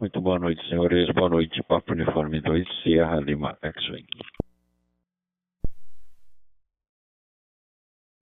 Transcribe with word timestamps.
Muito 0.00 0.18
boa 0.18 0.38
noite, 0.38 0.66
senhores. 0.66 1.14
Boa 1.14 1.28
noite, 1.28 1.62
Papo 1.64 1.92
Uniforme 1.92 2.40
2, 2.40 2.66
Sierra 2.82 3.20
Lima 3.20 3.58
X-Wing. 3.60 4.06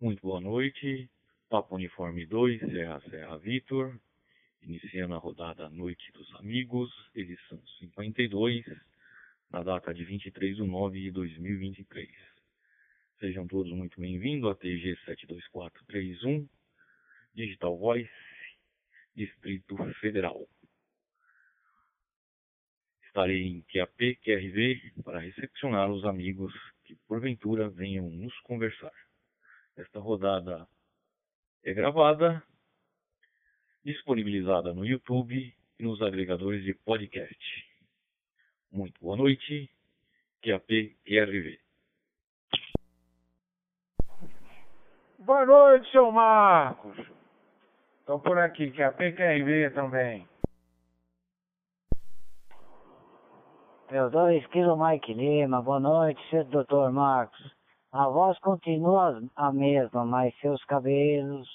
Muito 0.01 0.21
boa 0.21 0.41
noite, 0.41 1.09
Papo 1.49 1.77
Uniforme 1.77 2.27
2, 2.27 2.59
Serra 2.63 3.01
Serra 3.09 3.39
Vitor. 3.39 3.97
Iniciando 4.61 5.15
a 5.15 5.19
rodada 5.19 5.69
Noite 5.69 6.11
dos 6.11 6.29
Amigos, 6.35 6.91
edição 7.15 7.63
52, 7.79 8.65
na 9.49 9.63
data 9.63 9.95
de 9.95 10.05
23 10.05 10.57
de 10.57 10.65
nove 10.65 11.01
de 11.01 11.13
2023. 11.13 12.09
Sejam 13.21 13.47
todos 13.47 13.71
muito 13.73 14.01
bem-vindos 14.01 14.51
a 14.51 14.57
TG 14.57 14.99
72431, 15.05 16.49
Digital 17.37 17.79
Voice, 17.79 18.11
Distrito 19.15 19.77
Federal. 20.01 20.45
Estarei 23.19 23.49
em 23.49 23.63
QAP, 23.63 24.15
QRV, 24.23 25.03
para 25.03 25.19
recepcionar 25.19 25.91
os 25.91 26.05
amigos 26.05 26.55
que 26.85 26.95
porventura 27.09 27.69
venham 27.69 28.09
nos 28.09 28.33
conversar. 28.43 28.93
Esta 29.77 29.99
rodada 29.99 30.69
é 31.65 31.75
gravada, 31.75 32.41
disponibilizada 33.85 34.73
no 34.73 34.87
YouTube 34.87 35.35
e 35.81 35.83
nos 35.83 36.01
agregadores 36.01 36.63
de 36.63 36.75
podcast. 36.75 37.67
Muito 38.71 39.01
boa 39.01 39.17
noite, 39.17 39.69
QAP 40.41 40.97
QRV. 41.05 41.59
Boa 45.19 45.45
noite, 45.45 45.91
seu 45.91 46.13
Marcos. 46.13 46.97
Estou 47.99 48.21
por 48.21 48.39
aqui, 48.39 48.71
QAP 48.71 49.13
QRV 49.17 49.71
também. 49.75 50.28
Meu 53.91 54.11
2 54.11 54.47
Kilo 54.49 54.77
Mike 54.77 55.15
Lima, 55.15 55.63
boa 55.63 55.81
noite, 55.81 56.21
seu 56.29 56.45
doutor 56.45 56.93
Marcos. 56.93 57.41
A 57.91 58.07
voz 58.07 58.39
continua 58.41 59.23
a 59.35 59.51
mesma, 59.51 60.05
mas 60.05 60.39
seus 60.41 60.63
cabelos. 60.65 61.49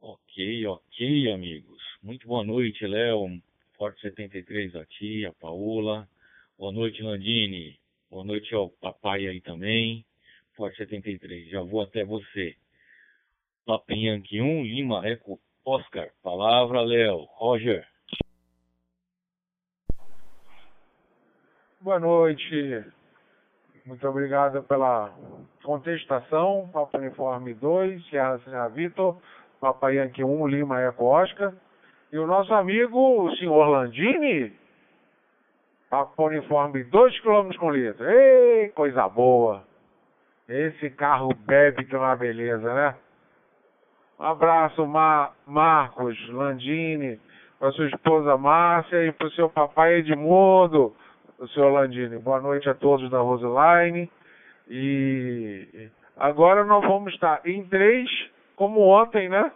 Ok, 0.00 0.66
ok, 0.66 1.30
amigos. 1.30 1.82
Muito 2.02 2.26
boa 2.26 2.42
noite, 2.42 2.86
Léo. 2.86 3.28
Forte 3.76 4.00
73 4.00 4.74
a 4.76 4.86
ti, 4.86 5.26
a 5.26 5.34
Paola. 5.34 6.08
Boa 6.58 6.72
noite, 6.72 7.02
Landini. 7.02 7.78
Boa 8.10 8.24
noite 8.24 8.54
ao 8.54 8.70
papai 8.70 9.26
aí 9.26 9.42
também. 9.42 10.02
Forte 10.56 10.78
73. 10.78 11.50
Já 11.50 11.60
vou 11.60 11.82
até 11.82 12.06
você. 12.06 12.56
Papa 13.66 13.92
Yankee 13.92 14.40
1, 14.40 14.62
Lima 14.62 15.06
Eco 15.06 15.38
Oscar. 15.62 16.10
Palavra, 16.22 16.80
Léo. 16.80 17.26
Roger. 17.36 17.86
Boa 21.80 22.00
noite. 22.00 22.84
Muito 23.86 24.08
obrigado 24.08 24.64
pela 24.64 25.12
contestação. 25.62 26.68
Papo 26.72 26.98
Uniforme 26.98 27.54
2, 27.54 28.04
Serra 28.10 28.36
Serra 28.40 28.66
Vitor, 28.66 29.16
Papai 29.60 29.94
Yankee 29.94 30.24
1, 30.24 30.48
Lima 30.48 30.80
Eco 30.80 31.04
Oscar. 31.04 31.54
E 32.10 32.18
o 32.18 32.26
nosso 32.26 32.52
amigo, 32.52 32.98
o 32.98 33.36
senhor 33.36 33.68
Landini, 33.68 34.52
Papo 35.88 36.26
Uniforme 36.26 36.82
2 36.82 37.20
km 37.20 37.56
com 37.56 37.70
litro. 37.70 38.10
Ei, 38.10 38.70
coisa 38.70 39.08
boa. 39.08 39.62
Esse 40.48 40.90
carro 40.90 41.32
bebe 41.32 41.84
que 41.84 41.94
é 41.94 41.98
uma 41.98 42.16
beleza, 42.16 42.74
né? 42.74 42.96
Um 44.18 44.24
abraço, 44.24 44.84
Mar 44.84 45.32
Marcos 45.46 46.18
Landini, 46.30 47.20
para 47.56 47.70
sua 47.70 47.86
esposa 47.86 48.36
Márcia 48.36 49.06
e 49.06 49.12
para 49.12 49.28
o 49.28 49.30
seu 49.30 49.48
papai 49.48 49.98
Edmundo 49.98 50.92
senhor 51.46 51.70
Landini. 51.70 52.18
Boa 52.18 52.40
noite 52.40 52.68
a 52.68 52.74
todos 52.74 53.08
da 53.10 53.20
Roseline. 53.20 54.10
E 54.68 55.88
agora 56.16 56.64
nós 56.64 56.84
vamos 56.84 57.12
estar 57.14 57.40
em 57.46 57.64
três, 57.64 58.10
como 58.56 58.80
ontem, 58.80 59.28
né? 59.28 59.52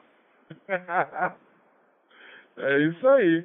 é 2.56 2.78
isso 2.78 3.08
aí. 3.08 3.44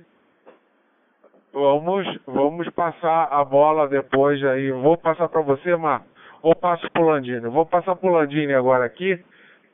Vamos, 1.51 2.05
vamos 2.27 2.69
passar 2.69 3.27
a 3.31 3.43
bola 3.43 3.87
depois 3.87 4.43
aí. 4.43 4.71
Vou 4.71 4.97
passar 4.97 5.27
para 5.29 5.41
você, 5.41 5.75
Marco. 5.75 6.05
Ou 6.43 6.55
passo 6.55 6.89
pro 6.91 7.05
Landini? 7.05 7.47
Vou 7.49 7.65
passar 7.65 7.95
pro 7.95 8.11
Landini 8.11 8.53
agora 8.53 8.85
aqui 8.85 9.19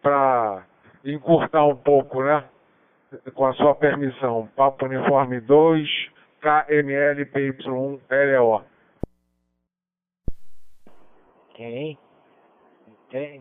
para 0.02 0.64
encurtar 1.04 1.66
um 1.66 1.76
pouco, 1.76 2.24
né? 2.24 2.44
Com 3.34 3.46
a 3.46 3.54
sua 3.54 3.76
permissão. 3.76 4.48
Papo 4.56 4.86
Uniforme 4.86 5.42
2, 5.42 5.90
KMLPY1LO. 6.44 8.66
Ok. 11.50 11.98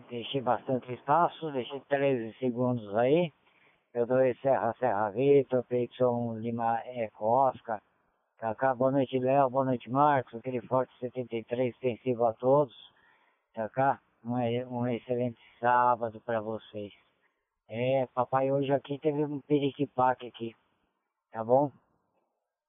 Deixei 0.09 0.41
bastante 0.41 0.91
espaço, 0.93 1.51
deixei 1.51 1.81
13 1.89 2.33
segundos 2.37 2.95
aí. 2.95 3.33
Eu 3.93 4.05
dou 4.05 4.19
Serra 4.41 4.73
Serra 4.79 5.09
Vitor, 5.09 5.65
PY1 5.65 6.39
Lima 6.39 6.81
Eco 6.85 7.25
Oscar. 7.25 7.81
Cacá, 8.37 8.73
boa 8.73 8.91
noite 8.91 9.19
Léo, 9.19 9.49
boa 9.49 9.65
noite 9.65 9.89
Marcos, 9.89 10.35
aquele 10.35 10.61
forte 10.61 10.97
73 10.99 11.73
extensivo 11.73 12.25
a 12.25 12.31
todos. 12.33 12.73
Cacá, 13.53 13.99
um, 14.23 14.37
um 14.69 14.87
excelente 14.87 15.41
sábado 15.59 16.21
para 16.21 16.39
vocês. 16.39 16.93
É, 17.67 18.07
papai 18.13 18.49
hoje 18.49 18.71
aqui 18.71 18.97
teve 18.99 19.25
um 19.25 19.41
periquipaque 19.41 20.27
aqui, 20.27 20.55
tá 21.31 21.43
bom? 21.43 21.69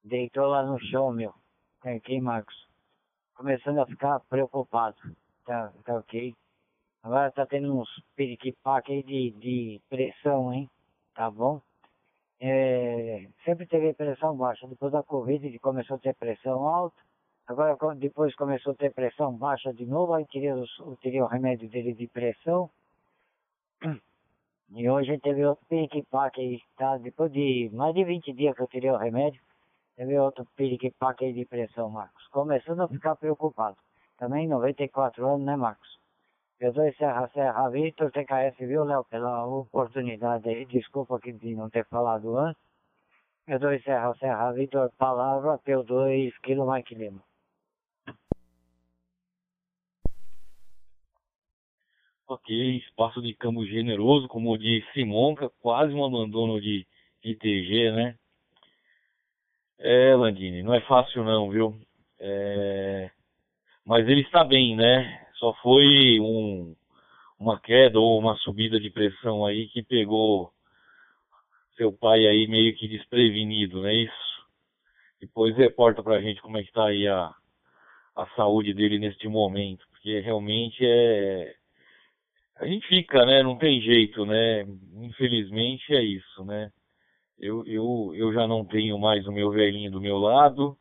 Deitou 0.04 0.46
lá 0.46 0.62
no 0.62 0.78
chão, 0.78 1.12
meu. 1.12 1.32
Tá 1.80 1.90
ok, 1.90 2.20
Marcos? 2.20 2.54
Começando 3.34 3.78
a 3.80 3.86
ficar 3.86 4.20
preocupado. 4.20 4.96
Tá, 5.44 5.72
tá 5.84 5.96
ok? 5.96 6.34
Agora 7.02 7.30
tá 7.32 7.46
tendo 7.46 7.78
uns 7.78 7.88
periquipaque 8.16 8.92
aí 8.92 9.02
de, 9.02 9.30
de 9.32 9.80
pressão, 9.88 10.52
hein? 10.52 10.70
Tá 11.14 11.30
bom? 11.30 11.60
É, 12.40 13.28
sempre 13.44 13.66
teve 13.66 13.92
pressão 13.94 14.36
baixa. 14.36 14.66
Depois 14.66 14.92
da 14.92 15.02
Covid 15.02 15.58
começou 15.58 15.96
a 15.96 16.00
ter 16.00 16.14
pressão 16.14 16.66
alta. 16.66 16.96
Agora 17.46 17.76
depois 17.96 18.34
começou 18.36 18.72
a 18.72 18.76
ter 18.76 18.92
pressão 18.92 19.36
baixa 19.36 19.72
de 19.72 19.84
novo. 19.84 20.14
Aí 20.14 20.24
tirei, 20.26 20.52
os, 20.52 20.70
tirei 21.00 21.20
o 21.20 21.26
remédio 21.26 21.68
dele 21.68 21.92
de 21.92 22.06
pressão. 22.08 22.70
E 24.74 24.88
hoje 24.88 25.18
teve 25.20 25.44
outro 25.44 25.64
periquipaque 25.66 26.40
aí, 26.40 26.60
tá? 26.76 26.96
Depois 26.96 27.30
de 27.30 27.70
mais 27.72 27.94
de 27.94 28.02
20 28.02 28.32
dias 28.32 28.56
que 28.56 28.62
eu 28.62 28.66
tirei 28.66 28.90
o 28.90 28.96
remédio. 28.96 29.40
Teve 29.96 30.18
outro 30.18 30.44
piriquipaque 30.56 31.32
de 31.32 31.44
pressão, 31.44 31.88
Marcos. 31.88 32.26
Começando 32.28 32.80
a 32.80 32.88
ficar 32.88 33.14
preocupado. 33.14 33.76
Também 34.18 34.48
94 34.48 35.26
anos, 35.26 35.46
né, 35.46 35.56
Marcos? 35.56 35.98
Eu 36.58 36.72
dou 36.72 36.92
Serra 36.94 37.28
Serra 37.28 37.68
Vitor, 37.68 38.10
TKS, 38.10 38.56
viu, 38.58 38.84
Léo, 38.84 39.04
pela 39.04 39.46
oportunidade 39.46 40.48
aí. 40.48 40.64
Desculpa 40.66 41.16
aqui 41.16 41.32
de 41.32 41.54
não 41.54 41.70
ter 41.70 41.86
falado 41.86 42.36
antes. 42.36 42.60
Eu 43.46 43.58
dou 43.58 43.78
Serra 43.80 44.14
Serra 44.16 44.52
Vitor, 44.52 44.90
palavra, 44.96 45.58
P2, 45.58 46.32
Kilo 46.42 46.72
Mike 46.72 46.94
Lima. 46.94 47.22
Ok, 52.26 52.78
espaço 52.78 53.20
de 53.20 53.34
campo 53.34 53.64
generoso, 53.66 54.26
como 54.28 54.56
disse 54.56 54.90
Simonca, 54.92 55.50
quase 55.60 55.92
um 55.92 56.04
abandono 56.04 56.60
de, 56.60 56.86
de 57.22 57.36
TG, 57.36 57.92
né? 57.92 58.18
É, 59.78 60.14
Landini, 60.14 60.62
não 60.62 60.74
é 60.74 60.80
fácil 60.82 61.24
não, 61.24 61.50
viu? 61.50 61.76
É... 62.20 63.10
Mas 63.84 64.08
ele 64.08 64.22
está 64.22 64.44
bem, 64.44 64.76
né? 64.76 65.26
Só 65.34 65.52
foi 65.62 66.18
um, 66.20 66.74
uma 67.38 67.60
queda 67.60 67.98
ou 67.98 68.18
uma 68.18 68.36
subida 68.36 68.80
de 68.80 68.90
pressão 68.90 69.44
aí 69.44 69.68
que 69.68 69.82
pegou 69.82 70.52
seu 71.76 71.92
pai 71.92 72.26
aí 72.26 72.46
meio 72.46 72.74
que 72.76 72.88
desprevenido, 72.88 73.82
não 73.82 73.88
é 73.88 73.94
isso? 73.94 74.46
Depois 75.20 75.56
reporta 75.56 76.02
pra 76.02 76.20
gente 76.20 76.40
como 76.40 76.56
é 76.56 76.62
que 76.62 76.72
tá 76.72 76.86
aí 76.86 77.06
a, 77.08 77.34
a 78.16 78.26
saúde 78.36 78.72
dele 78.72 78.98
neste 78.98 79.28
momento, 79.28 79.84
porque 79.90 80.20
realmente 80.20 80.78
é... 80.82 81.54
A 82.56 82.66
gente 82.66 82.86
fica, 82.86 83.26
né? 83.26 83.42
Não 83.42 83.58
tem 83.58 83.80
jeito, 83.80 84.24
né? 84.24 84.62
Infelizmente 85.02 85.92
é 85.92 86.02
isso, 86.02 86.44
né? 86.44 86.70
Eu, 87.38 87.64
eu, 87.66 88.12
eu 88.14 88.32
já 88.32 88.46
não 88.46 88.64
tenho 88.64 88.98
mais 88.98 89.26
o 89.26 89.32
meu 89.32 89.50
velhinho 89.50 89.90
do 89.90 90.00
meu 90.00 90.18
lado. 90.18 90.76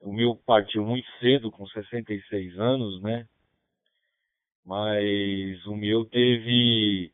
O 0.00 0.12
meu 0.12 0.36
partiu 0.46 0.84
muito 0.84 1.08
cedo, 1.20 1.50
com 1.50 1.66
66 1.66 2.58
anos, 2.58 3.02
né? 3.02 3.26
Mas 4.64 5.64
o 5.66 5.74
meu 5.74 6.04
teve 6.04 7.12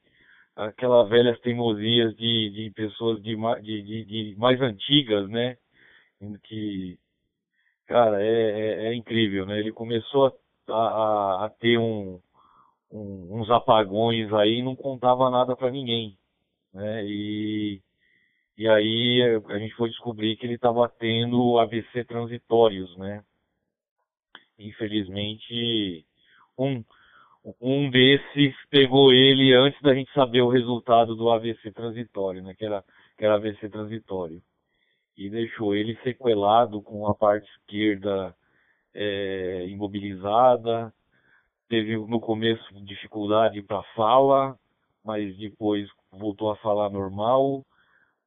aquelas 0.57 1.09
velhas 1.09 1.39
teimosias 1.41 2.15
de, 2.17 2.51
de 2.51 2.71
pessoas 2.71 3.23
de, 3.23 3.37
de, 3.63 4.05
de, 4.05 4.37
mais 4.39 4.61
antigas, 4.61 5.29
né? 5.29 5.57
Que, 6.45 6.99
cara, 7.87 8.23
é, 8.23 8.27
é, 8.27 8.87
é, 8.87 8.95
incrível, 8.95 9.47
né? 9.47 9.59
Ele 9.59 9.73
começou 9.73 10.27
a, 10.69 10.73
a, 10.73 11.45
a 11.47 11.51
ter 11.51 11.79
um, 11.79 12.21
um, 12.91 13.41
uns 13.41 13.51
apagões 13.51 14.33
aí 14.33 14.59
e 14.59 14.63
não 14.63 14.77
contava 14.77 15.31
nada 15.31 15.57
para 15.57 15.71
ninguém, 15.71 16.17
né? 16.73 17.05
E 17.05 17.81
e 18.57 18.69
aí 18.69 19.21
a 19.49 19.59
gente 19.59 19.75
foi 19.75 19.89
descobrir 19.91 20.37
que 20.37 20.47
ele 20.47 20.55
estava 20.55 20.89
tendo 20.89 21.59
AVC 21.59 22.05
transitórios, 22.05 22.97
né? 22.97 23.25
Infelizmente, 24.59 26.07
um, 26.57 26.85
um 27.61 27.91
desses 27.91 28.55
pegou 28.71 29.13
ele 29.13 29.53
antes 29.53 29.81
da 29.83 29.93
gente 29.93 30.13
saber 30.13 30.43
o 30.43 30.49
resultado 30.49 31.17
do 31.17 31.31
AVC 31.31 31.73
transitório, 31.73 32.43
né? 32.43 32.55
Que 32.55 32.65
era, 32.65 32.85
que 33.19 33.25
era 33.25 33.35
AVC 33.35 33.69
transitório. 33.69 34.41
E 35.17 35.29
deixou 35.29 35.75
ele 35.75 35.97
sequelado 36.03 36.81
com 36.81 37.09
a 37.09 37.15
parte 37.15 37.49
esquerda 37.59 38.35
é, 38.95 39.67
imobilizada. 39.67 40.93
Teve 41.69 41.97
no 41.97 42.21
começo 42.21 42.63
dificuldade 42.85 43.61
para 43.63 43.83
fala, 43.97 44.57
mas 45.05 45.37
depois 45.37 45.89
voltou 46.13 46.51
a 46.53 46.57
falar 46.57 46.89
normal. 46.89 47.65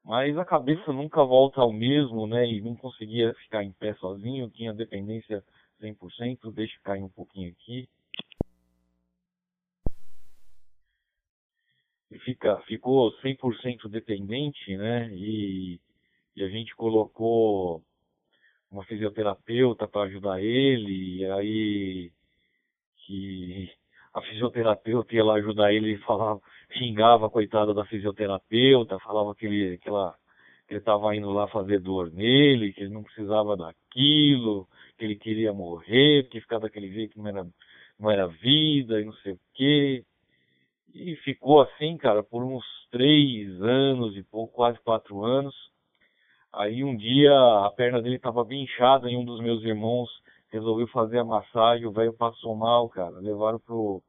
Mas 0.08 0.38
a 0.38 0.46
cabeça 0.46 0.94
nunca 0.94 1.22
volta 1.22 1.60
ao 1.60 1.74
mesmo, 1.74 2.26
né? 2.26 2.50
E 2.50 2.62
não 2.62 2.78
conseguia 2.78 3.34
ficar 3.44 3.62
em 3.62 3.74
pé 3.74 3.94
sozinho, 3.96 4.50
tinha 4.50 4.74
dependência 4.74 5.44
100%. 5.82 6.50
Deixa 6.54 6.80
cair 6.82 7.04
um 7.04 7.10
pouquinho 7.10 7.52
aqui. 7.52 7.90
E 12.10 12.18
fica, 12.20 12.58
ficou 12.62 13.12
100% 13.22 13.90
dependente, 13.90 14.78
né? 14.78 15.10
E, 15.14 15.78
e 16.38 16.42
a 16.42 16.48
gente 16.48 16.74
colocou 16.74 17.84
uma 18.72 18.86
fisioterapeuta 18.86 19.90
para 19.90 20.04
ajudar 20.04 20.42
ele, 20.42 21.18
e 21.18 21.26
aí 21.26 22.12
que 23.06 23.77
a 24.18 24.22
fisioterapeuta 24.24 25.16
ia 25.16 25.24
lá 25.24 25.36
ajudar 25.36 25.72
ele 25.72 25.94
e 25.94 25.98
falava, 26.00 26.42
xingava 26.76 27.28
a 27.28 27.30
coitada 27.30 27.72
da 27.72 27.86
fisioterapeuta, 27.86 29.00
falava 29.00 29.36
que 29.36 29.46
ele, 29.46 29.78
que 29.78 29.90
que 29.90 30.74
ele 30.74 30.80
estava 30.80 31.16
indo 31.16 31.30
lá 31.32 31.48
fazer 31.48 31.80
dor 31.80 32.12
nele, 32.12 32.74
que 32.74 32.82
ele 32.82 32.94
não 32.94 33.04
precisava 33.04 33.56
daquilo, 33.56 34.68
que 34.98 35.06
ele 35.06 35.16
queria 35.16 35.54
morrer, 35.54 36.24
porque 36.24 36.42
ficar 36.42 36.58
daquele 36.60 36.92
jeito 36.92 37.18
não 37.18 37.28
era, 37.28 37.48
não 38.00 38.12
era 38.12 38.28
vida 38.28 39.00
e 39.00 39.06
não 39.06 39.14
sei 39.14 39.34
o 39.34 39.40
quê. 39.54 40.04
E 40.94 41.16
ficou 41.18 41.62
assim, 41.62 41.96
cara, 41.96 42.24
por 42.24 42.44
uns 42.44 42.66
três 42.90 43.62
anos 43.62 44.18
e 44.18 44.24
pouco, 44.24 44.56
quase 44.56 44.80
quatro 44.80 45.24
anos. 45.24 45.56
Aí 46.52 46.84
um 46.84 46.98
dia 46.98 47.32
a 47.32 47.72
perna 47.76 48.02
dele 48.02 48.16
estava 48.16 48.44
bem 48.44 48.64
inchada 48.64 49.10
e 49.10 49.16
um 49.16 49.24
dos 49.24 49.40
meus 49.40 49.64
irmãos 49.64 50.10
resolveu 50.52 50.88
fazer 50.88 51.20
a 51.20 51.26
massagem, 51.26 51.86
o 51.86 51.92
velho 51.92 52.14
passou 52.14 52.56
mal, 52.56 52.90
cara. 52.90 53.20
Levaram 53.20 53.60
pro. 53.60 54.02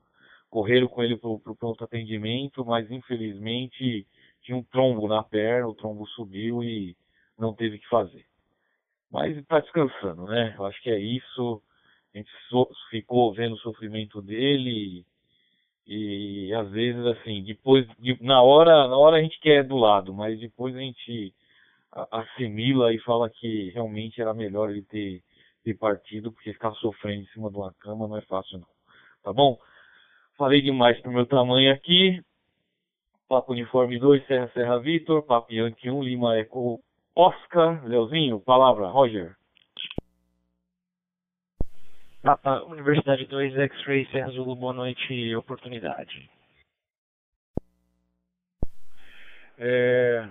correram 0.50 0.88
com 0.88 1.02
ele 1.02 1.16
pro, 1.16 1.38
pro 1.38 1.56
pronto 1.56 1.84
atendimento, 1.84 2.64
mas 2.64 2.90
infelizmente 2.90 4.06
tinha 4.42 4.56
um 4.56 4.62
trombo 4.62 5.08
na 5.08 5.22
perna, 5.22 5.68
o 5.68 5.74
trombo 5.74 6.06
subiu 6.08 6.62
e 6.62 6.96
não 7.38 7.52
teve 7.52 7.78
que 7.78 7.88
fazer. 7.88 8.24
Mas 9.10 9.36
está 9.36 9.60
descansando, 9.60 10.24
né? 10.26 10.54
Eu 10.58 10.66
acho 10.66 10.80
que 10.82 10.90
é 10.90 10.98
isso. 10.98 11.62
A 12.14 12.18
gente 12.18 12.30
so, 12.48 12.68
ficou 12.90 13.32
vendo 13.32 13.54
o 13.54 13.58
sofrimento 13.58 14.20
dele 14.22 15.04
e, 15.86 16.48
e 16.48 16.54
às 16.54 16.70
vezes 16.70 17.04
assim, 17.06 17.42
depois, 17.42 17.86
de, 17.98 18.22
na 18.22 18.42
hora, 18.42 18.88
na 18.88 18.96
hora 18.96 19.16
a 19.16 19.22
gente 19.22 19.40
quer 19.40 19.64
do 19.64 19.76
lado, 19.76 20.12
mas 20.12 20.38
depois 20.38 20.74
a 20.74 20.80
gente 20.80 21.34
assimila 22.10 22.92
e 22.92 22.98
fala 23.00 23.30
que 23.30 23.70
realmente 23.70 24.20
era 24.20 24.34
melhor 24.34 24.70
ele 24.70 24.82
ter, 24.82 25.22
ter 25.68 25.74
partido, 25.74 26.32
porque 26.32 26.52
ficar 26.52 26.72
sofrendo 26.74 27.22
em 27.22 27.26
cima 27.26 27.50
de 27.50 27.56
uma 27.56 27.72
cama 27.74 28.08
não 28.08 28.16
é 28.16 28.22
fácil 28.22 28.58
não. 28.58 28.68
Tá 29.22 29.32
bom? 29.32 29.58
Falei 30.36 30.62
demais 30.62 30.98
pro 31.00 31.12
meu 31.12 31.26
tamanho 31.26 31.72
aqui. 31.72 32.22
Papo 33.28 33.52
Uniforme 33.52 33.98
2, 33.98 34.26
Serra 34.26 34.50
Serra 34.54 34.78
Vitor, 34.78 35.22
Papo 35.22 35.52
Yankee 35.52 35.90
1, 35.90 36.02
Lima 36.02 36.38
Eco 36.38 36.80
Oscar, 37.14 37.84
Leozinho, 37.84 38.40
palavra, 38.40 38.88
Roger. 38.88 39.36
Papa 42.22 42.62
Universidade 42.64 43.26
2, 43.26 43.58
X-Ray 43.58 44.06
Serra 44.10 44.30
Zulu, 44.30 44.56
boa 44.56 44.72
noite 44.72 45.12
e 45.12 45.36
oportunidade. 45.36 46.30
É, 49.58 50.26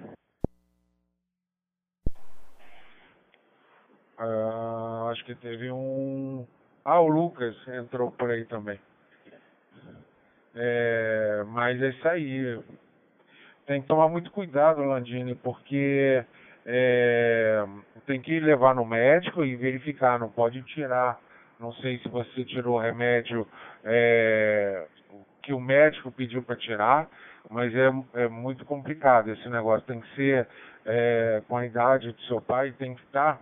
Uh, 4.19 5.09
acho 5.09 5.23
que 5.25 5.35
teve 5.35 5.71
um. 5.71 6.45
Ah, 6.83 6.99
o 6.99 7.07
Lucas 7.07 7.55
entrou 7.67 8.11
por 8.11 8.31
aí 8.31 8.45
também. 8.45 8.79
É, 10.55 11.43
mas 11.47 11.81
é 11.81 11.89
isso 11.89 12.07
aí. 12.07 12.59
Tem 13.67 13.81
que 13.81 13.87
tomar 13.87 14.07
muito 14.07 14.31
cuidado, 14.31 14.81
Landini, 14.83 15.35
porque 15.35 16.23
é, 16.65 17.63
tem 18.07 18.19
que 18.19 18.39
levar 18.39 18.73
no 18.73 18.85
médico 18.85 19.43
e 19.45 19.55
verificar, 19.55 20.17
não 20.17 20.29
pode 20.29 20.63
tirar. 20.63 21.19
Não 21.59 21.71
sei 21.73 21.99
se 21.99 22.07
você 22.07 22.43
tirou 22.45 22.77
o 22.77 22.81
remédio 22.81 23.47
é, 23.83 24.87
que 25.43 25.53
o 25.53 25.59
médico 25.59 26.11
pediu 26.11 26.41
para 26.41 26.55
tirar, 26.55 27.09
mas 27.49 27.73
é, 27.75 27.91
é 28.15 28.27
muito 28.27 28.65
complicado 28.65 29.31
esse 29.31 29.47
negócio. 29.49 29.85
Tem 29.85 29.99
que 29.99 30.15
ser 30.15 30.47
é, 30.85 31.43
com 31.47 31.57
a 31.57 31.65
idade 31.65 32.11
do 32.11 32.21
seu 32.23 32.41
pai, 32.41 32.71
tem 32.71 32.95
que 32.95 33.01
estar 33.03 33.39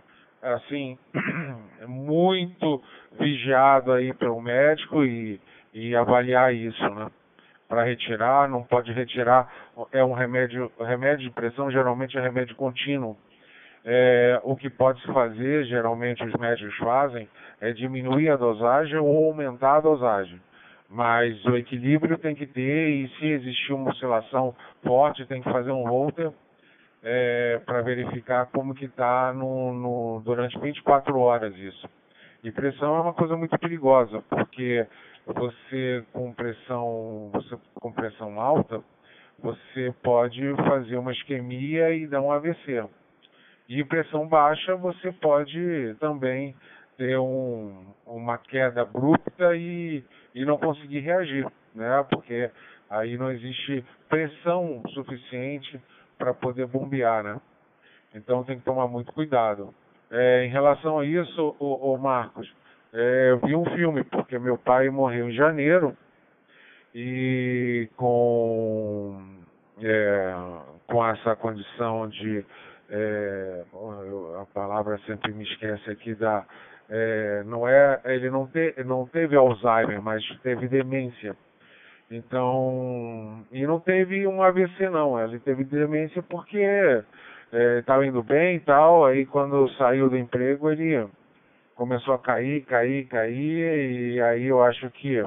assim, 0.54 0.98
muito 1.86 2.82
vigiado 3.18 3.92
aí 3.92 4.12
pelo 4.14 4.40
médico 4.40 5.04
e, 5.04 5.40
e 5.74 5.94
avaliar 5.94 6.54
isso, 6.54 6.88
né? 6.90 7.10
Para 7.68 7.82
retirar, 7.82 8.48
não 8.48 8.62
pode 8.62 8.92
retirar, 8.92 9.52
é 9.92 10.04
um 10.04 10.12
remédio, 10.12 10.70
remédio 10.78 11.28
de 11.28 11.34
pressão 11.34 11.68
geralmente 11.70 12.16
é 12.16 12.20
remédio 12.20 12.54
contínuo. 12.54 13.16
É, 13.84 14.40
o 14.44 14.56
que 14.56 14.70
pode 14.70 15.00
se 15.00 15.12
fazer, 15.12 15.64
geralmente 15.64 16.24
os 16.24 16.32
médicos 16.34 16.76
fazem, 16.76 17.28
é 17.60 17.72
diminuir 17.72 18.30
a 18.30 18.36
dosagem 18.36 18.96
ou 18.98 19.26
aumentar 19.26 19.76
a 19.76 19.80
dosagem. 19.80 20.40
Mas 20.88 21.44
o 21.44 21.56
equilíbrio 21.56 22.16
tem 22.18 22.34
que 22.36 22.46
ter 22.46 22.88
e 22.88 23.08
se 23.16 23.26
existir 23.26 23.72
uma 23.72 23.90
oscilação 23.90 24.54
forte, 24.84 25.26
tem 25.26 25.42
que 25.42 25.50
fazer 25.50 25.72
um 25.72 25.88
holter 25.88 26.32
é, 27.02 27.60
para 27.64 27.82
verificar 27.82 28.46
como 28.46 28.74
que 28.74 28.86
está 28.86 29.32
no, 29.32 29.72
no, 29.72 30.22
durante 30.24 30.58
24 30.58 31.18
horas 31.18 31.54
isso. 31.56 31.88
E 32.42 32.50
pressão 32.50 32.96
é 32.96 33.00
uma 33.00 33.14
coisa 33.14 33.36
muito 33.36 33.58
perigosa, 33.58 34.22
porque 34.28 34.86
você 35.26 36.04
com 36.12 36.32
pressão, 36.32 37.30
você 37.32 37.58
com 37.74 37.92
pressão 37.92 38.40
alta, 38.40 38.82
você 39.38 39.92
pode 40.02 40.40
fazer 40.68 40.96
uma 40.96 41.12
isquemia 41.12 41.90
e 41.90 42.06
dar 42.06 42.20
um 42.20 42.30
AVC. 42.30 42.84
E 43.68 43.82
pressão 43.84 44.28
baixa, 44.28 44.76
você 44.76 45.10
pode 45.12 45.96
também 45.98 46.54
ter 46.96 47.18
um, 47.18 47.84
uma 48.06 48.38
queda 48.38 48.82
abrupta 48.82 49.56
e, 49.56 50.04
e 50.34 50.44
não 50.44 50.56
conseguir 50.56 51.00
reagir, 51.00 51.46
né? 51.74 52.06
Porque 52.08 52.50
aí 52.88 53.18
não 53.18 53.30
existe 53.30 53.84
pressão 54.08 54.82
suficiente 54.94 55.80
para 56.18 56.34
poder 56.34 56.66
bombear, 56.66 57.22
né? 57.22 57.40
Então 58.14 58.44
tem 58.44 58.58
que 58.58 58.64
tomar 58.64 58.88
muito 58.88 59.12
cuidado. 59.12 59.74
É, 60.10 60.44
em 60.44 60.48
relação 60.48 60.98
a 60.98 61.04
isso, 61.04 61.56
o, 61.58 61.92
o 61.92 61.98
Marcos, 61.98 62.50
é, 62.92 63.30
eu 63.30 63.38
vi 63.38 63.54
um 63.54 63.64
filme, 63.76 64.04
porque 64.04 64.38
meu 64.38 64.56
pai 64.56 64.88
morreu 64.88 65.28
em 65.28 65.34
janeiro 65.34 65.96
e 66.94 67.88
com, 67.96 69.20
é, 69.82 70.34
com 70.86 71.06
essa 71.06 71.36
condição 71.36 72.08
de 72.08 72.44
é, 72.88 73.64
a 74.40 74.46
palavra 74.54 74.98
sempre 75.06 75.32
me 75.32 75.44
esquece 75.44 75.90
aqui 75.90 76.14
da 76.14 76.46
é, 76.88 77.42
não 77.44 77.68
é 77.68 78.00
ele 78.04 78.30
não, 78.30 78.46
te, 78.46 78.74
não 78.84 79.06
teve 79.06 79.34
Alzheimer, 79.36 80.00
mas 80.00 80.22
teve 80.42 80.68
demência. 80.68 81.36
Então, 82.10 83.44
e 83.50 83.66
não 83.66 83.80
teve 83.80 84.26
um 84.26 84.42
AVC 84.42 84.88
não, 84.90 85.20
ele 85.20 85.40
teve 85.40 85.64
demência 85.64 86.22
porque 86.22 86.58
estava 87.78 88.04
é, 88.04 88.08
indo 88.08 88.22
bem 88.22 88.56
e 88.56 88.60
tal, 88.60 89.04
aí 89.04 89.26
quando 89.26 89.68
saiu 89.70 90.08
do 90.08 90.16
emprego 90.16 90.70
ele 90.70 91.04
começou 91.74 92.14
a 92.14 92.18
cair, 92.18 92.64
cair, 92.64 93.06
cair, 93.06 94.14
e 94.14 94.20
aí 94.20 94.46
eu 94.46 94.62
acho 94.62 94.88
que 94.90 95.22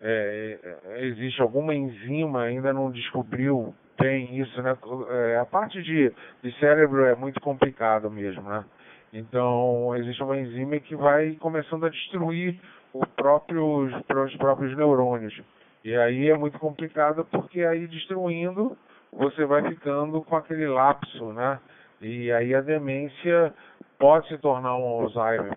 é, 0.00 0.78
existe 0.98 1.42
alguma 1.42 1.74
enzima, 1.74 2.42
ainda 2.42 2.72
não 2.72 2.90
descobriu 2.90 3.74
bem 3.98 4.38
isso, 4.38 4.62
né? 4.62 4.76
É, 5.10 5.38
a 5.38 5.44
parte 5.44 5.82
de, 5.82 6.12
de 6.42 6.58
cérebro 6.60 7.04
é 7.04 7.14
muito 7.14 7.40
complicado 7.40 8.10
mesmo, 8.10 8.42
né? 8.42 8.64
Então, 9.12 9.94
existe 9.96 10.22
uma 10.22 10.36
enzima 10.36 10.78
que 10.80 10.94
vai 10.94 11.32
começando 11.40 11.86
a 11.86 11.88
destruir 11.88 12.60
o 12.92 13.06
próprio, 13.06 13.86
os 13.86 14.36
próprios 14.36 14.76
neurônios. 14.76 15.40
E 15.86 15.94
aí 15.94 16.28
é 16.28 16.36
muito 16.36 16.58
complicado 16.58 17.24
porque 17.30 17.62
aí 17.62 17.86
destruindo 17.86 18.76
você 19.12 19.44
vai 19.44 19.62
ficando 19.68 20.20
com 20.20 20.34
aquele 20.34 20.66
lapso, 20.66 21.32
né? 21.32 21.60
E 22.00 22.32
aí 22.32 22.52
a 22.56 22.60
demência 22.60 23.54
pode 23.96 24.26
se 24.26 24.36
tornar 24.38 24.76
um 24.76 24.82
Alzheimer. 24.82 25.56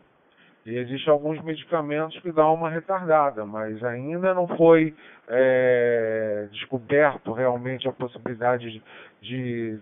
E 0.68 0.78
existem 0.78 1.12
alguns 1.12 1.42
medicamentos 1.44 2.20
que 2.20 2.32
dão 2.32 2.54
uma 2.54 2.70
retardada, 2.70 3.44
mas 3.44 3.84
ainda 3.84 4.36
não 4.36 4.48
foi 4.56 4.96
é, 5.28 6.48
descoberto 6.52 7.34
realmente 7.34 7.88
a 7.88 7.92
possibilidade 7.92 8.84
de, 9.20 9.80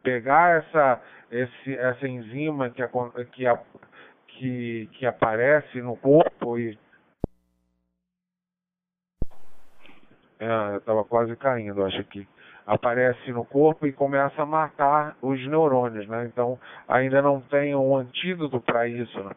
pegar 0.00 0.58
essa, 0.58 1.02
esse, 1.28 1.74
essa 1.76 2.06
enzima 2.06 2.70
que, 2.70 2.82
que, 3.32 3.44
que, 4.28 4.88
que 4.92 5.06
aparece 5.06 5.82
no 5.82 5.96
corpo 5.96 6.56
e. 6.56 6.78
É, 10.40 10.76
estava 10.76 11.04
quase 11.04 11.36
caindo, 11.36 11.84
acho 11.84 12.02
que 12.04 12.26
aparece 12.66 13.30
no 13.30 13.44
corpo 13.44 13.86
e 13.86 13.92
começa 13.92 14.42
a 14.42 14.46
matar 14.46 15.16
os 15.20 15.38
neurônios, 15.46 16.08
né? 16.08 16.24
Então 16.24 16.58
ainda 16.88 17.20
não 17.20 17.40
tem 17.42 17.74
um 17.74 17.94
antídoto 17.94 18.58
para 18.60 18.88
isso. 18.88 19.22
Né? 19.22 19.32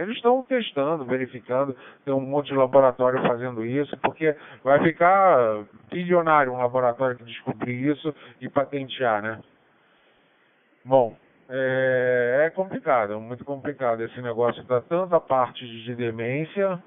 Eles 0.00 0.16
estão 0.16 0.42
testando, 0.42 1.04
verificando, 1.04 1.76
tem 2.04 2.14
um 2.14 2.20
monte 2.20 2.48
de 2.48 2.54
laboratório 2.54 3.20
fazendo 3.26 3.64
isso, 3.64 3.96
porque 3.98 4.34
vai 4.62 4.82
ficar 4.82 5.64
bilionário 5.90 6.52
um 6.52 6.58
laboratório 6.58 7.16
que 7.16 7.24
descobrir 7.24 7.90
isso 7.90 8.14
e 8.40 8.48
patentear, 8.48 9.22
né? 9.22 9.40
Bom, 10.84 11.16
é, 11.48 12.44
é 12.46 12.50
complicado, 12.50 13.20
muito 13.20 13.44
complicado 13.44 14.02
esse 14.02 14.20
negócio 14.22 14.62
da 14.64 14.80
tanta 14.80 15.20
parte 15.20 15.66
de 15.66 15.94
demência, 15.94 16.82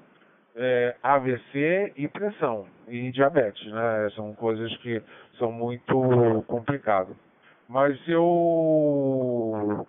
é, 0.56 0.96
AVC 1.02 1.92
e 1.96 2.08
pressão 2.08 2.66
e 2.88 3.10
diabetes, 3.12 3.64
né? 3.70 4.10
São 4.14 4.34
coisas 4.34 4.74
que 4.78 5.02
são 5.38 5.52
muito 5.52 6.44
complicadas. 6.46 7.16
Mas 7.68 7.96
eu 8.08 9.86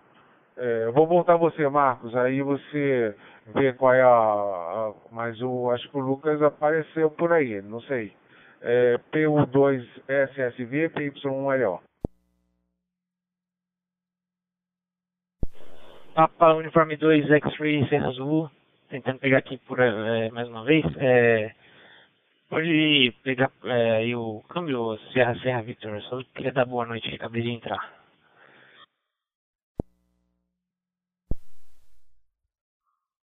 é, 0.56 0.90
vou 0.90 1.06
voltar 1.06 1.34
a 1.34 1.36
você, 1.38 1.68
Marcos, 1.68 2.14
aí 2.16 2.42
você 2.42 3.14
vê 3.54 3.72
qual 3.72 3.94
é 3.94 4.02
a, 4.02 4.08
a, 4.08 4.92
Mas 5.10 5.40
eu 5.40 5.70
acho 5.70 5.88
que 5.88 5.96
o 5.96 6.00
Lucas 6.00 6.42
apareceu 6.42 7.10
por 7.10 7.32
aí, 7.32 7.62
não 7.62 7.80
sei. 7.82 8.12
É, 8.60 8.98
PU2SSV, 9.12 10.90
PY1LO. 10.90 11.80
Papa 16.14 16.54
Uniforme 16.54 16.96
2 16.96 17.30
X-Ray 17.30 17.88
Serra 17.88 18.08
Azul, 18.08 18.50
tentando 18.88 19.18
pegar 19.18 19.38
aqui 19.38 19.58
por 19.58 19.78
é, 19.80 20.30
mais 20.30 20.48
uma 20.48 20.64
vez. 20.64 20.84
É, 20.96 21.54
pode 22.48 23.12
pegar 23.22 23.52
é, 23.64 24.16
o 24.16 24.42
câmbio 24.48 24.98
Serra 25.12 25.38
Serra 25.40 25.62
Victor, 25.62 26.00
só 26.02 26.22
queria 26.34 26.52
dar 26.52 26.64
boa 26.64 26.86
noite, 26.86 27.14
acabei 27.14 27.42
de 27.42 27.50
entrar. 27.50 27.98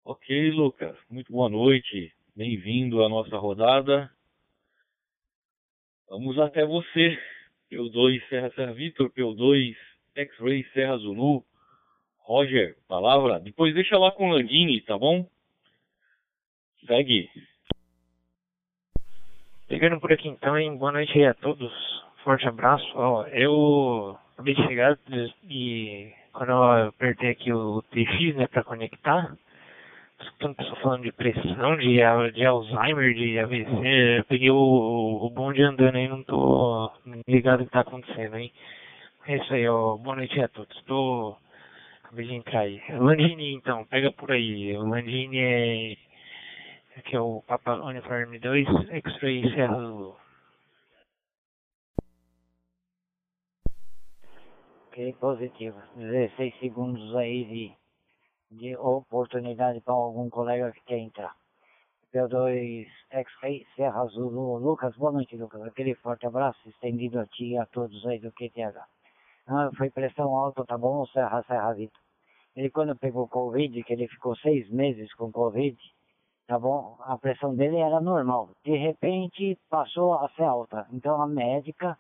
Ok, 0.05 0.51
Lucas, 0.51 0.97
muito 1.09 1.33
boa 1.33 1.49
noite, 1.49 2.13
bem-vindo 2.37 3.03
à 3.03 3.09
nossa 3.09 3.37
rodada. 3.39 4.11
Vamos 6.09 6.39
até 6.39 6.65
você, 6.67 7.19
P2 7.71 8.29
Serra 8.29 8.51
Serra 8.55 8.73
Victor, 8.73 9.11
P2 9.11 9.75
X-Ray 10.15 10.65
Serra 10.73 10.99
Zulu. 10.99 11.45
Roger, 12.19 12.77
palavra. 12.89 13.39
Depois 13.39 13.75
deixa 13.75 13.99
lá 13.99 14.11
com 14.11 14.31
o 14.31 14.33
Landini, 14.33 14.81
tá 14.81 14.97
bom? 14.97 15.29
Segue. 16.87 17.31
Pegando 19.69 19.99
por 20.01 20.13
aqui 20.13 20.29
então, 20.29 20.57
hein? 20.59 20.77
Boa 20.77 20.93
noite 20.93 21.17
aí 21.19 21.27
a 21.27 21.35
todos. 21.35 21.73
Forte 22.23 22.47
abraço. 22.47 22.87
Ó, 22.95 23.25
eu 23.29 24.19
acabei 24.35 24.55
de 24.55 24.67
chegar 24.67 24.99
e 25.49 26.13
quando 26.33 26.51
eu 26.51 26.89
apertei 26.89 27.31
aqui 27.31 27.53
o 27.53 27.83
TX, 27.91 28.37
né, 28.37 28.47
para 28.47 28.65
conectar, 28.65 29.37
escutando 30.21 30.57
pessoa 30.57 30.77
falando 30.81 31.03
de 31.03 31.13
pressão, 31.13 31.77
de, 31.77 32.01
de 32.33 32.45
Alzheimer, 32.45 33.15
de 33.15 33.39
AVC, 33.39 34.19
eu 34.19 34.25
peguei 34.25 34.51
o, 34.51 35.21
o 35.23 35.31
bonde 35.31 35.63
andando 35.63 35.97
aí, 35.97 36.09
não 36.09 36.23
tô 36.23 36.93
ligado 37.27 37.63
o 37.63 37.65
que 37.65 37.73
tá 37.73 37.81
acontecendo, 37.81 38.37
hein? 38.37 38.53
É 39.27 39.37
isso 39.37 39.55
aí, 39.55 39.67
ó. 39.67 39.97
Boa 39.97 40.17
noite 40.17 40.39
a 40.41 40.49
todos. 40.49 40.83
Tô 40.83 41.37
Acabei 42.15 42.29
de 42.29 42.35
entrar 42.35 42.61
aí. 42.61 42.81
Landini, 42.91 43.55
então, 43.55 43.85
pega 43.87 44.13
por 44.13 44.31
aí. 44.31 44.77
O 44.77 44.87
Landini 44.87 45.39
é. 45.39 45.97
Aqui 46.97 47.17
é 47.17 47.21
o 47.21 47.43
Papa 47.43 47.75
Uniforme 47.75 48.39
2, 48.39 48.69
X-Ray 48.89 49.43
Serra 49.53 49.75
Zulu. 49.75 50.17
Ok, 54.87 55.13
positivo. 55.15 55.77
16 55.97 56.57
segundos 56.61 57.17
aí 57.17 57.45
de, 57.47 57.77
de 58.57 58.77
oportunidade 58.77 59.81
para 59.81 59.93
algum 59.93 60.31
colega 60.31 60.71
que 60.71 60.85
quer 60.85 60.99
entrar. 60.99 61.35
P2 62.13 62.87
X-Ray 63.11 63.67
Serra 63.75 64.07
Zulu. 64.07 64.59
Lucas, 64.59 64.95
boa 64.97 65.11
noite, 65.11 65.37
Lucas. 65.37 65.63
Aquele 65.63 65.97
forte 65.97 66.25
abraço 66.29 66.69
estendido 66.69 67.19
a 67.19 67.27
ti 67.27 67.55
e 67.55 67.59
a 67.59 67.67
todos 67.67 68.07
aí 68.07 68.21
do 68.21 68.31
QTH. 68.31 68.79
Ah, 69.49 69.69
foi 69.77 69.91
pressão 69.91 70.33
alta, 70.33 70.65
tá 70.65 70.79
bom? 70.79 71.05
Serra, 71.07 71.43
Serra 71.43 71.73
Vitor. 71.73 72.01
Ele 72.55 72.71
quando 72.71 72.95
pegou 72.95 73.27
Covid, 73.27 73.83
que 73.83 73.93
ele 73.93 74.07
ficou 74.07 74.37
seis 74.37 74.71
meses 74.71 75.13
com 75.15 75.33
Covid, 75.33 75.77
tá 76.47 76.59
bom? 76.59 76.97
A 77.01 77.17
pressão 77.19 77.55
dele 77.55 77.79
era 77.79 78.01
normal. 78.01 78.51
De 78.65 78.77
repente 78.77 79.59
passou 79.69 80.15
a 80.15 80.29
ser 80.31 80.45
alta. 80.45 80.87
Então 80.93 81.21
a 81.21 81.27
médica 81.27 81.99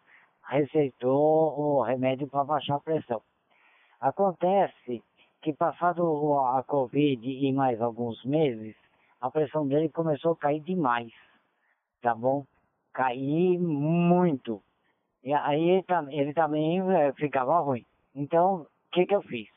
receitou 0.48 1.58
o 1.58 1.82
remédio 1.82 2.28
para 2.28 2.44
baixar 2.44 2.76
a 2.76 2.80
pressão. 2.80 3.22
Acontece 4.00 5.02
que 5.40 5.52
passado 5.52 6.38
a 6.40 6.62
Covid 6.62 7.26
e 7.26 7.52
mais 7.52 7.80
alguns 7.80 8.22
meses, 8.24 8.74
a 9.20 9.30
pressão 9.30 9.66
dele 9.66 9.88
começou 9.88 10.32
a 10.32 10.36
cair 10.36 10.60
demais, 10.60 11.12
tá 12.02 12.14
bom? 12.14 12.46
Cair 12.92 13.58
muito. 13.58 14.62
E 15.22 15.32
aí 15.32 15.82
ele 16.10 16.34
também 16.34 16.80
eh, 16.80 17.12
ficava 17.14 17.58
ruim. 17.60 17.84
Então, 18.14 18.62
o 18.62 18.66
que 18.92 19.06
que 19.06 19.14
eu 19.14 19.22
fiz? 19.22 19.48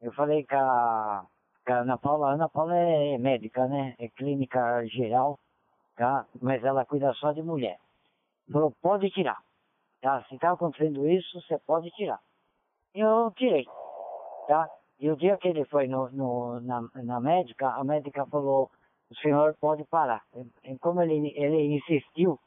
Eu 0.00 0.12
falei 0.12 0.44
com 0.44 0.56
a, 0.56 1.26
Ana 1.66 1.96
Paula, 1.98 2.32
Ana 2.32 2.48
Paula 2.48 2.76
é 2.76 3.18
médica, 3.18 3.66
né? 3.66 3.94
É 3.98 4.08
clínica 4.08 4.84
geral, 4.86 5.38
tá? 5.96 6.26
Mas 6.40 6.62
ela 6.62 6.84
cuida 6.84 7.12
só 7.14 7.32
de 7.32 7.42
mulher. 7.42 7.78
Falou, 8.52 8.72
pode 8.82 9.10
tirar. 9.10 9.38
Tá? 10.02 10.22
Se 10.28 10.38
tá 10.38 10.52
acontecendo 10.52 11.08
isso, 11.08 11.40
você 11.40 11.58
pode 11.58 11.90
tirar. 11.92 12.20
Eu 12.94 13.32
tirei, 13.36 13.64
tá? 14.46 14.68
E 15.00 15.10
o 15.10 15.16
dia 15.16 15.36
que 15.38 15.48
ele 15.48 15.64
foi 15.64 15.88
no, 15.88 16.10
no, 16.10 16.60
na, 16.60 16.82
na 16.94 17.20
médica, 17.20 17.68
a 17.70 17.82
médica 17.82 18.26
falou, 18.26 18.70
o 19.10 19.14
senhor 19.16 19.56
pode 19.60 19.84
parar. 19.84 20.22
E 20.62 20.78
como 20.78 21.00
ele, 21.02 21.32
ele 21.34 21.76
insistiu, 21.76 22.38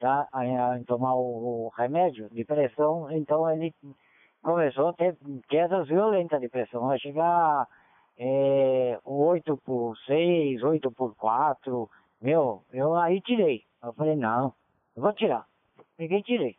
tá? 0.00 0.28
Em 0.76 0.84
tomar 0.84 1.14
o, 1.14 1.66
o 1.66 1.68
remédio 1.76 2.28
de 2.30 2.44
pressão, 2.44 3.10
então 3.10 3.48
ele 3.50 3.72
começou 4.42 4.88
a 4.88 4.92
ter 4.92 5.16
quedas 5.48 5.88
violentas 5.88 6.40
de 6.40 6.48
pressão, 6.48 6.86
vai 6.86 6.98
chegar 6.98 7.66
é, 8.18 8.98
8 9.04 9.56
por 9.58 9.96
6, 10.06 10.62
8 10.62 10.90
por 10.92 11.14
4, 11.16 11.88
meu, 12.20 12.62
eu 12.72 12.94
aí 12.94 13.20
tirei. 13.20 13.62
Eu 13.82 13.92
falei, 13.92 14.16
não, 14.16 14.52
eu 14.96 15.02
vou 15.02 15.12
tirar. 15.12 15.46
Peguei 15.96 16.18
e 16.18 16.22
tirei. 16.22 16.56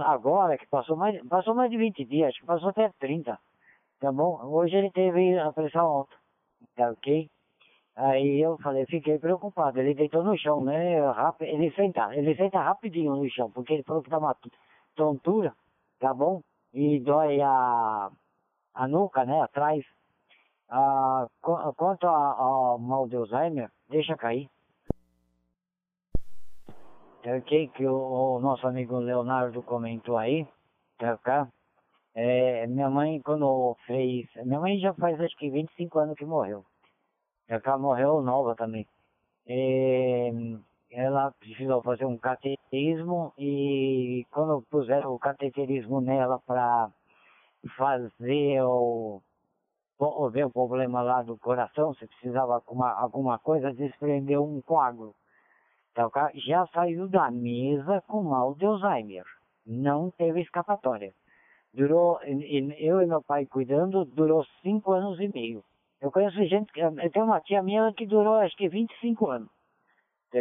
agora 0.00 0.56
que 0.58 0.66
passou 0.68 0.96
mais, 0.96 1.20
passou 1.28 1.54
mais 1.54 1.70
de 1.70 1.76
20 1.76 2.04
dias, 2.04 2.28
acho 2.28 2.40
que 2.40 2.46
passou 2.46 2.70
até 2.70 2.90
30, 2.98 3.38
tá 4.00 4.12
bom? 4.12 4.40
Hoje 4.44 4.76
ele 4.76 4.90
teve 4.90 5.38
a 5.38 5.52
pressão 5.52 5.86
alta, 5.86 6.16
tá 6.74 6.90
ok? 6.90 7.28
Aí 7.94 8.40
eu 8.40 8.56
falei, 8.58 8.86
fiquei 8.86 9.18
preocupado, 9.18 9.78
ele 9.78 9.94
deitou 9.94 10.24
no 10.24 10.36
chão, 10.38 10.64
né? 10.64 10.98
Rápido, 11.10 11.48
ele 11.48 11.70
senta, 11.72 12.14
ele 12.16 12.34
senta 12.34 12.58
rapidinho 12.58 13.14
no 13.16 13.28
chão, 13.30 13.50
porque 13.50 13.74
ele 13.74 13.82
falou 13.82 14.02
que 14.02 14.08
tá 14.08 14.18
uma 14.18 14.34
tontura, 14.96 15.54
tá 16.00 16.14
bom? 16.14 16.42
e 16.72 17.00
dói 17.00 17.40
a, 17.40 18.10
a 18.74 18.88
nuca, 18.88 19.24
né, 19.24 19.40
atrás. 19.42 19.84
Ah, 20.74 21.26
quanto 21.76 22.06
ao 22.06 22.78
mal 22.78 23.06
de 23.06 23.14
Alzheimer, 23.14 23.70
deixa 23.90 24.16
cair. 24.16 24.48
Ok, 27.26 27.68
que 27.74 27.86
o, 27.86 28.36
o, 28.36 28.40
nosso 28.40 28.66
amigo 28.66 28.98
Leonardo 28.98 29.62
comentou 29.62 30.16
aí, 30.16 30.48
tá, 30.98 31.46
é, 32.14 32.66
minha 32.66 32.88
mãe 32.88 33.20
quando 33.20 33.76
fez, 33.86 34.26
minha 34.46 34.58
mãe 34.60 34.78
já 34.78 34.94
faz 34.94 35.20
acho 35.20 35.36
que 35.36 35.50
25 35.50 35.98
anos 35.98 36.16
que 36.16 36.24
morreu. 36.24 36.64
Tá, 37.62 37.76
morreu 37.76 38.22
nova 38.22 38.54
também. 38.56 38.88
É, 39.46 40.30
ela 40.90 41.32
precisou 41.32 41.82
fazer 41.82 42.06
um 42.06 42.16
cateterismo 42.16 43.34
e 43.36 44.26
quando 44.30 44.62
puseram 44.70 45.12
o 45.12 45.18
cateterismo 45.18 46.00
nela 46.00 46.38
para 46.38 46.90
fazer 47.76 48.62
o 48.62 49.20
ver 50.30 50.46
o 50.46 50.50
problema 50.50 51.02
lá 51.02 51.22
do 51.22 51.38
coração, 51.38 51.94
se 51.94 52.06
precisava 52.06 52.54
alguma, 52.54 52.92
alguma 52.92 53.38
coisa, 53.38 53.72
desprendeu 53.72 54.44
um 54.44 54.60
coágulo. 54.62 55.14
Então, 55.90 56.10
já 56.34 56.66
saiu 56.68 57.08
da 57.08 57.30
mesa 57.30 58.02
com 58.06 58.22
mal 58.22 58.54
de 58.54 58.64
Alzheimer. 58.64 59.24
Não 59.66 60.10
teve 60.10 60.40
escapatória. 60.40 61.12
Durou, 61.72 62.20
eu 62.22 63.00
e 63.00 63.06
meu 63.06 63.22
pai 63.22 63.46
cuidando, 63.46 64.04
durou 64.04 64.44
cinco 64.62 64.92
anos 64.92 65.20
e 65.20 65.28
meio. 65.28 65.62
Eu 66.00 66.10
conheço 66.10 66.44
gente, 66.46 66.70
eu 66.76 67.10
tenho 67.10 67.26
uma 67.26 67.40
tia 67.40 67.62
minha 67.62 67.92
que 67.92 68.06
durou 68.06 68.34
acho 68.34 68.56
que 68.56 68.68
25 68.68 69.30
anos 69.30 69.50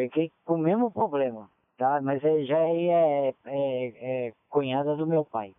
que 0.10 0.32
com 0.46 0.56
o 0.56 0.58
mesmo 0.58 0.92
problema, 0.92 1.50
tá? 1.78 2.02
Mas 2.02 2.24
ele 2.24 2.46
já 2.46 2.58
é, 2.58 3.34
é, 3.46 4.28
é 4.28 4.34
cunhada 4.50 4.96
do 4.96 5.06
meu 5.06 5.26
pai. 5.26 5.54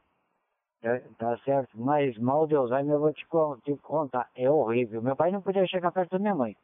Tá, 0.82 1.00
tá 1.16 1.38
certo? 1.44 1.70
Mas 1.78 2.18
mal 2.18 2.44
de 2.44 2.56
Alzheimer 2.56 2.94
eu 2.94 3.00
vou 3.00 3.12
te, 3.12 3.24
te 3.62 3.76
contar, 3.76 4.28
é 4.34 4.50
horrível. 4.50 5.00
Meu 5.00 5.14
pai 5.14 5.30
não 5.30 5.40
podia 5.40 5.64
chegar 5.66 5.92
perto 5.92 6.10
da 6.10 6.18
minha 6.18 6.34
mãe. 6.34 6.56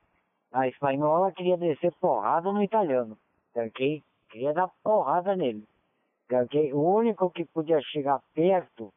A 0.52 0.66
espanhola 0.66 1.30
queria 1.30 1.56
descer 1.56 1.92
porrada 2.00 2.52
no 2.52 2.60
italiano, 2.62 3.16
ok? 3.54 4.02
Queria 4.28 4.52
dar 4.52 4.68
porrada 4.82 5.36
nele, 5.36 5.64
ok? 6.32 6.72
O 6.72 6.96
único 6.96 7.30
que 7.30 7.44
podia 7.44 7.80
chegar 7.80 8.20
perto, 8.34 8.92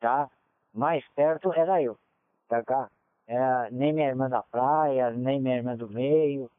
tá? 0.00 0.28
Mais 0.74 1.06
perto 1.14 1.52
era 1.52 1.80
eu, 1.80 1.96
tá 2.48 2.62
cá? 2.64 2.90
Era 3.28 3.70
nem 3.70 3.92
minha 3.92 4.08
irmã 4.08 4.28
da 4.28 4.42
praia, 4.42 5.10
nem 5.10 5.40
minha 5.40 5.56
irmã 5.56 5.76
do 5.76 5.88
meio, 5.88 6.50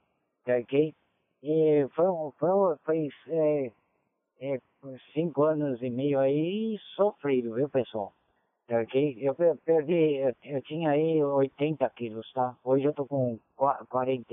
ok? 0.48 0.96
E 1.44 1.88
foi, 1.96 2.06
foi, 2.38 2.78
foi 2.86 3.10
é, 3.28 3.72
é, 4.40 4.60
cinco 5.14 5.44
anos 5.44 5.82
e 5.82 5.90
meio 5.90 6.20
aí 6.20 6.78
sofrido, 6.96 7.56
viu, 7.56 7.70
pessoal? 7.70 8.14
Ok? 8.72 9.18
Eu 9.20 9.36
perdi, 9.36 10.22
eu, 10.44 10.62
tinha 10.62 10.92
aí 10.92 11.24
80 11.24 11.90
quilos, 11.90 12.32
tá? 12.34 12.56
Hoje 12.64 12.86
eu 12.86 12.94
tô 12.94 13.06
com 13.06 13.40
40, 13.56 14.26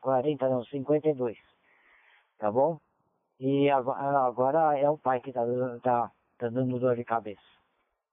40 0.00 0.48
não, 0.48 0.64
52, 0.64 1.36
tá 2.38 2.50
bom? 2.50 2.78
E 3.38 3.68
agora, 3.68 4.78
é 4.78 4.88
o 4.88 4.96
pai 4.98 5.20
que 5.20 5.32
tá, 5.32 5.42
tá, 5.82 6.10
tá 6.38 6.48
dando 6.48 6.78
dor 6.78 6.96
de 6.96 7.04
cabeça. 7.04 7.42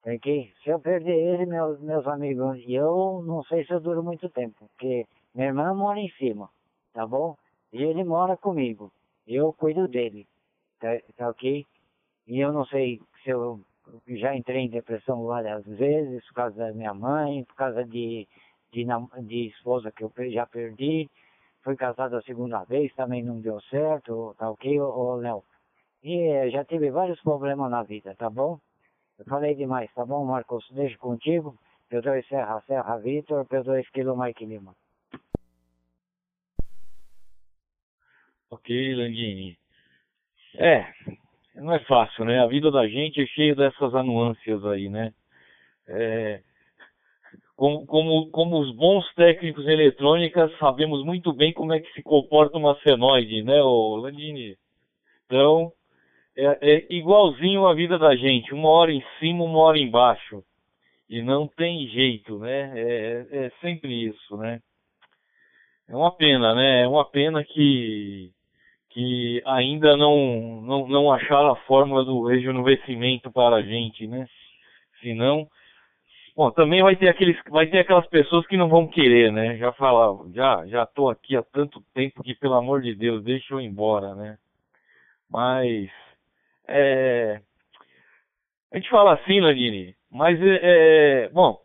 Ok? 0.06 0.52
Se 0.64 0.70
eu 0.70 0.80
perder 0.80 1.16
ele, 1.16 1.46
meus, 1.46 1.80
meus 1.80 2.06
amigos, 2.08 2.58
eu 2.68 3.24
não 3.26 3.44
sei 3.44 3.64
se 3.66 3.72
eu 3.72 3.80
duro 3.80 4.04
muito 4.04 4.30
tempo, 4.30 4.68
porque 4.68 5.06
minha 5.34 5.48
irmã 5.48 5.74
mora 5.74 6.00
em 6.00 6.10
cima, 6.12 6.50
tá 6.92 7.08
bom? 7.08 7.38
E 7.72 7.82
ele 7.82 8.04
mora 8.04 8.36
comigo. 8.36 8.92
Eu 9.28 9.54
cuido 9.54 9.88
dele, 9.88 10.28
tá, 10.82 10.90
tá 11.16 11.30
ok? 11.30 11.66
E 12.28 12.40
eu 12.40 12.52
não 12.52 12.66
sei 12.66 13.00
se 13.24 13.30
eu 13.30 13.62
já 14.08 14.36
entrei 14.36 14.62
em 14.62 14.70
depressão 14.70 15.24
várias 15.26 15.66
vezes 15.66 16.26
por 16.28 16.34
causa 16.34 16.58
da 16.58 16.74
minha 16.74 16.94
mãe, 16.94 17.44
por 17.46 17.56
causa 17.56 17.86
de, 17.86 18.28
de, 18.72 18.86
de 19.24 19.48
esposa 19.48 19.92
que 19.92 20.04
eu 20.04 20.12
já 20.32 20.46
perdi. 20.46 21.10
Fui 21.64 21.76
casado 21.76 22.18
a 22.18 22.22
segunda 22.24 22.64
vez, 22.64 22.94
também 22.96 23.24
não 23.24 23.40
deu 23.40 23.62
certo, 23.62 24.36
tá 24.38 24.50
ok, 24.50 24.80
ô 24.82 25.16
Léo? 25.16 25.44
E 26.04 26.50
já 26.50 26.66
tive 26.66 26.90
vários 26.90 27.22
problemas 27.22 27.70
na 27.70 27.84
vida, 27.84 28.16
tá 28.16 28.30
bom? 28.30 28.60
Eu 29.20 29.26
falei 29.26 29.54
demais, 29.54 29.94
tá 29.94 30.04
bom, 30.04 30.26
Marcos? 30.26 30.68
Deixo 30.72 30.98
contigo. 30.98 31.56
P2 31.92 32.26
Serra, 32.28 32.62
Serra 32.66 32.98
Vitor, 32.98 33.46
P2 33.46 33.86
Kilo 33.92 34.18
Mike 34.18 34.46
Lima. 34.46 34.74
Ok, 38.50 38.96
Landini. 38.96 39.61
É, 40.58 40.86
não 41.56 41.74
é 41.74 41.80
fácil, 41.80 42.26
né? 42.26 42.40
A 42.40 42.48
vida 42.48 42.70
da 42.72 42.88
gente 42.88 43.22
é 43.22 43.26
cheia 43.28 43.56
dessas 43.56 43.94
anuâncias 43.96 44.66
aí, 44.66 44.90
né? 44.90 45.14
É, 45.88 46.42
como, 47.62 47.86
como, 47.86 48.30
como 48.32 48.60
os 48.60 48.76
bons 48.76 49.06
técnicos 49.14 49.68
em 49.68 49.72
eletrônica, 49.72 50.52
sabemos 50.60 51.06
muito 51.06 51.32
bem 51.32 51.54
como 51.54 51.74
é 51.74 51.80
que 51.80 51.94
se 51.94 52.02
comporta 52.02 52.58
uma 52.58 52.76
senoide, 52.82 53.44
né, 53.44 53.62
ô 53.62 53.98
Landini? 53.98 54.58
Então, 55.28 55.72
é, 56.36 56.58
é 56.60 56.88
igualzinho 56.90 57.68
a 57.68 57.74
vida 57.76 58.00
da 58.00 58.16
gente, 58.16 58.52
uma 58.52 58.70
hora 58.70 58.92
em 58.92 59.04
cima, 59.20 59.44
uma 59.44 59.60
hora 59.60 59.78
embaixo. 59.78 60.44
E 61.08 61.22
não 61.22 61.48
tem 61.48 61.88
jeito, 61.90 62.40
né? 62.40 62.72
É, 62.80 63.28
é, 63.32 63.46
é 63.46 63.52
sempre 63.62 64.08
isso, 64.08 64.38
né? 64.38 64.60
É 65.88 65.96
uma 65.96 66.12
pena, 66.16 66.56
né? 66.56 66.82
É 66.82 66.88
uma 66.88 67.06
pena 67.06 67.44
que 67.44 68.32
que 68.94 69.42
ainda 69.46 69.96
não, 69.96 70.62
não, 70.62 70.88
não 70.88 71.12
acharam 71.12 71.52
a 71.52 71.56
fórmula 71.68 72.04
do 72.04 72.26
rejuvenescimento 72.26 73.32
para 73.32 73.58
a 73.58 73.62
gente, 73.62 74.06
né? 74.08 74.28
Senão, 75.02 75.48
bom, 76.36 76.52
também 76.52 76.84
vai 76.84 76.96
ter 76.96 77.08
aqueles, 77.08 77.38
vai 77.50 77.68
ter 77.68 77.80
aquelas 77.80 78.06
pessoas 78.08 78.46
que 78.48 78.58
não 78.58 78.68
vão 78.68 78.88
querer, 78.88 79.32
né? 79.32 79.58
Já 79.58 79.72
falavam, 79.74 80.32
já, 80.34 80.66
já 80.68 80.86
tô 80.86 81.10
aqui 81.10 81.36
há 81.36 81.44
tanto 81.44 81.82
tempo 81.94 82.22
que 82.24 82.36
pelo 82.36 82.56
amor 82.56 82.82
de 82.82 82.94
Deus, 82.94 83.24
deixa 83.24 83.54
eu 83.54 83.62
ir 83.62 83.66
embora, 83.66 84.14
né? 84.14 84.38
Mas, 85.30 85.90
é, 86.68 87.40
a 88.74 88.78
gente 88.78 88.90
fala 88.90 89.14
assim, 89.14 89.40
Landini, 89.40 89.96
mas 90.12 90.38
é, 90.42 90.60
é, 90.62 91.30
bom, 91.30 91.58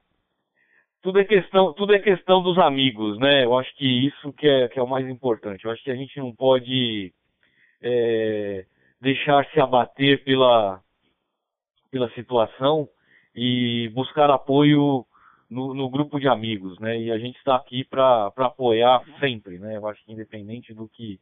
tudo 1.07 1.21
é 1.21 1.25
questão, 1.25 1.73
tudo 1.73 1.95
é 1.95 2.01
questão 2.01 2.43
dos 2.43 2.59
amigos, 2.59 3.17
né? 3.21 3.45
Eu 3.45 3.57
acho 3.57 3.73
que 3.77 3.87
isso 4.09 4.33
que 4.33 4.45
é, 4.45 4.67
que 4.67 4.77
é 4.77 4.83
o 4.83 4.89
mais 4.89 5.09
importante. 5.09 5.65
Eu 5.65 5.71
acho 5.71 5.81
que 5.85 5.91
a 5.93 5.95
gente 5.95 6.19
não 6.19 6.35
pode 6.35 7.15
é, 7.81 8.67
deixar 9.01 9.49
se 9.53 9.61
abater 9.61 10.25
pela, 10.25 10.83
pela 11.93 12.11
situação 12.11 12.89
e 13.37 13.89
buscar 13.95 14.29
apoio 14.33 15.07
no, 15.49 15.75
no, 15.75 15.89
grupo 15.89 16.19
de 16.19 16.27
amigos, 16.27 16.77
né? 16.81 17.01
E 17.01 17.13
a 17.13 17.19
gente 17.19 17.37
está 17.37 17.55
aqui 17.55 17.85
para 17.85 18.33
apoiar 18.39 19.01
sempre, 19.21 19.61
né? 19.61 19.77
Eu 19.77 19.87
acho 19.87 20.05
que 20.05 20.13
independente 20.13 20.75
do 20.75 20.89
que 20.89 21.21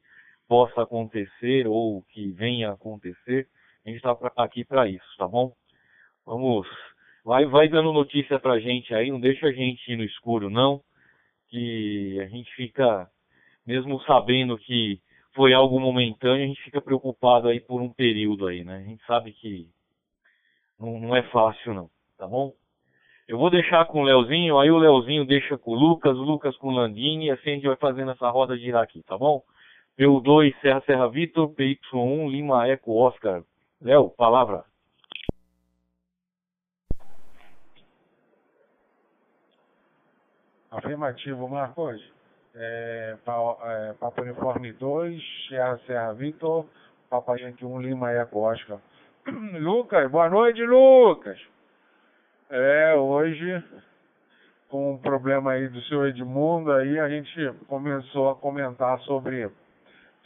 possa 0.48 0.80
acontecer 0.80 1.66
ou 1.66 2.02
que 2.04 2.30
venha 2.30 2.70
acontecer, 2.70 3.46
a 3.84 3.90
gente 3.90 3.96
está 3.96 4.16
aqui 4.38 4.64
para 4.64 4.88
isso, 4.88 5.14
tá 5.18 5.28
bom? 5.28 5.52
Vamos 6.24 6.66
Vai, 7.24 7.46
vai 7.46 7.68
dando 7.68 7.92
notícia 7.92 8.38
pra 8.38 8.60
gente 8.60 8.94
aí, 8.94 9.10
não 9.10 9.18
deixa 9.18 9.46
a 9.46 9.52
gente 9.52 9.90
ir 9.90 9.96
no 9.96 10.04
escuro, 10.04 10.50
não. 10.50 10.82
Que 11.48 12.20
a 12.20 12.26
gente 12.26 12.52
fica, 12.54 13.08
mesmo 13.66 14.00
sabendo 14.02 14.58
que 14.58 15.00
foi 15.34 15.54
algo 15.54 15.80
momentâneo, 15.80 16.44
a 16.44 16.46
gente 16.46 16.62
fica 16.62 16.80
preocupado 16.82 17.48
aí 17.48 17.60
por 17.60 17.80
um 17.80 17.90
período 17.90 18.46
aí, 18.46 18.62
né? 18.62 18.76
A 18.76 18.88
gente 18.88 19.04
sabe 19.06 19.32
que 19.32 19.68
não, 20.78 21.00
não 21.00 21.16
é 21.16 21.22
fácil, 21.24 21.72
não, 21.72 21.88
tá 22.18 22.26
bom? 22.26 22.52
Eu 23.26 23.38
vou 23.38 23.48
deixar 23.48 23.86
com 23.86 24.02
o 24.02 24.04
Leozinho, 24.04 24.58
aí 24.58 24.70
o 24.70 24.76
Leozinho 24.76 25.24
deixa 25.24 25.56
com 25.56 25.70
o 25.70 25.74
Lucas, 25.74 26.16
o 26.18 26.22
Lucas 26.22 26.54
com 26.58 26.68
o 26.68 26.74
Landini, 26.74 27.26
e 27.26 27.30
assim 27.30 27.50
a 27.50 27.54
gente 27.54 27.66
vai 27.66 27.76
fazendo 27.76 28.10
essa 28.10 28.28
roda 28.28 28.58
girar 28.58 28.82
aqui, 28.82 29.02
tá 29.02 29.16
bom? 29.16 29.42
PU2 29.98 30.54
Serra 30.60 30.82
Serra 30.84 31.08
Vitor, 31.08 31.48
PY1 31.54 32.30
Lima 32.30 32.68
Eco 32.68 32.92
Oscar. 32.92 33.42
Léo, 33.80 34.10
palavra. 34.10 34.64
Afirmativo, 40.74 41.48
Marcos. 41.48 42.02
É, 42.56 43.16
pa, 43.24 43.56
é, 43.62 44.20
Uniforme 44.20 44.72
2, 44.72 45.22
Serra 45.48 45.78
Serra 45.86 46.12
Vitor, 46.12 46.66
Papai 47.08 47.40
Yankee 47.40 47.64
1, 47.64 47.80
Lima 47.80 48.10
Eco 48.12 48.40
Oscar. 48.40 48.78
Lucas, 49.60 50.10
boa 50.10 50.28
noite, 50.28 50.62
Lucas. 50.64 51.40
É, 52.50 52.94
hoje, 52.94 53.62
com 54.68 54.94
o 54.94 54.98
problema 54.98 55.52
aí 55.52 55.68
do 55.68 55.80
seu 55.82 56.06
Edmundo, 56.06 56.72
aí 56.72 56.98
a 56.98 57.08
gente 57.08 57.52
começou 57.68 58.30
a 58.30 58.34
comentar 58.34 58.98
sobre, 59.00 59.48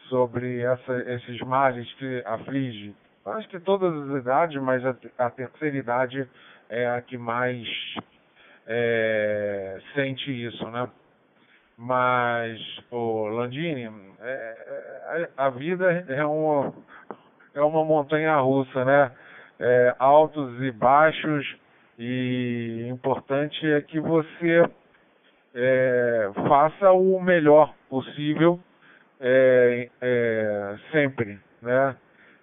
sobre 0.09 0.61
essa, 0.61 0.97
esses 1.13 1.41
males 1.41 1.91
que 1.95 2.23
aflige. 2.27 2.95
Acho 3.25 3.49
que 3.49 3.61
todas 3.61 3.95
as 3.95 4.23
idades, 4.23 4.63
mas 4.63 4.85
a, 4.85 4.97
a 5.19 5.31
terceira 5.31 5.77
idade 5.77 6.29
é 6.71 6.89
a 6.89 7.03
que 7.03 7.19
mais 7.19 7.67
é, 8.69 9.79
sente 9.95 10.31
isso, 10.31 10.69
né? 10.71 10.89
Mas, 11.77 12.61
o 12.91 13.27
Landini, 13.29 13.91
é, 14.21 14.29
é, 15.23 15.29
a 15.37 15.49
vida 15.49 16.05
é 16.09 16.25
uma, 16.25 16.75
é 17.55 17.63
uma 17.63 17.85
montanha 17.85 18.37
russa, 18.37 18.85
né? 18.85 19.13
É, 19.59 19.95
altos 19.99 20.61
e 20.63 20.71
baixos, 20.71 21.57
e 21.99 22.87
importante 22.91 23.67
é 23.67 23.81
que 23.81 23.99
você 23.99 24.65
é, 25.55 26.31
faça 26.47 26.93
o 26.93 27.21
melhor 27.21 27.75
possível 27.89 28.61
é, 29.21 29.89
é, 30.01 30.77
sempre, 30.93 31.41
né? 31.63 31.97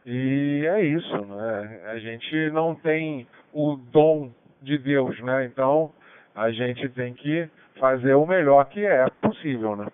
E 0.05 0.65
é 0.67 0.81
isso, 0.81 1.17
né? 1.25 1.81
A 1.85 1.97
gente 1.99 2.51
não 2.51 2.75
tem 2.75 3.27
o 3.53 3.75
dom 3.75 4.31
de 4.61 4.77
Deus, 4.77 5.19
né? 5.21 5.45
Então, 5.45 5.91
a 6.35 6.51
gente 6.51 6.89
tem 6.89 7.13
que 7.13 7.49
fazer 7.79 8.13
o 8.13 8.25
melhor 8.25 8.65
que 8.65 8.85
é 8.85 9.09
possível, 9.21 9.75
né? 9.75 9.87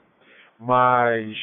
Mas 0.59 1.37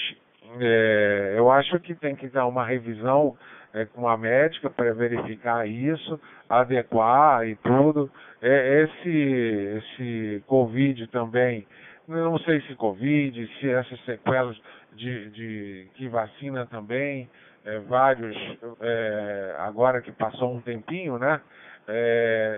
é, 0.60 1.34
eu 1.36 1.50
acho 1.50 1.78
que 1.80 1.94
tem 1.94 2.14
que 2.14 2.28
dar 2.28 2.46
uma 2.46 2.64
revisão 2.64 3.36
é, 3.72 3.84
com 3.84 4.08
a 4.08 4.16
médica 4.16 4.70
para 4.70 4.92
verificar 4.92 5.68
isso, 5.68 6.20
adequar 6.48 7.46
e 7.46 7.54
tudo. 7.56 8.10
É, 8.40 8.82
esse, 8.82 9.78
esse 9.78 10.44
Covid 10.46 11.06
também, 11.08 11.66
não 12.06 12.38
sei 12.38 12.60
se 12.62 12.74
Covid, 12.74 13.46
se 13.60 13.70
essas 13.70 14.00
sequelas 14.04 14.56
de, 14.94 15.30
de 15.30 15.88
que 15.94 16.08
vacina 16.08 16.66
também, 16.66 17.28
é, 17.64 17.78
vários, 17.80 18.36
é, 18.80 19.56
agora 19.58 20.00
que 20.00 20.12
passou 20.12 20.54
um 20.54 20.60
tempinho, 20.60 21.18
né? 21.18 21.40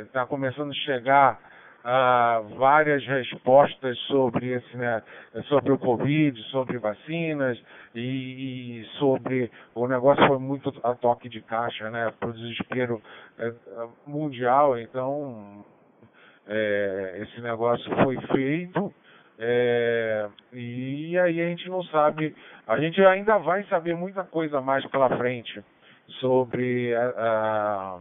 Está 0.06 0.22
é, 0.22 0.26
começando 0.26 0.70
a 0.70 0.74
chegar 0.74 1.49
ah, 1.84 2.42
várias 2.56 3.04
respostas 3.06 3.98
sobre 4.00 4.52
esse, 4.52 4.76
né, 4.76 5.02
sobre 5.48 5.72
o 5.72 5.78
Covid, 5.78 6.40
sobre 6.50 6.78
vacinas 6.78 7.60
e, 7.94 8.80
e, 8.80 8.84
sobre 8.98 9.50
o 9.74 9.86
negócio 9.86 10.26
foi 10.26 10.38
muito 10.38 10.72
a 10.82 10.94
toque 10.94 11.28
de 11.28 11.40
caixa, 11.40 11.90
né, 11.90 12.12
para 12.18 12.28
o 12.28 12.32
desespero 12.32 13.00
é, 13.38 13.52
mundial. 14.06 14.78
Então 14.78 15.64
é, 16.46 17.20
esse 17.22 17.40
negócio 17.40 17.90
foi 18.02 18.20
feito 18.32 18.92
é, 19.42 20.28
e 20.52 21.18
aí 21.18 21.40
a 21.40 21.48
gente 21.48 21.66
não 21.70 21.82
sabe, 21.84 22.36
a 22.66 22.78
gente 22.78 23.02
ainda 23.02 23.38
vai 23.38 23.64
saber 23.64 23.96
muita 23.96 24.22
coisa 24.22 24.60
mais 24.60 24.84
pela 24.90 25.08
frente 25.16 25.64
sobre 26.20 26.94
a, 26.94 27.08
a 27.16 27.98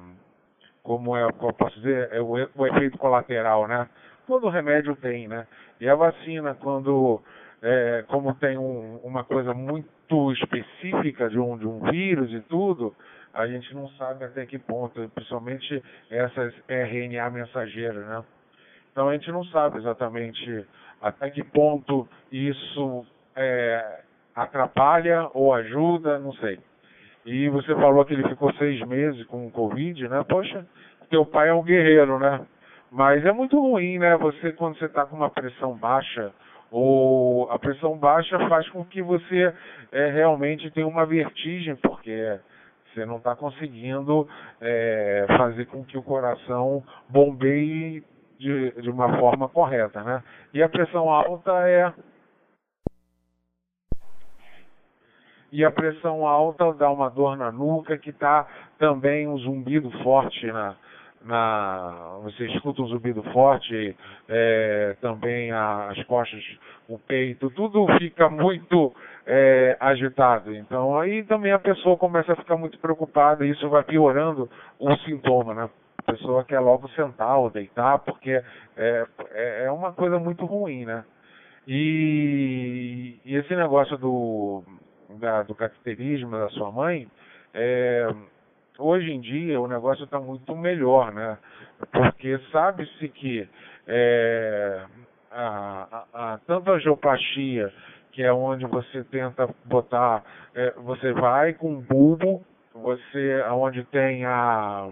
como 0.83 1.15
é, 1.15 1.31
como 1.33 1.53
posso 1.53 1.75
dizer, 1.79 2.09
é 2.11 2.21
o, 2.21 2.33
o, 2.55 2.67
efeito 2.67 2.97
colateral, 2.97 3.67
né? 3.67 3.87
Todo 4.27 4.49
remédio 4.49 4.95
tem, 4.95 5.27
né? 5.27 5.47
E 5.79 5.89
a 5.89 5.95
vacina, 5.95 6.55
quando, 6.55 7.21
é, 7.61 8.03
como 8.07 8.33
tem 8.35 8.57
um, 8.57 8.97
uma 9.03 9.23
coisa 9.23 9.53
muito 9.53 10.31
específica 10.33 11.29
de 11.29 11.39
um, 11.39 11.57
de 11.57 11.67
um 11.67 11.79
vírus 11.91 12.31
e 12.31 12.41
tudo, 12.41 12.95
a 13.33 13.47
gente 13.47 13.73
não 13.73 13.87
sabe 13.89 14.25
até 14.25 14.45
que 14.45 14.57
ponto, 14.57 15.09
principalmente 15.13 15.83
essas 16.09 16.53
RNA 16.67 17.29
mensageiras, 17.29 18.05
né? 18.05 18.23
Então 18.91 19.09
a 19.09 19.13
gente 19.13 19.31
não 19.31 19.43
sabe 19.45 19.77
exatamente 19.77 20.65
até 21.01 21.29
que 21.29 21.43
ponto 21.43 22.07
isso 22.31 23.05
é, 23.35 24.01
atrapalha 24.35 25.29
ou 25.33 25.53
ajuda, 25.53 26.19
não 26.19 26.33
sei. 26.33 26.59
E 27.25 27.49
você 27.49 27.75
falou 27.75 28.05
que 28.05 28.13
ele 28.13 28.27
ficou 28.27 28.53
seis 28.53 28.79
meses 28.87 29.25
com 29.25 29.51
Covid, 29.51 30.07
né? 30.07 30.23
Poxa, 30.27 30.65
teu 31.09 31.25
pai 31.25 31.49
é 31.49 31.53
um 31.53 31.63
guerreiro, 31.63 32.17
né? 32.19 32.41
Mas 32.91 33.25
é 33.25 33.31
muito 33.31 33.59
ruim, 33.59 33.99
né? 33.99 34.17
Você, 34.17 34.51
quando 34.53 34.77
você 34.77 34.85
está 34.85 35.05
com 35.05 35.15
uma 35.15 35.29
pressão 35.29 35.75
baixa, 35.75 36.31
ou 36.71 37.49
a 37.51 37.59
pressão 37.59 37.97
baixa 37.97 38.37
faz 38.47 38.67
com 38.69 38.83
que 38.85 39.01
você 39.01 39.53
é, 39.91 40.09
realmente 40.11 40.71
tenha 40.71 40.87
uma 40.87 41.05
vertigem, 41.05 41.75
porque 41.75 42.39
você 42.93 43.05
não 43.05 43.17
está 43.17 43.35
conseguindo 43.35 44.27
é, 44.61 45.25
fazer 45.37 45.65
com 45.65 45.83
que 45.83 45.97
o 45.97 46.03
coração 46.03 46.83
bombeie 47.07 48.03
de, 48.39 48.71
de 48.81 48.89
uma 48.89 49.19
forma 49.19 49.49
correta, 49.49 50.01
né? 50.03 50.23
E 50.53 50.63
a 50.63 50.69
pressão 50.69 51.09
alta 51.09 51.51
é 51.67 51.93
e 55.51 55.65
a 55.65 55.71
pressão 55.71 56.25
alta 56.25 56.73
dá 56.73 56.89
uma 56.89 57.09
dor 57.09 57.37
na 57.37 57.51
nuca 57.51 57.97
que 57.97 58.11
está 58.11 58.47
também 58.77 59.27
um 59.27 59.37
zumbido 59.37 59.89
forte 60.03 60.45
na, 60.47 60.75
na 61.23 62.19
você 62.23 62.45
escuta 62.47 62.81
um 62.81 62.87
zumbido 62.87 63.23
forte 63.31 63.95
é, 64.27 64.95
também 65.01 65.51
as 65.51 66.01
costas 66.03 66.43
o 66.87 66.97
peito 66.97 67.49
tudo 67.51 67.85
fica 67.97 68.29
muito 68.29 68.93
é, 69.25 69.77
agitado. 69.79 70.53
Então 70.55 70.99
aí 70.99 71.23
também 71.23 71.51
a 71.51 71.59
pessoa 71.59 71.97
começa 71.97 72.33
a 72.33 72.35
ficar 72.35 72.57
muito 72.57 72.77
preocupada 72.79 73.45
e 73.45 73.51
isso 73.51 73.69
vai 73.69 73.83
piorando 73.83 74.49
o 74.79 74.95
sintoma 74.97 75.53
né? 75.53 75.69
A 75.97 76.11
pessoa 76.11 76.43
quer 76.43 76.59
logo 76.59 76.87
sentar 76.89 77.37
ou 77.37 77.49
deitar 77.49 77.99
porque 77.99 78.31
é, 78.77 79.05
é, 79.31 79.63
é 79.65 79.71
uma 79.71 79.93
coisa 79.93 80.17
muito 80.17 80.45
ruim 80.45 80.85
né? 80.85 81.03
E, 81.67 83.19
e 83.25 83.35
esse 83.35 83.55
negócio 83.55 83.97
do 83.97 84.63
do 85.47 85.55
cateterismo 85.55 86.31
da 86.31 86.49
sua 86.49 86.71
mãe, 86.71 87.07
é, 87.53 88.07
hoje 88.77 89.11
em 89.11 89.19
dia 89.19 89.59
o 89.59 89.67
negócio 89.67 90.03
está 90.03 90.19
muito 90.19 90.55
melhor, 90.55 91.11
né? 91.11 91.37
Porque 91.91 92.37
sabe-se 92.51 93.09
que 93.09 93.47
é, 93.87 94.83
a, 95.31 96.05
a, 96.13 96.33
a, 96.33 96.37
tanto 96.45 96.71
a 96.71 96.79
geopatia, 96.79 97.73
que 98.11 98.23
é 98.23 98.31
onde 98.31 98.65
você 98.65 99.03
tenta 99.05 99.49
botar, 99.65 100.23
é, 100.53 100.71
você 100.77 101.11
vai 101.13 101.53
com 101.53 101.71
um 101.73 101.81
bulbo, 101.81 102.43
você, 102.73 103.41
onde 103.51 103.83
tem 103.85 104.25
a... 104.25 104.89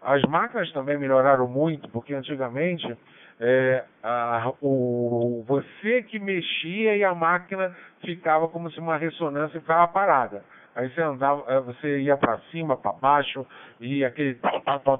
As 0.00 0.20
máquinas 0.22 0.72
também 0.72 0.98
melhoraram 0.98 1.46
muito, 1.46 1.88
porque 1.90 2.12
antigamente 2.12 2.96
é, 3.44 3.84
a, 4.04 4.52
o, 4.62 5.44
você 5.48 6.04
que 6.04 6.20
mexia 6.20 6.96
e 6.96 7.02
a 7.02 7.12
máquina 7.12 7.74
ficava 8.00 8.46
como 8.46 8.70
se 8.70 8.78
uma 8.78 8.96
ressonância 8.96 9.60
ficava 9.60 9.88
parada. 9.88 10.44
Aí 10.76 10.88
você 10.88 11.02
andava, 11.02 11.44
é, 11.48 11.60
você 11.60 12.00
ia 12.02 12.16
para 12.16 12.38
cima, 12.52 12.76
para 12.76 12.92
baixo, 12.92 13.44
e 13.80 14.04
aquele 14.04 14.38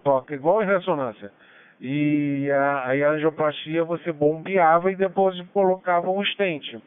toque 0.02 0.34
igual 0.34 0.60
em 0.60 0.66
ressonância. 0.66 1.30
E 1.80 2.50
a, 2.50 2.88
aí 2.88 3.04
a 3.04 3.10
angioplastia 3.10 3.84
você 3.84 4.10
bombeava 4.10 4.90
e 4.90 4.96
depois 4.96 5.40
colocava 5.52 6.10
um 6.10 6.20
estente. 6.20 6.82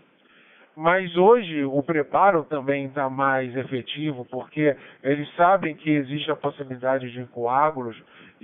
Mas 0.75 1.15
hoje 1.15 1.63
o 1.63 1.81
preparo 1.81 2.43
também 2.43 2.87
está 2.87 3.09
mais 3.09 3.55
efetivo, 3.55 4.25
porque 4.25 4.75
eles 5.01 5.33
sabem 5.35 5.73
que 5.73 5.89
existe 5.89 6.29
a 6.29 6.35
possibilidade 6.35 7.09
de 7.11 7.23
coágulos 7.27 7.95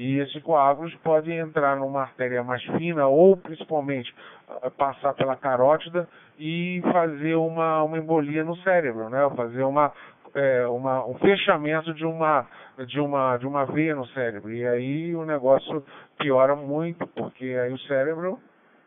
e 0.01 0.17
esses 0.17 0.41
coágulos 0.41 0.91
podem 1.03 1.37
entrar 1.37 1.77
numa 1.77 2.01
artéria 2.01 2.43
mais 2.43 2.63
fina 2.75 3.05
ou 3.05 3.37
principalmente 3.37 4.11
ah, 4.49 4.71
passar 4.71 5.13
pela 5.13 5.35
carótida 5.35 6.09
e 6.39 6.81
fazer 6.91 7.35
uma, 7.35 7.83
uma 7.83 7.99
embolia 7.99 8.43
no 8.43 8.55
cérebro, 8.63 9.11
né? 9.11 9.29
Fazer 9.35 9.61
uma, 9.61 9.93
é, 10.33 10.65
uma, 10.65 11.05
um 11.05 11.13
fechamento 11.19 11.93
de 11.93 12.03
uma, 12.03 12.47
de, 12.87 12.99
uma, 12.99 13.37
de 13.37 13.45
uma 13.45 13.63
veia 13.65 13.93
no 13.93 14.07
cérebro. 14.07 14.51
E 14.51 14.65
aí 14.67 15.15
o 15.15 15.23
negócio 15.23 15.85
piora 16.17 16.55
muito, 16.55 17.05
porque 17.05 17.45
aí 17.45 17.71
o 17.71 17.79
cérebro 17.81 18.39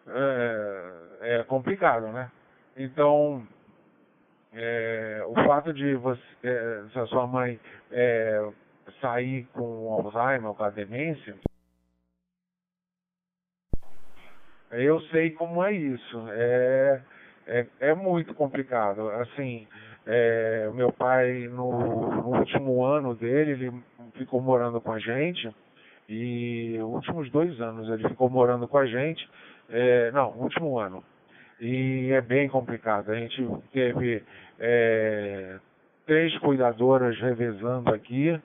é, 0.09 0.93
é 1.21 1.43
complicado, 1.45 2.09
né? 2.09 2.29
Então, 2.77 3.47
é, 4.53 5.23
o 5.29 5.35
fato 5.47 5.73
de 5.73 5.95
você, 5.95 6.21
é, 6.43 6.83
se 6.93 6.99
a 6.99 7.07
sua 7.07 7.25
mãe 7.25 7.61
é, 7.93 8.51
sair 9.01 9.47
com 9.53 9.93
Alzheimer 9.93 10.53
com 10.55 10.65
a 10.65 10.71
demência, 10.71 11.37
eu 14.71 15.01
sei 15.03 15.31
como 15.31 15.63
é 15.63 15.73
isso. 15.73 16.25
É, 16.31 17.01
é, 17.47 17.67
é 17.81 17.95
muito 17.95 18.35
complicado. 18.35 19.09
Assim, 19.11 19.67
é, 20.07 20.71
meu 20.75 20.93
pai, 20.93 21.49
no, 21.49 22.11
no, 22.11 22.39
último 22.39 22.85
ano 22.85 23.15
dele, 23.15 23.53
ele 23.53 23.73
ficou 24.15 24.41
morando 24.41 24.81
com 24.81 24.93
a 24.93 24.99
gente. 24.99 25.55
E 26.09 26.77
últimos 26.81 27.31
dois 27.31 27.59
anos 27.61 27.89
ele 27.89 28.09
ficou 28.09 28.29
morando 28.29 28.67
com 28.67 28.79
a 28.79 28.87
gente. 28.87 29.29
É, 29.71 30.11
não, 30.11 30.33
último 30.33 30.79
ano. 30.79 31.03
E 31.61 32.11
é 32.13 32.21
bem 32.21 32.49
complicado. 32.49 33.11
A 33.11 33.15
gente 33.15 33.47
teve 33.73 34.23
é, 34.59 35.59
três 36.05 36.37
cuidadoras 36.39 37.19
revezando 37.21 37.95
aqui. 37.95 38.39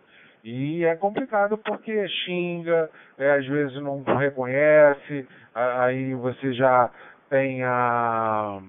E 0.43 0.85
é 0.85 0.95
complicado 0.95 1.57
porque 1.57 2.07
xinga, 2.07 2.89
é, 3.17 3.31
às 3.31 3.45
vezes 3.45 3.81
não 3.81 4.01
reconhece, 4.03 5.27
aí 5.53 6.13
você 6.13 6.53
já 6.53 6.89
tem 7.29 7.63
a, 7.63 8.59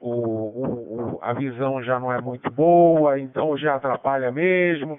o, 0.00 0.10
o, 0.10 1.18
a 1.22 1.32
visão 1.34 1.82
já 1.82 2.00
não 2.00 2.12
é 2.12 2.20
muito 2.20 2.50
boa, 2.50 3.18
então 3.18 3.56
já 3.56 3.74
atrapalha 3.74 4.32
mesmo. 4.32 4.98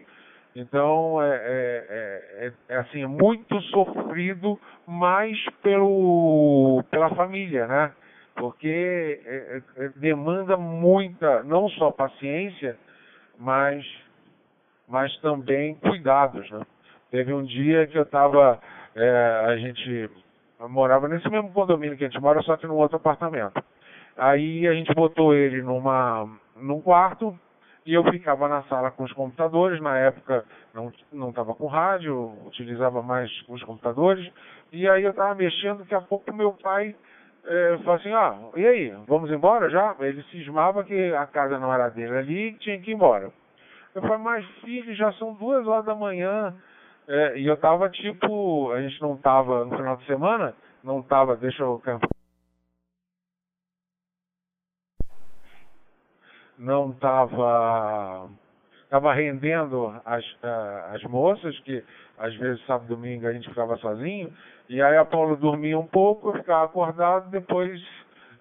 Então 0.56 1.22
é, 1.22 1.36
é, 1.36 2.46
é, 2.48 2.54
é 2.70 2.78
assim, 2.78 3.04
é 3.04 3.08
muito 3.08 3.60
sofrido, 3.64 4.60
mais 4.86 5.38
pelo, 5.64 6.84
pela 6.92 7.10
família, 7.16 7.66
né? 7.68 7.92
Porque 8.36 9.22
é, 9.26 9.62
é, 9.78 9.90
demanda 9.96 10.58
muita, 10.58 11.44
não 11.44 11.70
só 11.70 11.92
paciência, 11.92 12.78
mas 13.40 13.86
mas 14.92 15.16
também 15.18 15.76
cuidados, 15.76 16.50
né? 16.52 16.62
Teve 17.10 17.34
um 17.34 17.44
dia 17.44 17.88
que 17.88 17.98
eu 17.98 18.04
estava, 18.04 18.60
é, 18.96 19.46
a 19.48 19.58
gente 19.58 20.10
morava 20.70 21.08
nesse 21.08 21.30
mesmo 21.30 21.52
condomínio 21.52 21.98
que 21.98 22.06
a 22.06 22.10
gente 22.10 22.22
mora, 22.22 22.42
só 22.44 22.56
que 22.58 22.68
num 22.68 22.76
outro 22.76 22.98
apartamento. 22.98 23.62
Aí 24.18 24.68
a 24.68 24.74
gente 24.74 24.94
botou 24.94 25.34
ele 25.34 25.62
numa, 25.62 26.30
num 26.56 26.82
quarto 26.82 27.38
e 27.86 27.94
eu 27.94 28.04
ficava 28.12 28.48
na 28.48 28.64
sala 28.64 28.92
com 28.92 29.04
os 29.04 29.14
computadores. 29.14 29.82
Na 29.82 29.98
época 29.98 30.46
não 30.74 30.92
não 31.12 31.30
estava 31.30 31.56
com 31.56 31.68
rádio, 31.68 32.34
utilizava 32.46 33.02
mais 33.02 33.30
os 33.48 33.64
computadores. 33.64 34.30
E 34.72 34.88
aí 34.88 35.04
eu 35.04 35.12
estava 35.12 35.34
mexendo, 35.36 35.80
daqui 35.80 35.96
a 35.96 36.02
pouco 36.02 36.34
meu 36.34 36.54
pai 36.54 36.96
é, 37.46 37.78
falou 37.80 37.96
assim, 37.96 38.14
ah, 38.14 38.38
e 38.56 38.66
aí, 38.66 38.94
vamos 39.08 39.32
embora 39.32 39.70
já? 39.70 39.96
Ele 40.00 40.22
cismava 40.24 40.84
que 40.84 41.14
a 41.14 41.26
casa 41.26 41.58
não 41.58 41.74
era 41.74 41.90
dele 41.90 42.18
ali 42.18 42.48
e 42.50 42.54
tinha 42.54 42.80
que 42.80 42.92
ir 42.92 42.94
embora. 42.94 43.32
Eu 43.94 44.02
falei, 44.02 44.18
mas 44.18 44.46
filho, 44.62 44.96
já 44.96 45.12
são 45.14 45.34
duas 45.34 45.68
horas 45.68 45.86
da 45.86 45.96
manhã. 45.96 46.56
É, 47.08 47.38
e 47.38 47.46
eu 47.46 47.58
tava 47.58 47.90
tipo, 47.90 48.72
a 48.72 48.82
gente 48.82 49.02
não 49.02 49.18
tava 49.18 49.66
no 49.66 49.76
final 49.76 49.98
de 49.98 50.06
semana, 50.06 50.56
não 50.84 51.02
tava, 51.02 51.36
deixa 51.36 51.64
eu. 51.64 51.82
Não 56.58 56.94
tava. 56.94 58.30
estava 58.84 59.14
rendendo 59.14 59.94
as, 60.06 60.24
as 60.94 61.04
moças, 61.04 61.60
que 61.62 61.84
às 62.18 62.34
vezes 62.36 62.66
sábado 62.66 62.86
e 62.86 62.96
domingo 62.96 63.28
a 63.28 63.34
gente 63.34 63.50
ficava 63.50 63.76
sozinho, 63.78 64.32
e 64.70 64.82
aí 64.82 64.96
a 64.96 65.04
Paula 65.04 65.36
dormia 65.36 65.78
um 65.78 65.88
pouco, 65.88 66.30
eu 66.30 66.34
ficava 66.36 66.66
acordado, 66.66 67.30
depois 67.30 67.82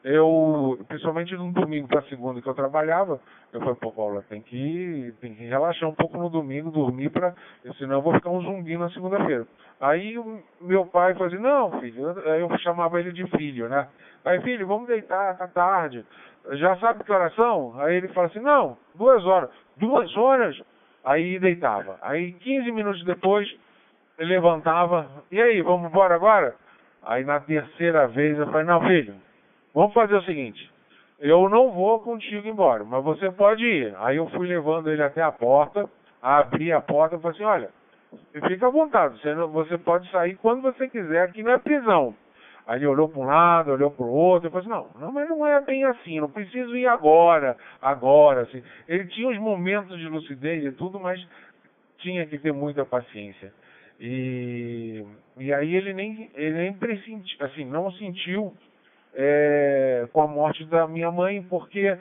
eu, 0.04 0.78
principalmente 0.86 1.34
no 1.34 1.52
domingo 1.52 1.88
para 1.88 2.02
segunda 2.02 2.40
que 2.40 2.48
eu 2.48 2.54
trabalhava, 2.54 3.20
eu 3.52 3.60
falei, 3.60 3.74
pô, 3.74 3.90
Paula, 3.90 4.22
tem 4.28 4.40
que, 4.40 5.12
tem 5.20 5.34
que 5.34 5.44
relaxar 5.44 5.88
um 5.88 5.94
pouco 5.94 6.16
no 6.16 6.30
domingo, 6.30 6.70
dormir, 6.70 7.10
pra, 7.10 7.34
senão 7.78 7.96
eu 7.96 8.02
vou 8.02 8.14
ficar 8.14 8.30
um 8.30 8.40
zumbi 8.42 8.76
na 8.76 8.90
segunda-feira. 8.90 9.46
Aí 9.80 10.16
o 10.18 10.40
meu 10.60 10.86
pai 10.86 11.14
falou 11.14 11.28
assim, 11.28 11.42
não, 11.42 11.80
filho, 11.80 12.10
eu, 12.10 12.48
eu 12.48 12.58
chamava 12.58 13.00
ele 13.00 13.12
de 13.12 13.26
filho, 13.36 13.68
né? 13.68 13.88
Aí, 14.24 14.40
filho, 14.42 14.66
vamos 14.66 14.86
deitar, 14.86 15.36
tá 15.36 15.48
tarde. 15.48 16.04
Já 16.52 16.76
sabe 16.76 17.02
que 17.02 17.12
oração? 17.12 17.74
Aí 17.80 17.96
ele 17.96 18.08
fala 18.08 18.28
assim, 18.28 18.40
não, 18.40 18.76
duas 18.94 19.24
horas. 19.24 19.50
Duas 19.76 20.16
horas? 20.16 20.60
Aí 21.04 21.38
deitava. 21.38 21.98
Aí 22.02 22.32
15 22.34 22.70
minutos 22.70 23.04
depois, 23.04 23.48
ele 24.18 24.34
levantava, 24.34 25.08
e 25.30 25.40
aí, 25.40 25.60
vamos 25.62 25.90
embora 25.90 26.14
agora? 26.14 26.54
Aí 27.02 27.24
na 27.24 27.40
terceira 27.40 28.06
vez 28.06 28.38
eu 28.38 28.46
falei, 28.46 28.66
não, 28.66 28.80
filho, 28.82 29.14
Vamos 29.74 29.94
fazer 29.94 30.16
o 30.16 30.22
seguinte, 30.22 30.69
eu 31.20 31.48
não 31.50 31.70
vou 31.70 32.00
contigo 32.00 32.48
embora, 32.48 32.82
mas 32.82 33.04
você 33.04 33.30
pode 33.30 33.62
ir. 33.64 33.94
Aí 33.98 34.16
eu 34.16 34.28
fui 34.30 34.48
levando 34.48 34.90
ele 34.90 35.02
até 35.02 35.22
a 35.22 35.30
porta, 35.30 35.88
abri 36.20 36.72
a 36.72 36.80
porta 36.80 37.16
e 37.16 37.20
falei 37.20 37.36
assim, 37.36 37.44
olha, 37.44 37.70
fica 38.48 38.66
à 38.66 38.70
vontade, 38.70 39.20
você, 39.20 39.34
não, 39.34 39.48
você 39.48 39.76
pode 39.76 40.10
sair 40.10 40.34
quando 40.36 40.62
você 40.62 40.88
quiser, 40.88 41.22
aqui 41.22 41.42
não 41.42 41.52
é 41.52 41.58
prisão. 41.58 42.14
Aí 42.66 42.78
ele 42.78 42.86
olhou 42.86 43.08
para 43.08 43.20
um 43.20 43.24
lado, 43.24 43.72
olhou 43.72 43.90
para 43.90 44.04
o 44.04 44.10
outro, 44.10 44.46
eu 44.46 44.50
falei 44.50 44.66
assim, 44.66 44.74
não, 44.74 45.00
não, 45.00 45.12
mas 45.12 45.28
não 45.28 45.46
é 45.46 45.60
bem 45.60 45.84
assim, 45.84 46.20
não 46.20 46.30
preciso 46.30 46.74
ir 46.74 46.86
agora, 46.86 47.56
agora, 47.82 48.42
assim. 48.42 48.62
Ele 48.88 49.06
tinha 49.08 49.28
uns 49.28 49.38
momentos 49.38 49.98
de 49.98 50.08
lucidez 50.08 50.64
e 50.64 50.72
tudo, 50.72 50.98
mas 50.98 51.22
tinha 51.98 52.24
que 52.26 52.38
ter 52.38 52.52
muita 52.52 52.84
paciência. 52.84 53.52
E, 53.98 55.04
e 55.36 55.52
aí 55.52 55.74
ele 55.74 55.92
nem, 55.92 56.30
ele 56.34 56.56
nem 56.56 56.72
pressentiu, 56.72 57.44
assim, 57.44 57.66
não 57.66 57.90
sentiu 57.92 58.54
é, 59.14 60.08
com 60.12 60.22
a 60.22 60.26
morte 60.26 60.64
da 60.64 60.86
minha 60.86 61.10
mãe, 61.10 61.42
porque 61.42 61.96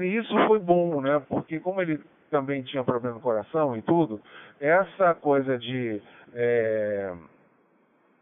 isso 0.00 0.34
foi 0.46 0.58
bom, 0.58 1.00
né? 1.00 1.22
Porque 1.28 1.60
como 1.60 1.80
ele 1.80 2.00
também 2.30 2.62
tinha 2.62 2.84
problema 2.84 3.16
no 3.16 3.20
coração 3.20 3.76
e 3.76 3.82
tudo, 3.82 4.20
essa 4.60 5.14
coisa 5.14 5.58
de 5.58 6.00
é, 6.34 7.12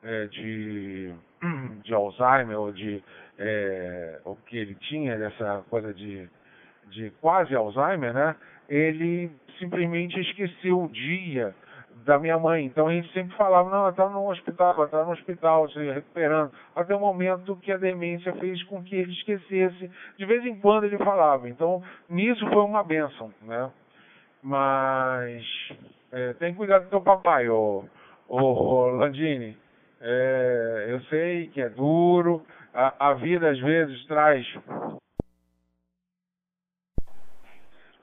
é, 0.03 0.27
de, 0.27 1.13
de 1.85 1.95
Alzheimer 1.95 2.59
ou 2.59 2.73
de 2.73 3.03
é, 3.39 4.21
o 4.25 4.35
que 4.35 4.57
ele 4.57 4.75
tinha 4.75 5.17
dessa 5.17 5.63
coisa 5.69 5.93
de 5.93 6.29
de 6.91 7.11
quase 7.21 7.55
Alzheimer, 7.55 8.15
né? 8.15 8.35
Ele 8.69 9.31
simplesmente 9.59 10.19
esqueceu 10.21 10.85
o 10.85 10.89
dia 10.89 11.55
da 12.05 12.19
minha 12.19 12.39
mãe. 12.39 12.65
Então 12.65 12.89
a 12.89 12.93
gente 12.93 13.13
sempre 13.13 13.37
falava, 13.37 13.71
não, 13.71 13.79
ela 13.79 13.91
está 13.91 14.09
no 14.09 14.29
hospital, 14.31 14.75
ela 14.75 14.85
está 14.85 15.05
no 15.05 15.13
hospital, 15.13 15.69
se 15.71 15.79
recuperando. 15.79 16.53
Até 16.75 16.95
o 16.95 17.01
momento 17.01 17.57
que 17.57 17.73
a 17.73 17.77
demência 17.77 18.33
fez 18.35 18.63
com 18.65 18.83
que 18.83 18.97
ele 18.97 19.13
esquecesse. 19.13 19.91
De 20.17 20.25
vez 20.25 20.45
em 20.45 20.59
quando 20.59 20.85
ele 20.85 20.99
falava. 20.99 21.49
Então, 21.49 21.83
nisso 22.09 22.47
foi 22.49 22.63
uma 22.63 22.83
benção, 22.83 23.33
né? 23.43 23.71
Mas 24.43 25.45
é, 26.13 26.33
tem 26.35 26.55
cuidado 26.55 26.85
com 26.85 26.91
teu 26.91 27.01
papai, 27.01 27.49
ô, 27.49 27.85
ô, 28.29 28.39
ô 28.39 28.87
Landini. 28.91 29.57
É, 30.01 30.87
eu 30.91 31.01
sei 31.03 31.49
que 31.49 31.61
é 31.61 31.69
duro, 31.69 32.47
a, 32.73 33.11
a 33.11 33.15
vida 33.15 33.51
às 33.51 33.59
vezes 33.59 34.07
traz 34.07 34.47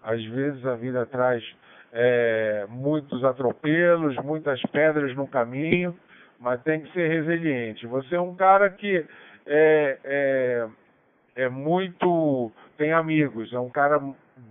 às 0.03 0.23
vezes 0.25 0.65
a 0.65 0.75
vida 0.75 1.05
traz 1.07 1.43
é, 1.97 2.65
muitos 2.67 3.23
atropelos, 3.23 4.17
muitas 4.17 4.61
pedras 4.63 5.15
no 5.15 5.25
caminho, 5.25 5.97
mas 6.37 6.61
tem 6.63 6.81
que 6.81 6.91
ser 6.91 7.07
resiliente. 7.07 7.87
Você 7.87 8.15
é 8.15 8.21
um 8.21 8.35
cara 8.35 8.69
que 8.69 9.05
é, 9.47 9.97
é, 10.03 10.67
é 11.37 11.49
muito. 11.49 12.51
tem 12.77 12.91
amigos, 12.91 13.53
é 13.53 13.59
um 13.59 13.69
cara 13.69 13.97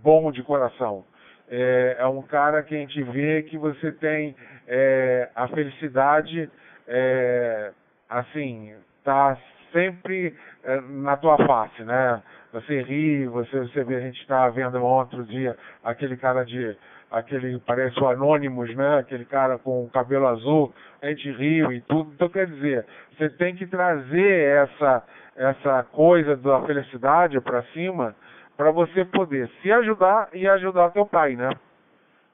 bom 0.03 0.33
de 0.33 0.43
coração. 0.43 1.05
É, 1.51 1.97
é 1.99 2.07
um 2.07 2.23
cara 2.23 2.63
que 2.63 2.75
a 2.75 2.79
gente 2.79 3.03
vê 3.03 3.43
que 3.43 3.59
você 3.59 3.93
tem 3.93 4.35
é, 4.67 5.29
a 5.35 5.47
felicidade, 5.49 6.51
é, 6.89 7.73
assim, 8.09 8.75
tá 9.05 9.37
sempre 9.71 10.35
é, 10.63 10.81
na 10.81 11.19
tua 11.19 11.37
face, 11.47 11.83
né? 11.83 12.23
Você 12.55 12.81
ri, 12.83 13.27
você, 13.27 13.59
você 13.59 13.85
vê, 13.85 13.97
a 13.97 14.01
gente 14.01 14.21
estava 14.21 14.51
vendo 14.51 14.83
outro 14.83 15.25
dia 15.25 15.57
aquele 15.83 16.17
cara 16.17 16.45
de 16.45 16.75
aquele, 17.15 17.59
parece 17.61 17.99
o 18.01 18.09
Anônimos, 18.09 18.75
né? 18.75 18.99
Aquele 18.99 19.25
cara 19.25 19.57
com 19.59 19.85
o 19.85 19.91
cabelo 19.91 20.27
azul, 20.27 20.75
a 21.01 21.07
gente 21.07 21.31
riu 21.31 21.73
e 21.73 21.81
tudo. 21.83 22.13
Então, 22.13 22.29
quer 22.29 22.47
dizer, 22.47 22.85
você 23.17 23.29
tem 23.31 23.55
que 23.55 23.67
trazer 23.67 24.65
essa, 24.65 25.03
essa 25.37 25.85
coisa 25.93 26.37
da 26.37 26.61
felicidade 26.63 27.41
para 27.41 27.63
cima 27.73 28.15
para 28.57 28.71
você 28.71 29.05
poder 29.05 29.49
se 29.63 29.71
ajudar 29.71 30.29
e 30.33 30.47
ajudar 30.49 30.91
teu 30.91 31.07
pai, 31.07 31.37
né? 31.37 31.51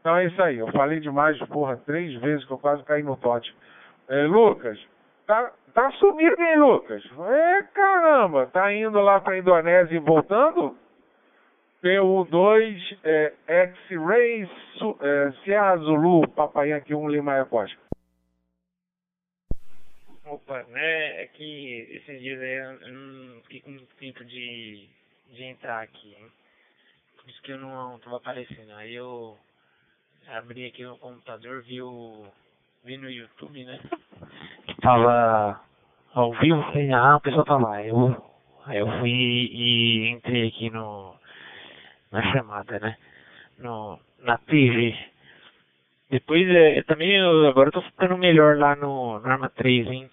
Então 0.00 0.16
é 0.16 0.24
isso 0.26 0.42
aí. 0.42 0.58
Eu 0.58 0.68
falei 0.72 0.98
demais, 1.00 1.38
porra, 1.48 1.76
três 1.84 2.18
vezes 2.20 2.44
que 2.46 2.52
eu 2.52 2.58
quase 2.58 2.82
caí 2.84 3.02
no 3.02 3.16
tote. 3.16 3.54
É, 4.08 4.24
Lucas, 4.24 4.78
tá, 5.26 5.50
tá 5.74 5.90
sumido, 5.92 6.40
hein, 6.42 6.56
Lucas? 6.58 7.02
É, 7.28 7.62
caramba, 7.74 8.46
tá 8.46 8.72
indo 8.72 8.98
lá 9.00 9.20
pra 9.20 9.36
Indonésia 9.38 9.94
e 9.94 9.98
voltando? 9.98 10.74
PU2 11.82 12.98
é, 13.02 13.32
X-Ray 13.46 14.42
é, 14.42 15.32
Sierra 15.42 15.76
Zulu, 15.78 16.28
Papai 16.28 16.72
aqui 16.72 16.94
1 16.94 17.08
Lima 17.08 17.44
Costa. 17.46 17.78
Opa, 20.26 20.62
né, 20.64 21.22
é 21.22 21.26
que 21.26 21.88
esses 21.90 22.20
dias 22.20 22.40
aí 22.40 22.88
eu 22.88 22.92
não 22.92 23.40
fiquei 23.42 23.60
com 23.60 23.76
tempo 23.98 24.24
de, 24.24 24.88
de 25.32 25.42
entrar 25.42 25.82
aqui, 25.82 26.14
hein? 26.14 26.30
Por 27.16 27.28
isso 27.28 27.42
que 27.42 27.52
eu 27.52 27.58
não 27.58 27.98
tava 27.98 28.18
aparecendo. 28.18 28.72
Aí 28.74 28.94
eu 28.94 29.36
abri 30.28 30.66
aqui 30.66 30.84
no 30.84 30.96
computador, 30.98 31.62
vi 31.62 31.82
o. 31.82 32.26
vi 32.84 32.96
no 32.96 33.10
YouTube, 33.10 33.64
né? 33.64 33.80
Que 34.66 34.80
tava 34.80 35.60
ao 36.14 36.32
vivo, 36.34 36.62
falei, 36.62 36.92
ah, 36.92 37.16
o 37.16 37.20
pessoal 37.20 37.44
tá 37.44 37.56
lá. 37.56 37.82
Eu, 37.82 38.14
aí 38.66 38.78
eu 38.78 38.86
fui 39.00 39.10
e 39.10 40.10
entrei 40.10 40.48
aqui 40.48 40.70
no 40.70 41.19
na 42.10 42.22
chamada, 42.32 42.78
né? 42.78 42.96
No, 43.58 43.98
na 44.20 44.38
TV. 44.38 44.96
Depois, 46.10 46.48
é, 46.48 46.82
também, 46.82 47.16
eu, 47.16 47.46
agora 47.48 47.68
eu 47.68 47.72
tô 47.72 47.82
ficando 47.82 48.18
melhor 48.18 48.56
lá 48.56 48.74
no, 48.74 49.20
no 49.20 49.26
Arma 49.26 49.48
3, 49.48 49.86
hein? 49.86 50.10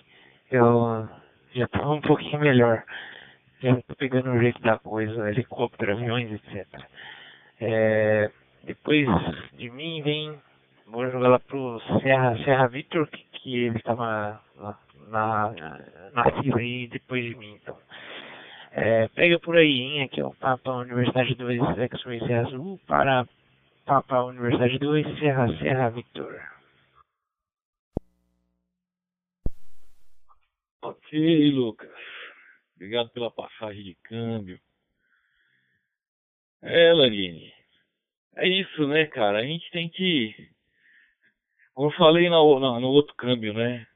Eu 0.51 1.09
já 1.53 1.67
tô 1.67 1.93
um 1.93 2.01
pouquinho 2.01 2.39
melhor. 2.39 2.83
Já 3.61 3.75
tô 3.81 3.95
pegando 3.95 4.29
o 4.29 4.39
jeito 4.39 4.61
da 4.61 4.77
coisa, 4.77 5.29
helicóptero, 5.29 5.93
aviões, 5.93 6.31
etc. 6.31 6.67
É, 7.59 8.29
depois 8.63 9.07
de 9.53 9.69
mim 9.71 10.01
vem, 10.03 10.37
vou 10.85 11.09
jogar 11.09 11.29
lá 11.29 11.39
pro 11.39 11.81
Serra, 12.01 12.37
Serra 12.43 12.67
Victor, 12.67 13.07
que, 13.07 13.23
que 13.31 13.57
ele 13.65 13.77
estava 13.77 14.39
na, 14.57 14.77
na, 15.07 15.79
na 16.13 16.41
fila 16.41 16.59
aí 16.59 16.87
depois 16.87 17.23
de 17.23 17.35
mim, 17.35 17.57
então. 17.61 17.75
É, 18.79 19.07
pega 19.07 19.39
por 19.39 19.57
aí, 19.57 19.79
hein? 19.79 20.03
Aqui 20.03 20.21
é 20.21 20.23
o 20.23 20.35
Papa 20.35 20.71
Universidade 20.71 21.33
2 21.33 21.79
X-Ray 21.79 22.19
Serra 22.19 22.45
Azul 22.45 22.79
para 22.85 23.27
Papa 23.83 24.21
Universidade 24.25 24.77
2 24.77 25.17
Serra 25.17 25.47
Serra 25.57 25.89
Victor. 25.89 26.39
Ok, 30.83 31.51
Lucas. 31.53 31.89
Obrigado 32.75 33.09
pela 33.09 33.31
passagem 33.31 33.83
de 33.83 33.95
câmbio. 34.03 34.59
É, 36.61 36.93
Lanini. 36.93 37.51
É 38.35 38.47
isso, 38.47 38.87
né, 38.87 39.07
cara? 39.07 39.39
A 39.39 39.43
gente 39.43 39.71
tem 39.71 39.89
que. 39.89 40.51
Como 41.73 41.87
eu 41.87 41.97
falei 41.97 42.29
no, 42.29 42.59
no, 42.59 42.79
no 42.79 42.89
outro 42.89 43.15
câmbio, 43.15 43.55
né? 43.55 43.87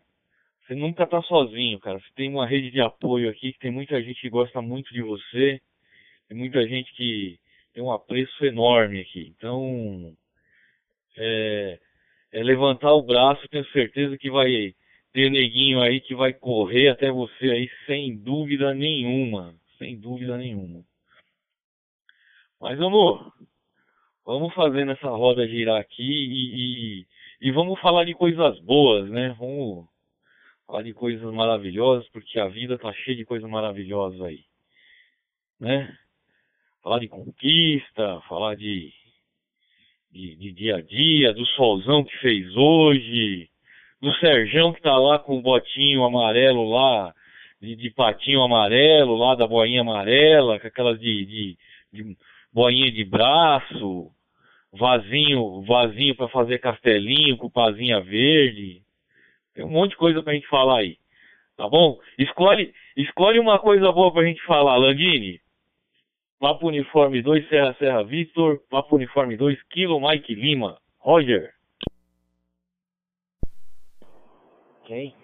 Você 0.71 0.75
nunca 0.75 1.05
tá 1.05 1.21
sozinho, 1.23 1.77
cara. 1.81 1.99
Você 1.99 2.07
tem 2.15 2.29
uma 2.29 2.47
rede 2.47 2.71
de 2.71 2.79
apoio 2.79 3.29
aqui, 3.29 3.51
que 3.51 3.59
tem 3.59 3.71
muita 3.71 4.01
gente 4.01 4.21
que 4.21 4.29
gosta 4.29 4.61
muito 4.61 4.93
de 4.93 5.01
você. 5.01 5.59
Tem 6.29 6.37
muita 6.37 6.65
gente 6.65 6.93
que 6.93 7.37
tem 7.73 7.83
um 7.83 7.91
apreço 7.91 8.45
enorme 8.45 9.01
aqui. 9.01 9.33
Então, 9.35 10.15
é, 11.17 11.77
é 12.31 12.41
levantar 12.41 12.93
o 12.93 13.03
braço, 13.03 13.49
tenho 13.49 13.69
certeza 13.71 14.17
que 14.17 14.31
vai 14.31 14.73
ter 15.11 15.29
neguinho 15.29 15.81
aí 15.81 15.99
que 15.99 16.15
vai 16.15 16.31
correr 16.31 16.87
até 16.87 17.11
você 17.11 17.51
aí 17.51 17.69
sem 17.85 18.15
dúvida 18.15 18.73
nenhuma. 18.73 19.53
Sem 19.77 19.99
dúvida 19.99 20.37
nenhuma. 20.37 20.85
Mas 22.61 22.79
amor, 22.79 23.33
vamos 24.25 24.53
fazendo 24.53 24.93
essa 24.93 25.09
roda 25.09 25.45
girar 25.49 25.81
aqui 25.81 26.01
e, 26.01 27.01
e, 27.01 27.07
e 27.41 27.51
vamos 27.51 27.77
falar 27.81 28.05
de 28.05 28.13
coisas 28.13 28.57
boas, 28.61 29.09
né? 29.09 29.35
Vamos 29.37 29.90
falar 30.71 30.83
de 30.83 30.93
coisas 30.93 31.33
maravilhosas, 31.33 32.07
porque 32.09 32.39
a 32.39 32.47
vida 32.47 32.77
tá 32.77 32.93
cheia 32.93 33.17
de 33.17 33.25
coisas 33.25 33.49
maravilhosas 33.49 34.21
aí, 34.21 34.39
né? 35.59 35.93
Falar 36.81 36.99
de 36.99 37.09
conquista, 37.09 38.21
falar 38.29 38.55
de 38.55 38.89
de, 40.09 40.35
de 40.35 40.51
dia 40.53 40.77
a 40.77 40.81
dia, 40.81 41.33
do 41.33 41.45
solzão 41.45 42.03
que 42.03 42.17
fez 42.19 42.55
hoje, 42.55 43.49
do 44.01 44.13
Serjão 44.15 44.73
que 44.73 44.81
tá 44.81 44.97
lá 44.97 45.19
com 45.19 45.37
o 45.37 45.41
botinho 45.41 46.03
amarelo 46.03 46.69
lá, 46.69 47.13
de, 47.61 47.75
de 47.75 47.89
patinho 47.91 48.41
amarelo 48.41 49.15
lá, 49.15 49.35
da 49.35 49.47
boinha 49.47 49.81
amarela, 49.81 50.59
com 50.59 50.67
aquelas 50.67 50.99
de, 50.99 51.25
de, 51.25 51.57
de 51.93 52.17
boinha 52.51 52.91
de 52.91 53.05
braço, 53.05 54.09
vasinho, 54.73 55.61
vasinho 55.63 56.15
para 56.15 56.27
fazer 56.29 56.59
castelinho 56.59 57.37
com 57.37 57.49
pazinha 57.49 58.01
verde. 58.01 58.81
Tem 59.53 59.65
um 59.65 59.69
monte 59.69 59.91
de 59.91 59.97
coisa 59.97 60.23
pra 60.23 60.33
gente 60.33 60.47
falar 60.47 60.79
aí. 60.79 60.97
Tá 61.57 61.67
bom? 61.67 61.99
Escolhe, 62.17 62.73
escolhe 62.95 63.39
uma 63.39 63.59
coisa 63.59 63.91
boa 63.91 64.11
pra 64.11 64.23
gente 64.23 64.41
falar, 64.45 64.77
Landini. 64.77 65.39
Vá 66.39 66.57
uniforme 66.63 67.21
2, 67.21 67.49
Serra 67.49 67.75
Serra 67.75 68.03
Victor. 68.03 68.59
Vá 68.71 68.83
uniforme 68.91 69.37
2, 69.37 69.61
Kilo 69.69 69.99
Mike 69.99 70.33
Lima. 70.33 70.79
Roger. 70.99 71.53
Ok. 74.81 75.15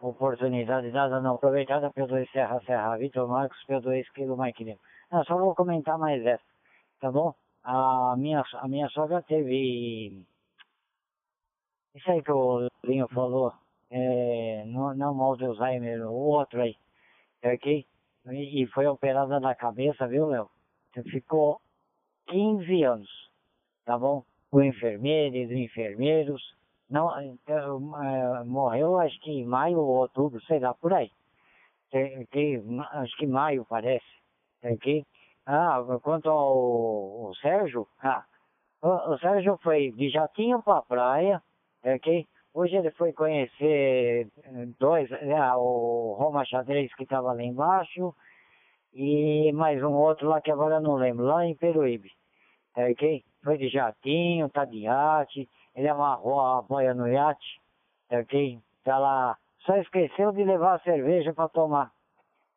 Oportunidade 0.00 0.90
dada 0.90 1.20
não 1.20 1.34
aproveitada, 1.34 1.90
P2 1.90 2.30
Serra 2.30 2.60
Serra 2.64 2.96
Vitor 2.96 3.28
Marcos, 3.28 3.58
P2 3.68 4.04
Kilo 4.14 4.36
Mike 4.36 4.64
Lima. 4.64 4.78
Não, 5.10 5.24
só 5.24 5.36
vou 5.36 5.54
comentar 5.54 5.98
mais 5.98 6.24
essa, 6.24 6.42
tá 7.00 7.10
bom? 7.10 7.34
A 7.62 8.14
minha, 8.16 8.42
a 8.54 8.68
minha 8.68 8.88
sogra 8.88 9.22
teve. 9.22 10.24
Isso 11.94 12.10
aí 12.10 12.22
que 12.22 12.32
o 12.32 12.68
Linho 12.84 13.08
falou, 13.08 13.52
é, 13.90 14.64
não, 14.66 14.94
não 14.94 15.14
mal 15.14 15.36
de 15.36 15.44
Alzheimer, 15.44 16.06
o 16.08 16.14
outro 16.14 16.60
aí, 16.62 16.76
ok? 17.44 17.86
E, 18.26 18.62
e 18.62 18.66
foi 18.68 18.86
operada 18.86 19.40
na 19.40 19.54
cabeça, 19.54 20.06
viu, 20.06 20.26
Léo? 20.26 20.48
Ficou 21.10 21.60
15 22.28 22.82
anos, 22.84 23.30
tá 23.84 23.98
bom? 23.98 24.24
O 24.52 24.62
enfermeiro 24.62 25.36
e 25.36 25.46
os 25.46 25.52
enfermeiros, 25.52 26.42
não, 26.88 27.10
é, 27.18 28.44
morreu 28.44 28.98
acho 28.98 29.18
que 29.20 29.30
em 29.30 29.44
maio 29.44 29.78
ou 29.78 29.98
outubro, 29.98 30.40
sei 30.44 30.58
lá, 30.58 30.74
por 30.74 30.92
aí. 30.92 31.10
Que, 31.90 32.62
acho 32.92 33.16
que 33.16 33.26
maio 33.26 33.64
parece? 33.68 34.06
Ah, 35.46 35.82
quanto 36.02 36.30
ao, 36.30 37.26
ao 37.26 37.34
Sérgio, 37.36 37.88
ah, 38.02 38.24
o, 38.82 39.14
o, 39.14 39.18
Sérgio 39.18 39.58
foi 39.62 39.90
de 39.92 40.08
jatinho 40.10 40.62
pra 40.62 40.82
praia, 40.82 41.42
ok? 41.84 42.26
Hoje 42.52 42.76
ele 42.76 42.90
foi 42.92 43.12
conhecer 43.12 44.26
eh, 44.42 44.66
dois, 44.78 45.08
né, 45.08 45.54
o 45.54 46.16
Roma 46.18 46.44
Xadrez 46.44 46.92
que 46.94 47.04
estava 47.04 47.32
lá 47.32 47.42
embaixo 47.42 48.14
e 48.92 49.52
mais 49.52 49.80
um 49.82 49.92
outro 49.92 50.28
lá 50.28 50.40
que 50.40 50.50
agora 50.50 50.76
eu 50.76 50.80
não 50.80 50.96
lembro, 50.96 51.24
lá 51.26 51.46
em 51.46 51.54
Peruíbe. 51.54 52.10
Ok? 52.76 53.24
Foi 53.44 53.56
de 53.56 53.68
jatinho, 53.68 54.48
tá 54.48 54.64
de 54.64 54.78
iate, 54.78 55.48
ele 55.76 55.88
amarrou 55.88 56.40
a 56.40 56.62
boia 56.62 56.92
no 56.92 57.06
iate, 57.06 57.60
ok? 58.10 58.58
Tá 58.82 58.98
lá, 58.98 59.36
só 59.60 59.76
esqueceu 59.76 60.32
de 60.32 60.42
levar 60.42 60.74
a 60.74 60.80
cerveja 60.80 61.32
para 61.32 61.48
tomar. 61.48 61.92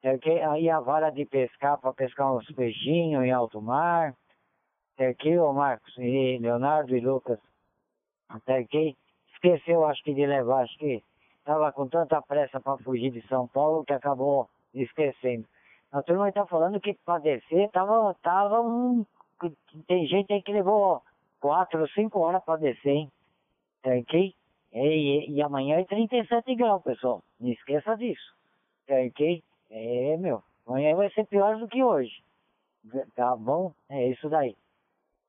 Ok? 0.04 0.42
Aí 0.42 0.70
a 0.72 0.80
vara 0.80 1.12
de 1.12 1.24
pescar 1.26 1.80
para 1.80 1.94
pescar 1.94 2.36
uns 2.36 2.48
peixinhos 2.54 3.24
em 3.24 3.32
alto 3.32 3.62
mar. 3.62 4.16
Ok, 5.00 5.40
ô 5.40 5.54
Marcos, 5.54 5.96
e 5.98 6.38
Leonardo 6.40 6.96
e 6.96 7.00
Lucas. 7.00 7.40
Ok? 8.48 8.96
Esqueceu, 9.44 9.86
acho 9.86 10.02
que, 10.04 10.14
de 10.14 10.26
levar, 10.26 10.64
acho 10.64 10.78
que 10.78 11.04
estava 11.40 11.72
com 11.74 11.88
tanta 11.88 12.22
pressa 12.22 12.60
para 12.62 12.78
fugir 12.78 13.12
de 13.12 13.22
São 13.28 13.48
Paulo 13.48 13.84
que 13.84 13.94
acabou 13.94 14.50
esquecendo. 14.74 15.46
A 15.92 16.02
turma 16.02 16.30
está 16.30 16.46
falando 16.46 16.80
que 16.80 16.94
para 17.06 17.20
descer 17.20 17.70
tava, 17.70 18.16
tava 18.24 18.62
um. 18.62 19.06
Tem 19.88 20.08
gente 20.08 20.32
aí 20.32 20.42
que 20.42 20.54
levou 20.54 21.02
quatro 21.40 21.82
ou 21.82 21.88
cinco 21.90 22.20
horas 22.20 22.44
para 22.44 22.60
descer, 22.60 22.90
hein? 22.90 23.12
Tranquei? 23.82 24.34
E, 24.72 24.80
e, 24.80 25.32
e 25.34 25.42
amanhã 25.42 25.80
é 25.80 25.84
37 25.84 26.56
graus, 26.56 26.82
pessoal. 26.82 27.22
Não 27.40 27.50
esqueça 27.50 27.96
disso. 27.98 28.34
Tranquei? 28.88 29.44
É, 29.70 30.18
meu. 30.18 30.42
Amanhã 30.66 30.96
vai 30.96 31.12
ser 31.12 31.26
pior 31.28 31.58
do 31.58 31.68
que 31.68 31.84
hoje. 31.84 32.24
Tá 33.16 33.36
bom? 33.36 33.74
É 33.90 34.08
isso 34.08 34.30
daí 34.30 34.56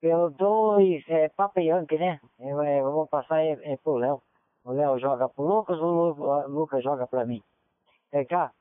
pelo 0.05 0.29
dois, 0.29 1.03
é 1.09 1.31
Papeyanque, 1.31 1.97
né? 1.97 2.21
Eu, 2.39 2.61
é, 2.61 2.81
eu 2.81 2.93
vou 2.93 3.07
passar 3.07 3.41
é, 3.41 3.59
é 3.63 3.79
pro 3.79 3.97
Léo. 3.97 4.21
O 4.63 4.73
Léo 4.73 4.99
joga 4.99 5.31
pro 5.31 5.47
Lucas, 5.47 5.79
o 5.81 6.47
Lucas 6.47 6.85
joga 6.85 7.07
pra 7.07 7.25
mim. 7.25 7.43
Vem 8.13 8.27
cá, 8.27 8.53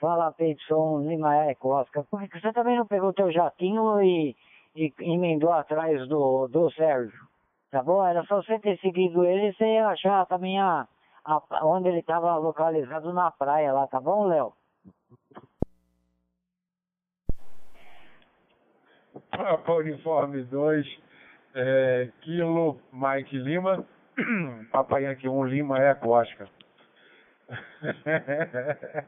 fala 0.00 0.30
Peidson 0.30 1.00
Lima 1.00 1.34
é 1.34 1.56
Oscar. 1.60 2.04
Por 2.08 2.28
que 2.28 2.40
você 2.40 2.52
também 2.52 2.76
não 2.76 2.86
pegou 2.86 3.12
teu 3.12 3.32
jatinho 3.32 4.00
e, 4.02 4.36
e 4.76 4.92
emendou 5.00 5.52
atrás 5.52 6.06
do, 6.06 6.46
do 6.46 6.70
Sérgio? 6.70 7.26
Tá 7.72 7.82
bom? 7.82 8.06
Era 8.06 8.22
só 8.26 8.40
você 8.40 8.60
ter 8.60 8.78
seguido 8.78 9.24
ele 9.24 9.48
e 9.48 9.52
você 9.52 9.64
ia 9.64 9.88
achar 9.88 10.26
também 10.26 10.60
a, 10.60 10.86
a, 11.24 11.66
onde 11.66 11.88
ele 11.88 12.00
estava 12.00 12.36
localizado 12.36 13.12
na 13.12 13.32
praia 13.32 13.72
lá, 13.72 13.88
tá 13.88 14.00
bom, 14.00 14.26
Léo? 14.26 14.52
Papa 19.30 19.72
Uniforme 19.72 20.42
2, 20.42 20.98
é, 21.54 22.08
Kilo 22.22 22.78
Mike 22.92 23.36
Lima, 23.36 23.84
Papai 24.72 25.04
Yankee 25.04 25.28
1 25.28 25.44
Lima 25.44 25.78
é 25.78 25.90
a 25.90 25.94
Cosca. 25.94 26.48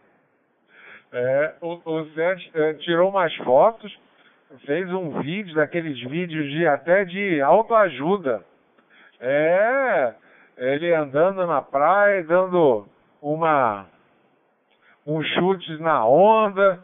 é, 1.13 1.55
o, 1.61 1.81
o 1.85 2.07
é, 2.55 2.75
tirou 2.75 3.11
umas 3.11 3.35
fotos, 3.37 3.97
fez 4.65 4.93
um 4.93 5.21
vídeo, 5.21 5.55
daqueles 5.55 5.99
vídeos 6.09 6.51
de 6.51 6.67
até 6.67 7.05
de 7.05 7.41
autoajuda. 7.41 8.45
É, 9.19 10.15
ele 10.57 10.95
andando 10.95 11.47
na 11.47 11.63
praia, 11.63 12.23
dando 12.25 12.87
uma 13.21 13.87
um 15.07 15.23
chute 15.23 15.79
na 15.79 16.05
onda, 16.05 16.81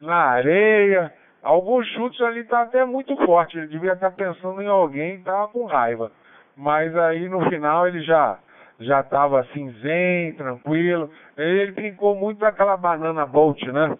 na 0.00 0.16
areia, 0.16 1.12
Alguns 1.46 1.86
chutes 1.92 2.20
ali 2.22 2.42
tá 2.42 2.62
até 2.62 2.84
muito 2.84 3.16
forte. 3.24 3.56
Ele 3.56 3.68
devia 3.68 3.92
estar 3.92 4.10
tá 4.10 4.16
pensando 4.16 4.60
em 4.60 4.66
alguém 4.66 5.18
que 5.18 5.24
tava 5.24 5.46
com 5.46 5.64
raiva. 5.64 6.10
Mas 6.56 6.94
aí 6.96 7.28
no 7.28 7.40
final 7.48 7.86
ele 7.86 8.02
já 8.02 8.38
já 8.80 9.00
estava 9.00 9.40
assim 9.40 9.70
zen, 9.80 10.32
tranquilo. 10.34 11.08
Ele 11.36 11.70
brincou 11.70 12.16
muito 12.16 12.38
daquela 12.38 12.76
banana 12.76 13.24
bolt, 13.24 13.62
né? 13.62 13.96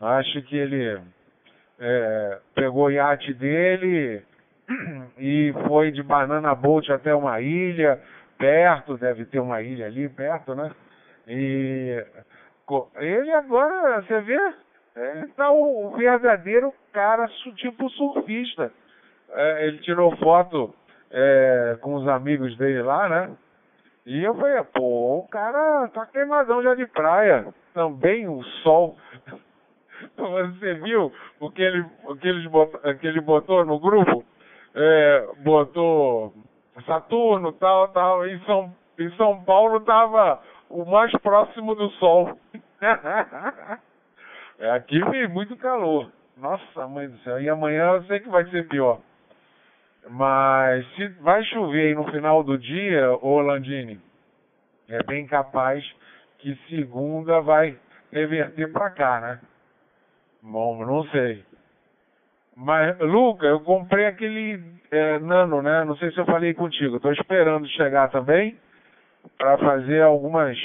Acho 0.00 0.42
que 0.42 0.56
ele 0.56 1.00
é, 1.80 2.38
pegou 2.54 2.84
o 2.84 2.90
iate 2.90 3.34
dele 3.34 4.22
e 5.18 5.52
foi 5.66 5.90
de 5.90 6.04
banana 6.04 6.54
bolt 6.54 6.88
até 6.88 7.12
uma 7.12 7.40
ilha, 7.40 8.00
perto, 8.38 8.96
deve 8.96 9.24
ter 9.24 9.40
uma 9.40 9.60
ilha 9.60 9.86
ali 9.86 10.08
perto, 10.08 10.54
né? 10.54 10.70
E 11.26 12.04
ele 13.00 13.32
agora, 13.32 14.02
você 14.02 14.20
vê, 14.20 14.38
é, 14.96 15.20
então, 15.20 15.60
o 15.60 15.90
verdadeiro 15.90 16.72
cara, 16.90 17.28
tipo 17.56 17.90
surfista. 17.90 18.72
É, 19.30 19.66
ele 19.66 19.78
tirou 19.78 20.16
foto 20.16 20.74
é, 21.10 21.76
com 21.82 21.96
os 21.96 22.08
amigos 22.08 22.56
dele 22.56 22.82
lá, 22.82 23.06
né? 23.06 23.36
E 24.06 24.24
eu 24.24 24.34
falei, 24.36 24.62
pô, 24.72 25.18
o 25.18 25.28
cara 25.28 25.88
tá 25.88 26.06
queimadão 26.06 26.62
já 26.62 26.74
de 26.74 26.86
praia. 26.86 27.52
Também 27.74 28.26
o 28.26 28.42
sol. 28.62 28.96
Você 30.16 30.74
viu 30.74 31.12
o 31.40 31.50
que 31.50 31.60
ele, 31.60 31.84
o 32.04 32.16
que 32.16 32.28
ele, 32.28 32.48
botou, 32.48 32.94
que 32.94 33.06
ele 33.06 33.20
botou 33.20 33.64
no 33.66 33.78
grupo? 33.78 34.24
É, 34.74 35.28
botou 35.38 36.32
Saturno, 36.86 37.52
tal, 37.52 37.88
tal. 37.88 38.26
Em 38.26 38.38
São, 38.44 38.74
em 38.98 39.10
São 39.16 39.42
Paulo 39.44 39.80
tava 39.80 40.40
o 40.70 40.84
mais 40.86 41.12
próximo 41.20 41.74
do 41.74 41.90
sol. 41.92 42.38
É, 44.58 44.70
aqui 44.70 44.98
vem 45.10 45.28
muito 45.28 45.56
calor. 45.56 46.10
Nossa, 46.36 46.86
mãe 46.86 47.08
do 47.08 47.18
céu. 47.18 47.40
E 47.40 47.48
amanhã 47.48 47.92
eu 47.92 48.04
sei 48.04 48.20
que 48.20 48.28
vai 48.28 48.44
ser 48.50 48.68
pior. 48.68 49.00
Mas 50.08 50.86
se 50.94 51.08
vai 51.20 51.42
chover 51.44 51.94
no 51.94 52.04
final 52.10 52.42
do 52.42 52.56
dia, 52.56 53.10
ô 53.20 53.40
Landini, 53.40 54.00
é 54.88 55.02
bem 55.02 55.26
capaz 55.26 55.84
que 56.38 56.54
segunda 56.68 57.40
vai 57.40 57.76
reverter 58.12 58.72
pra 58.72 58.90
cá, 58.90 59.20
né? 59.20 59.40
Bom, 60.42 60.84
não 60.84 61.04
sei. 61.08 61.44
Mas, 62.54 62.98
Luca, 63.00 63.46
eu 63.46 63.60
comprei 63.60 64.06
aquele 64.06 64.62
é, 64.90 65.18
nano, 65.18 65.60
né? 65.60 65.84
Não 65.84 65.96
sei 65.96 66.10
se 66.12 66.18
eu 66.18 66.24
falei 66.24 66.54
contigo. 66.54 66.96
Estou 66.96 67.12
esperando 67.12 67.66
chegar 67.68 68.08
também 68.08 68.56
para 69.36 69.58
fazer 69.58 70.02
algumas 70.02 70.56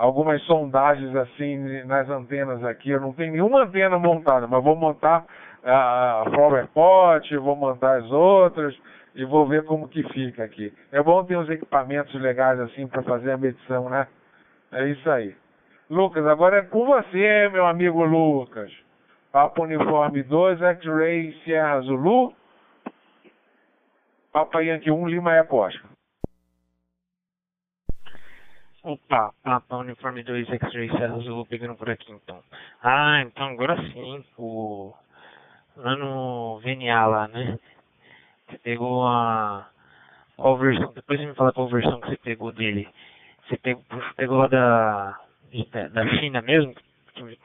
algumas 0.00 0.40
sondagens 0.44 1.14
assim 1.14 1.84
nas 1.84 2.08
antenas 2.08 2.64
aqui. 2.64 2.88
Eu 2.88 3.02
não 3.02 3.12
tenho 3.12 3.32
nenhuma 3.32 3.64
antena 3.64 3.98
montada, 3.98 4.46
mas 4.46 4.64
vou 4.64 4.74
montar 4.74 5.26
a 5.62 6.24
Flower 6.30 6.66
Pot, 6.68 7.36
vou 7.36 7.54
montar 7.54 7.98
as 7.98 8.10
outras 8.10 8.74
e 9.14 9.26
vou 9.26 9.46
ver 9.46 9.62
como 9.66 9.88
que 9.88 10.02
fica 10.04 10.42
aqui. 10.42 10.72
É 10.90 11.02
bom 11.02 11.22
ter 11.22 11.36
uns 11.36 11.50
equipamentos 11.50 12.14
legais 12.14 12.58
assim 12.60 12.86
para 12.86 13.02
fazer 13.02 13.32
a 13.32 13.36
medição, 13.36 13.90
né? 13.90 14.06
É 14.72 14.88
isso 14.88 15.10
aí. 15.10 15.36
Lucas, 15.90 16.26
agora 16.26 16.58
é 16.58 16.62
com 16.62 16.86
você, 16.86 17.50
meu 17.52 17.66
amigo 17.66 18.02
Lucas. 18.02 18.72
Papo 19.30 19.64
Uniforme 19.64 20.22
2, 20.22 20.62
X-Ray 20.62 21.32
Sierra 21.44 21.78
Zulu. 21.82 22.32
Papa 24.32 24.62
Yankee 24.62 24.90
1, 24.90 25.08
Lima 25.08 25.36
Eco 25.36 25.56
Oscar. 25.56 25.90
Opa, 28.82 29.34
Papa 29.42 29.76
Uniforme 29.76 30.22
2 30.22 30.48
X-Ray 30.48 30.88
Serra 30.88 31.16
Azul 31.16 31.44
pegando 31.44 31.74
por 31.74 31.90
aqui 31.90 32.10
então. 32.12 32.42
Ah, 32.82 33.20
então 33.20 33.48
agora 33.48 33.76
sim, 33.92 34.24
o 34.38 34.94
lá 35.76 35.94
no 35.96 36.58
VNA 36.60 37.06
lá, 37.06 37.28
né? 37.28 37.58
Você 38.48 38.56
pegou 38.58 39.06
a 39.06 39.68
qual 40.34 40.56
versão, 40.56 40.94
depois 40.94 41.20
me 41.20 41.34
fala 41.34 41.52
qual 41.52 41.68
versão 41.68 42.00
que 42.00 42.08
você 42.08 42.16
pegou 42.16 42.52
dele. 42.52 42.88
Você 43.46 43.58
pegou, 43.58 43.84
pegou 44.16 44.38
lá 44.38 44.46
da, 44.46 45.20
da 45.92 46.08
China 46.18 46.40
mesmo? 46.40 46.74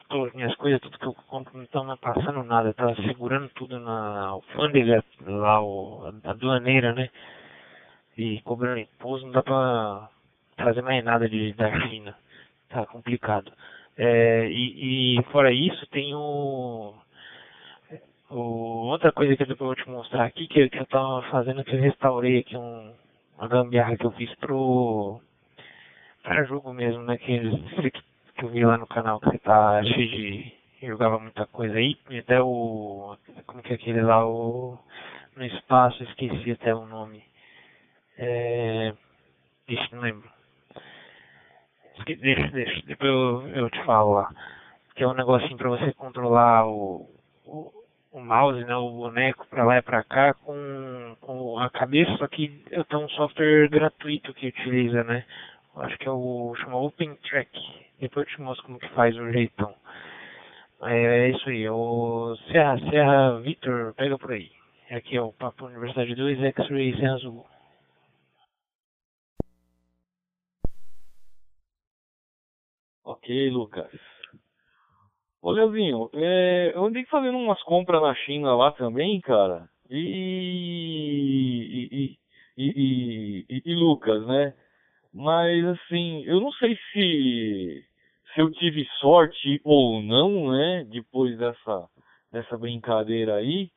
Todas 0.08 0.28
as 0.28 0.34
minhas 0.34 0.54
coisas, 0.56 0.80
tudo 0.80 0.98
que 0.98 1.04
eu 1.04 1.12
compro 1.26 1.54
não 1.54 1.64
estão 1.64 1.96
passando 1.98 2.42
nada, 2.44 2.72
tá 2.72 2.94
segurando 2.96 3.50
tudo 3.50 3.78
na 3.78 4.28
alfândega, 4.28 5.04
lá 5.26 5.60
o, 5.62 6.10
a 6.24 6.30
aduaneira, 6.30 6.94
né? 6.94 7.10
E 8.16 8.40
cobrando 8.40 8.80
imposto, 8.80 9.26
não 9.26 9.32
dá 9.34 9.42
pra 9.42 10.08
fazer 10.56 10.82
mais 10.82 11.04
nada 11.04 11.28
de, 11.28 11.52
da 11.54 11.70
China. 11.88 12.14
Tá 12.68 12.86
complicado. 12.86 13.52
É, 13.96 14.48
e, 14.50 15.18
e 15.18 15.22
fora 15.24 15.50
isso, 15.52 15.86
tem 15.86 16.14
o, 16.14 16.94
o, 18.30 18.36
outra 18.88 19.12
coisa 19.12 19.36
que 19.36 19.50
eu 19.50 19.56
vou 19.56 19.74
te 19.74 19.88
mostrar 19.88 20.24
aqui, 20.24 20.46
que, 20.46 20.68
que 20.68 20.78
eu 20.78 20.86
tava 20.86 21.22
fazendo, 21.30 21.64
que 21.64 21.74
eu 21.74 21.80
restaurei 21.80 22.40
aqui 22.40 22.56
um, 22.56 22.92
uma 23.38 23.48
gambiarra 23.48 23.96
que 23.96 24.04
eu 24.04 24.10
fiz 24.12 24.34
pro 24.36 25.20
para 26.22 26.44
jogo 26.44 26.72
mesmo, 26.74 27.02
né? 27.04 27.16
Que, 27.16 27.38
que 28.36 28.44
eu 28.44 28.48
vi 28.48 28.64
lá 28.64 28.76
no 28.76 28.86
canal 28.86 29.20
que 29.20 29.30
você 29.30 29.38
tá 29.38 29.82
cheio 29.84 30.10
de. 30.10 30.52
jogava 30.82 31.18
muita 31.18 31.46
coisa 31.46 31.76
aí, 31.76 31.96
e 32.10 32.18
até 32.18 32.40
o. 32.40 33.16
Como 33.46 33.62
que 33.62 33.72
é 33.72 33.76
aquele 33.76 34.02
lá, 34.02 34.26
o. 34.26 34.78
No 35.36 35.44
espaço, 35.44 36.02
esqueci 36.02 36.50
até 36.50 36.74
o 36.74 36.86
nome. 36.86 37.22
É. 38.18 38.92
Deixa, 39.68 39.94
não 39.94 40.02
lembro. 40.02 40.35
Deixa, 42.04 42.48
deixa, 42.48 42.86
depois 42.86 43.10
eu, 43.10 43.48
eu 43.48 43.70
te 43.70 43.82
falo 43.84 44.14
lá. 44.14 44.30
Que 44.94 45.04
é 45.04 45.08
um 45.08 45.14
negocinho 45.14 45.56
pra 45.56 45.68
você 45.70 45.92
controlar 45.92 46.66
o, 46.66 47.08
o, 47.44 47.72
o 48.12 48.20
mouse, 48.20 48.64
né, 48.64 48.74
o 48.76 48.90
boneco 48.90 49.46
pra 49.48 49.64
lá 49.64 49.78
e 49.78 49.82
pra 49.82 50.02
cá 50.02 50.34
com, 50.34 51.16
com 51.20 51.58
a 51.58 51.68
cabeça, 51.70 52.16
só 52.16 52.26
que 52.26 52.62
eu 52.70 52.84
tenho 52.84 53.02
um 53.02 53.08
software 53.10 53.68
gratuito 53.68 54.32
que 54.34 54.48
utiliza, 54.48 55.04
né? 55.04 55.24
Acho 55.76 55.98
que 55.98 56.08
é 56.08 56.10
o 56.10 56.54
chama 56.56 56.78
Open 56.78 57.14
Track. 57.28 57.50
Depois 58.00 58.26
eu 58.26 58.34
te 58.34 58.40
mostro 58.40 58.66
como 58.66 58.78
que 58.78 58.88
faz 58.90 59.16
o 59.16 59.30
jeitão. 59.30 59.74
É, 60.82 61.26
é 61.26 61.30
isso 61.30 61.48
aí, 61.48 61.68
o 61.68 62.36
Serra, 62.50 62.78
Serra 62.90 63.40
Vitor, 63.40 63.94
pega 63.94 64.18
por 64.18 64.32
aí. 64.32 64.50
Aqui 64.90 65.16
é 65.16 65.20
o 65.20 65.32
Papo 65.32 65.66
Universidade 65.66 66.14
2 66.14 66.40
X-Ray 66.40 66.96
Serra 66.96 67.14
Azul. 67.14 67.46
Ok, 73.06 73.50
Lucas. 73.50 73.88
Ô, 75.40 75.52
Leozinho, 75.52 76.10
é, 76.12 76.72
eu 76.74 76.84
andei 76.86 77.04
fazendo 77.04 77.38
umas 77.38 77.62
compras 77.62 78.02
na 78.02 78.12
China 78.16 78.56
lá 78.56 78.72
também, 78.72 79.20
cara. 79.20 79.68
E. 79.88 81.06
E, 82.58 82.66
e, 82.66 83.46
e, 83.48 83.62
e, 83.64 83.74
Lucas, 83.76 84.26
né? 84.26 84.52
Mas, 85.14 85.64
assim, 85.66 86.24
eu 86.24 86.40
não 86.40 86.50
sei 86.54 86.76
se, 86.92 87.84
se 88.34 88.40
eu 88.40 88.50
tive 88.50 88.84
sorte 88.98 89.60
ou 89.62 90.02
não, 90.02 90.50
né? 90.50 90.84
Depois 90.90 91.38
dessa, 91.38 91.88
dessa 92.32 92.58
brincadeira 92.58 93.36
aí. 93.36 93.70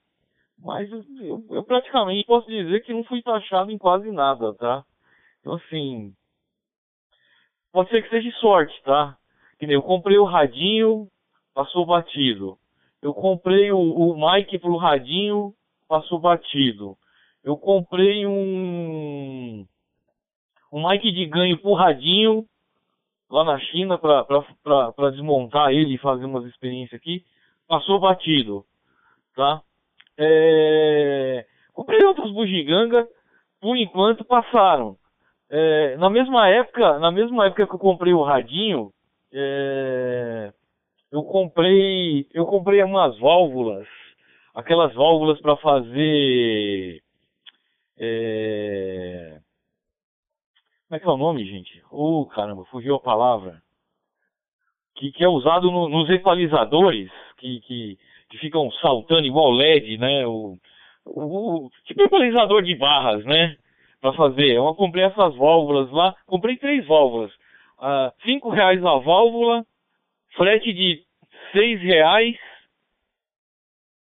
Mas 0.57 0.89
eu, 0.91 1.45
eu 1.51 1.63
praticamente 1.63 2.25
posso 2.25 2.47
dizer 2.47 2.81
que 2.81 2.93
não 2.93 3.03
fui 3.03 3.21
taxado 3.21 3.69
em 3.69 3.77
quase 3.77 4.11
nada, 4.11 4.55
tá? 4.55 4.83
Então, 5.39 5.53
assim. 5.53 6.15
Pode 7.71 7.89
ser 7.89 8.01
que 8.03 8.09
seja 8.09 8.31
sorte, 8.39 8.73
tá? 8.83 9.15
Que 9.59 9.67
nem 9.67 9.75
eu 9.75 9.83
comprei 9.83 10.17
o 10.17 10.25
radinho, 10.25 11.07
passou 11.53 11.85
batido. 11.85 12.57
Eu 13.01 13.13
comprei 13.13 13.71
o, 13.71 13.79
o 13.79 14.15
mic 14.15 14.57
pro 14.59 14.77
radinho, 14.77 15.53
passou 15.87 16.19
batido. 16.19 16.97
Eu 17.43 17.57
comprei 17.57 18.25
um 18.25 19.65
um 20.71 20.87
mic 20.87 21.11
de 21.11 21.25
ganho 21.25 21.57
pro 21.57 21.73
radinho 21.73 22.45
lá 23.29 23.43
na 23.43 23.59
China 23.59 23.97
para 23.97 25.11
desmontar 25.11 25.71
ele 25.71 25.95
e 25.95 25.99
fazer 25.99 26.25
umas 26.25 26.45
experiências 26.45 26.99
aqui, 26.99 27.23
passou 27.67 27.99
batido, 27.99 28.65
tá? 29.35 29.61
É... 30.17 31.45
Comprei 31.73 32.03
outros 32.03 32.31
bugiganga, 32.33 33.07
por 33.61 33.77
enquanto 33.77 34.25
passaram. 34.25 34.97
É... 35.49 35.97
Na 35.97 36.09
mesma 36.09 36.47
época, 36.49 36.99
na 36.99 37.11
mesma 37.11 37.47
época 37.47 37.67
que 37.67 37.73
eu 37.73 37.79
comprei 37.79 38.13
o 38.13 38.23
radinho, 38.23 38.91
é, 39.31 40.51
eu 41.11 41.23
comprei, 41.23 42.27
eu 42.33 42.45
comprei 42.45 42.83
umas 42.83 43.17
válvulas, 43.19 43.87
aquelas 44.55 44.93
válvulas 44.93 45.39
para 45.41 45.55
fazer, 45.57 47.01
é, 47.97 49.39
como 50.89 50.97
é 50.97 50.99
que 50.99 51.05
é 51.05 51.11
o 51.11 51.17
nome, 51.17 51.45
gente? 51.45 51.83
Oh, 51.91 52.25
caramba, 52.25 52.65
fugiu 52.65 52.95
a 52.95 52.99
palavra. 52.99 53.61
Que, 54.95 55.11
que 55.11 55.23
é 55.23 55.29
usado 55.29 55.71
no, 55.71 55.87
nos 55.87 56.09
equalizadores, 56.09 57.11
que, 57.37 57.61
que, 57.61 57.97
que 58.29 58.37
ficam 58.39 58.71
saltando 58.81 59.27
igual 59.27 59.51
LED, 59.51 59.99
né? 59.99 60.25
O, 60.25 60.57
o, 61.05 61.65
o 61.65 61.69
tipo 61.85 62.01
equalizador 62.01 62.63
de 62.63 62.75
barras, 62.75 63.23
né? 63.23 63.55
Para 64.01 64.13
fazer. 64.13 64.55
Eu 64.55 64.73
comprei 64.75 65.03
essas 65.03 65.35
válvulas 65.35 65.91
lá, 65.91 66.15
comprei 66.25 66.57
três 66.57 66.85
válvulas 66.87 67.31
uh, 67.79 68.11
cinco 68.23 68.49
reais 68.49 68.83
a 68.83 68.97
válvula, 68.97 69.65
frete 70.35 70.73
de 70.73 71.03
seis 71.51 71.81
reais, 71.81 72.37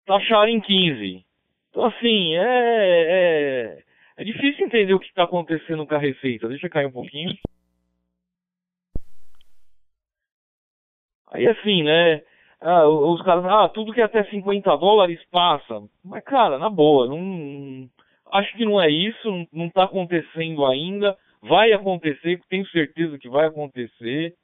taxaram 0.07 0.49
em 0.49 0.61
15. 0.61 1.25
Então 1.71 1.85
assim, 1.85 2.35
é, 2.35 2.43
é, 2.43 3.83
é 4.17 4.25
difícil 4.25 4.67
entender 4.67 4.95
o 4.95 5.01
que 5.01 5.07
está 5.07 5.25
acontecendo 5.25 5.87
com 5.87 5.95
a 5.95 5.99
receita. 5.99 6.49
Deixa 6.49 6.67
eu 6.67 6.71
cair 6.71 6.87
um 6.87 6.93
pouquinho. 6.93 7.37
Aí 11.33 11.47
assim, 11.47 11.83
né? 11.83 12.23
Ah, 12.59 12.89
os 12.89 13.21
caras, 13.23 13.45
ah, 13.45 13.69
tudo 13.69 13.93
que 13.93 14.01
é 14.01 14.05
até 14.05 14.25
50 14.25 14.75
dólares 14.79 15.23
passa. 15.31 15.83
Mas 16.03 16.25
cara, 16.25 16.59
na 16.59 16.71
boa, 16.71 17.07
não, 17.07 17.91
acho 18.37 18.57
que 18.57 18.65
não 18.65 18.81
é 18.81 18.91
isso, 18.91 19.47
não 19.53 19.67
está 19.67 19.85
acontecendo 19.85 20.65
ainda 20.65 21.17
vai 21.43 21.73
acontecer, 21.73 22.41
tenho 22.49 22.67
certeza 22.69 23.19
que 23.19 23.29
vai 23.29 23.47
acontecer. 23.47 24.35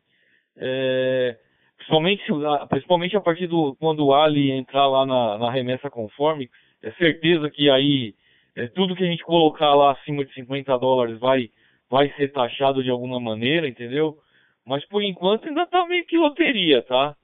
É, 0.57 1.36
principalmente, 1.76 2.22
principalmente 2.68 3.16
a 3.16 3.20
partir 3.20 3.47
do 3.47 3.74
quando 3.76 4.07
o 4.07 4.14
Ali 4.14 4.51
entrar 4.51 4.86
lá 4.86 5.05
na, 5.05 5.38
na 5.38 5.51
remessa 5.51 5.90
conforme, 5.90 6.49
é 6.82 6.90
certeza 6.93 7.51
que 7.51 7.70
aí 7.70 8.14
é, 8.57 8.66
tudo 8.68 8.95
que 8.95 9.03
a 9.03 9.07
gente 9.07 9.24
colocar 9.24 9.74
lá 9.74 9.93
acima 9.93 10.24
de 10.24 10.32
50 10.34 10.78
dólares 10.78 11.18
vai, 11.18 11.51
vai 11.90 12.12
ser 12.12 12.28
taxado 12.32 12.82
de 12.82 12.90
alguma 12.90 13.18
maneira, 13.18 13.68
entendeu? 13.68 14.16
Mas 14.64 14.86
por 14.86 15.03
enquanto 15.03 15.49
ainda 15.49 15.66
tá 15.66 15.84
meio 15.86 16.07
que 16.07 16.16
loteria, 16.16 16.82
tá? 16.82 17.16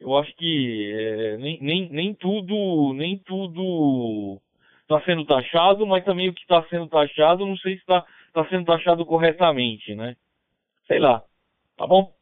Eu 0.00 0.16
acho 0.16 0.34
que 0.34 0.92
é, 0.92 1.36
nem, 1.36 1.58
nem, 1.60 1.88
nem 1.90 2.14
tudo 2.14 2.92
nem 2.94 3.18
tudo 3.18 4.40
está 4.94 5.04
sendo 5.04 5.24
taxado, 5.24 5.86
mas 5.86 6.04
também 6.04 6.28
o 6.28 6.34
que 6.34 6.42
está 6.42 6.62
sendo 6.68 6.86
taxado 6.88 7.46
não 7.46 7.56
sei 7.56 7.74
se 7.74 7.80
está 7.80 8.04
está 8.26 8.48
sendo 8.48 8.64
taxado 8.64 9.04
corretamente, 9.04 9.94
né? 9.94 10.16
Sei 10.86 10.98
lá. 10.98 11.22
Tá 11.76 11.86
bom? 11.86 12.12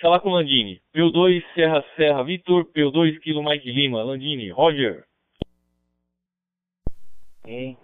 Falar 0.00 0.20
com 0.20 0.30
Landini. 0.30 0.80
P2 0.94 1.44
Serra 1.54 1.84
Serra 1.96 2.22
Vitor, 2.22 2.64
P2 2.66 3.18
Kilo 3.20 3.42
Mike 3.42 3.70
Lima. 3.70 4.02
Landini, 4.02 4.50
Roger. 4.50 5.04
Ok. 7.42 7.76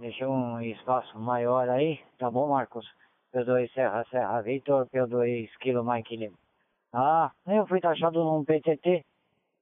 Deixa 0.00 0.28
um 0.28 0.60
espaço 0.60 1.18
maior 1.18 1.68
aí. 1.68 1.98
Tá 2.18 2.30
bom, 2.30 2.48
Marcos? 2.48 2.86
P2 3.34 3.72
Serra 3.72 4.04
Serra 4.10 4.40
Vitor, 4.42 4.86
P2 4.86 5.48
Kilo 5.60 5.84
Mike 5.84 6.16
Lima. 6.16 6.36
Ah, 6.92 7.30
eu 7.46 7.66
fui 7.66 7.80
taxado 7.80 8.22
num 8.22 8.44
PTT. 8.44 9.04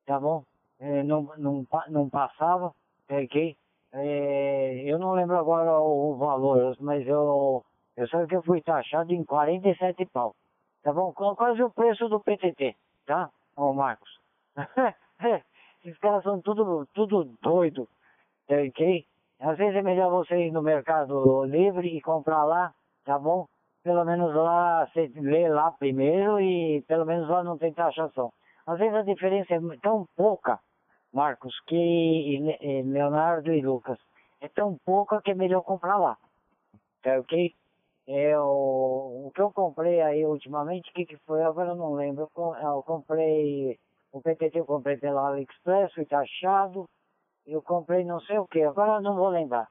Tá 0.04 0.20
bom? 0.20 0.44
É, 0.78 1.02
não, 1.02 1.32
não, 1.38 1.66
não 1.88 2.10
passava. 2.10 2.72
Peguei. 3.06 3.56
É, 3.92 4.82
eu 4.84 4.98
não 4.98 5.12
lembro 5.12 5.38
agora 5.38 5.78
o, 5.80 6.10
o, 6.10 6.16
valor, 6.16 6.76
mas 6.80 7.06
eu, 7.06 7.64
eu 7.96 8.08
sei 8.08 8.26
que 8.26 8.36
eu 8.36 8.42
fui 8.42 8.60
taxado 8.60 9.12
em 9.12 9.24
47 9.24 10.06
pau. 10.06 10.34
Tá 10.82 10.92
bom? 10.92 11.12
Quase 11.12 11.62
o 11.62 11.70
preço 11.70 12.08
do 12.08 12.20
PTT, 12.20 12.76
tá? 13.06 13.30
Ô 13.56 13.72
Marcos. 13.72 14.20
Esses 15.84 15.98
caras 15.98 16.22
são 16.24 16.40
tudo, 16.40 16.86
tudo 16.92 17.24
doido, 17.40 17.88
tá 18.46 18.56
ok? 18.56 19.04
Às 19.40 19.56
vezes 19.56 19.76
é 19.76 19.82
melhor 19.82 20.10
você 20.10 20.46
ir 20.46 20.50
no 20.50 20.62
Mercado 20.62 21.44
Livre 21.44 21.88
e 21.88 22.00
comprar 22.00 22.44
lá, 22.44 22.74
tá 23.04 23.18
bom? 23.18 23.46
Pelo 23.82 24.04
menos 24.04 24.34
lá, 24.34 24.86
você 24.86 25.10
lê 25.14 25.48
lá 25.48 25.70
primeiro 25.72 26.40
e 26.40 26.82
pelo 26.82 27.04
menos 27.04 27.28
lá 27.28 27.44
não 27.44 27.56
tem 27.56 27.72
taxação. 27.72 28.32
Às 28.66 28.78
vezes 28.78 28.94
a 28.94 29.02
diferença 29.02 29.54
é 29.54 29.60
tão 29.80 30.06
pouca 30.16 30.58
Marcos, 31.16 31.58
que 31.66 32.38
Leonardo 32.84 33.50
e 33.50 33.62
Lucas, 33.62 33.98
é 34.38 34.48
tão 34.48 34.76
pouca 34.84 35.22
que 35.22 35.30
é 35.30 35.34
melhor 35.34 35.62
comprar 35.62 35.96
lá. 35.96 36.18
Tá 37.02 37.18
ok? 37.18 37.54
É, 38.06 38.38
o, 38.38 39.32
que 39.34 39.40
eu 39.40 39.50
comprei 39.50 40.02
aí 40.02 40.26
ultimamente, 40.26 40.90
o 40.90 40.92
que, 40.92 41.06
que 41.06 41.16
foi? 41.26 41.42
Agora 41.42 41.70
eu 41.70 41.74
não 41.74 41.94
lembro. 41.94 42.28
Eu, 42.36 42.54
eu 42.54 42.82
comprei 42.82 43.78
o 44.12 44.20
PTT, 44.20 44.58
eu 44.58 44.66
comprei 44.66 44.98
pela 44.98 45.28
AliExpress, 45.28 45.94
fui 45.94 46.04
taxado. 46.04 46.86
Eu 47.46 47.62
comprei 47.62 48.04
não 48.04 48.20
sei 48.20 48.38
o 48.38 48.46
que, 48.46 48.62
agora 48.62 48.96
eu 48.96 49.00
não 49.00 49.16
vou 49.16 49.30
lembrar. 49.30 49.68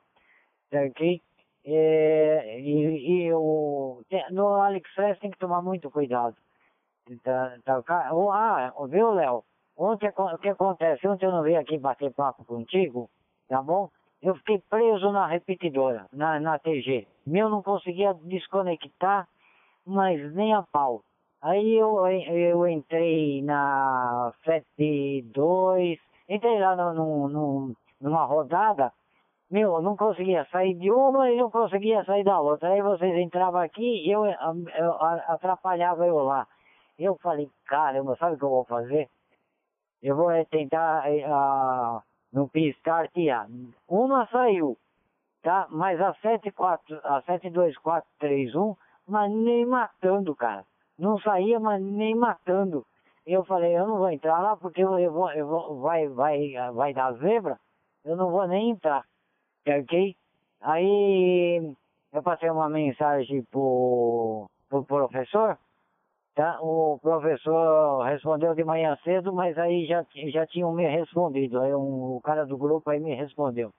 Tá 0.72 0.80
ok? 0.82 1.22
É, 1.64 2.60
e, 2.60 3.28
e 3.28 3.34
o, 3.34 4.02
no 4.32 4.62
AliExpress 4.62 5.20
tem 5.20 5.30
que 5.30 5.38
tomar 5.38 5.62
muito 5.62 5.92
cuidado. 5.92 6.36
Tá, 7.24 7.58
tá, 7.64 7.84
ah, 8.34 8.74
viu, 8.90 9.12
Léo? 9.12 9.44
Ontem, 9.78 10.10
o 10.10 10.38
que 10.38 10.50
acontece? 10.50 11.08
Ontem 11.08 11.26
eu 11.26 11.32
não 11.32 11.44
vim 11.44 11.56
aqui 11.56 11.78
bater 11.78 12.14
papo 12.14 12.46
contigo, 12.46 13.10
tá 13.50 13.62
bom? 13.62 13.90
Eu 14.22 14.36
fiquei 14.36 14.60
preso 14.70 15.12
na 15.12 15.28
repetidora, 15.28 16.08
na, 16.14 16.40
na 16.40 16.58
TG. 16.58 17.08
Meu 17.28 17.50
não 17.50 17.62
conseguia 17.62 18.14
desconectar, 18.14 19.28
mas 19.86 20.34
nem 20.34 20.54
a 20.54 20.64
pau. 20.64 21.02
Aí 21.42 21.76
eu, 21.78 22.08
eu 22.08 22.68
entrei 22.68 23.42
na 23.44 24.34
72, 24.46 26.00
entrei 26.28 26.60
lá 26.60 26.76
no, 26.76 26.94
no, 26.94 27.28
no, 27.28 27.76
numa 28.02 28.26
rodada, 28.26 28.92
meu, 29.52 29.80
não 29.82 29.96
conseguia 29.96 30.46
sair 30.52 30.74
de 30.74 30.90
uma 30.90 31.30
e 31.30 31.38
não 31.38 31.52
conseguia 31.52 32.04
sair 32.04 32.24
da 32.24 32.40
outra. 32.40 32.70
Aí 32.70 32.82
vocês 32.82 33.16
entravam 33.18 33.62
aqui 33.62 34.08
e 34.08 34.12
eu, 34.12 34.26
eu, 34.26 34.36
eu 34.76 34.94
atrapalhava 35.28 36.08
eu 36.08 36.18
lá. 36.20 36.48
Eu 36.98 37.16
falei, 37.22 37.50
caramba, 37.68 38.16
sabe 38.16 38.36
o 38.36 38.38
que 38.40 38.44
eu 38.44 38.50
vou 38.50 38.64
fazer? 38.66 39.08
Eu 40.06 40.16
vou 40.16 40.30
tentar 40.52 41.04
uh, 41.10 42.00
no 42.32 42.48
piscar 42.48 43.08
tirar. 43.08 43.48
Uma 43.90 44.28
saiu, 44.28 44.78
tá? 45.42 45.66
Mas 45.72 46.00
a 46.00 46.14
74, 46.22 47.02
a 47.04 47.24
72431, 47.24 48.76
mas 49.08 49.32
nem 49.32 49.66
matando, 49.66 50.36
cara. 50.36 50.64
Não 51.00 51.18
saía, 51.18 51.60
mas 51.60 51.82
nem 51.82 52.14
matando. 52.14 52.86
Eu 53.26 53.44
falei, 53.46 53.76
eu 53.76 53.88
não 53.88 53.98
vou 53.98 54.12
entrar 54.12 54.40
lá 54.42 54.56
porque 54.56 54.84
eu 54.84 55.12
vou, 55.12 55.32
eu 55.32 55.48
vou, 55.48 55.80
vai, 55.82 56.08
vai, 56.08 56.54
vai 56.72 56.94
dar 56.94 57.14
zebra. 57.14 57.60
Eu 58.04 58.16
não 58.16 58.30
vou 58.30 58.48
nem 58.48 58.70
entrar, 58.70 59.04
ok? 59.68 60.16
Aí 60.62 61.76
eu 62.14 62.22
passei 62.22 62.52
uma 62.52 62.70
mensagem 62.70 63.42
pro, 63.50 64.48
pro 64.70 64.86
professor 64.86 65.58
Tá? 66.36 66.60
O 66.62 67.00
professor 67.02 68.04
respondeu 68.04 68.54
de 68.54 68.64
manhã 68.66 68.98
cedo, 69.06 69.32
mas 69.32 69.58
aí 69.58 69.86
já, 69.86 70.06
já 70.34 70.46
tinham 70.46 70.74
me 70.74 70.86
respondido. 70.86 71.62
Aí 71.62 71.74
um, 71.74 72.18
o 72.18 72.22
cara 72.22 72.46
do 72.46 72.58
grupo 72.58 72.90
aí 72.90 73.00
me 73.00 73.16
respondeu. 73.16 73.72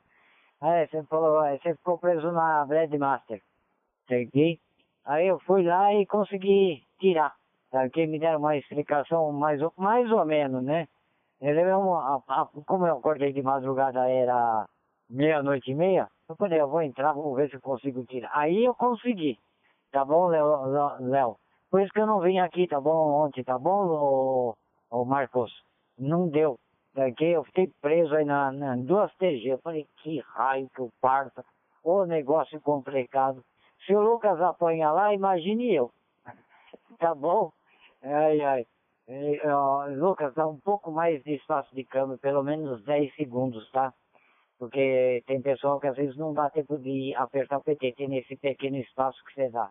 Aí 0.63 0.87
você 0.89 1.03
falou, 1.05 1.43
você 1.59 1.75
ficou 1.75 1.99
preso 1.99 2.33
na 2.33 2.65
Breadmaster. 2.65 3.43
Peguei. 4.09 4.59
Aí 5.05 5.29
eu 5.29 5.39
fui 5.41 5.65
lá 5.65 5.93
e 5.93 6.07
consegui 6.07 6.83
tirar. 6.99 7.35
Tá? 7.71 7.91
Que 7.91 8.07
me 8.07 8.19
deram 8.19 8.39
uma 8.39 8.57
explicação 8.57 9.31
mais, 9.33 9.61
mais 9.77 10.11
ou 10.11 10.25
menos, 10.25 10.65
né? 10.65 10.89
Ele 11.43 11.61
é 11.61 11.77
uma, 11.77 12.23
como 12.67 12.87
eu 12.87 12.97
acordei 12.97 13.35
de 13.35 13.43
madrugada, 13.43 14.09
era 14.09 14.67
meia-noite 15.11 15.73
e 15.73 15.75
meia. 15.75 16.09
Eu 16.27 16.35
falei, 16.37 16.59
eu 16.59 16.69
vou 16.69 16.81
entrar, 16.81 17.13
vou 17.13 17.35
ver 17.35 17.51
se 17.51 17.57
eu 17.57 17.61
consigo 17.61 18.03
tirar. 18.07 18.31
Aí 18.33 18.65
eu 18.65 18.75
consegui. 18.75 19.39
Tá 19.93 20.07
bom, 20.07 20.29
Léo? 20.29 21.37
Por 21.71 21.81
isso 21.81 21.93
que 21.93 22.01
eu 22.01 22.07
não 22.07 22.21
vim 22.21 22.39
aqui, 22.39 22.67
tá 22.67 22.81
bom, 22.81 23.25
ontem, 23.25 23.43
tá 23.43 23.59
bom, 23.59 23.87
ô, 23.89 24.55
ô 24.91 25.05
Marcos? 25.05 25.53
Não 25.99 26.29
deu. 26.29 26.59
Daqui 26.95 27.27
eu 27.27 27.45
fiquei 27.45 27.71
preso 27.83 28.15
aí 28.15 28.25
na, 28.25 28.51
na 28.53 28.77
duas 28.77 29.15
TG. 29.17 29.49
Eu 29.49 29.59
falei, 29.59 29.87
que 29.99 30.21
raio 30.21 30.69
que 30.75 30.81
eu 30.81 30.91
parta. 31.01 31.45
Ô 31.85 32.07
negócio 32.07 32.61
complicado. 32.61 33.45
Se 33.85 33.95
o 33.95 34.01
Lucas 34.01 34.41
apanha 34.41 34.91
lá, 34.91 35.13
imagine 35.13 35.75
eu. 35.75 35.91
tá 36.99 37.15
bom? 37.15 37.53
Ai, 38.03 38.41
ai. 38.41 38.67
E, 39.09 39.41
ó, 39.47 39.87
Lucas, 39.87 40.35
dá 40.35 40.47
um 40.47 40.59
pouco 40.59 40.91
mais 40.91 41.23
de 41.23 41.35
espaço 41.35 41.75
de 41.75 41.85
câmbio, 41.85 42.19
pelo 42.19 42.43
menos 42.43 42.83
10 42.85 43.15
segundos, 43.15 43.71
tá? 43.71 43.93
Porque 44.59 45.23
tem 45.27 45.43
pessoal 45.43 45.79
que 45.79 45.87
às 45.87 45.97
vezes 45.97 46.17
não 46.17 46.33
dá 46.33 46.49
tempo 46.51 46.79
de 46.79 47.15
apertar 47.15 47.59
o 47.59 47.63
PTT 47.63 48.09
nesse 48.09 48.37
pequeno 48.37 48.79
espaço 48.79 49.23
que 49.25 49.35
você 49.35 49.51
dá. 49.51 49.71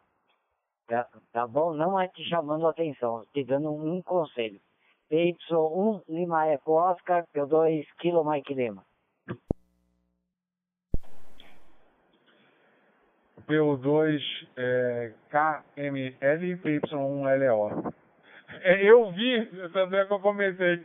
Tá, 0.87 1.07
tá 1.31 1.47
bom? 1.47 1.73
Não 1.73 1.99
é 1.99 2.07
te 2.07 2.23
chamando 2.29 2.67
a 2.67 2.69
atenção, 2.69 3.25
te 3.33 3.43
dando 3.43 3.73
um, 3.73 4.01
conselho. 4.03 4.59
PY1 5.11 6.03
Lima 6.07 6.47
Eco 6.47 6.73
Oscar, 6.73 7.25
P2 7.33 7.85
Kilo 7.99 8.23
Mike 8.23 8.53
Lima. 8.53 8.83
PO2 13.47 14.19
é, 14.57 15.13
KML 15.29 16.57
PY1 16.57 17.37
LO. 17.39 17.93
É, 18.61 18.83
eu 18.83 19.11
vi, 19.11 19.45
tanto 19.73 19.95
é 19.95 20.05
que 20.05 20.13
eu 20.13 20.19
comecei 20.19 20.83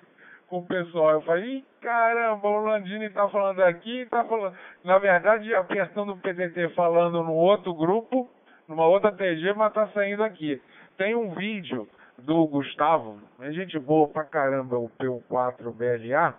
com 0.48 0.58
o 0.58 0.66
pessoal, 0.66 1.12
eu 1.12 1.22
falei, 1.22 1.64
caramba, 1.80 2.48
o 2.48 2.64
Landini 2.64 3.08
tá 3.10 3.28
falando 3.28 3.60
aqui, 3.60 4.04
tá 4.06 4.24
falando, 4.24 4.56
na 4.82 4.98
verdade, 4.98 5.54
a 5.54 5.62
questão 5.64 6.04
do 6.04 6.16
PTT 6.16 6.70
falando 6.70 7.22
no 7.22 7.32
outro 7.32 7.72
grupo, 7.72 8.28
numa 8.70 8.86
outra 8.86 9.10
TG, 9.10 9.52
mas 9.54 9.72
tá 9.72 9.88
saindo 9.88 10.22
aqui. 10.22 10.62
Tem 10.96 11.14
um 11.16 11.34
vídeo 11.34 11.88
do 12.18 12.46
Gustavo, 12.46 13.20
é 13.40 13.50
gente 13.50 13.76
boa 13.80 14.06
pra 14.08 14.22
caramba, 14.22 14.78
o 14.78 14.88
P4BLA, 14.90 16.34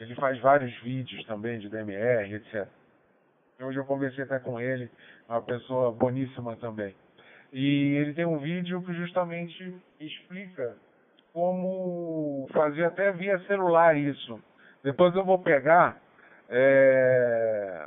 ele 0.00 0.14
faz 0.16 0.40
vários 0.40 0.76
vídeos 0.80 1.24
também 1.26 1.60
de 1.60 1.68
DMR, 1.68 2.34
etc. 2.34 2.66
Hoje 3.60 3.78
eu 3.78 3.84
conversei 3.84 4.24
até 4.24 4.40
com 4.40 4.60
ele, 4.60 4.90
uma 5.28 5.40
pessoa 5.40 5.92
boníssima 5.92 6.56
também. 6.56 6.94
E 7.52 7.94
ele 7.96 8.12
tem 8.12 8.26
um 8.26 8.38
vídeo 8.38 8.82
que 8.82 8.92
justamente 8.94 9.74
explica 10.00 10.76
como 11.32 12.48
fazer 12.52 12.84
até 12.84 13.12
via 13.12 13.38
celular 13.46 13.96
isso. 13.96 14.40
Depois 14.82 15.14
eu 15.14 15.24
vou 15.24 15.38
pegar 15.38 15.96
é, 16.48 17.86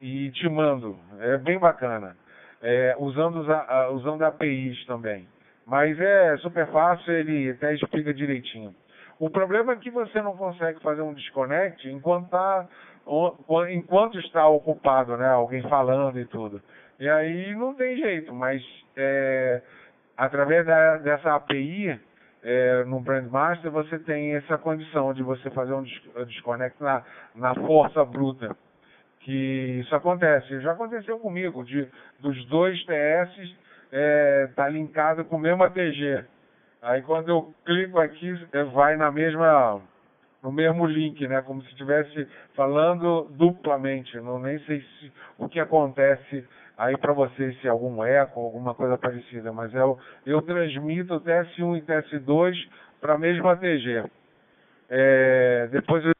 e 0.00 0.30
te 0.32 0.48
mando. 0.48 0.98
É 1.18 1.38
bem 1.38 1.58
bacana 1.58 2.16
é, 2.62 2.94
usando, 2.98 3.44
usando 3.92 4.22
APIs 4.22 4.84
também. 4.86 5.26
Mas 5.66 5.98
é 6.00 6.36
super 6.38 6.66
fácil, 6.68 7.12
ele 7.12 7.50
até 7.50 7.74
explica 7.74 8.12
direitinho. 8.12 8.74
O 9.18 9.30
problema 9.30 9.72
é 9.72 9.76
que 9.76 9.90
você 9.90 10.20
não 10.22 10.36
consegue 10.36 10.80
fazer 10.80 11.02
um 11.02 11.12
desconect 11.12 11.88
enquanto, 11.88 12.28
tá, 12.30 12.66
enquanto 13.70 14.18
está 14.18 14.48
ocupado, 14.48 15.16
né? 15.16 15.28
Alguém 15.28 15.62
falando 15.68 16.18
e 16.18 16.24
tudo. 16.24 16.60
E 16.98 17.08
aí 17.08 17.54
não 17.54 17.74
tem 17.74 17.96
jeito, 17.96 18.34
mas 18.34 18.62
é, 18.96 19.62
através 20.16 20.66
da, 20.66 20.96
dessa 20.98 21.34
API 21.34 22.00
é, 22.42 22.84
no 22.84 23.00
Brandmaster 23.00 23.70
você 23.70 23.98
tem 23.98 24.34
essa 24.34 24.56
condição 24.58 25.12
de 25.12 25.22
você 25.22 25.50
fazer 25.50 25.72
um 25.74 25.84
desconect 26.26 26.82
na, 26.82 27.02
na 27.34 27.54
força 27.54 28.04
bruta 28.04 28.56
que 29.20 29.80
isso 29.80 29.94
acontece. 29.94 30.60
Já 30.60 30.72
aconteceu 30.72 31.18
comigo, 31.18 31.64
de, 31.64 31.86
dos 32.20 32.44
dois 32.46 32.82
TS 32.84 33.54
é, 33.92 34.48
tá 34.54 34.68
linkado 34.68 35.24
com 35.24 35.36
o 35.36 35.38
mesmo 35.40 35.62
ATG. 35.62 36.24
Aí 36.82 37.02
quando 37.02 37.28
eu 37.28 37.54
clico 37.64 37.98
aqui, 37.98 38.34
é, 38.52 38.64
vai 38.64 38.96
na 38.96 39.10
mesma, 39.10 39.80
no 40.42 40.50
mesmo 40.50 40.86
link, 40.86 41.26
né? 41.28 41.42
Como 41.42 41.62
se 41.62 41.68
estivesse 41.68 42.26
falando 42.54 43.28
duplamente. 43.32 44.16
Não 44.18 44.38
nem 44.38 44.58
sei 44.60 44.80
se, 44.80 45.12
o 45.38 45.48
que 45.48 45.60
acontece 45.60 46.46
aí 46.78 46.96
para 46.96 47.12
vocês, 47.12 47.60
se 47.60 47.66
é 47.66 47.70
algum 47.70 48.02
eco, 48.02 48.40
alguma 48.40 48.74
coisa 48.74 48.96
parecida. 48.96 49.52
Mas 49.52 49.74
eu, 49.74 49.98
eu 50.24 50.40
transmito 50.40 51.20
TS1 51.20 51.78
e 51.78 51.82
TS2 51.82 52.54
para 53.00 53.14
a 53.14 53.18
mesma 53.18 53.52
ATG. 53.52 54.04
É, 54.88 55.68
depois 55.70 56.04
eu 56.04 56.12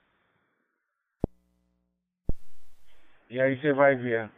E 3.31 3.41
aí 3.41 3.57
você 3.61 3.73
vai 3.73 3.95
ver. 3.95 4.29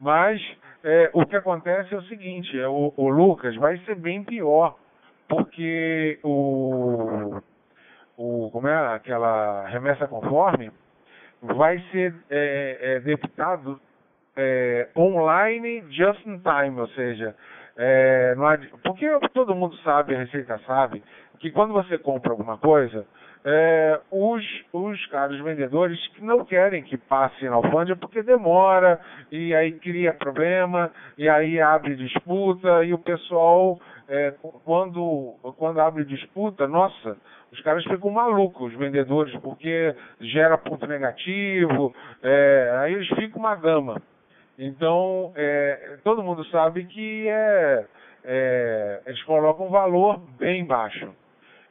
Mas 0.00 0.40
é, 0.82 1.10
o 1.12 1.24
que 1.24 1.36
acontece 1.36 1.94
é 1.94 1.96
o 1.96 2.02
seguinte, 2.02 2.58
é, 2.58 2.66
o, 2.66 2.92
o, 2.96 3.08
Lucas 3.08 3.54
vai 3.56 3.78
ser 3.84 3.94
bem 3.94 4.24
pior, 4.24 4.76
porque 5.28 6.18
o, 6.24 7.40
o 8.16 8.50
como 8.50 8.66
é 8.66 8.94
aquela 8.94 9.66
remessa 9.68 10.08
conforme 10.08 10.72
vai 11.40 11.78
ser 11.92 12.14
é, 12.28 12.78
é, 12.80 13.00
deputado 13.00 13.80
é, 14.36 14.88
online 14.96 15.84
just 15.90 16.26
in 16.26 16.40
time, 16.40 16.80
ou 16.80 16.88
seja, 16.88 17.36
é, 17.76 18.34
porque 18.82 19.06
todo 19.32 19.54
mundo 19.54 19.76
sabe, 19.78 20.14
a 20.14 20.18
Receita 20.18 20.58
sabe, 20.66 21.02
que 21.38 21.50
quando 21.50 21.72
você 21.72 21.96
compra 21.96 22.32
alguma 22.32 22.58
coisa, 22.58 23.06
é, 23.44 24.00
os, 24.10 24.44
os 24.72 25.06
caras 25.06 25.38
vendedores 25.40 25.98
que 26.08 26.22
não 26.22 26.44
querem 26.44 26.82
que 26.82 26.96
passe 26.96 27.44
na 27.44 27.56
alfândega 27.56 27.96
porque 27.96 28.22
demora, 28.22 29.00
e 29.30 29.54
aí 29.54 29.72
cria 29.72 30.12
problema, 30.12 30.90
e 31.16 31.28
aí 31.28 31.60
abre 31.60 31.96
disputa, 31.96 32.84
e 32.84 32.92
o 32.92 32.98
pessoal, 32.98 33.80
é, 34.08 34.34
quando, 34.64 35.34
quando 35.56 35.80
abre 35.80 36.04
disputa, 36.04 36.66
nossa, 36.66 37.16
os 37.50 37.60
caras 37.62 37.82
ficam 37.84 38.10
malucos, 38.10 38.72
os 38.72 38.78
vendedores, 38.78 39.34
porque 39.40 39.94
gera 40.20 40.58
ponto 40.58 40.86
negativo, 40.86 41.94
é, 42.22 42.78
aí 42.80 42.94
eles 42.94 43.08
ficam 43.08 43.40
uma 43.40 43.56
gama. 43.56 44.00
Então, 44.58 45.32
é, 45.34 45.96
todo 46.04 46.22
mundo 46.22 46.44
sabe 46.46 46.84
que 46.84 47.26
é, 47.26 47.86
é, 48.24 49.00
eles 49.06 49.22
colocam 49.22 49.66
um 49.66 49.70
valor 49.70 50.20
bem 50.38 50.64
baixo. 50.66 51.14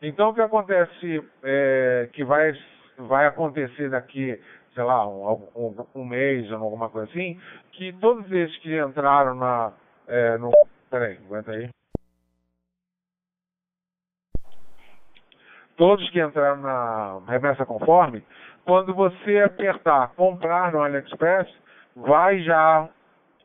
Então, 0.02 0.30
o 0.30 0.34
que 0.34 0.42
acontece, 0.42 1.24
é, 1.44 2.10
que 2.14 2.24
vai, 2.24 2.54
vai 2.98 3.26
acontecer 3.26 3.90
daqui, 3.90 4.40
sei 4.74 4.84
lá, 4.84 5.06
um, 5.08 5.50
um, 5.56 5.86
um, 5.96 6.06
mês 6.06 6.50
ou 6.52 6.58
alguma 6.58 6.90
coisa 6.90 7.10
assim, 7.10 7.40
que 7.74 7.92
todos 7.94 8.32
esses 8.32 8.58
que 8.60 8.80
entraram 8.80 9.36
na, 9.36 9.74
é, 10.08 10.38
no... 10.38 10.52
Peraí, 10.90 11.18
aguenta 11.18 11.52
aí. 11.52 11.70
Todos 15.76 16.10
que 16.12 16.22
entraram 16.22 16.62
na 16.62 17.22
remessa 17.28 17.66
conforme, 17.66 18.24
quando 18.66 18.94
você 18.94 19.40
apertar 19.40 20.14
comprar 20.16 20.72
no 20.72 20.82
AliExpress, 20.82 21.48
vai 21.96 22.42
já, 22.42 22.90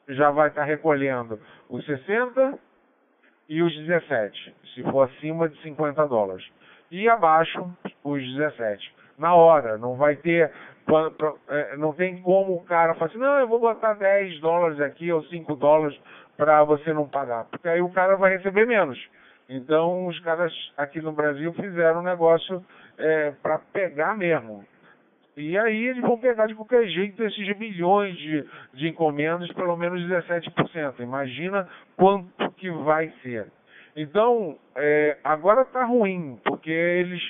já 0.09 0.31
vai 0.31 0.49
estar 0.49 0.65
recolhendo 0.65 1.41
os 1.69 1.85
60 1.85 2.59
e 3.49 3.63
os 3.63 3.75
17, 3.77 4.55
se 4.75 4.83
for 4.85 5.09
acima 5.09 5.49
de 5.49 5.61
50 5.63 6.07
dólares. 6.07 6.45
E 6.91 7.09
abaixo, 7.09 7.71
os 8.03 8.23
17. 8.35 8.95
Na 9.19 9.35
hora, 9.35 9.79
não 9.79 9.97
vai 9.97 10.17
ter. 10.17 10.51
É, 11.49 11.77
não 11.77 11.93
tem 11.93 12.21
como 12.21 12.55
o 12.55 12.65
cara 12.65 12.95
falar 12.95 13.11
assim, 13.11 13.19
não, 13.19 13.39
eu 13.39 13.49
vou 13.49 13.59
botar 13.59 13.95
10 13.95 14.41
dólares 14.41 14.81
aqui 14.81 15.11
ou 15.11 15.23
5 15.25 15.57
dólares 15.57 15.99
para 16.37 16.63
você 16.65 16.93
não 16.93 17.09
pagar. 17.09 17.45
Porque 17.45 17.69
aí 17.69 17.81
o 17.81 17.91
cara 17.91 18.17
vai 18.17 18.37
receber 18.37 18.67
menos. 18.67 18.99
Então 19.49 20.07
os 20.07 20.19
caras 20.21 20.53
aqui 20.77 21.01
no 21.01 21.13
Brasil 21.13 21.53
fizeram 21.55 22.01
um 22.01 22.05
negócio 22.05 22.65
é, 22.99 23.33
para 23.43 23.59
pegar 23.59 24.17
mesmo. 24.17 24.65
E 25.37 25.59
aí 25.59 25.87
eles 25.87 26.01
vão 26.03 26.19
pegar 26.19 26.47
de 26.47 26.55
qualquer 26.55 26.87
jeito 26.87 27.23
esses 27.25 27.59
milhões 27.59 28.17
de, 28.17 28.45
de 28.75 28.89
encomendas, 28.89 29.51
pelo 29.53 29.77
menos 29.77 30.01
17%. 30.03 31.01
Imagina 31.01 31.69
quanto 31.97 32.51
que 32.53 32.71
vai 32.71 33.13
ser. 33.23 33.47
Então, 33.97 34.57
é, 34.77 35.19
agora 35.25 35.63
está 35.63 35.85
ruim, 35.85 36.39
porque 36.45 36.71
eles 36.71 37.23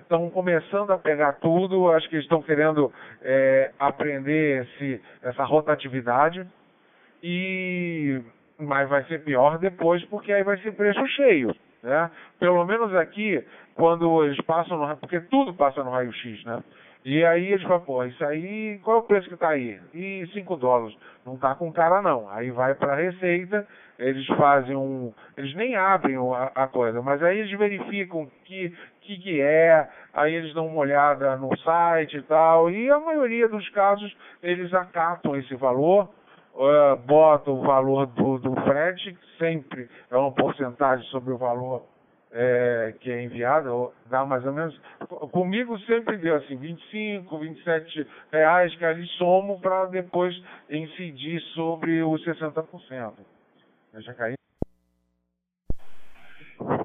estão 0.00 0.26
é, 0.26 0.30
começando 0.30 0.90
a 0.90 0.98
pegar 0.98 1.34
tudo, 1.34 1.90
acho 1.92 2.08
que 2.08 2.16
eles 2.16 2.24
estão 2.24 2.42
querendo 2.42 2.92
é, 3.22 3.70
aprender 3.78 4.62
esse, 4.62 5.00
essa 5.22 5.44
rotatividade, 5.44 6.46
e 7.22 8.20
mas 8.58 8.88
vai 8.88 9.02
ser 9.04 9.24
pior 9.24 9.58
depois, 9.58 10.04
porque 10.06 10.32
aí 10.32 10.42
vai 10.42 10.56
ser 10.58 10.72
preço 10.72 11.04
cheio. 11.08 11.54
Né? 11.82 12.10
Pelo 12.38 12.64
menos 12.64 12.94
aqui, 12.94 13.44
quando 13.74 14.24
eles 14.24 14.40
passam 14.42 14.78
no 14.78 14.96
porque 14.96 15.20
tudo 15.20 15.52
passa 15.52 15.82
no 15.84 15.90
raio-x, 15.90 16.44
né? 16.44 16.62
E 17.04 17.22
aí 17.22 17.52
eles 17.52 17.62
falam, 17.64 17.80
pô, 17.80 18.02
isso 18.04 18.24
aí, 18.24 18.80
qual 18.82 18.96
é 18.96 19.00
o 19.00 19.02
preço 19.02 19.28
que 19.28 19.34
está 19.34 19.50
aí? 19.50 19.78
E 19.92 20.26
5 20.32 20.56
dólares. 20.56 20.96
Não 21.26 21.34
está 21.34 21.54
com 21.54 21.70
cara 21.70 22.00
não. 22.00 22.30
Aí 22.30 22.50
vai 22.50 22.74
para 22.74 22.94
a 22.94 22.96
Receita, 22.96 23.66
eles 23.98 24.26
fazem 24.28 24.74
um. 24.74 25.12
Eles 25.36 25.54
nem 25.54 25.76
abrem 25.76 26.16
a, 26.16 26.50
a, 26.54 26.66
coisa, 26.66 27.02
mas 27.02 27.22
aí 27.22 27.40
eles 27.40 27.58
verificam 27.58 28.26
que, 28.46 28.74
que 29.02 29.18
que 29.18 29.40
é, 29.40 29.86
aí 30.14 30.34
eles 30.34 30.54
dão 30.54 30.66
uma 30.66 30.78
olhada 30.78 31.36
no 31.36 31.54
site 31.58 32.16
e 32.16 32.22
tal, 32.22 32.70
e 32.70 32.90
a 32.90 32.98
maioria 32.98 33.48
dos 33.48 33.68
casos 33.70 34.16
eles 34.42 34.72
acatam 34.72 35.36
esse 35.36 35.54
valor, 35.56 36.08
uh, 36.54 36.96
botam 37.04 37.60
o 37.60 37.62
valor 37.62 38.06
do, 38.06 38.38
do 38.38 38.54
frete, 38.62 39.16
sempre 39.38 39.90
é 40.10 40.16
uma 40.16 40.32
porcentagem 40.32 41.04
sobre 41.08 41.34
o 41.34 41.38
valor 41.38 41.93
é, 42.34 42.94
que 42.98 43.10
é 43.10 43.22
enviado, 43.22 43.92
dá 44.06 44.24
mais 44.24 44.44
ou 44.44 44.52
menos. 44.52 44.76
Comigo 45.30 45.78
sempre 45.80 46.16
deu 46.16 46.34
assim, 46.34 46.56
25, 46.56 47.38
27 47.38 48.06
reais 48.32 48.74
que 48.74 48.84
ali 48.84 49.06
somo 49.18 49.60
para 49.60 49.86
depois 49.86 50.34
incidir 50.68 51.40
sobre 51.54 52.02
os 52.02 52.22
60%. 52.24 53.12
Deixa 53.92 54.12
cair. 54.14 54.34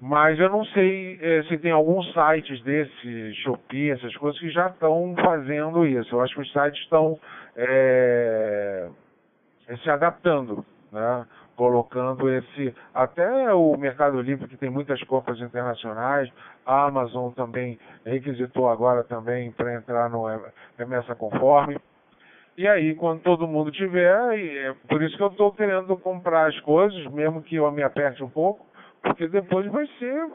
Mas 0.02 0.40
eu 0.40 0.50
não 0.50 0.64
sei 0.66 1.20
é, 1.22 1.44
se 1.44 1.58
tem 1.58 1.72
alguns 1.72 2.06
sites 2.14 2.62
desse 2.64 3.34
Shopee, 3.44 3.92
essas 3.92 4.16
coisas, 4.18 4.40
que 4.40 4.50
já 4.50 4.68
estão 4.68 5.16
fazendo 5.24 5.86
isso. 5.86 6.16
Eu 6.16 6.22
acho 6.22 6.36
que 6.36 6.42
os 6.42 6.52
sites 6.52 6.80
estão 6.84 7.20
é, 7.56 8.90
se 9.84 9.90
adaptando, 9.90 10.66
né? 10.92 11.26
Colocando 11.60 12.30
esse. 12.30 12.74
Até 12.94 13.54
o 13.54 13.76
Mercado 13.76 14.22
Livre, 14.22 14.48
que 14.48 14.56
tem 14.56 14.70
muitas 14.70 15.04
compras 15.04 15.38
internacionais, 15.42 16.32
a 16.66 16.86
Amazon 16.86 17.34
também 17.34 17.78
requisitou 18.06 18.70
agora 18.70 19.04
também 19.04 19.52
para 19.52 19.76
entrar 19.76 20.10
no 20.10 20.24
remessa 20.78 21.14
conforme. 21.16 21.78
E 22.58 22.66
aí, 22.66 22.96
quando 22.96 23.22
todo 23.24 23.46
mundo 23.46 23.72
tiver, 23.72 24.40
é 24.40 24.74
por 24.88 25.04
isso 25.04 25.18
que 25.18 25.24
eu 25.24 25.28
estou 25.28 25.52
querendo 25.52 25.98
comprar 25.98 26.48
as 26.48 26.58
coisas, 26.62 27.06
mesmo 27.12 27.44
que 27.44 27.58
eu 27.58 27.70
me 27.74 27.84
aperte 27.84 28.24
um 28.24 28.30
pouco, 28.30 28.66
porque 29.04 29.28
depois 29.28 29.70
vai 29.70 29.86
ser 30.00 30.32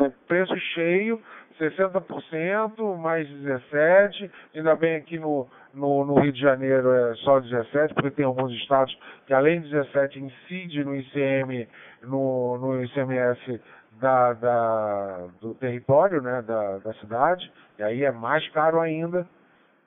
é, 0.00 0.10
preço 0.26 0.56
cheio, 0.74 1.22
60%, 1.60 2.96
mais 2.96 3.28
17%, 3.28 4.28
ainda 4.56 4.74
bem 4.74 4.96
aqui 4.96 5.20
no, 5.20 5.46
no, 5.74 6.04
no, 6.04 6.20
Rio 6.20 6.32
de 6.32 6.40
Janeiro 6.40 6.92
é 6.92 7.14
só 7.16 7.40
17%, 7.40 7.94
porque 7.94 8.10
tem 8.10 8.24
alguns 8.24 8.52
estados 8.52 8.96
que 9.26 9.34
além 9.34 9.60
de 9.60 9.68
17% 9.68 10.16
incide 10.16 10.84
no 10.84 10.94
ICM, 10.94 11.68
no, 12.02 12.58
no 12.58 12.84
ICMS 12.84 13.60
da, 14.00 14.32
da, 14.34 15.26
do 15.40 15.54
território, 15.54 16.20
né, 16.20 16.42
da, 16.42 16.78
da 16.78 16.92
cidade, 16.94 17.50
e 17.78 17.82
aí 17.82 18.04
é 18.04 18.10
mais 18.10 18.46
caro 18.50 18.80
ainda, 18.80 19.26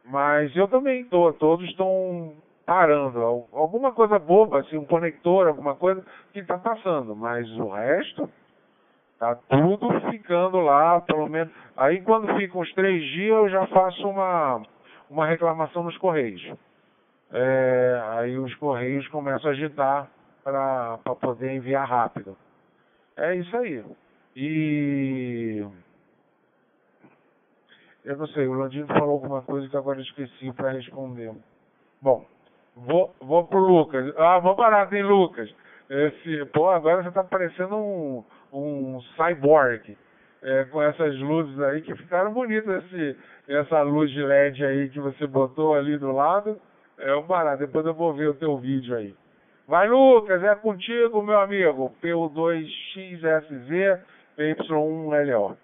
mas 0.05 0.55
eu 0.55 0.67
também 0.67 1.01
estou, 1.01 1.33
todos 1.33 1.67
estão 1.69 2.33
parando, 2.65 3.19
alguma 3.53 3.91
coisa 3.91 4.17
boba, 4.17 4.61
assim, 4.61 4.77
um 4.77 4.85
conector, 4.85 5.47
alguma 5.47 5.75
coisa 5.75 6.03
que 6.33 6.39
está 6.39 6.57
passando, 6.57 7.15
mas 7.15 7.47
o 7.57 7.69
resto 7.69 8.29
Tá 9.17 9.33
tudo 9.47 9.87
ficando 10.11 10.59
lá, 10.59 10.99
pelo 11.01 11.27
menos. 11.29 11.53
Aí 11.77 12.01
quando 12.01 12.35
ficam 12.35 12.61
uns 12.61 12.73
três 12.73 13.01
dias 13.13 13.29
eu 13.29 13.49
já 13.49 13.65
faço 13.67 14.07
uma, 14.07 14.61
uma 15.15 15.25
reclamação 15.25 15.83
nos 15.83 15.97
Correios. 15.97 16.41
É, 17.31 18.01
aí 18.17 18.37
os 18.37 18.53
Correios 18.55 19.07
começam 19.07 19.49
a 19.49 19.53
agitar 19.53 20.09
para 20.43 20.97
poder 21.21 21.55
enviar 21.55 21.87
rápido. 21.87 22.37
É 23.15 23.35
isso 23.35 23.55
aí. 23.57 23.83
E 24.35 25.65
eu 28.03 28.17
não 28.17 28.27
sei, 28.27 28.45
o 28.45 28.53
Landino 28.53 28.87
falou 28.87 29.11
alguma 29.11 29.41
coisa 29.41 29.67
que 29.69 29.77
agora 29.77 29.99
eu 29.99 30.03
esqueci 30.03 30.51
para 30.51 30.71
responder. 30.71 31.33
Bom, 32.01 32.25
vou, 32.75 33.15
vou 33.21 33.47
pro 33.47 33.57
Lucas. 33.57 34.13
Ah, 34.17 34.37
vou 34.39 34.55
parar, 34.55 34.89
tem 34.89 35.01
Lucas. 35.01 35.49
Esse, 35.89 36.45
pô, 36.47 36.69
agora 36.69 37.01
você 37.01 37.11
tá 37.11 37.23
parecendo 37.23 37.75
um, 37.77 38.23
um 38.51 39.01
cyborg. 39.15 39.97
É, 40.47 40.63
com 40.65 40.79
essas 40.79 41.19
luzes 41.19 41.59
aí 41.59 41.81
que 41.81 41.95
ficaram 41.95 42.31
bonitas, 42.31 42.85
esse, 42.85 43.17
essa 43.47 43.81
luz 43.81 44.11
de 44.11 44.21
LED 44.21 44.63
aí 44.63 44.89
que 44.89 44.99
você 44.99 45.25
botou 45.25 45.73
ali 45.73 45.97
do 45.97 46.11
lado. 46.11 46.61
É 46.99 47.15
um 47.15 47.25
barato, 47.25 47.65
depois 47.65 47.83
eu 47.83 47.95
vou 47.95 48.13
ver 48.13 48.29
o 48.29 48.35
teu 48.35 48.55
vídeo 48.57 48.95
aí. 48.95 49.15
Vai 49.67 49.89
Lucas, 49.89 50.43
é 50.43 50.53
contigo 50.53 51.23
meu 51.23 51.39
amigo, 51.39 51.91
PU2XSZ, 51.99 54.03
PY1LO. 54.37 55.57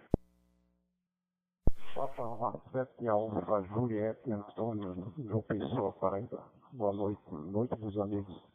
Papa 1.93 2.23
Rafete 2.23 3.07
Alva, 3.07 3.61
Juliette 3.61 4.31
Antônio, 4.31 5.13
João 5.19 5.43
Pessoa, 5.43 5.93
Paraíba. 5.93 6.43
Boa 6.73 6.93
noite, 6.93 7.21
noite 7.31 7.75
dos 7.75 7.99
amigos. 7.99 8.50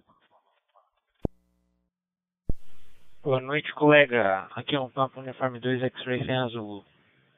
Boa 3.27 3.41
noite, 3.41 3.74
colega. 3.74 4.47
Aqui 4.55 4.77
é 4.77 4.81
um 4.81 4.89
Papo 4.89 5.18
Uniforme 5.18 5.59
2 5.59 5.83
X-Ray 5.83 6.24
sem 6.24 6.37
azul. 6.37 6.85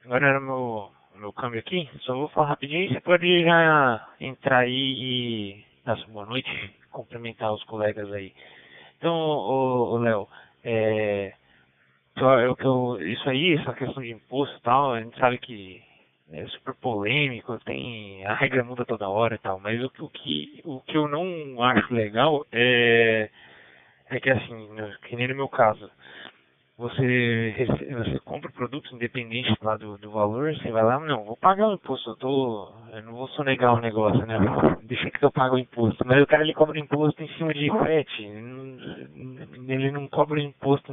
Agora 0.05 0.27
era 0.27 0.39
meu, 0.39 0.91
meu 1.15 1.33
câmbio 1.33 1.61
aqui. 1.61 1.89
Só 2.01 2.13
vou 2.15 2.29
falar 2.29 2.49
rapidinho. 2.49 2.93
Você 2.93 3.01
pode 3.01 3.43
já 3.43 4.07
entrar 4.21 4.59
aí 4.59 4.71
e 4.71 5.65
dar 5.87 5.97
sua 5.97 6.13
boa 6.13 6.27
noite, 6.27 6.75
cumprimentar 6.93 7.55
os 7.55 7.65
colegas 7.65 8.13
aí. 8.13 8.35
Então, 8.99 9.97
Léo, 9.97 10.29
é, 10.63 11.33
eu, 12.19 12.55
eu, 12.61 13.09
isso 13.09 13.31
aí, 13.31 13.55
essa 13.55 13.73
questão 13.73 14.03
de 14.03 14.11
imposto 14.11 14.59
e 14.59 14.61
tal, 14.61 14.93
a 14.93 15.01
gente 15.01 15.19
sabe 15.19 15.39
que 15.39 15.83
é 16.31 16.45
super 16.49 16.75
polêmico, 16.75 17.59
tem 17.61 18.27
a 18.27 18.35
regra 18.35 18.63
muda 18.63 18.85
toda 18.85 19.09
hora 19.09 19.37
e 19.37 19.39
tal, 19.39 19.59
mas 19.59 19.83
o, 19.83 19.91
o, 20.01 20.11
que, 20.11 20.61
o 20.67 20.81
que 20.81 20.99
eu 20.99 21.09
não 21.09 21.63
acho 21.63 21.95
legal 21.95 22.47
é 22.53 23.31
é 24.11 24.21
que 24.21 24.31
assim, 24.31 24.69
que 25.07 25.17
nem 25.17 25.29
no 25.29 25.37
meu 25.37 25.49
caso, 25.49 25.91
você, 26.79 27.55
você 27.91 28.21
compra 28.21 28.53
produtos 28.53 28.93
independentes 28.93 29.53
lá 29.61 29.77
do, 29.77 29.99
do 29.99 30.13
valor, 30.13 30.55
você 30.55 30.71
vai 30.71 30.85
lá, 30.85 31.01
não, 31.01 31.25
vou 31.25 31.37
pagar 31.37 31.69
o 31.69 31.75
imposto, 31.75 32.11
eu 32.11 32.17
tô. 32.17 32.73
Eu 32.93 33.03
não 33.03 33.15
vou 33.15 33.27
sonegar 33.31 33.75
o 33.75 33.81
negócio, 33.81 34.25
né? 34.25 34.39
Deixa 34.85 35.11
que 35.11 35.25
eu 35.25 35.33
pago 35.33 35.57
o 35.57 35.59
imposto. 35.59 36.07
Mas 36.07 36.23
o 36.23 36.27
cara 36.27 36.45
ele 36.45 36.55
cobra 36.55 36.79
imposto 36.79 37.21
em 37.21 37.29
cima 37.35 37.53
de 37.53 37.69
frete. 37.69 38.23
Ele 38.23 39.91
não 39.91 40.07
cobra 40.07 40.41
imposto 40.41 40.93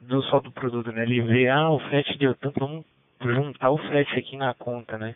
do 0.00 0.22
só 0.24 0.40
do 0.40 0.50
produto, 0.50 0.90
né? 0.90 1.02
Ele 1.04 1.20
vê, 1.20 1.48
ah, 1.48 1.70
o 1.70 1.78
frete 1.78 2.18
deu 2.18 2.34
tanto, 2.34 2.58
vamos 2.58 2.84
juntar 3.22 3.70
o 3.70 3.78
frete 3.78 4.18
aqui 4.18 4.36
na 4.36 4.54
conta, 4.54 4.98
né? 4.98 5.14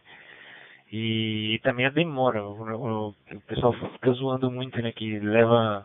E, 0.92 1.54
e 1.54 1.58
também 1.58 1.86
a 1.86 1.90
demora. 1.90 2.44
O, 2.44 2.62
o, 2.62 3.08
o, 3.08 3.40
pessoal 3.48 3.72
fica 3.72 4.12
zoando 4.12 4.50
muito, 4.52 4.80
né? 4.80 4.92
Que 4.92 5.18
leva 5.18 5.84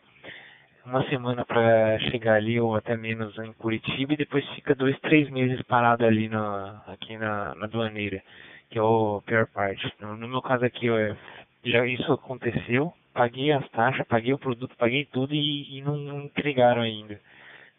uma 0.90 1.08
semana 1.08 1.46
para 1.46 2.00
chegar 2.10 2.36
ali 2.36 2.60
ou 2.60 2.76
até 2.76 2.98
menos 2.98 3.38
em 3.38 3.54
Curitiba 3.54 4.14
e 4.14 4.18
depois 4.18 4.44
fica 4.56 4.74
dois, 4.74 5.00
três 5.02 5.30
meses 5.30 5.62
parado 5.64 6.04
ali 6.04 6.28
na, 6.28 6.82
aqui 6.88 7.16
na, 7.16 7.54
na 7.56 7.66
aduaneira, 7.66 8.24
que 8.70 8.80
é 8.80 8.82
o 8.82 9.22
pior 9.24 9.46
parte. 9.48 9.92
No, 10.00 10.18
no 10.18 10.28
meu 10.28 10.42
caso 10.42 10.66
aqui, 10.66 10.88
eu, 10.88 11.16
já 11.64 11.86
isso 11.86 12.12
aconteceu, 12.12 12.92
paguei 13.14 13.52
as 13.52 13.70
taxas, 13.70 14.08
paguei 14.08 14.34
o 14.34 14.40
produto, 14.40 14.76
paguei 14.78 15.06
tudo 15.06 15.34
e, 15.34 15.78
e 15.78 15.82
não, 15.82 15.96
não 15.96 16.22
entregaram 16.22 16.82
ainda. 16.82 17.20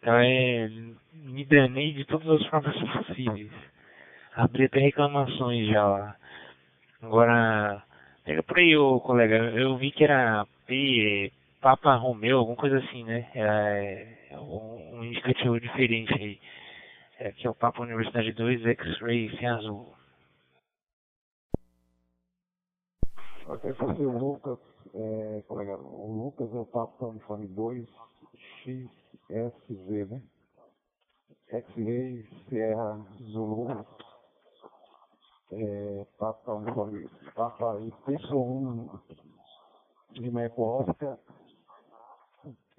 Então 0.00 0.14
é, 0.14 0.70
me 1.12 1.44
danei 1.44 1.92
de 1.92 2.04
todas 2.04 2.40
as 2.40 2.46
formas 2.46 2.76
possíveis. 2.76 3.50
Abri 4.36 4.66
até 4.66 4.78
reclamações 4.78 5.66
já 5.66 5.84
lá. 5.84 6.16
Agora, 7.02 7.82
pega 8.24 8.42
por 8.44 8.58
aí, 8.58 8.76
ô 8.76 9.00
colega, 9.00 9.36
eu 9.36 9.76
vi 9.76 9.90
que 9.90 10.04
era 10.04 10.46
P, 10.66 11.32
Papa 11.60 11.94
Romeu, 11.96 12.38
alguma 12.38 12.56
coisa 12.56 12.78
assim, 12.78 13.04
né? 13.04 13.30
É, 13.34 14.38
um, 14.38 14.98
um 14.98 15.04
indicativo 15.04 15.60
diferente 15.60 16.12
aí. 16.14 16.40
É, 17.18 17.32
que 17.32 17.46
é 17.46 17.50
o 17.50 17.54
Papa 17.54 17.82
Universidade 17.82 18.32
2 18.32 18.64
X-Ray 18.64 19.36
sem 19.36 19.46
azul. 19.46 19.94
Ok, 23.46 23.72
você 23.72 24.06
o 24.06 24.18
Lucas, 24.18 24.58
é, 24.94 25.42
colega, 25.46 25.76
o 25.76 26.24
Lucas 26.24 26.54
é 26.54 26.58
o 26.58 26.64
Papa 26.64 27.06
Uniforme 27.06 27.46
2 27.48 27.86
XSZ, 28.62 30.08
né? 30.08 30.22
X-Ray 31.48 32.26
Sierra 32.48 33.04
Zulu 33.32 33.84
é, 35.52 36.06
Papa 36.16 36.54
Uniforme, 36.54 37.08
Papa 37.34 37.74
Y1 37.80 39.00
de 40.12 40.30
Oscar, 40.56 41.18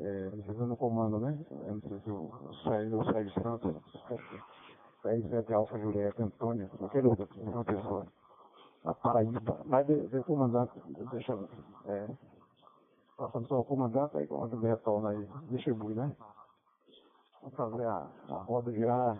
é, 0.01 0.65
no 0.65 0.75
comando, 0.75 1.19
né? 1.19 1.37
Eu 1.51 1.75
não 1.75 1.81
sei 1.81 1.99
se 1.99 2.09
o 2.09 2.53
Sérgio 2.63 2.97
ou 2.97 3.05
Sérgio 3.05 3.43
Santos, 3.43 3.75
R7 5.03 5.51
Alfa 5.53 5.77
Julieta 5.79 6.23
Antônio, 6.23 6.69
aquele 6.83 7.07
outro, 7.07 7.27
uma 7.37 7.63
pessoa, 7.63 8.05
a 8.83 8.93
Paraíba, 8.93 9.61
mas 9.65 9.85
de 9.85 10.23
comandante, 10.23 10.73
deixa, 11.11 11.37
é, 11.85 12.07
passando 13.17 13.47
só 13.47 13.59
o 13.59 13.65
comandante, 13.65 14.17
aí 14.17 14.27
quando 14.27 14.59
retorna 14.59 15.09
aí, 15.09 15.27
distribui, 15.49 15.93
né? 15.93 16.15
Vamos 17.41 17.55
fazer 17.55 17.85
a, 17.85 18.07
a 18.29 18.43
roda 18.43 18.71
girar, 18.71 19.17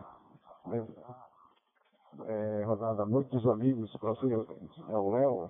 é, 2.26 2.64
rodada 2.64 3.06
Noite 3.06 3.30
dos 3.30 3.46
Amigos, 3.48 3.96
para 3.98 4.10
você, 4.10 4.34
é 4.34 4.98
o 4.98 5.12
Léo. 5.12 5.50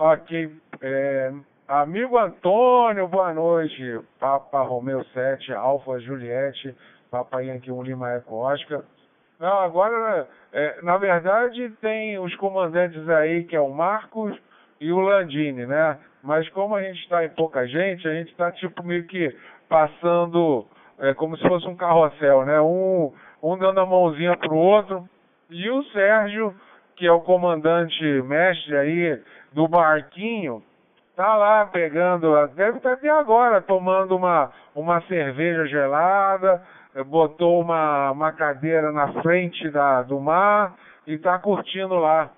Ok. 0.00 0.48
É, 0.80 1.32
amigo 1.66 2.16
Antônio, 2.16 3.08
boa 3.08 3.34
noite. 3.34 3.98
Papa 4.20 4.62
Romeu 4.62 5.02
7, 5.06 5.52
Alfa 5.52 5.98
Juliette, 5.98 6.72
Papa 7.10 7.40
Yankee 7.40 7.72
1 7.72 7.82
Lima 7.82 8.12
Eco 8.12 8.36
Oscar. 8.36 8.84
Não, 9.40 9.58
agora, 9.58 10.28
é, 10.52 10.80
na 10.82 10.96
verdade, 10.98 11.70
tem 11.80 12.16
os 12.16 12.32
comandantes 12.36 13.08
aí, 13.08 13.42
que 13.42 13.56
é 13.56 13.60
o 13.60 13.70
Marcos 13.70 14.38
e 14.80 14.92
o 14.92 15.00
Landini, 15.00 15.66
né? 15.66 15.98
Mas 16.22 16.48
como 16.50 16.76
a 16.76 16.82
gente 16.82 17.00
está 17.00 17.24
em 17.24 17.30
pouca 17.30 17.66
gente, 17.66 18.06
a 18.06 18.14
gente 18.14 18.30
está 18.30 18.52
tipo 18.52 18.84
meio 18.84 19.04
que 19.08 19.36
passando 19.68 20.64
é, 21.00 21.12
como 21.14 21.36
se 21.36 21.42
fosse 21.42 21.66
um 21.66 21.74
carrossel, 21.74 22.46
né? 22.46 22.60
Um, 22.60 23.12
um 23.42 23.58
dando 23.58 23.80
a 23.80 23.86
mãozinha 23.86 24.36
pro 24.36 24.54
outro. 24.54 25.08
E 25.50 25.68
o 25.68 25.82
Sérgio, 25.86 26.54
que 26.98 27.06
é 27.06 27.12
o 27.12 27.20
comandante 27.20 28.02
mestre 28.22 28.76
aí 28.76 29.22
do 29.52 29.68
barquinho, 29.68 30.60
tá 31.14 31.36
lá 31.36 31.64
pegando, 31.66 32.34
deve 32.48 32.78
estar 32.78 32.94
até 32.94 33.08
agora 33.08 33.62
tomando 33.62 34.16
uma, 34.16 34.50
uma 34.74 35.00
cerveja 35.02 35.64
gelada, 35.66 36.60
é, 36.94 37.04
botou 37.04 37.60
uma, 37.60 38.10
uma 38.10 38.32
cadeira 38.32 38.90
na 38.90 39.12
frente 39.22 39.70
da, 39.70 40.02
do 40.02 40.18
mar 40.18 40.74
e 41.06 41.16
tá 41.16 41.38
curtindo 41.38 41.94
lá. 41.94 42.30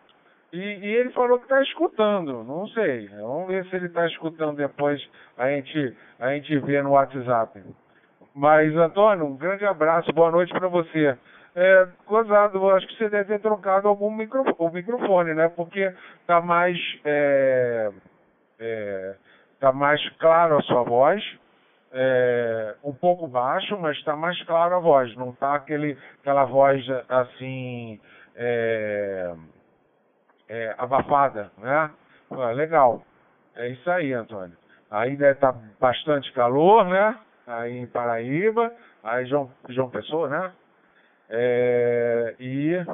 E, 0.53 0.59
e 0.59 0.87
ele 0.95 1.11
falou 1.11 1.39
que 1.39 1.45
está 1.45 1.63
escutando, 1.63 2.45
não 2.45 2.67
sei. 2.69 3.09
Vamos 3.09 3.49
ver 3.49 3.65
se 3.67 3.77
ele 3.77 3.87
está 3.87 4.07
escutando 4.07 4.57
depois, 4.57 5.01
a 5.39 5.49
gente, 5.49 5.97
a 6.19 6.35
gente 6.35 6.59
vê 6.59 6.83
no 6.83 6.91
WhatsApp. 6.91 7.63
Mas, 8.35 8.75
Antônio, 8.77 9.25
um 9.25 9.37
grande 9.37 9.65
abraço, 9.65 10.13
boa 10.13 10.31
noite 10.31 10.53
para 10.53 10.69
você. 10.69 11.17
É, 11.55 11.89
gozado, 12.07 12.71
acho 12.71 12.87
que 12.87 12.97
você 12.97 13.09
deve 13.09 13.25
ter 13.25 13.41
trocado 13.41 13.89
algum 13.89 14.11
micro, 14.11 14.45
o 14.57 14.71
microfone, 14.71 15.35
né? 15.35 15.49
Porque 15.49 15.93
tá 16.27 16.41
mais, 16.41 16.79
é, 17.05 17.91
é, 18.59 19.15
tá 19.59 19.73
mais 19.73 20.01
claro 20.19 20.59
a 20.59 20.63
sua 20.63 20.85
voz, 20.85 21.23
é, 21.93 22.77
um 22.85 22.93
pouco 22.93 23.27
baixo, 23.27 23.77
mas 23.79 23.97
está 23.97 24.15
mais 24.15 24.41
claro 24.45 24.77
a 24.77 24.79
voz, 24.79 25.15
não 25.17 25.33
tá 25.33 25.57
aquele, 25.57 25.99
aquela 26.21 26.45
voz 26.45 26.85
assim, 27.09 28.01
é, 28.37 29.35
abafada, 30.79 31.51
né? 31.59 31.91
Ah, 32.31 32.51
legal. 32.53 33.03
É 33.57 33.69
isso 33.69 33.91
aí, 33.91 34.13
Antônio. 34.13 34.57
Aí 34.91 35.17
deve 35.17 35.33
estar 35.33 35.53
tá 35.53 35.59
bastante 35.81 36.33
calor, 36.33 36.85
né? 36.87 37.19
Aí 37.47 37.79
em 37.79 37.87
Paraíba, 37.87 38.73
aí 39.03 39.27
João, 39.27 39.51
João 39.69 39.91
Pessoa, 39.91 40.29
né? 40.29 40.53
É, 41.31 42.35
e 42.41 42.85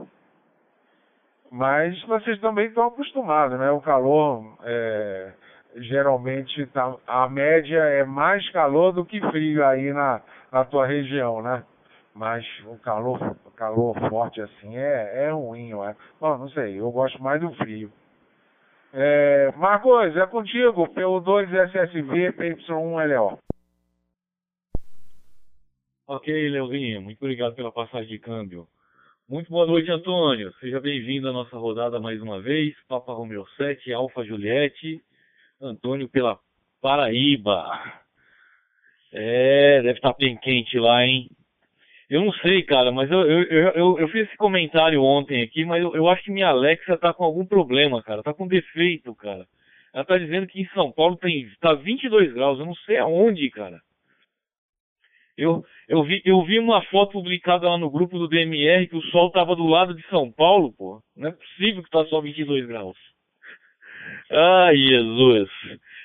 mas 1.51 2.01
vocês 2.03 2.39
também 2.41 2.67
estão 2.67 2.87
acostumados, 2.87 3.59
né? 3.59 3.71
O 3.71 3.81
calor 3.81 4.59
é, 4.63 5.33
geralmente 5.77 6.67
tá, 6.67 6.95
a 7.07 7.29
média 7.29 7.79
é 7.79 8.05
mais 8.05 8.49
calor 8.51 8.93
do 8.93 9.05
que 9.05 9.21
frio 9.31 9.65
aí 9.65 9.93
na, 9.93 10.21
na 10.53 10.65
tua 10.65 10.87
região, 10.87 11.41
né? 11.43 11.63
Mas 12.15 12.45
o 12.67 12.77
calor, 12.79 13.37
calor 13.57 13.95
forte 14.09 14.41
assim 14.41 14.77
é, 14.77 15.27
é 15.27 15.31
ruim, 15.31 15.73
é? 15.85 15.95
Bom, 16.21 16.39
não 16.39 16.49
sei, 16.51 16.81
eu 16.81 16.91
gosto 16.91 17.23
mais 17.23 17.41
do 17.41 17.51
frio. 17.53 17.91
É, 18.93 19.53
Marcos, 19.57 20.17
é 20.17 20.27
contigo, 20.27 20.89
PU2SSV, 20.89 22.33
PY1LO. 22.33 23.39
Ok, 26.09 26.49
Leozinho, 26.51 27.03
muito 27.03 27.21
obrigado 27.21 27.57
pela 27.57 27.73
passagem 27.73 28.07
de 28.07 28.21
câmbio. 28.21 28.69
Muito 29.29 29.51
boa 29.51 29.67
noite, 29.67 29.91
Antônio. 29.91 30.53
Seja 30.61 30.79
bem-vindo 30.79 31.29
à 31.29 31.33
nossa 31.33 31.57
rodada 31.57 31.99
mais 31.99 32.23
uma 32.23 32.41
vez. 32.41 32.77
Papa 32.87 33.13
Romeo 33.13 33.45
7, 33.57 33.93
Alfa 33.93 34.25
Juliette. 34.25 35.03
Antônio 35.61 36.09
pela 36.09 36.39
Paraíba. 36.81 37.67
É, 39.13 39.83
deve 39.83 39.99
estar 39.99 40.15
bem 40.17 40.37
quente 40.37 40.79
lá, 40.79 41.05
hein? 41.05 41.29
Eu 42.09 42.25
não 42.25 42.33
sei, 42.35 42.63
cara, 42.63 42.93
mas 42.93 43.11
eu, 43.11 43.29
eu, 43.29 43.43
eu, 43.73 43.99
eu, 43.99 44.09
fiz 44.11 44.29
esse 44.29 44.37
comentário 44.37 45.03
ontem 45.03 45.43
aqui, 45.43 45.65
mas 45.65 45.83
eu, 45.83 45.93
eu 45.97 46.09
acho 46.09 46.23
que 46.23 46.31
minha 46.31 46.51
Alexa 46.51 46.97
tá 46.97 47.13
com 47.13 47.25
algum 47.25 47.45
problema, 47.45 48.01
cara. 48.01 48.23
Tá 48.23 48.33
com 48.33 48.47
defeito, 48.47 49.13
cara. 49.17 49.45
Ela 49.93 50.05
tá 50.05 50.17
dizendo 50.17 50.47
que 50.47 50.61
em 50.61 50.69
São 50.69 50.93
Paulo 50.93 51.17
tem 51.17 51.51
tá 51.61 51.75
22 51.75 52.33
graus. 52.33 52.61
Eu 52.61 52.67
não 52.67 52.77
sei 52.77 52.97
aonde, 52.99 53.51
cara. 53.51 53.81
Eu, 55.37 55.63
eu, 55.87 56.03
vi, 56.03 56.23
eu 56.25 56.43
vi 56.45 56.59
uma 56.59 56.83
foto 56.87 57.13
publicada 57.13 57.69
lá 57.69 57.77
no 57.77 57.91
grupo 57.91 58.19
do 58.19 58.29
DMR 58.29 58.87
que 58.89 58.97
o 58.97 59.03
sol 59.11 59.31
tava 59.31 59.55
do 59.55 59.67
lado 59.67 59.95
de 59.95 60.03
São 60.09 60.33
Paulo, 60.33 60.73
pô. 60.73 61.01
Não 61.15 61.29
é 61.29 61.33
possível 61.33 61.83
que 61.83 61.91
tá 61.91 62.05
só 62.07 62.21
22 62.21 62.67
graus. 62.67 62.97
Ai, 64.33 64.77
Jesus. 64.77 65.51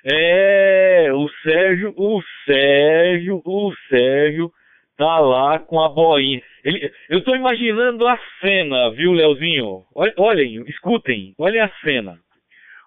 É, 0.03 1.11
o 1.13 1.29
Sérgio, 1.43 1.93
o 1.95 2.21
Sérgio, 2.45 3.41
o 3.45 3.73
Sérgio 3.87 4.51
tá 4.97 5.19
lá 5.19 5.59
com 5.59 5.79
a 5.79 5.87
boinha. 5.87 6.41
Ele, 6.63 6.91
eu 7.09 7.23
tô 7.23 7.33
imaginando 7.33 8.05
a 8.07 8.19
cena, 8.41 8.91
viu, 8.91 9.13
Leozinho? 9.13 9.83
Olhem, 10.17 10.63
escutem, 10.67 11.33
olhem 11.37 11.61
a 11.61 11.71
cena. 11.83 12.19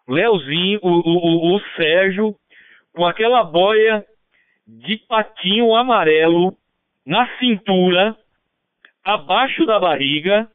O 0.06 0.14
o, 0.14 0.78
o, 0.82 1.56
o 1.56 1.60
Sérgio, 1.76 2.34
com 2.94 3.06
aquela 3.06 3.42
boia 3.42 4.04
de 4.66 4.98
patinho 5.08 5.74
amarelo 5.74 6.56
na 7.04 7.28
cintura, 7.38 8.16
abaixo 9.04 9.66
da 9.66 9.78
barriga, 9.78 10.48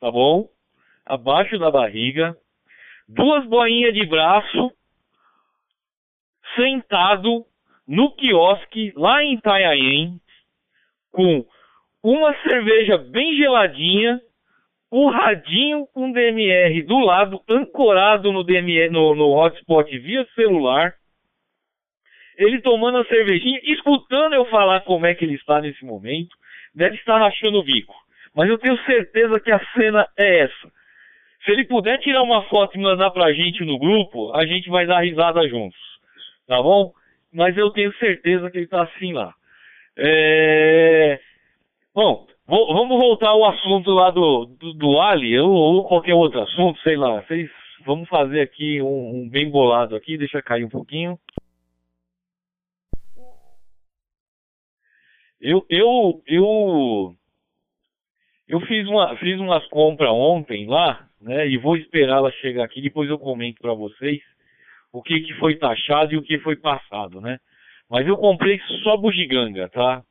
tá 0.00 0.10
bom? 0.10 0.48
Abaixo 1.04 1.58
da 1.58 1.70
barriga, 1.70 2.36
duas 3.08 3.44
boinhas 3.46 3.94
de 3.94 4.06
braço, 4.06 4.72
sentado 6.54 7.44
no 7.86 8.10
quiosque 8.12 8.92
lá 8.94 9.22
em 9.22 9.34
Itanhaém, 9.34 10.20
com 11.10 11.44
uma 12.02 12.34
cerveja 12.42 12.98
bem 12.98 13.36
geladinha, 13.36 14.20
o 14.90 15.10
radinho 15.10 15.86
com 15.92 16.12
DMR 16.12 16.82
do 16.82 16.98
lado, 16.98 17.42
ancorado 17.48 18.32
no 18.32 18.44
DMR, 18.44 18.90
no, 18.90 19.14
no 19.14 19.32
hotspot 19.32 19.98
via 19.98 20.26
celular. 20.34 20.94
Ele 22.38 22.62
tomando 22.62 22.98
a 22.98 23.04
cervejinha, 23.04 23.60
escutando 23.64 24.34
eu 24.34 24.44
falar 24.44 24.80
como 24.82 25.04
é 25.04 25.14
que 25.14 25.24
ele 25.24 25.34
está 25.34 25.60
nesse 25.60 25.84
momento, 25.84 26.34
deve 26.72 26.94
estar 26.94 27.18
rachando 27.18 27.58
o 27.58 27.64
bico. 27.64 27.94
Mas 28.34 28.48
eu 28.48 28.56
tenho 28.58 28.78
certeza 28.84 29.40
que 29.40 29.50
a 29.50 29.60
cena 29.74 30.06
é 30.16 30.44
essa. 30.44 30.72
Se 31.44 31.50
ele 31.50 31.64
puder 31.64 31.98
tirar 31.98 32.22
uma 32.22 32.42
foto 32.44 32.76
e 32.76 32.80
mandar 32.80 33.10
pra 33.10 33.32
gente 33.32 33.64
no 33.64 33.78
grupo, 33.78 34.32
a 34.36 34.46
gente 34.46 34.70
vai 34.70 34.86
dar 34.86 35.00
risada 35.00 35.48
juntos. 35.48 35.78
Tá 36.46 36.62
bom? 36.62 36.92
Mas 37.32 37.56
eu 37.56 37.70
tenho 37.70 37.92
certeza 37.96 38.50
que 38.50 38.58
ele 38.58 38.68
tá 38.68 38.82
assim 38.82 39.12
lá. 39.12 39.34
É... 39.98 41.18
Bom, 41.92 42.26
vamos 42.46 42.98
voltar 42.98 43.30
ao 43.30 43.44
assunto 43.46 43.90
lá 43.90 44.10
do, 44.10 44.46
do, 44.46 44.72
do 44.74 45.00
Ali, 45.00 45.38
ou, 45.40 45.50
ou, 45.50 45.84
qualquer 45.84 46.14
outro 46.14 46.40
assunto, 46.40 46.80
sei 46.82 46.96
lá. 46.96 47.20
Vocês, 47.22 47.50
vamos 47.84 48.08
fazer 48.08 48.40
aqui 48.40 48.80
um, 48.80 49.22
um 49.22 49.28
bem 49.28 49.50
bolado 49.50 49.96
aqui, 49.96 50.16
deixa 50.16 50.40
cair 50.40 50.64
um 50.64 50.68
pouquinho. 50.68 51.18
Eu, 55.40 55.64
eu, 55.68 56.22
eu, 56.26 57.14
eu 58.48 58.60
fiz, 58.62 58.86
uma, 58.88 59.16
fiz 59.18 59.38
umas 59.38 59.66
compras 59.68 60.10
ontem 60.10 60.66
lá, 60.66 61.08
né? 61.20 61.48
E 61.48 61.56
vou 61.56 61.76
esperar 61.76 62.16
ela 62.18 62.32
chegar 62.32 62.64
aqui, 62.64 62.80
depois 62.80 63.08
eu 63.08 63.18
comento 63.18 63.60
para 63.60 63.72
vocês 63.72 64.20
o 64.92 65.02
que, 65.02 65.20
que 65.20 65.34
foi 65.34 65.56
taxado 65.56 66.12
e 66.12 66.16
o 66.16 66.22
que 66.22 66.38
foi 66.40 66.56
passado, 66.56 67.20
né? 67.20 67.38
Mas 67.88 68.06
eu 68.06 68.16
comprei 68.16 68.60
só 68.82 68.96
bugiganga, 68.96 69.68
tá? 69.68 70.02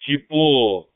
Tipo, 0.00 0.88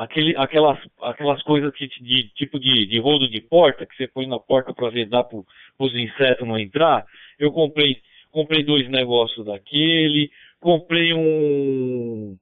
aquele, 0.00 0.36
aquelas, 0.36 0.78
aquelas 1.00 1.42
coisas 1.42 1.72
que, 1.74 1.86
de 1.86 2.28
tipo 2.34 2.58
de, 2.58 2.86
de 2.86 2.98
rodo 2.98 3.28
de 3.28 3.40
porta, 3.40 3.86
que 3.86 3.96
você 3.96 4.08
põe 4.08 4.26
na 4.26 4.38
porta 4.38 4.74
para 4.74 4.90
vedar 4.90 5.24
para 5.24 5.38
os 5.78 5.94
insetos 5.94 6.46
não 6.46 6.58
entrar. 6.58 7.04
Eu 7.38 7.52
comprei, 7.52 7.96
comprei 8.30 8.62
dois 8.64 8.88
negócios 8.88 9.46
daquele, 9.46 10.30
comprei 10.60 11.14
um, 11.14 12.36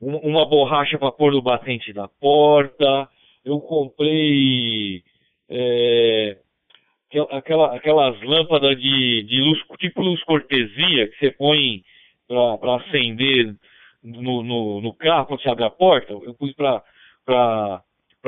um 0.00 0.16
uma 0.16 0.46
borracha 0.46 0.98
para 0.98 1.12
pôr 1.12 1.32
no 1.32 1.42
batente 1.42 1.92
da 1.92 2.08
porta, 2.08 3.08
eu 3.44 3.60
comprei 3.60 5.02
é, 5.48 6.38
aquela, 7.30 7.74
aquelas 7.74 8.22
lâmpadas 8.22 8.76
de, 8.80 9.22
de 9.22 9.40
luz, 9.40 9.58
tipo 9.78 10.02
luz 10.02 10.22
cortesia, 10.24 11.08
que 11.08 11.18
você 11.18 11.30
põe 11.30 11.82
para 12.26 12.76
acender 12.76 13.54
no, 14.02 14.42
no, 14.42 14.80
no, 14.80 14.94
carro 14.94 15.26
quando 15.26 15.42
você 15.42 15.48
abre 15.48 15.64
a 15.64 15.70
porta. 15.70 16.12
Eu 16.12 16.34
pus 16.34 16.52
para 16.54 17.82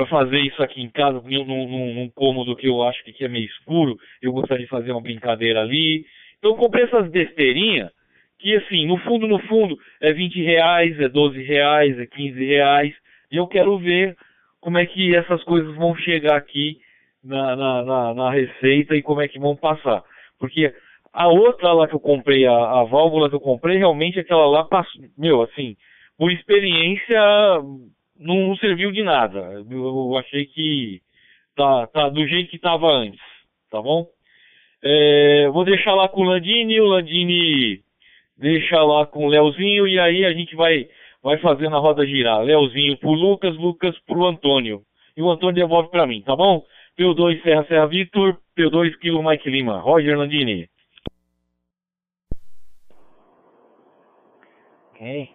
fazer 0.09 0.39
isso 0.39 0.61
aqui 0.63 0.81
em 0.81 0.89
casa, 0.89 1.21
num, 1.21 1.45
num, 1.45 1.93
num 1.93 2.09
cômodo 2.09 2.55
que 2.55 2.67
eu 2.67 2.81
acho 2.83 3.03
que 3.03 3.23
é 3.23 3.27
meio 3.27 3.45
escuro. 3.45 3.97
Eu 4.21 4.33
gostaria 4.33 4.65
de 4.65 4.69
fazer 4.69 4.91
uma 4.91 5.01
brincadeira 5.01 5.61
ali. 5.61 6.05
Então 6.39 6.55
comprei 6.55 6.85
essas 6.85 7.09
besteirinhas 7.09 7.91
que 8.41 8.55
assim, 8.55 8.87
no 8.87 8.97
fundo, 8.97 9.27
no 9.27 9.39
fundo, 9.39 9.77
é 10.01 10.11
20 10.11 10.41
reais, 10.41 10.99
é 10.99 11.07
12 11.07 11.41
reais, 11.43 11.99
é 11.99 12.05
15 12.05 12.45
reais. 12.45 12.93
E 13.31 13.37
eu 13.37 13.47
quero 13.47 13.77
ver 13.77 14.15
como 14.59 14.77
é 14.77 14.85
que 14.85 15.15
essas 15.15 15.43
coisas 15.43 15.75
vão 15.75 15.95
chegar 15.95 16.35
aqui 16.35 16.77
na, 17.23 17.55
na, 17.55 17.83
na, 17.83 18.13
na 18.13 18.31
receita 18.31 18.95
e 18.95 19.01
como 19.01 19.21
é 19.21 19.27
que 19.27 19.39
vão 19.39 19.55
passar. 19.55 20.03
Porque 20.39 20.73
a 21.13 21.27
outra 21.27 21.71
lá 21.73 21.87
que 21.87 21.95
eu 21.95 21.99
comprei, 21.99 22.45
a, 22.45 22.53
a 22.53 22.83
válvula 22.83 23.29
que 23.29 23.35
eu 23.35 23.39
comprei, 23.39 23.77
realmente 23.77 24.19
aquela 24.19 24.45
lá 24.47 24.63
passou, 24.63 25.01
meu, 25.17 25.41
assim, 25.41 25.75
por 26.17 26.31
experiência 26.31 27.19
não, 28.19 28.55
serviu 28.57 28.91
de 28.91 29.03
nada. 29.03 29.39
Eu, 29.69 29.85
eu, 29.85 30.17
achei 30.17 30.45
que 30.45 31.01
tá, 31.55 31.87
tá 31.87 32.09
do 32.09 32.25
jeito 32.27 32.49
que 32.49 32.55
estava 32.55 32.87
antes, 32.87 33.21
tá 33.69 33.81
bom? 33.81 34.07
É, 34.83 35.49
vou 35.49 35.63
deixar 35.63 35.93
lá 35.93 36.07
com 36.07 36.21
o 36.21 36.25
Landini, 36.25 36.79
o 36.79 36.85
Landini 36.85 37.81
deixa 38.41 38.81
lá 38.83 39.05
com 39.05 39.25
o 39.25 39.29
Leozinho 39.29 39.87
e 39.87 39.99
aí 39.99 40.25
a 40.25 40.33
gente 40.33 40.55
vai, 40.55 40.89
vai 41.21 41.37
fazendo 41.37 41.75
a 41.75 41.79
roda 41.79 42.05
girar. 42.05 42.41
Leozinho 42.41 42.97
pro 42.97 43.11
Lucas, 43.11 43.55
Lucas 43.55 43.97
pro 43.99 44.25
Antônio. 44.25 44.81
E 45.15 45.21
o 45.21 45.29
Antônio 45.29 45.55
devolve 45.55 45.89
para 45.89 46.07
mim, 46.07 46.21
tá 46.23 46.35
bom? 46.35 46.65
P2 46.97 47.41
Serra 47.43 47.63
Serra 47.65 47.85
Vitor, 47.85 48.37
P2 48.57 48.97
Kilo 48.99 49.23
Mike 49.23 49.49
Lima. 49.49 49.79
Roger 49.79 50.17
Landini. 50.17 50.67
Ok. 54.89 55.29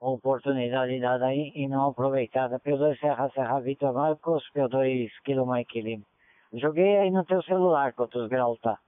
Oportunidade 0.00 1.00
dada 1.00 1.26
aí 1.26 1.50
e 1.54 1.66
não 1.66 1.88
aproveitada. 1.88 2.60
P2 2.60 2.98
Serra 3.00 3.30
Serra 3.30 3.60
Vitor 3.60 3.94
Marcos, 3.94 4.44
P2 4.54 5.08
Kilo 5.24 5.50
Mike 5.50 5.80
Lima. 5.80 6.04
Joguei 6.52 6.98
aí 6.98 7.10
no 7.10 7.24
teu 7.24 7.42
celular 7.42 7.92
quantos 7.94 8.28
graus 8.28 8.58
tá. 8.60 8.78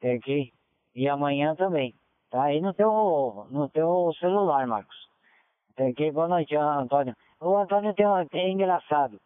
Tem 0.00 0.16
aqui. 0.16 0.52
E 0.94 1.08
amanhã 1.08 1.54
também. 1.54 1.94
Tá 2.30 2.42
aí 2.44 2.60
no 2.60 2.74
teu, 2.74 3.46
no 3.50 3.70
teu 3.70 4.12
celular, 4.20 4.66
Marcos. 4.66 5.08
Tem 5.74 5.90
aqui. 5.90 6.10
Boa 6.10 6.28
noite, 6.28 6.54
Antônio. 6.54 7.14
O 7.40 7.56
Antônio 7.56 7.94
tem, 7.94 8.04
é 8.34 8.50
engraçado. 8.50 9.18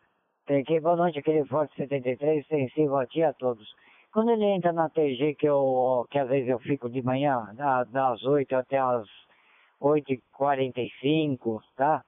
Peguei 0.46 0.78
boa 0.78 0.94
noite, 0.94 1.18
aquele 1.18 1.44
Forte 1.46 1.74
73, 1.76 2.42
extensivo 2.42 2.96
aqui 2.96 3.22
a 3.22 3.32
todos. 3.32 3.68
Quando 4.12 4.30
ele 4.30 4.44
entra 4.44 4.72
na 4.72 4.88
TG, 4.88 5.34
que, 5.34 5.48
eu, 5.48 6.06
que 6.10 6.18
às 6.18 6.28
vezes 6.28 6.48
eu 6.48 6.60
fico 6.60 6.88
de 6.88 7.02
manhã, 7.02 7.44
das 7.90 8.22
8 8.22 8.54
até 8.54 8.78
as 8.78 9.08
8h45, 9.80 11.60
tá? 11.74 12.04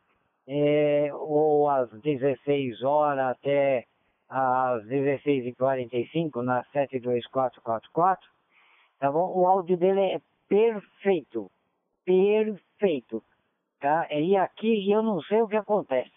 É, 0.47 1.11
ou 1.13 1.69
às 1.71 1.91
16 2.03 2.83
horas 2.85 3.31
até 3.31 3.85
às 4.29 4.85
16h45, 4.85 6.43
na 6.43 6.63
72444, 6.73 8.29
tá 9.01 9.11
bom? 9.11 9.33
O 9.35 9.47
áudio 9.47 9.77
dele 9.77 10.01
é 10.01 10.21
perfeito, 10.55 11.51
perfeito, 12.05 13.23
tá? 13.81 14.07
E 14.13 14.37
aqui 14.37 14.89
eu 14.89 15.03
não 15.03 15.21
sei 15.23 15.43
o 15.43 15.49
que 15.49 15.57
acontece, 15.57 16.13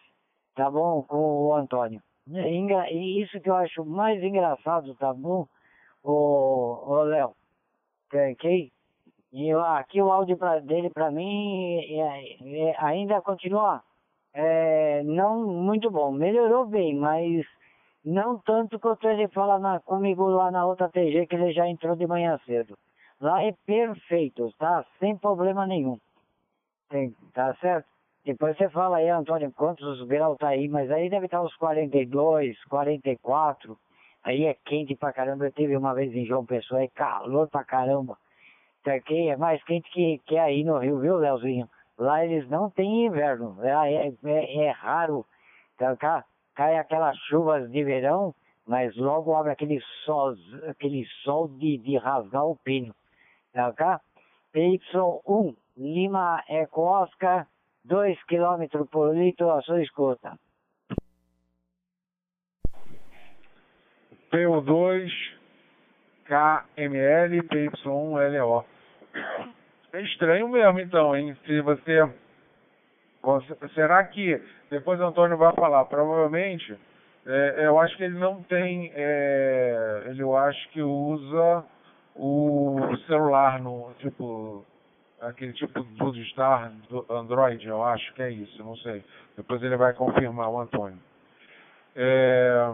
tá 0.53 0.69
bom, 0.69 1.01
com 1.01 1.47
o 1.47 1.55
Antônio. 1.55 1.99
É 2.31 2.93
e 2.93 3.21
isso 3.21 3.39
que 3.41 3.49
eu 3.49 3.55
acho 3.55 3.83
mais 3.83 4.21
engraçado, 4.21 4.93
tá 4.95 5.11
bom, 5.11 5.47
o, 6.03 7.03
Léo? 7.03 7.33
Ok? 8.13 8.71
E 9.33 9.51
aqui 9.51 10.01
o 10.01 10.11
áudio 10.11 10.37
pra, 10.37 10.59
dele 10.59 10.89
para 10.91 11.09
mim 11.09 11.79
é, 11.99 12.69
é, 12.69 12.75
ainda 12.77 13.21
continua 13.21 13.81
é, 14.33 15.01
não 15.03 15.45
muito 15.47 15.89
bom. 15.89 16.11
Melhorou 16.11 16.65
bem, 16.67 16.95
mas 16.95 17.45
não 18.05 18.37
tanto 18.39 18.79
quanto 18.79 19.07
ele 19.07 19.27
fala 19.29 19.57
na, 19.59 19.79
comigo 19.79 20.27
lá 20.27 20.51
na 20.51 20.65
outra 20.65 20.89
TG 20.89 21.25
que 21.27 21.35
ele 21.35 21.51
já 21.53 21.67
entrou 21.67 21.95
de 21.95 22.05
manhã 22.05 22.39
cedo. 22.45 22.77
Lá 23.19 23.43
é 23.43 23.51
perfeito, 23.65 24.53
tá? 24.59 24.85
Sem 24.99 25.17
problema 25.17 25.65
nenhum. 25.65 25.97
Tem, 26.89 27.15
tá 27.33 27.55
certo? 27.55 27.87
Depois 28.23 28.57
você 28.57 28.69
fala 28.69 28.97
aí, 28.97 29.09
Antônio, 29.09 29.51
quantos 29.53 30.05
graus 30.05 30.37
tá 30.37 30.49
aí, 30.49 30.67
mas 30.67 30.91
aí 30.91 31.09
deve 31.09 31.25
estar 31.25 31.41
uns 31.41 31.55
42, 31.55 32.61
44. 32.65 33.77
Aí 34.23 34.45
é 34.45 34.53
quente 34.65 34.95
pra 34.95 35.13
caramba. 35.13 35.45
Eu 35.45 35.51
tive 35.51 35.75
uma 35.77 35.93
vez 35.93 36.13
em 36.13 36.25
João 36.25 36.45
Pessoa, 36.45 36.83
é 36.83 36.87
calor 36.89 37.47
pra 37.49 37.63
caramba. 37.63 38.17
Tá 38.83 38.93
aqui 38.93 39.29
é 39.29 39.37
mais 39.37 39.63
quente 39.63 39.89
que, 39.91 40.19
que 40.25 40.37
aí 40.37 40.63
no 40.63 40.77
Rio, 40.77 40.99
viu, 40.99 41.17
Leozinho? 41.17 41.69
Lá 41.97 42.23
eles 42.23 42.47
não 42.49 42.69
têm 42.69 43.07
inverno. 43.07 43.57
É, 43.63 44.09
é, 44.23 44.65
é 44.65 44.69
raro. 44.71 45.25
Tá, 45.77 45.95
cá, 45.95 46.25
cai 46.53 46.77
aquelas 46.77 47.17
chuvas 47.29 47.69
de 47.71 47.83
verão, 47.83 48.35
mas 48.67 48.95
logo 48.95 49.35
abre 49.35 49.51
aquele 49.51 49.79
sol, 50.03 50.33
aquele 50.67 51.05
sol 51.23 51.47
de, 51.47 51.77
de 51.77 51.97
rasgar 51.97 52.45
o 52.45 52.55
pino. 52.57 52.93
Cá? 53.75 54.01
PY1, 54.53 55.55
Lima 55.77 56.43
Eco 56.47 56.81
Oscar 56.81 57.47
2 57.85 58.17
km 58.23 58.85
por 58.91 59.15
litro 59.15 59.51
a 59.51 59.61
sua 59.61 59.81
escuta. 59.81 60.37
PO2 64.31 65.09
KML 66.25 67.43
PY1 67.43 68.39
LO. 68.39 68.65
É 69.93 70.01
estranho 70.01 70.49
mesmo 70.49 70.79
então, 70.79 71.15
hein? 71.15 71.35
Se 71.45 71.61
você. 71.61 72.09
Será 73.73 74.03
que. 74.03 74.41
Depois 74.69 74.99
o 74.99 75.05
Antônio 75.05 75.37
vai 75.37 75.53
falar, 75.53 75.85
provavelmente. 75.85 76.77
É, 77.25 77.65
eu 77.65 77.79
acho 77.79 77.95
que 77.97 78.03
ele 78.03 78.19
não 78.19 78.43
tem. 78.43 78.91
É, 78.93 80.13
eu 80.17 80.35
acho 80.35 80.69
que 80.69 80.81
usa 80.81 81.65
o 82.17 82.97
celular 83.07 83.59
no. 83.59 83.93
Tipo 83.99 84.65
aquele 85.21 85.53
tipo 85.53 85.81
do 85.81 86.23
Star 86.25 86.71
do 86.89 87.05
Android, 87.09 87.67
eu 87.67 87.83
acho 87.83 88.13
que 88.13 88.21
é 88.21 88.29
isso, 88.29 88.63
não 88.63 88.75
sei. 88.77 89.03
Depois 89.35 89.61
ele 89.63 89.75
vai 89.75 89.93
confirmar 89.93 90.49
o 90.49 90.59
Antônio. 90.59 90.99
É, 91.95 92.71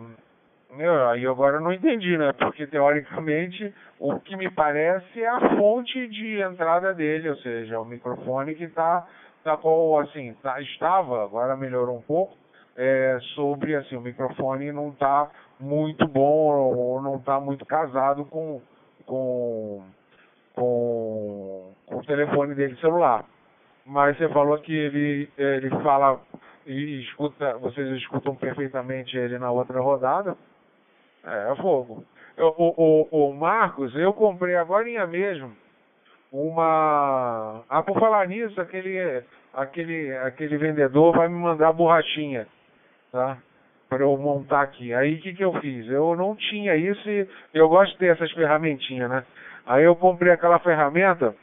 eu, 0.77 1.09
aí 1.09 1.25
agora 1.25 1.57
eu 1.57 1.61
não 1.61 1.71
entendi, 1.71 2.17
né? 2.17 2.33
Porque 2.33 2.67
teoricamente 2.67 3.73
o 3.99 4.19
que 4.19 4.35
me 4.35 4.49
parece 4.51 5.21
é 5.21 5.27
a 5.27 5.55
fonte 5.55 6.07
de 6.07 6.41
entrada 6.41 6.93
dele, 6.93 7.29
ou 7.29 7.37
seja, 7.37 7.79
o 7.79 7.85
microfone 7.85 8.55
que 8.55 8.65
está 8.65 9.07
tá 9.43 9.57
com 9.57 9.97
assim, 9.99 10.33
tá, 10.41 10.59
estava, 10.61 11.23
agora 11.23 11.55
melhorou 11.55 11.97
um 11.97 12.01
pouco, 12.01 12.35
é, 12.75 13.17
sobre 13.35 13.75
assim, 13.75 13.95
o 13.95 14.01
microfone 14.01 14.71
não 14.71 14.89
está 14.89 15.29
muito 15.59 16.07
bom 16.07 16.51
ou 16.75 17.01
não 17.01 17.17
está 17.17 17.39
muito 17.39 17.65
casado 17.65 18.25
com, 18.25 18.61
com 19.05 19.83
com, 20.53 21.73
com 21.85 21.95
o 21.97 22.05
telefone 22.05 22.55
dele 22.55 22.75
celular. 22.77 23.25
Mas 23.85 24.17
você 24.17 24.29
falou 24.29 24.57
que 24.59 24.73
ele, 24.73 25.29
ele 25.37 25.69
fala 25.81 26.21
e 26.65 27.01
escuta, 27.01 27.57
vocês 27.57 27.87
escutam 27.97 28.35
perfeitamente 28.35 29.17
ele 29.17 29.37
na 29.37 29.51
outra 29.51 29.79
rodada. 29.81 30.37
É, 31.25 31.55
fogo. 31.55 32.03
O, 32.37 33.07
o, 33.11 33.29
o 33.29 33.33
Marcos, 33.33 33.95
eu 33.95 34.13
comprei 34.13 34.55
agora 34.55 34.87
mesmo 35.07 35.55
uma. 36.31 37.63
Ah, 37.69 37.83
por 37.83 37.99
falar 37.99 38.27
nisso, 38.27 38.59
aquele, 38.59 39.23
aquele, 39.53 40.17
aquele 40.17 40.57
vendedor 40.57 41.15
vai 41.15 41.27
me 41.27 41.35
mandar 41.35 41.71
borrachinha, 41.71 42.47
tá? 43.11 43.37
Para 43.93 44.03
eu 44.03 44.17
montar 44.17 44.61
aqui. 44.61 44.91
Aí 44.93 45.15
o 45.15 45.21
que, 45.21 45.33
que 45.33 45.43
eu 45.43 45.53
fiz? 45.59 45.87
Eu 45.87 46.15
não 46.15 46.35
tinha 46.35 46.75
isso 46.75 47.07
e 47.07 47.27
eu 47.53 47.69
gosto 47.69 47.91
de 47.91 47.99
ter 47.99 48.07
essas 48.07 48.31
ferramentinhas, 48.31 49.07
né? 49.07 49.23
Aí 49.67 49.83
eu 49.83 49.95
comprei 49.95 50.31
aquela 50.31 50.57
ferramenta, 50.57 51.35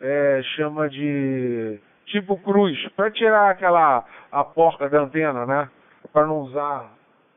é, 0.00 0.40
chama 0.54 0.88
de 0.88 1.80
tipo 2.06 2.36
cruz, 2.38 2.78
para 2.90 3.10
tirar 3.10 3.50
aquela 3.50 4.04
a 4.30 4.44
porca 4.44 4.88
da 4.88 5.00
antena, 5.00 5.44
né? 5.44 5.68
Para 6.12 6.26
não 6.26 6.38
usar 6.42 6.92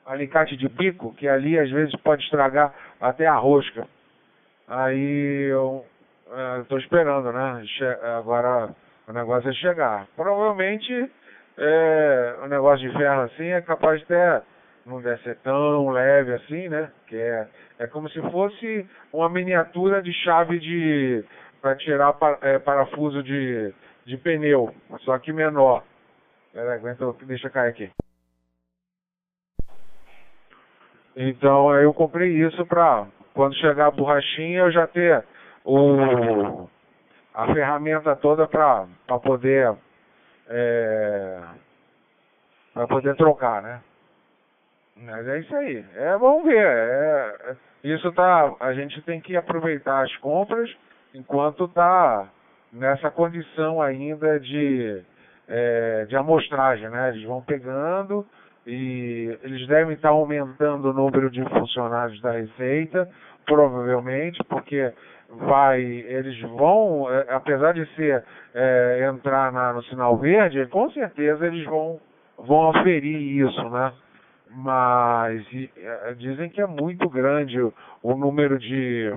alicate 0.06 0.56
de 0.56 0.70
bico, 0.70 1.14
que 1.16 1.28
ali 1.28 1.58
às 1.58 1.70
vezes 1.72 1.96
pode 1.98 2.24
estragar 2.24 2.74
até 3.02 3.26
a 3.26 3.36
rosca. 3.36 3.88
Aí 4.68 5.50
eu 5.50 5.84
estou 6.62 6.78
esperando, 6.78 7.32
né? 7.32 7.64
Che 7.66 7.86
agora 8.18 8.70
o 9.08 9.14
negócio 9.14 9.50
é 9.50 9.54
chegar. 9.54 10.06
Provavelmente 10.16 11.10
é, 11.58 12.36
o 12.44 12.48
negócio 12.48 12.88
de 12.88 12.96
ferro 12.96 13.22
assim 13.22 13.48
é 13.48 13.62
capaz 13.62 14.00
de 14.00 14.06
ter, 14.06 14.44
não 14.86 15.02
deve 15.02 15.22
ser 15.24 15.38
tão 15.38 15.90
leve 15.90 16.34
assim, 16.34 16.70
né? 16.70 16.92
Que 17.08 17.16
é, 17.16 17.48
é 17.80 17.88
como 17.88 18.10
se 18.10 18.22
fosse 18.30 18.88
uma 19.12 19.28
miniatura 19.30 20.02
de 20.02 20.14
chave 20.24 20.60
de 20.60 21.26
para 21.62 21.76
tirar 21.76 22.16
é, 22.42 22.60
parafuso 22.60 23.24
de, 23.24 23.74
de 24.06 24.18
pneu, 24.18 24.74
só 25.00 25.18
que 25.18 25.34
menor. 25.34 25.84
Pera, 26.54 26.76
aguenta, 26.76 27.06
deixa 27.24 27.50
cair 27.50 27.70
aqui. 27.70 27.92
Então 31.16 31.74
eu 31.76 31.92
comprei 31.94 32.30
isso 32.30 32.64
para 32.68 33.08
quando 33.34 33.56
chegar 33.56 33.88
a 33.88 33.92
borrachinha 33.92 34.60
eu 34.60 34.72
já 34.72 34.86
ter 34.86 35.26
o, 35.66 36.70
a 37.34 37.54
ferramenta 37.54 38.16
toda 38.16 38.48
para 38.48 38.86
poder 39.24 39.76
é, 40.50 41.40
para 42.74 42.88
poder 42.88 43.16
trocar, 43.16 43.62
né? 43.62 43.82
Mas 44.96 45.28
é 45.28 45.40
isso 45.40 45.56
aí. 45.56 45.86
É, 45.96 46.18
vamos 46.18 46.44
ver. 46.46 46.66
É, 46.66 47.36
é, 47.50 47.56
isso 47.84 48.12
tá. 48.14 48.54
A 48.60 48.74
gente 48.74 49.02
tem 49.04 49.22
que 49.22 49.36
aproveitar 49.36 50.04
as 50.04 50.16
compras 50.18 50.70
enquanto 51.14 51.68
tá 51.68 52.28
nessa 52.72 53.10
condição 53.12 53.82
ainda 53.82 54.40
de, 54.40 55.02
é, 55.48 56.06
de 56.06 56.16
amostragem, 56.16 56.90
né? 56.90 57.10
Eles 57.10 57.24
vão 57.24 57.42
pegando 57.42 58.26
e 58.66 59.38
eles 59.44 59.66
devem 59.68 59.96
estar 59.96 60.10
aumentando 60.10 60.90
o 60.90 60.94
número 60.94 61.30
de 61.30 61.42
funcionários 61.50 62.20
da 62.22 62.32
Receita, 62.32 63.10
provavelmente, 63.46 64.44
porque 64.46 64.92
vai, 65.30 65.82
eles 65.82 66.40
vão, 66.42 67.12
é, 67.12 67.34
apesar 67.34 67.74
de 67.74 67.86
ser 67.96 68.24
é, 68.54 69.10
entrar 69.12 69.52
na, 69.52 69.74
no 69.74 69.84
sinal 69.84 70.18
verde, 70.18 70.66
com 70.68 70.90
certeza 70.92 71.46
eles 71.46 71.66
vão, 71.66 72.00
vão 72.38 72.70
aferir 72.70 73.46
isso, 73.46 73.70
né? 73.70 73.94
Mas 74.50 75.46
e, 75.52 75.70
é, 75.78 76.14
dizem 76.14 76.50
que 76.50 76.62
é 76.62 76.66
muito 76.66 77.10
grande 77.10 77.62
o, 77.62 77.74
o 78.02 78.16
número 78.16 78.58
de, 78.58 79.14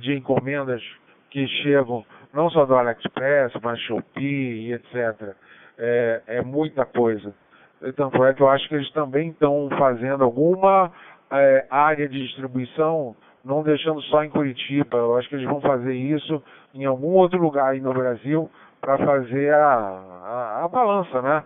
de 0.00 0.14
encomendas 0.14 0.82
que 1.30 1.46
chegam, 1.62 2.04
não 2.32 2.48
só 2.50 2.64
do 2.64 2.74
AliExpress, 2.74 3.52
mas 3.62 3.78
Shopee 3.80 4.72
etc. 4.72 5.36
É, 5.78 6.22
é 6.26 6.42
muita 6.42 6.84
coisa. 6.84 7.34
Tanto 7.96 8.24
é 8.24 8.32
que 8.32 8.42
eu 8.42 8.48
acho 8.48 8.68
que 8.68 8.76
eles 8.76 8.90
também 8.92 9.30
estão 9.30 9.68
fazendo 9.76 10.22
alguma 10.22 10.92
é, 11.32 11.66
área 11.68 12.08
de 12.08 12.26
distribuição, 12.26 13.16
não 13.44 13.62
deixando 13.62 14.00
só 14.02 14.22
em 14.22 14.30
Curitiba. 14.30 14.96
Eu 14.96 15.16
acho 15.16 15.28
que 15.28 15.34
eles 15.34 15.48
vão 15.48 15.60
fazer 15.60 15.94
isso 15.94 16.42
em 16.74 16.84
algum 16.84 17.12
outro 17.14 17.40
lugar 17.40 17.72
aí 17.72 17.80
no 17.80 17.92
Brasil 17.92 18.50
para 18.80 18.98
fazer 18.98 19.52
a, 19.54 19.76
a, 19.76 20.64
a, 20.64 20.68
balança, 20.68 21.22
né? 21.22 21.44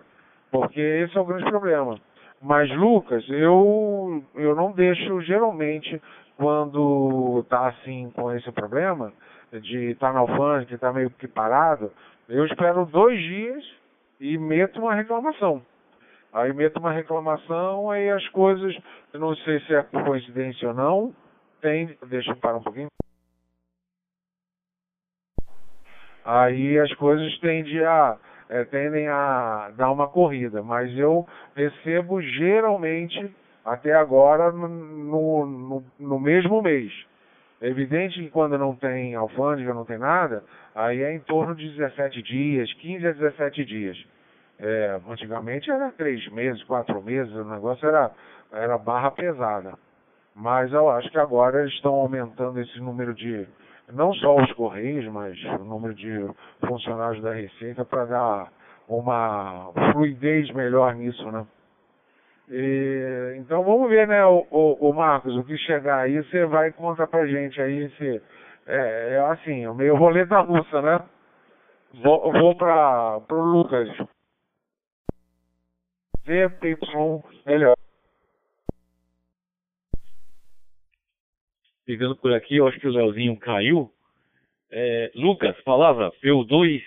Porque 0.51 0.79
esse 0.79 1.17
é 1.17 1.21
o 1.21 1.25
grande 1.25 1.45
problema. 1.49 1.99
Mas, 2.41 2.69
Lucas, 2.75 3.27
eu, 3.29 4.23
eu 4.35 4.55
não 4.55 4.71
deixo, 4.71 5.21
geralmente, 5.21 6.01
quando 6.37 7.43
tá 7.49 7.67
assim 7.67 8.11
com 8.15 8.31
esse 8.31 8.51
problema, 8.51 9.11
de 9.51 9.91
estar 9.91 10.07
tá 10.07 10.13
na 10.13 10.19
alfândega, 10.19 10.75
estar 10.75 10.87
tá 10.87 10.93
meio 10.93 11.09
que 11.11 11.27
parado, 11.27 11.91
eu 12.29 12.45
espero 12.45 12.85
dois 12.85 13.19
dias 13.19 13.63
e 14.19 14.37
meto 14.37 14.79
uma 14.79 14.93
reclamação. 14.93 15.61
Aí 16.33 16.53
meto 16.53 16.79
uma 16.79 16.91
reclamação, 16.91 17.89
aí 17.89 18.09
as 18.09 18.27
coisas, 18.29 18.75
não 19.13 19.35
sei 19.37 19.59
se 19.61 19.73
é 19.73 19.83
coincidência 19.83 20.67
ou 20.67 20.73
não, 20.73 21.15
deixa 22.07 22.31
eu 22.31 22.35
parar 22.37 22.57
um 22.57 22.63
pouquinho. 22.63 22.87
Aí 26.23 26.77
as 26.77 26.93
coisas 26.95 27.37
tendem 27.39 27.83
a, 27.85 28.17
é, 28.49 28.65
tendem 28.65 29.07
a 29.07 29.71
dar 29.77 29.91
uma 29.91 30.07
corrida, 30.07 30.61
mas 30.61 30.95
eu 30.97 31.25
recebo 31.55 32.21
geralmente, 32.21 33.33
até 33.63 33.93
agora, 33.93 34.51
no, 34.51 35.45
no, 35.45 35.83
no 35.97 36.19
mesmo 36.19 36.61
mês. 36.61 36.91
É 37.61 37.67
evidente 37.67 38.21
que 38.21 38.29
quando 38.29 38.57
não 38.57 38.75
tem 38.75 39.15
alfândega, 39.15 39.73
não 39.73 39.85
tem 39.85 39.97
nada, 39.97 40.43
aí 40.75 41.01
é 41.01 41.13
em 41.13 41.19
torno 41.19 41.55
de 41.55 41.69
17 41.69 42.21
dias, 42.21 42.71
15 42.73 43.07
a 43.07 43.11
17 43.13 43.65
dias. 43.65 43.97
É, 44.59 44.99
antigamente 45.07 45.69
era 45.69 45.91
três 45.91 46.27
meses, 46.31 46.61
quatro 46.63 47.01
meses, 47.01 47.33
o 47.33 47.45
negócio 47.45 47.87
era, 47.87 48.11
era 48.51 48.77
barra 48.77 49.11
pesada. 49.11 49.73
Mas 50.37 50.71
eu 50.71 50.87
acho 50.87 51.09
que 51.09 51.17
agora 51.17 51.61
eles 51.61 51.73
estão 51.73 51.95
aumentando 51.95 52.61
esse 52.61 52.79
número 52.79 53.11
de, 53.15 53.47
não 53.91 54.13
só 54.13 54.35
os 54.35 54.53
Correios, 54.53 55.11
mas 55.11 55.35
o 55.59 55.63
número 55.63 55.95
de 55.95 56.29
funcionários 56.67 57.23
da 57.23 57.33
Receita 57.33 57.83
para 57.83 58.05
dar 58.05 58.53
uma 58.87 59.71
fluidez 59.91 60.51
melhor 60.51 60.93
nisso, 60.93 61.31
né? 61.31 61.43
E, 62.49 63.35
então 63.39 63.63
vamos 63.63 63.89
ver, 63.89 64.07
né, 64.07 64.23
o, 64.27 64.45
o, 64.51 64.89
o, 64.89 64.93
Marcos, 64.93 65.35
o 65.35 65.43
que 65.43 65.57
chegar 65.57 66.01
aí, 66.01 66.23
você 66.23 66.45
vai 66.45 66.71
contar 66.71 67.07
pra 67.07 67.25
gente 67.25 67.59
aí 67.59 67.89
se. 67.97 68.21
É, 68.67 69.15
é 69.15 69.19
assim, 69.31 69.65
o 69.65 69.73
meio 69.73 69.95
roleta 69.95 70.39
russa, 70.41 70.81
né? 70.83 70.99
Vou, 72.03 72.31
vou 72.31 72.55
para 72.55 73.21
pro 73.21 73.41
Lucas. 73.41 73.89
VPY 76.25 76.77
melhor. 77.45 77.76
Pegando 81.87 82.17
por 82.17 82.33
aqui, 82.33 82.57
eu 82.57 82.67
acho 82.67 82.77
que 82.81 82.87
o 82.87 82.91
Leozinho 82.91 83.37
caiu. 83.37 83.89
É, 84.69 85.09
Lucas, 85.15 85.55
palavra, 85.61 86.11
PU2 86.21 86.83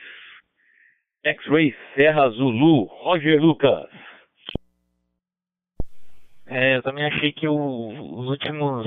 X-Ray 1.24 1.74
Serra 1.94 2.28
Zulu, 2.28 2.84
Roger 2.84 3.40
Lucas. 3.40 3.88
É, 6.46 6.76
eu 6.76 6.82
também 6.82 7.07
achei 7.07 7.32
que 7.32 7.48
o, 7.48 7.88
os 8.18 8.28
últimos 8.28 8.86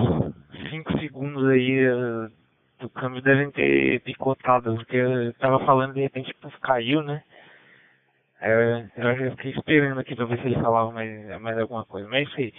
5 0.69 0.99
segundos 0.99 1.49
aí 1.49 1.87
uh, 1.87 2.31
do 2.79 2.89
câmbio 2.89 3.23
devem 3.23 3.49
ter 3.49 3.99
picotado, 4.01 4.75
porque 4.75 4.97
eu 4.97 5.33
tava 5.39 5.65
falando 5.65 5.95
de 5.95 6.01
repente 6.01 6.31
caiu, 6.61 7.01
né? 7.01 7.23
É, 8.39 8.87
eu 8.97 9.31
fiquei 9.31 9.51
esperando 9.51 9.99
aqui 9.99 10.15
pra 10.15 10.25
ver 10.25 10.39
se 10.41 10.45
ele 10.45 10.61
falava 10.61 10.91
mais, 10.91 11.41
mais 11.41 11.57
alguma 11.57 11.85
coisa. 11.85 12.07
Mas 12.07 12.29
aí. 12.37 12.53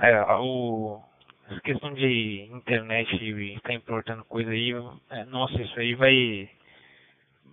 É, 0.00 0.22
o, 0.36 1.02
essa 1.50 1.60
questão 1.60 1.92
de 1.94 2.48
internet 2.52 3.14
estar 3.54 3.72
importando 3.72 4.24
coisa 4.24 4.50
aí, 4.50 4.72
é, 5.10 5.24
nossa, 5.24 5.60
isso 5.60 5.78
aí 5.78 5.94
vai, 5.94 6.48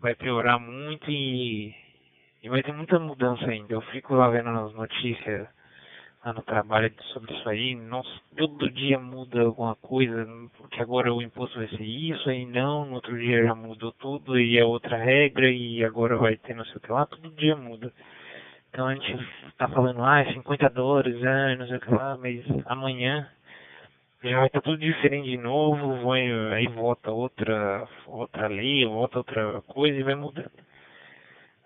vai 0.01 0.15
piorar 0.15 0.59
muito 0.59 1.09
e, 1.09 1.73
e 2.43 2.49
vai 2.49 2.61
ter 2.63 2.73
muita 2.73 2.99
mudança 2.99 3.45
ainda. 3.45 3.73
Eu 3.73 3.81
fico 3.81 4.15
lá 4.15 4.29
vendo 4.29 4.51
nas 4.51 4.73
notícias 4.73 5.47
lá 6.23 6.33
no 6.33 6.41
trabalho 6.41 6.93
sobre 7.13 7.33
isso 7.33 7.47
aí, 7.47 7.75
nossa, 7.75 8.09
todo 8.35 8.69
dia 8.71 8.99
muda 8.99 9.41
alguma 9.41 9.75
coisa, 9.75 10.27
porque 10.57 10.81
agora 10.81 11.13
o 11.13 11.21
imposto 11.21 11.57
vai 11.57 11.67
ser 11.69 11.83
isso, 11.83 12.29
aí 12.29 12.45
não, 12.45 12.85
no 12.85 12.95
outro 12.95 13.17
dia 13.17 13.45
já 13.45 13.55
mudou 13.55 13.93
tudo 13.93 14.37
e 14.37 14.57
é 14.57 14.65
outra 14.65 14.97
regra 14.97 15.49
e 15.49 15.83
agora 15.83 16.17
vai 16.17 16.35
ter 16.35 16.53
não 16.55 16.65
sei 16.65 16.75
o 16.75 16.79
que 16.81 16.91
lá, 16.91 17.05
todo 17.05 17.31
dia 17.31 17.55
muda. 17.55 17.93
Então 18.69 18.87
a 18.87 18.93
gente 18.93 19.17
tá 19.57 19.67
falando, 19.69 20.03
ah, 20.03 20.23
50 20.33 20.69
dólares, 20.69 21.23
ah, 21.23 21.55
não 21.55 21.67
sei 21.67 21.77
o 21.77 21.79
que 21.79 21.93
lá, 21.93 22.17
mas 22.17 22.43
amanhã 22.65 23.27
vai 24.21 24.47
estar 24.47 24.61
tudo 24.61 24.77
diferente 24.77 25.29
de 25.29 25.37
novo, 25.37 26.03
vai, 26.05 26.29
aí 26.53 26.67
volta 26.67 27.11
outra, 27.11 27.87
outra 28.07 28.47
lei, 28.47 28.85
volta 28.85 29.19
outra 29.19 29.61
coisa 29.61 29.97
e 29.97 30.03
vai 30.03 30.15
mudando. 30.15 30.51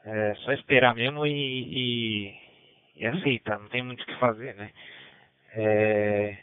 É 0.06 0.36
só 0.36 0.52
esperar 0.52 0.94
mesmo 0.96 1.26
e, 1.26 1.32
e 1.32 2.44
e 2.96 3.06
aceita, 3.06 3.58
não 3.58 3.68
tem 3.70 3.82
muito 3.82 4.02
o 4.02 4.06
que 4.06 4.16
fazer, 4.16 4.56
né? 4.56 4.72
É, 5.56 6.38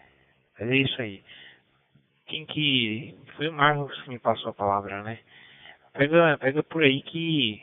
é 0.58 0.76
isso 0.76 1.00
aí. 1.00 1.22
quem 2.26 2.44
que. 2.46 3.16
Foi 3.36 3.48
o 3.48 3.52
Marcos 3.52 4.00
que 4.02 4.11
me 4.11 4.18
passou 4.18 4.50
a 4.50 4.54
palavra, 4.54 5.02
né? 5.02 5.18
Pega, 5.92 6.38
pega 6.38 6.62
por 6.62 6.82
aí 6.82 7.02
que. 7.02 7.62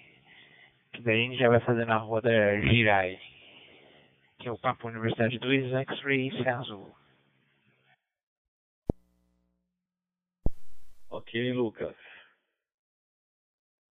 Que 0.93 1.01
daí 1.01 1.25
a 1.25 1.29
gente 1.29 1.37
já 1.37 1.49
vai 1.49 1.59
fazendo 1.59 1.91
a 1.91 1.97
roda 1.97 2.29
girar 2.61 3.01
aí. 3.01 3.19
Que 4.39 4.47
é 4.47 4.51
o 4.51 4.57
Papo 4.57 4.87
Universidade 4.87 5.37
2 5.37 5.73
X-Ray 5.73 6.31
Serra 6.43 6.63
Ok, 11.37 11.53
Lucas. 11.53 11.95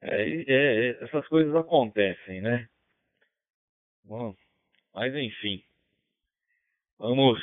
É, 0.00 0.22
é, 0.22 0.44
é, 0.48 1.04
essas 1.04 1.26
coisas 1.26 1.54
acontecem, 1.56 2.40
né? 2.40 2.68
Bom, 4.04 4.34
mas 4.94 5.12
enfim. 5.14 5.62
Vamos, 6.98 7.40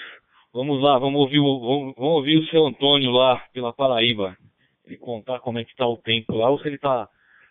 vamos 0.54 0.82
lá, 0.82 0.97
vamos 0.97 1.20
ouvir, 1.20 1.39
o, 1.39 1.60
vamos, 1.60 1.95
vamos 1.95 2.14
ouvir 2.16 2.38
o 2.38 2.47
seu 2.47 2.66
Antônio 2.66 3.12
lá 3.12 3.45
pela 3.52 3.74
Paraíba. 3.74 4.38
Ele 4.86 4.97
contar 4.97 5.39
como 5.39 5.60
é 5.60 5.66
que 5.66 5.72
está 5.72 5.86
o 5.86 5.97
tempo 5.97 6.34
lá, 6.34 6.50
ou 6.50 6.60
se 6.60 6.68
ele 6.68 6.76
está 6.76 7.10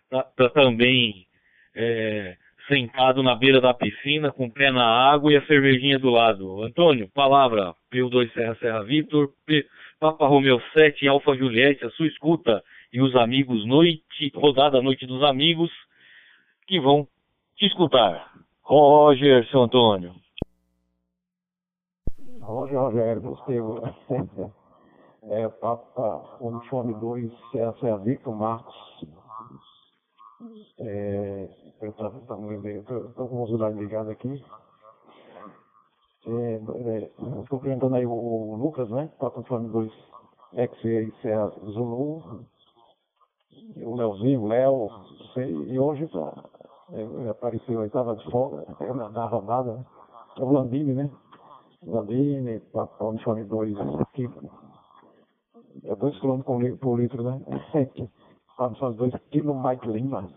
tá, 0.08 0.22
tá 0.22 0.48
também 0.50 1.26
é, 1.74 2.36
sentado 2.66 3.22
na 3.22 3.34
beira 3.34 3.60
da 3.60 3.74
piscina, 3.74 4.32
com 4.32 4.46
o 4.46 4.52
pé 4.52 4.70
na 4.70 4.86
água 4.86 5.32
e 5.32 5.36
a 5.36 5.46
cervejinha 5.46 5.98
do 5.98 6.08
lado. 6.08 6.62
Antônio, 6.62 7.10
palavra, 7.10 7.74
P2 7.92 8.32
Serra 8.32 8.56
Serra 8.56 8.84
Vitor, 8.84 9.34
P, 9.44 9.66
Papa 10.00 10.28
Romeu 10.28 10.60
7, 10.72 11.08
Alfa 11.08 11.34
Juliette, 11.34 11.84
a 11.84 11.90
sua 11.90 12.06
escuta 12.06 12.62
e 12.92 13.00
os 13.02 13.16
amigos 13.16 13.66
noite, 13.66 14.30
rodada 14.32 14.80
Noite 14.80 15.04
dos 15.06 15.22
Amigos, 15.24 15.70
que 16.68 16.78
vão 16.80 17.08
te 17.56 17.66
escutar. 17.66 18.32
Roger, 18.62 19.44
seu 19.50 19.62
Antônio. 19.62 20.14
Roger, 22.40 22.78
Rogério, 22.78 23.22
Gustavo. 23.22 24.54
É, 25.24 25.48
Papa 25.48 26.38
Uniforme 26.40 26.94
2, 26.94 27.32
essa 27.56 27.88
é 27.88 27.90
a 27.90 27.96
Victor 27.96 28.34
Marcos. 28.34 28.74
É, 30.78 31.48
eu 31.82 31.90
estou 31.90 33.28
com 33.28 33.42
o 33.42 33.46
celular 33.46 33.70
ligado 33.70 34.10
aqui. 34.10 34.42
Estou 36.20 37.58
é, 37.58 37.62
perguntando 37.62 37.94
aí 37.94 38.06
o, 38.06 38.56
Lucas, 38.56 38.90
né? 38.90 39.10
Papa 39.18 39.38
Uniforme 39.38 39.68
2, 39.68 39.92
ex 40.54 41.20
Serra 41.22 41.48
Zulu. 41.48 42.44
O 43.76 43.96
Leozinho, 43.96 44.42
o 44.42 44.48
Léo, 44.48 44.88
e 45.36 45.78
hoje 45.78 46.06
tá, 46.08 46.44
é, 46.92 47.28
apareceu, 47.28 47.80
aí 47.80 47.86
estava 47.86 48.16
de 48.16 48.30
folga, 48.30 48.64
na, 48.94 49.08
na 49.10 49.26
rodada, 49.26 49.74
né? 49.74 49.84
O 50.38 50.52
Landini, 50.52 50.94
né? 50.94 51.10
Landini, 51.82 52.62
Uniforme 53.00 53.44
2, 53.44 53.76
aqui 54.00 54.28
é 55.84 55.94
2 55.94 56.20
km 56.20 56.42
por 56.80 56.98
litro, 56.98 57.22
né? 57.22 57.40
São 58.78 58.92
2 58.92 59.12
kg 59.30 59.54
Mike 59.54 59.88
Lima, 59.88 60.28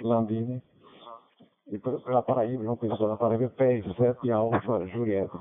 Landini. 0.00 0.62
E 1.66 1.78
pela 1.78 2.22
Paraíba, 2.22 2.62
João 2.62 2.76
Pessoa, 2.76 3.10
na 3.10 3.16
Paraíba, 3.16 3.50
PS7 3.56 4.30
Alfa 4.30 4.86
Julieta. 4.86 5.38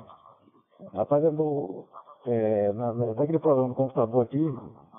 Rapaz, 0.93 1.24
eu 1.24 1.88
é, 2.26 2.71
na, 2.71 2.93
naquele 2.93 3.39
programa 3.39 3.69
do 3.69 3.76
computador 3.76 4.24
aqui, 4.24 4.39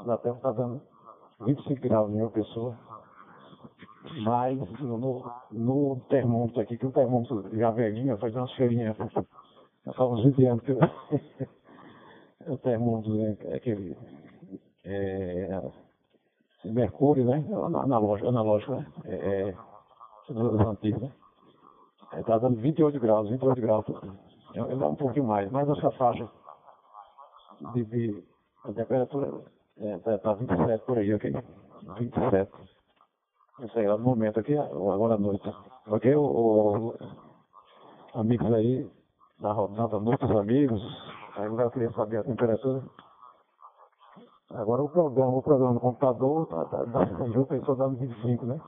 na 0.05 0.19
Terra 0.19 0.37
está 0.37 0.53
dando 0.53 0.83
25 1.41 1.81
graus 1.81 2.11
em 2.11 2.21
uma 2.21 2.31
pessoa. 2.31 2.77
Mas 4.23 4.59
no, 4.81 5.25
no 5.51 6.01
termômetro 6.11 6.61
aqui, 6.61 6.77
que 6.77 6.87
o 6.87 6.93
termômetro 6.93 7.49
já 7.57 7.71
velhinho, 7.71 8.19
faz 8.19 8.35
umas 8.35 8.53
feirinhas, 8.53 8.97
faz 8.97 9.11
uns 9.99 10.25
20 10.25 10.47
anos 10.47 10.65
que 10.65 10.73
eu, 10.73 10.79
o 12.53 12.59
termômetro 12.59 13.19
é 13.49 13.57
aquele 13.57 13.97
é, 14.85 15.63
mercúrio, 16.67 17.25
né? 17.25 17.43
Analógico, 17.83 18.29
analógico 18.29 18.75
né? 18.75 18.87
É, 19.07 19.55
é, 20.31 20.69
antigos, 20.69 21.03
né? 21.03 21.13
Está 22.15 22.39
dando 22.39 22.61
28 22.61 23.01
graus, 23.01 23.29
28 23.29 23.61
graus. 23.61 23.85
Ele 24.55 24.77
dá 24.77 24.89
um 24.89 24.95
pouquinho 24.95 25.27
mais, 25.27 25.51
mas 25.51 25.69
essa 25.69 25.91
faixa 25.93 26.31
de, 27.73 27.85
de 27.85 28.25
a 28.65 28.73
temperatura 28.73 29.43
está 29.77 30.13
é, 30.13 30.19
tá 30.19 30.33
27 30.35 30.85
por 30.85 30.99
aí, 30.99 31.13
ok? 31.13 31.33
27. 31.99 32.53
Isso 33.61 33.79
aí, 33.79 33.87
lá 33.87 33.97
no 33.97 34.05
momento 34.05 34.39
aqui, 34.41 34.57
agora 34.57 35.15
à 35.15 35.19
noite. 35.19 35.53
Ok? 35.89 36.15
O, 36.15 36.23
o, 36.23 36.95
amigos 38.15 38.53
aí, 38.53 38.89
da 39.41 39.53
rodada, 39.53 39.99
muitos 39.99 40.31
amigos, 40.31 40.81
Aí 41.37 41.47
eu 41.47 41.71
queria 41.71 41.91
saber 41.93 42.19
a 42.19 42.25
temperatura. 42.25 42.83
Agora 44.51 44.83
o 44.83 44.89
programa, 44.89 45.37
o 45.37 45.43
programa 45.43 45.75
do 45.75 45.81
computador, 45.81 46.47
tá, 46.47 46.65
tá, 46.67 46.85
tá, 46.87 47.25
eu 47.35 47.47
pensou 47.47 47.75
dando 47.75 47.97
25, 47.97 48.47
né? 48.47 48.61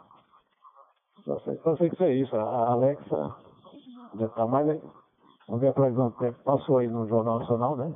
Só 1.27 1.41
sei, 1.41 1.57
só 1.57 1.77
sei 1.77 1.91
que 1.91 2.05
é 2.05 2.15
isso. 2.15 2.37
A 2.37 2.71
Alexa 2.71 3.37
já 4.15 4.29
tá 4.29 4.47
mais 4.47 4.69
aí. 4.69 4.81
Vamos 5.49 5.61
ver 5.61 5.69
a 5.69 5.73
previsão 5.73 6.11
do 6.11 6.17
tempo. 6.19 6.39
Passou 6.45 6.79
aí 6.79 6.87
no 6.87 7.07
Jornal 7.09 7.41
Nacional, 7.41 7.77
né? 7.77 7.93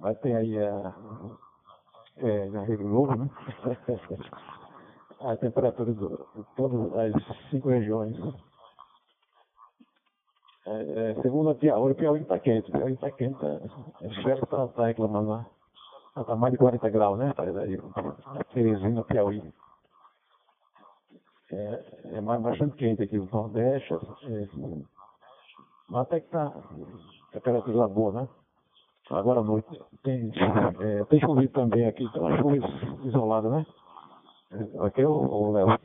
Vai 0.00 0.14
ter 0.16 0.34
aí 0.34 0.58
a, 0.58 0.94
é, 2.16 2.50
na 2.50 2.64
Rio 2.64 2.78
Globo, 2.78 3.14
né? 3.16 3.30
a 5.20 5.36
temperatura 5.36 5.92
de 5.92 6.44
todas 6.56 6.92
as 6.96 7.50
cinco 7.50 7.68
regiões. 7.68 8.16
É, 10.66 11.12
é, 11.12 11.22
segundo 11.22 11.50
a 11.50 11.54
Piauí, 11.54 11.92
o 11.92 11.94
Piauí 11.94 12.22
está 12.22 12.38
quente, 12.40 12.68
o 12.70 12.72
Piauí 12.72 12.94
está 12.94 13.10
quente, 13.12 13.38
tá, 13.38 13.46
o 13.46 14.10
chefe 14.14 14.42
está 14.42 14.66
tá 14.66 14.86
reclamando 14.86 15.30
lá. 15.30 15.46
Está 16.16 16.34
mais 16.34 16.52
de 16.52 16.58
40 16.58 16.88
graus, 16.90 17.18
né? 17.18 17.32
Teresina, 18.52 19.04
Piauí. 19.04 19.52
É, 21.52 22.16
é 22.16 22.20
bastante 22.20 22.76
quente 22.76 23.02
aqui, 23.02 23.18
o 23.18 23.28
Nordeste. 23.32 23.94
É, 23.94 24.48
mas 25.88 26.02
até 26.02 26.20
que 26.20 26.26
está 26.26 26.52
temperatura 27.32 27.88
boa, 27.88 28.12
né? 28.12 28.28
Agora 29.10 29.40
à 29.40 29.42
noite. 29.42 29.68
Tem, 30.02 30.30
é, 30.80 31.04
tem 31.04 31.20
chovido 31.20 31.52
também 31.52 31.86
aqui, 31.86 32.04
então 32.04 32.22
uma 32.22 32.36
chuva 32.36 32.56
isolada, 33.04 33.48
né? 33.48 33.66
Aqui 34.80 35.02
é 35.02 35.08
o 35.08 35.52
Léo. 35.52 35.78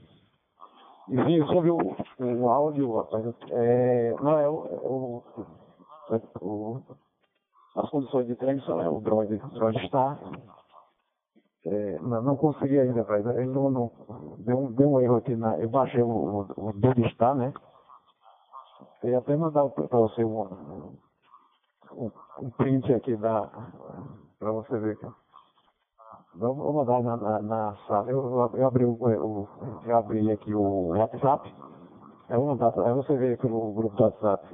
E 1.10 1.22
vi 1.24 1.46
sobre 1.48 1.70
o, 1.70 1.78
o 2.20 2.50
áudio, 2.50 2.98
rapaz, 2.98 3.26
é, 3.52 4.16
não 4.22 4.40
é 4.40 4.50
o, 4.50 4.66
é 4.68 4.80
o, 4.84 5.24
o, 6.42 6.84
as 7.76 7.90
condições 7.90 8.28
de 8.28 8.36
transmissão, 8.36 8.82
é 8.82 8.88
o 8.90 9.02
drone, 9.02 9.36
o 9.36 9.48
drone 9.50 9.78
está. 9.84 10.18
É, 11.66 12.00
não, 12.00 12.22
não 12.22 12.36
consegui 12.36 12.78
ainda. 12.78 13.06
Ele 13.36 13.46
não, 13.46 13.70
não, 13.70 13.92
deu, 14.40 14.58
um, 14.58 14.72
deu 14.74 14.92
um 14.92 15.00
erro 15.00 15.16
aqui 15.16 15.36
na. 15.36 15.58
Eu 15.60 15.70
baixei 15.70 16.02
o, 16.02 16.10
o, 16.10 16.42
o 16.58 16.74
do 16.74 17.06
está, 17.06 17.34
né? 17.34 17.54
Eu 19.02 19.12
ia 19.12 19.20
até 19.20 19.36
mandar 19.36 19.70
para 19.70 19.98
você 19.98 20.26
um, 20.26 20.42
um, 21.94 22.12
um 22.42 22.50
print 22.58 22.94
aqui 22.94 23.16
da. 23.16 23.50
para 24.40 24.52
você 24.52 24.78
ver 24.78 24.94
aqui. 24.94 25.08
Vou 26.36 26.74
mandar 26.74 27.02
na, 27.02 27.16
na, 27.16 27.42
na 27.42 27.76
sala. 27.88 28.10
Eu, 28.10 28.50
eu, 28.56 28.68
abri 28.68 28.84
o, 28.84 28.98
eu, 29.10 29.48
eu 29.86 29.98
abri 29.98 30.32
aqui 30.32 30.54
o 30.54 30.88
WhatsApp. 30.88 31.54
Eu 32.30 32.40
vou 32.40 32.48
mandar, 32.48 32.74
aí 32.80 32.94
você 32.94 33.16
vê 33.16 33.34
aqui 33.34 33.48
no 33.48 33.72
grupo 33.74 33.96
do 33.96 34.04
WhatsApp. 34.04 34.48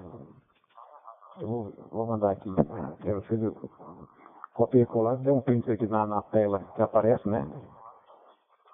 Eu 1.40 1.48
vou, 1.48 1.74
vou 1.90 2.06
mandar 2.06 2.32
aqui. 2.32 2.50
Eu 3.06 3.22
fiz 3.24 3.42
o 3.42 3.70
copiei 4.60 4.84
e 4.84 4.86
colar, 4.86 5.16
deu 5.18 5.36
um 5.36 5.42
print 5.42 5.72
aqui 5.72 5.88
na, 5.88 6.06
na 6.06 6.22
tela 6.24 6.60
que 6.76 6.82
aparece, 6.82 7.28
né? 7.28 7.48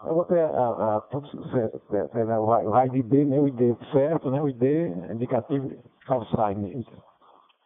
Eu 0.03 0.15
vou 0.15 0.25
ter 0.25 0.39
a, 0.39 0.97
a, 0.97 1.01
tudo 1.01 1.27
certo, 1.49 2.17
né? 2.17 2.39
o 2.39 2.85
ID, 2.95 3.27
né? 3.27 3.39
O 3.39 3.47
ID 3.47 3.77
certo, 3.91 4.29
né? 4.29 4.41
O 4.41 4.49
ID 4.49 4.63
indicativo 5.11 5.71
calcine. 6.05 6.85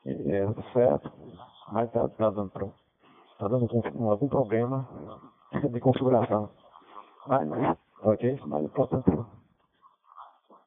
É, 0.06 0.48
certo, 0.74 1.12
mas 1.72 1.92
tá, 1.92 2.08
tá 2.10 2.30
dando 2.30 2.50
pronto 2.50 2.90
está 3.40 3.48
dando 3.48 3.70
algum 4.12 4.28
problema 4.28 4.86
de 5.72 5.80
configuração. 5.80 6.50
Mas, 7.26 7.48
ok? 8.02 8.40
Mas 8.46 8.66
importante. 8.66 9.26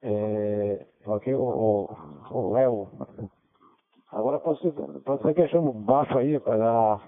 É, 0.02 0.86
ok, 1.04 1.34
o, 1.34 2.50
Léo. 2.52 2.88
Agora 4.12 4.39
pode 4.40 4.60
ser, 4.60 4.72
pode 4.72 5.22
ser 5.22 5.34
que 5.34 5.40
eu 5.40 5.48
chamo 5.48 5.72
baixo 5.72 6.18
aí 6.18 6.39
para 6.39 7.01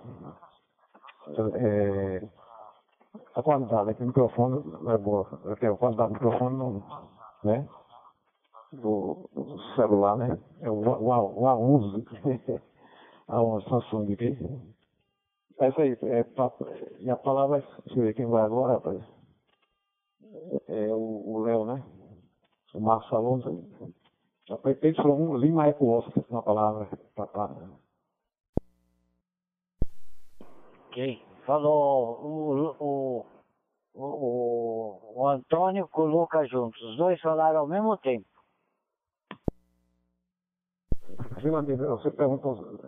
é, 1.54 2.28
a 3.34 3.42
qualidade 3.42 3.94
do 3.94 4.06
microfone 4.06 4.62
é 4.88 4.98
boa. 4.98 5.28
A 5.44 5.76
qualidade 5.76 6.08
do 6.08 6.14
microfone 6.14 6.56
não, 6.56 6.82
né? 7.44 7.68
Do, 8.72 9.28
do 9.34 9.58
celular, 9.76 10.16
né? 10.16 10.38
É 10.60 10.70
o, 10.70 10.74
o, 10.74 11.08
o 11.08 11.44
A11. 11.44 12.60
A11 13.28 13.68
Samsung 13.68 14.12
aqui. 14.12 14.38
É 15.60 15.68
isso 15.68 15.80
aí. 15.80 15.98
É, 16.02 16.26
e 17.00 17.10
a 17.10 17.16
palavra, 17.16 17.62
deixa 17.84 18.00
eu 18.00 18.04
ver 18.04 18.14
quem 18.14 18.26
vai 18.26 18.42
agora, 18.42 18.74
rapaz. 18.74 19.02
É 20.68 20.88
o 20.92 21.42
Léo, 21.44 21.64
né? 21.64 21.82
O 22.74 22.80
Marcos 22.80 23.12
Alonso. 23.12 23.48
Ele 23.48 23.94
falou 24.96 25.18
um 25.18 25.36
Lima 25.36 25.66
Eco 25.68 25.86
Oscar, 25.88 26.22
uma 26.28 26.42
palavra. 26.42 26.88
Papá. 27.14 27.50
Ok. 30.88 31.22
falou 31.46 32.20
o, 32.22 32.76
o, 32.78 33.26
o, 33.94 35.20
o 35.20 35.28
Antônio 35.28 35.88
com 35.88 36.02
o 36.02 36.06
Lucas 36.06 36.48
juntos. 36.50 36.80
Os 36.82 36.96
dois 36.96 37.20
falaram 37.20 37.60
ao 37.60 37.66
mesmo 37.66 37.96
tempo. 37.98 38.26
Você 41.88 42.10
perguntou, 42.10 42.78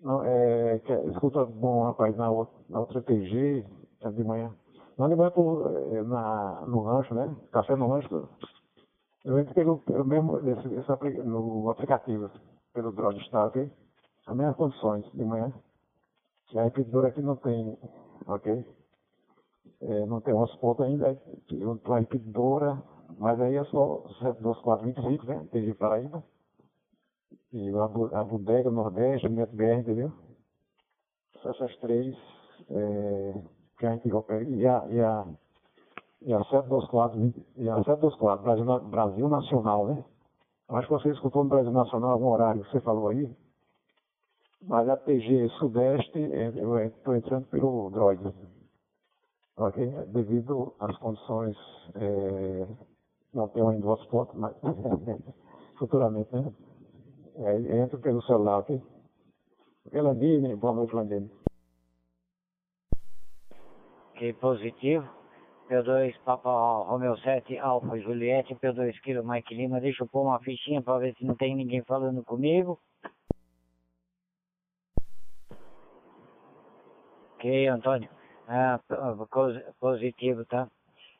não, 0.00 0.22
é, 0.24 0.78
que, 0.80 0.92
escuta 0.92 1.44
bom 1.44 1.84
rapaz 1.84 2.16
na, 2.16 2.30
outra- 2.30 2.54
na 2.68 2.80
outra 2.80 3.02
TG, 3.02 3.64
é 4.00 4.10
de 4.10 4.24
manhã. 4.24 4.54
Não 4.98 5.08
de 5.08 5.16
manhã 5.16 5.32
é, 5.92 6.02
na, 6.02 6.64
no 6.66 6.82
rancho, 6.82 7.14
né? 7.14 7.34
Café 7.52 7.74
no 7.74 7.88
rancho. 7.88 8.28
Eu 9.24 9.44
pelo, 9.54 9.78
pelo 9.80 10.04
mesmo, 10.04 10.38
esse, 10.50 10.74
esse 10.74 10.92
apli- 10.92 11.22
no 11.22 11.70
aplicativo, 11.70 12.30
pelo 12.74 12.92
Star, 13.22 13.46
ok? 13.46 13.72
As 14.26 14.36
mesmas 14.36 14.56
condições 14.56 15.12
de 15.12 15.24
manhã. 15.24 15.52
E 16.52 16.58
a 16.58 16.64
repetidora 16.64 17.08
aqui 17.08 17.22
não 17.22 17.36
tem, 17.36 17.78
ok? 18.26 18.66
É, 19.80 20.06
não 20.06 20.20
tem 20.20 20.34
hotspot 20.34 20.82
ainda, 20.82 21.20
eu 21.50 21.78
tô 21.78 21.94
a 21.94 22.00
repetidora, 22.00 22.82
mas 23.18 23.40
aí 23.40 23.56
é 23.56 23.64
só 23.64 24.02
72425, 24.20 25.26
né? 25.26 25.48
TG 25.52 25.74
Paraíba. 25.74 26.22
E 27.52 27.70
a, 27.70 28.20
a 28.20 28.24
Bodega 28.24 28.70
Nordeste, 28.70 29.26
o 29.26 29.30
MetBR, 29.30 29.80
entendeu? 29.80 30.12
Essas 31.44 31.76
três 31.78 32.16
é, 32.70 33.42
que 33.78 33.86
a 33.86 33.92
gente 33.92 34.12
opera. 34.12 34.42
E 34.44 34.66
a, 34.66 34.86
e 34.90 35.00
a, 35.00 35.26
e 36.24 36.32
a 36.32 36.38
724, 36.44 37.18
vinte- 37.20 37.46
e 37.56 37.68
a 37.68 37.76
724, 37.76 38.42
Brasil, 38.44 38.64
Na- 38.64 38.78
Brasil 38.78 39.28
Nacional, 39.28 39.86
né? 39.86 40.04
Acho 40.70 40.88
que 40.88 40.94
você 40.94 41.10
escutou 41.10 41.44
no 41.44 41.50
Brasil 41.50 41.70
Nacional 41.72 42.10
algum 42.12 42.28
horário 42.28 42.64
que 42.64 42.70
você 42.70 42.80
falou 42.80 43.08
aí. 43.08 43.30
Mas 44.62 44.88
a 44.88 44.96
TG 44.96 45.48
Sudeste, 45.58 46.18
é, 46.18 46.48
eu 46.56 46.78
estou 46.78 47.14
entrando 47.14 47.46
pelo 47.48 47.90
Droid. 47.90 48.34
Ok? 49.58 49.86
Devido 50.06 50.74
às 50.80 50.96
condições, 50.98 51.56
é, 51.94 52.66
não 53.34 53.46
tenho 53.48 53.68
ainda 53.68 53.86
o 53.86 53.90
hotspot, 53.90 54.30
mas 54.34 54.56
futuramente, 55.78 56.34
né? 56.34 56.52
É, 57.36 57.78
entra 57.82 57.98
pelo 57.98 58.22
celular, 58.22 58.60
ok? 58.60 58.80
Landine, 59.92 60.56
boa 60.56 60.72
noite, 60.72 60.94
Landine. 60.94 61.30
Ok, 64.14 64.32
positivo. 64.34 65.23
P2 65.68 66.14
Papa 66.24 66.50
Romeo 66.86 67.16
7 67.16 67.58
Alfa 67.58 67.98
Juliette, 67.98 68.54
P2 68.54 69.00
Kilo 69.00 69.26
Mike 69.26 69.54
Lima. 69.54 69.80
Deixa 69.80 70.04
eu 70.04 70.08
pôr 70.08 70.22
uma 70.22 70.38
fichinha 70.40 70.82
para 70.82 70.98
ver 70.98 71.14
se 71.14 71.24
não 71.24 71.34
tem 71.34 71.56
ninguém 71.56 71.82
falando 71.82 72.22
comigo. 72.22 72.78
Ok, 77.36 77.66
Antônio. 77.68 78.10
Ah, 78.46 78.78
positivo, 79.80 80.44
tá? 80.44 80.68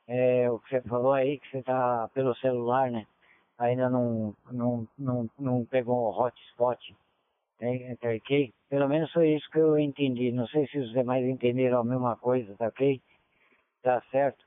É, 0.06 0.50
o 0.50 0.58
que 0.58 0.68
você 0.68 0.82
falou 0.82 1.14
aí, 1.14 1.38
que 1.38 1.50
você 1.50 1.62
tá 1.62 2.10
pelo 2.12 2.34
celular, 2.36 2.90
né? 2.90 3.06
Ainda 3.58 3.88
não, 3.88 4.34
não, 4.52 4.86
não, 4.98 5.30
não 5.38 5.64
pegou 5.64 5.96
o 5.96 6.10
hotspot. 6.10 6.94
Tá 7.58 7.66
tá 8.00 8.08
ok? 8.10 8.52
Pelo 8.68 8.88
menos 8.88 9.10
foi 9.12 9.30
isso 9.34 9.48
que 9.50 9.58
eu 9.58 9.78
entendi. 9.78 10.32
Não 10.32 10.46
sei 10.48 10.66
se 10.66 10.78
os 10.78 10.92
demais 10.92 11.24
entenderam 11.24 11.78
a 11.78 11.84
mesma 11.84 12.16
coisa, 12.16 12.54
tá 12.56 12.66
ok? 12.66 13.00
Tá 13.84 14.02
certo? 14.10 14.42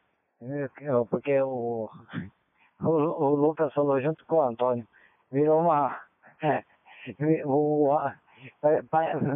Porque 1.12 1.40
o, 1.42 1.88
o, 2.82 2.90
o 2.90 3.36
Lucas 3.36 3.72
falou 3.74 4.02
junto 4.02 4.26
com 4.26 4.38
o 4.38 4.42
Antônio. 4.42 4.88
Virou 5.32 5.62
uma. 5.62 5.96
o, 7.46 7.88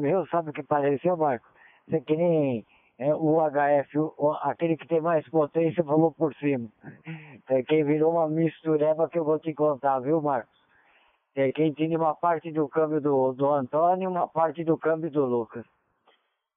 meu, 0.02 0.26
sabe 0.28 0.50
o 0.50 0.54
que 0.54 0.64
pareceu, 0.64 1.16
Marco? 1.16 1.48
Isso 1.88 1.98
é 1.98 2.02
que 2.02 2.18
nem 2.18 2.66
é, 2.98 3.14
o 3.14 3.40
HF, 3.42 3.98
o- 4.00 4.38
aquele 4.42 4.76
que 4.76 4.88
tem 4.88 5.02
mais 5.02 5.28
potência, 5.30 5.84
falou 5.84 6.12
por 6.12 6.34
cima. 6.36 6.68
É, 7.48 7.62
quem 7.62 7.84
virou 7.84 8.14
uma 8.14 8.28
mistureba 8.28 9.08
que 9.08 9.20
eu 9.20 9.24
vou 9.24 9.38
te 9.38 9.54
contar, 9.54 10.00
viu, 10.00 10.20
Marcos? 10.20 10.60
É, 11.36 11.52
quem 11.52 11.74
tinha 11.74 11.98
uma 11.98 12.16
parte 12.16 12.52
do 12.52 12.68
câmbio 12.68 13.00
do, 13.00 13.34
do 13.34 13.48
Antônio 13.50 14.06
e 14.06 14.08
uma 14.08 14.28
parte 14.28 14.64
do 14.64 14.78
câmbio 14.78 15.12
do 15.12 15.26
Lucas. 15.26 15.66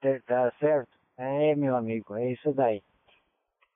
Tá, 0.01 0.19
tá 0.27 0.53
certo? 0.59 0.91
É, 1.19 1.55
meu 1.55 1.77
amigo, 1.77 2.15
é 2.15 2.33
isso 2.33 2.53
daí. 2.55 2.83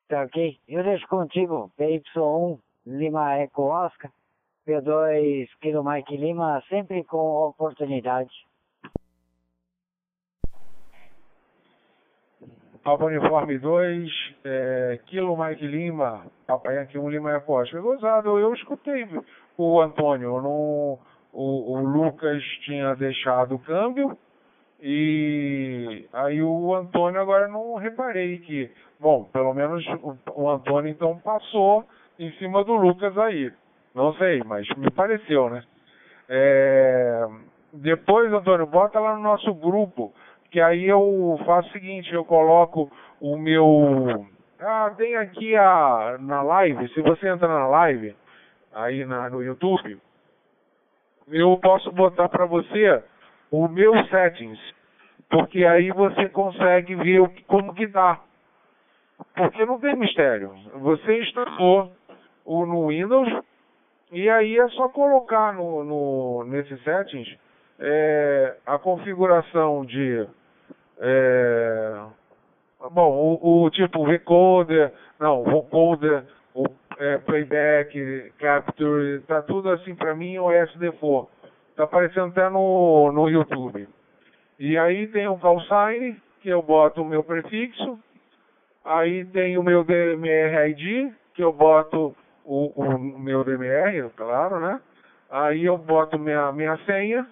Tá 0.08 0.22
ok? 0.22 0.58
Eu 0.66 0.82
deixo 0.82 1.06
contigo, 1.06 1.70
PY1 1.78 2.58
Lima 2.86 3.34
Eco 3.34 3.64
Oscar, 3.64 4.10
P2 4.66 5.46
Kilo 5.60 5.84
Mike 5.84 6.16
Lima, 6.16 6.62
sempre 6.66 7.04
com 7.04 7.18
oportunidade. 7.46 8.32
Papa 12.82 13.04
Uniforme 13.04 13.58
2, 13.58 14.10
é, 14.44 14.98
Kilo 15.04 15.36
Mike 15.36 15.66
Lima, 15.66 16.24
Papai 16.46 16.76
Yankee 16.76 16.98
1 16.98 17.10
Lima 17.10 17.32
Eco 17.32 17.52
Oscar. 17.52 17.82
Gozado, 17.82 18.38
eu 18.38 18.54
escutei 18.54 19.06
o 19.58 19.78
Antônio, 19.78 20.40
não, 20.40 20.98
o, 21.34 21.72
o 21.74 21.80
Lucas 21.80 22.42
tinha 22.64 22.94
deixado 22.94 23.56
o 23.56 23.58
câmbio 23.58 24.16
e 24.80 26.06
aí 26.12 26.40
o 26.42 26.74
Antônio 26.74 27.20
agora 27.20 27.48
não 27.48 27.74
reparei 27.74 28.38
que, 28.38 28.70
bom, 29.00 29.24
pelo 29.24 29.52
menos 29.52 29.84
o, 30.34 30.48
Antônio 30.48 30.90
então 30.90 31.18
passou 31.18 31.84
em 32.18 32.30
cima 32.32 32.62
do 32.64 32.74
Lucas 32.74 33.16
aí. 33.18 33.52
Não 33.94 34.14
sei, 34.14 34.42
mas 34.44 34.68
me 34.76 34.90
pareceu, 34.90 35.50
né? 35.50 35.64
É, 36.28 37.26
depois, 37.72 38.32
Antônio, 38.32 38.66
bota 38.66 39.00
lá 39.00 39.16
no 39.16 39.22
nosso 39.22 39.52
grupo, 39.54 40.12
que 40.50 40.60
aí 40.60 40.84
eu 40.84 41.40
faço 41.44 41.68
o 41.68 41.72
seguinte, 41.72 42.12
eu 42.12 42.24
coloco 42.24 42.90
o 43.20 43.36
meu. 43.36 44.26
Ah, 44.60 44.92
tem 44.96 45.16
aqui 45.16 45.56
a 45.56 46.16
na 46.20 46.42
live, 46.42 46.88
se 46.90 47.00
você 47.00 47.28
entra 47.28 47.48
na 47.48 47.66
live, 47.66 48.14
aí 48.72 49.04
na, 49.04 49.28
no 49.28 49.42
YouTube, 49.42 49.98
eu 51.28 51.58
posso 51.58 51.90
botar 51.92 52.28
para 52.28 52.46
você 52.46 53.02
o 53.50 53.68
meu 53.68 53.92
settings, 54.06 54.60
porque 55.30 55.64
aí 55.64 55.90
você 55.90 56.28
consegue 56.28 56.94
ver 56.94 57.28
como 57.46 57.74
que 57.74 57.86
dá. 57.86 58.20
Porque 59.34 59.64
não 59.64 59.78
tem 59.80 59.96
mistério. 59.96 60.52
Você 60.74 61.22
instalou 61.22 61.92
o 62.44 62.64
no 62.64 62.88
Windows 62.88 63.28
e 64.12 64.28
aí 64.28 64.58
é 64.58 64.68
só 64.70 64.88
colocar 64.88 65.52
no, 65.52 65.84
no 65.84 66.44
nesses 66.44 66.82
settings 66.82 67.28
é, 67.78 68.56
a 68.66 68.78
configuração 68.78 69.84
de 69.84 70.26
é, 71.00 72.04
bom 72.90 73.38
o, 73.42 73.64
o 73.64 73.70
tipo 73.70 74.04
vocoder, 74.04 74.92
não 75.18 75.44
vocoder, 75.44 76.24
o 76.54 76.64
é, 76.98 77.18
playback, 77.18 78.32
capture, 78.38 79.20
tá 79.26 79.42
tudo 79.42 79.70
assim 79.70 79.94
para 79.94 80.14
mim 80.14 80.38
o 80.38 80.46
SD4. 80.46 81.28
Tá 81.78 81.84
aparecendo 81.84 82.30
até 82.30 82.50
no, 82.50 83.12
no 83.12 83.30
YouTube. 83.30 83.88
E 84.58 84.76
aí 84.76 85.06
tem 85.06 85.28
o 85.28 85.38
call 85.38 85.60
sign, 85.60 86.20
que 86.40 86.48
eu 86.48 86.60
boto 86.60 87.02
o 87.02 87.04
meu 87.04 87.22
prefixo. 87.22 88.00
Aí 88.84 89.24
tem 89.26 89.56
o 89.56 89.62
meu 89.62 89.84
DMR 89.84 90.70
ID, 90.70 91.12
que 91.34 91.40
eu 91.40 91.52
boto 91.52 92.16
o, 92.44 92.72
o 92.74 92.98
meu 93.20 93.44
DMR, 93.44 94.10
claro, 94.16 94.58
né? 94.58 94.80
Aí 95.30 95.66
eu 95.66 95.78
boto 95.78 96.18
minha, 96.18 96.50
minha 96.50 96.76
senha, 96.78 97.24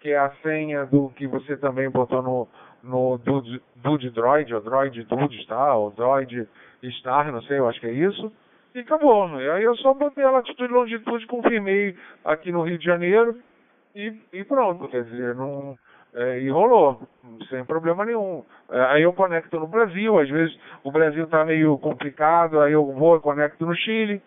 que 0.00 0.10
é 0.10 0.18
a 0.18 0.30
senha 0.42 0.84
do 0.84 1.08
que 1.16 1.26
você 1.26 1.56
também 1.56 1.88
botou 1.88 2.22
no, 2.22 2.48
no 2.82 3.16
Dude, 3.16 3.62
Dude 3.76 4.10
Droid, 4.10 4.54
ou 4.54 4.60
Droid 4.60 5.02
Dude 5.04 5.42
Star, 5.44 5.78
ou 5.78 5.90
Droid 5.92 6.46
Star, 6.98 7.32
não 7.32 7.40
sei, 7.44 7.58
eu 7.58 7.66
acho 7.66 7.80
que 7.80 7.86
é 7.86 7.92
isso. 7.92 8.30
E 8.74 8.80
acabou. 8.80 9.40
E 9.40 9.48
aí 9.48 9.62
eu 9.62 9.74
só 9.76 9.94
botei 9.94 10.24
a 10.24 10.30
latitude 10.30 10.70
e 10.70 10.76
longitude, 10.76 11.26
confirmei 11.26 11.96
aqui 12.22 12.52
no 12.52 12.64
Rio 12.64 12.76
de 12.76 12.84
Janeiro 12.84 13.34
e, 13.94 14.20
e 14.32 14.44
pronto. 14.44 14.88
Quer 14.88 15.04
dizer, 15.04 15.34
não. 15.34 15.76
É, 16.14 16.38
e 16.38 16.48
rolou, 16.48 17.02
sem 17.50 17.64
problema 17.64 18.04
nenhum. 18.04 18.44
É, 18.70 18.80
aí 18.82 19.02
eu 19.02 19.12
conecto 19.12 19.58
no 19.58 19.66
Brasil, 19.66 20.16
às 20.18 20.28
vezes 20.28 20.56
o 20.84 20.92
Brasil 20.92 21.24
está 21.24 21.44
meio 21.44 21.76
complicado, 21.78 22.60
aí 22.60 22.72
eu 22.72 22.92
vou 22.92 23.16
e 23.16 23.20
conecto 23.20 23.66
no 23.66 23.74
Chile. 23.74 24.22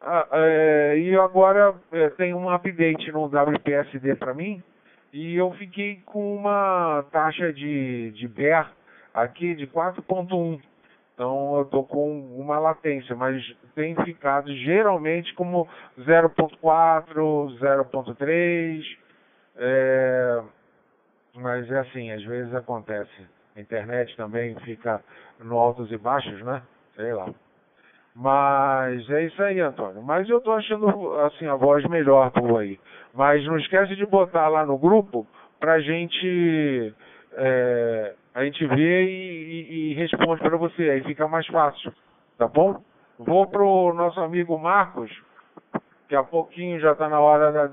Ah, 0.00 0.26
é, 0.32 0.98
e 0.98 1.16
agora 1.16 1.74
é, 1.92 2.10
tem 2.10 2.34
um 2.34 2.50
update 2.50 3.12
no 3.12 3.26
WPSD 3.26 4.16
para 4.16 4.34
mim 4.34 4.60
e 5.12 5.36
eu 5.36 5.52
fiquei 5.52 6.00
com 6.04 6.34
uma 6.34 7.04
taxa 7.12 7.52
de, 7.52 8.10
de 8.10 8.26
BER 8.26 8.66
aqui 9.14 9.54
de 9.54 9.66
4.1. 9.68 10.60
Então 11.14 11.58
eu 11.58 11.64
tô 11.66 11.82
com 11.84 12.10
uma 12.38 12.58
latência, 12.58 13.14
mas 13.14 13.42
tem 13.74 13.94
ficado 14.04 14.54
geralmente 14.56 15.34
como 15.34 15.68
0.4, 16.00 17.58
0.3. 17.58 18.82
É, 19.56 20.42
mas 21.34 21.70
é 21.70 21.78
assim, 21.80 22.10
às 22.10 22.24
vezes 22.24 22.54
acontece. 22.54 23.28
A 23.54 23.60
internet 23.60 24.16
também 24.16 24.54
fica 24.60 25.02
no 25.38 25.58
altos 25.58 25.92
e 25.92 25.98
baixos, 25.98 26.42
né? 26.42 26.62
Sei 26.96 27.12
lá. 27.12 27.28
Mas 28.14 29.08
é 29.10 29.24
isso 29.24 29.42
aí, 29.42 29.60
Antônio. 29.60 30.02
Mas 30.02 30.28
eu 30.28 30.40
tô 30.40 30.52
achando 30.52 31.14
assim 31.20 31.46
a 31.46 31.54
voz 31.54 31.84
melhor 31.86 32.30
por 32.30 32.60
aí. 32.60 32.78
Mas 33.14 33.44
não 33.46 33.58
esquece 33.58 33.94
de 33.96 34.04
botar 34.06 34.48
lá 34.48 34.66
no 34.66 34.78
grupo 34.78 35.26
pra 35.58 35.80
gente 35.80 36.94
é, 37.34 38.14
a 38.34 38.44
gente 38.44 38.66
vê 38.66 39.04
e, 39.04 39.10
e, 39.10 39.90
e 39.90 39.94
responde 39.94 40.40
para 40.40 40.56
você, 40.56 40.90
aí 40.90 41.04
fica 41.04 41.28
mais 41.28 41.46
fácil, 41.46 41.92
tá 42.38 42.48
bom? 42.48 42.82
Vou 43.18 43.46
pro 43.46 43.92
nosso 43.94 44.20
amigo 44.20 44.58
Marcos, 44.58 45.10
que 46.08 46.14
a 46.14 46.22
pouquinho 46.22 46.80
já 46.80 46.92
está 46.92 47.08
na 47.08 47.20
hora 47.20 47.52
da, 47.52 47.72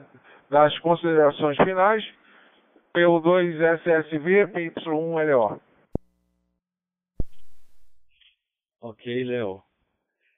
das 0.50 0.78
considerações 0.80 1.58
finais. 1.58 2.04
PU2 2.94 3.62
SSV, 3.80 4.48
PY1LO. 4.48 5.60
Ok, 8.82 9.24
Léo. 9.24 9.62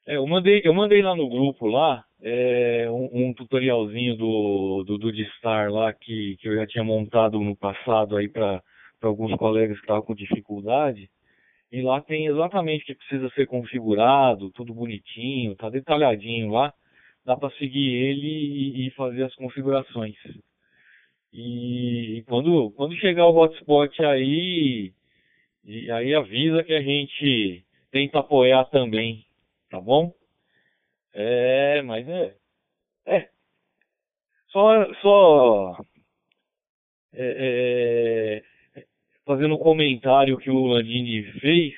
É, 0.06 0.18
eu 0.18 0.28
mandei, 0.28 0.62
eu 0.64 0.74
mandei 0.74 1.02
lá 1.02 1.16
no 1.16 1.30
grupo 1.30 1.68
lá 1.68 2.04
é, 2.22 2.88
um, 2.90 3.10
um, 3.14 3.34
tutorialzinho 3.34 4.18
do, 4.18 4.84
do, 4.86 4.98
do 4.98 5.12
Distar 5.12 5.72
lá 5.72 5.94
que, 5.94 6.38
que 6.38 6.48
eu 6.48 6.56
já 6.56 6.66
tinha 6.66 6.84
montado 6.84 7.40
no 7.40 7.56
passado 7.56 8.18
aí 8.18 8.28
para 8.28 8.62
alguns 9.08 9.36
colegas 9.36 9.78
que 9.78 9.84
estavam 9.84 10.04
com 10.04 10.16
dificuldade. 10.16 11.10
E 11.72 11.82
lá 11.82 12.02
tem 12.02 12.26
exatamente 12.26 12.84
o 12.84 12.86
que 12.86 12.96
precisa 12.96 13.30
ser 13.30 13.48
configurado, 13.48 14.52
tudo 14.52 14.74
bonitinho, 14.74 15.56
tá 15.56 15.70
detalhadinho 15.70 16.52
lá. 16.52 16.74
Dá 17.24 17.38
para 17.38 17.52
seguir 17.52 17.94
ele 17.94 18.28
e, 18.28 18.88
e, 18.88 18.92
fazer 18.92 19.24
as 19.24 19.36
configurações. 19.36 20.16
E, 21.32 22.18
e 22.18 22.24
quando, 22.24 22.72
quando 22.72 22.96
chegar 22.98 23.28
o 23.28 23.36
hotspot 23.36 24.04
aí, 24.04 24.92
aí 25.94 26.14
avisa 26.14 26.64
que 26.64 26.74
a 26.74 26.82
gente 26.82 27.64
tenta 27.92 28.20
apoiar 28.20 28.66
também, 28.66 29.26
tá 29.70 29.80
bom? 29.80 30.14
É, 31.14 31.82
mas 31.84 32.08
é. 32.08 32.36
É. 33.06 33.30
Só. 34.50 34.94
Só. 34.96 35.78
É, 37.14 38.42
é, 38.44 38.51
fazendo 39.32 39.56
um 39.56 39.58
comentário 39.58 40.38
que 40.38 40.50
o 40.50 40.66
Landini 40.66 41.24
fez, 41.40 41.74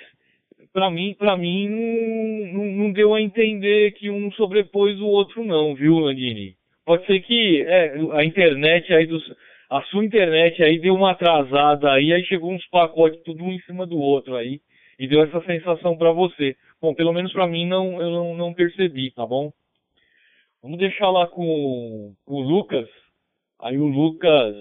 para 0.73 0.89
mim, 0.89 1.13
para 1.13 1.38
mim 1.38 1.69
não, 1.69 2.65
não, 2.65 2.91
deu 2.91 3.13
a 3.13 3.21
entender 3.21 3.91
que 3.91 4.09
um 4.09 4.31
sobrepôs 4.31 4.99
o 4.99 5.05
outro 5.05 5.45
não, 5.45 5.75
viu, 5.75 5.99
Landini? 5.99 6.55
Pode 6.84 7.05
ser 7.05 7.19
que 7.19 7.61
é, 7.61 7.93
a 8.13 8.25
internet 8.25 8.91
aí 8.91 9.05
dos 9.05 9.23
a 9.69 9.81
sua 9.84 10.03
internet 10.03 10.63
aí 10.63 10.80
deu 10.80 10.95
uma 10.95 11.11
atrasada 11.11 11.91
aí, 11.91 12.11
aí 12.11 12.23
chegou 12.25 12.51
uns 12.51 12.65
pacotes 12.69 13.21
tudo 13.23 13.43
um 13.43 13.51
em 13.51 13.59
cima 13.61 13.85
do 13.85 13.99
outro 13.99 14.35
aí 14.35 14.59
e 14.97 15.07
deu 15.07 15.21
essa 15.23 15.39
sensação 15.45 15.95
para 15.95 16.11
você. 16.11 16.55
Bom, 16.81 16.93
pelo 16.95 17.13
menos 17.13 17.31
para 17.31 17.45
mim 17.45 17.67
não, 17.67 18.01
eu 18.01 18.09
não, 18.09 18.35
não 18.35 18.53
percebi, 18.53 19.11
tá 19.11 19.27
bom? 19.27 19.51
Vamos 20.61 20.80
deixar 20.80 21.09
lá 21.11 21.27
com, 21.27 22.13
com 22.25 22.34
o 22.34 22.41
Lucas. 22.41 22.89
Aí 23.61 23.77
o 23.77 23.85
Lucas 23.85 24.55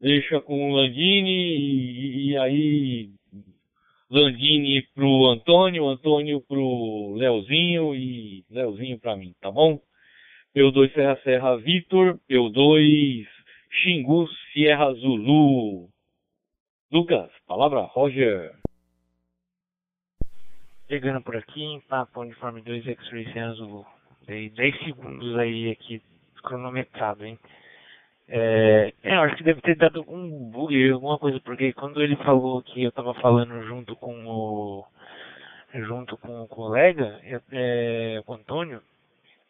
deixa 0.00 0.40
com 0.40 0.70
o 0.70 0.74
Landini 0.74 1.30
e, 1.30 2.30
e 2.30 2.38
aí 2.38 3.10
Landini 4.10 4.82
pro 4.94 5.26
Antônio, 5.26 5.86
Antônio 5.88 6.40
pro 6.40 7.14
Leozinho 7.16 7.94
e 7.94 8.44
Leozinho 8.50 8.98
para 8.98 9.16
mim, 9.16 9.34
tá 9.40 9.50
bom? 9.50 9.80
P2 10.54 10.92
Serra 10.94 11.20
Serra 11.22 11.56
Vitor, 11.56 12.18
P2 12.30 13.26
Xingu 13.70 14.28
Sierra 14.52 14.92
Zulu. 14.94 15.88
Lucas, 16.90 17.30
palavra 17.46 17.80
Roger. 17.80 18.54
Chegando 20.88 21.20
por 21.20 21.36
aqui 21.36 21.62
em 21.62 21.80
Papo 21.80 22.20
Uniforme 22.20 22.62
2 22.62 22.86
X-Ray 22.86 23.32
Sierra 23.32 23.52
Zulu. 23.54 23.84
Dei 24.26 24.48
10 24.50 24.78
segundos 24.84 25.36
aí 25.36 25.70
aqui 25.70 26.00
cronometrado, 26.42 27.26
hein? 27.26 27.38
É, 28.28 28.92
é, 29.04 29.14
eu 29.14 29.20
acho 29.20 29.36
que 29.36 29.44
deve 29.44 29.60
ter 29.60 29.76
dado 29.76 30.04
um 30.08 30.50
bug, 30.50 30.90
alguma 30.90 31.18
coisa, 31.18 31.38
porque 31.40 31.72
quando 31.72 32.02
ele 32.02 32.16
falou 32.16 32.62
que 32.62 32.82
eu 32.82 32.90
tava 32.92 33.14
falando 33.14 33.62
junto 33.62 33.94
com 33.96 34.26
o 34.26 34.84
junto 35.74 36.16
com 36.16 36.42
o 36.42 36.48
colega, 36.48 37.20
é, 37.52 38.22
o 38.26 38.32
Antônio, 38.32 38.82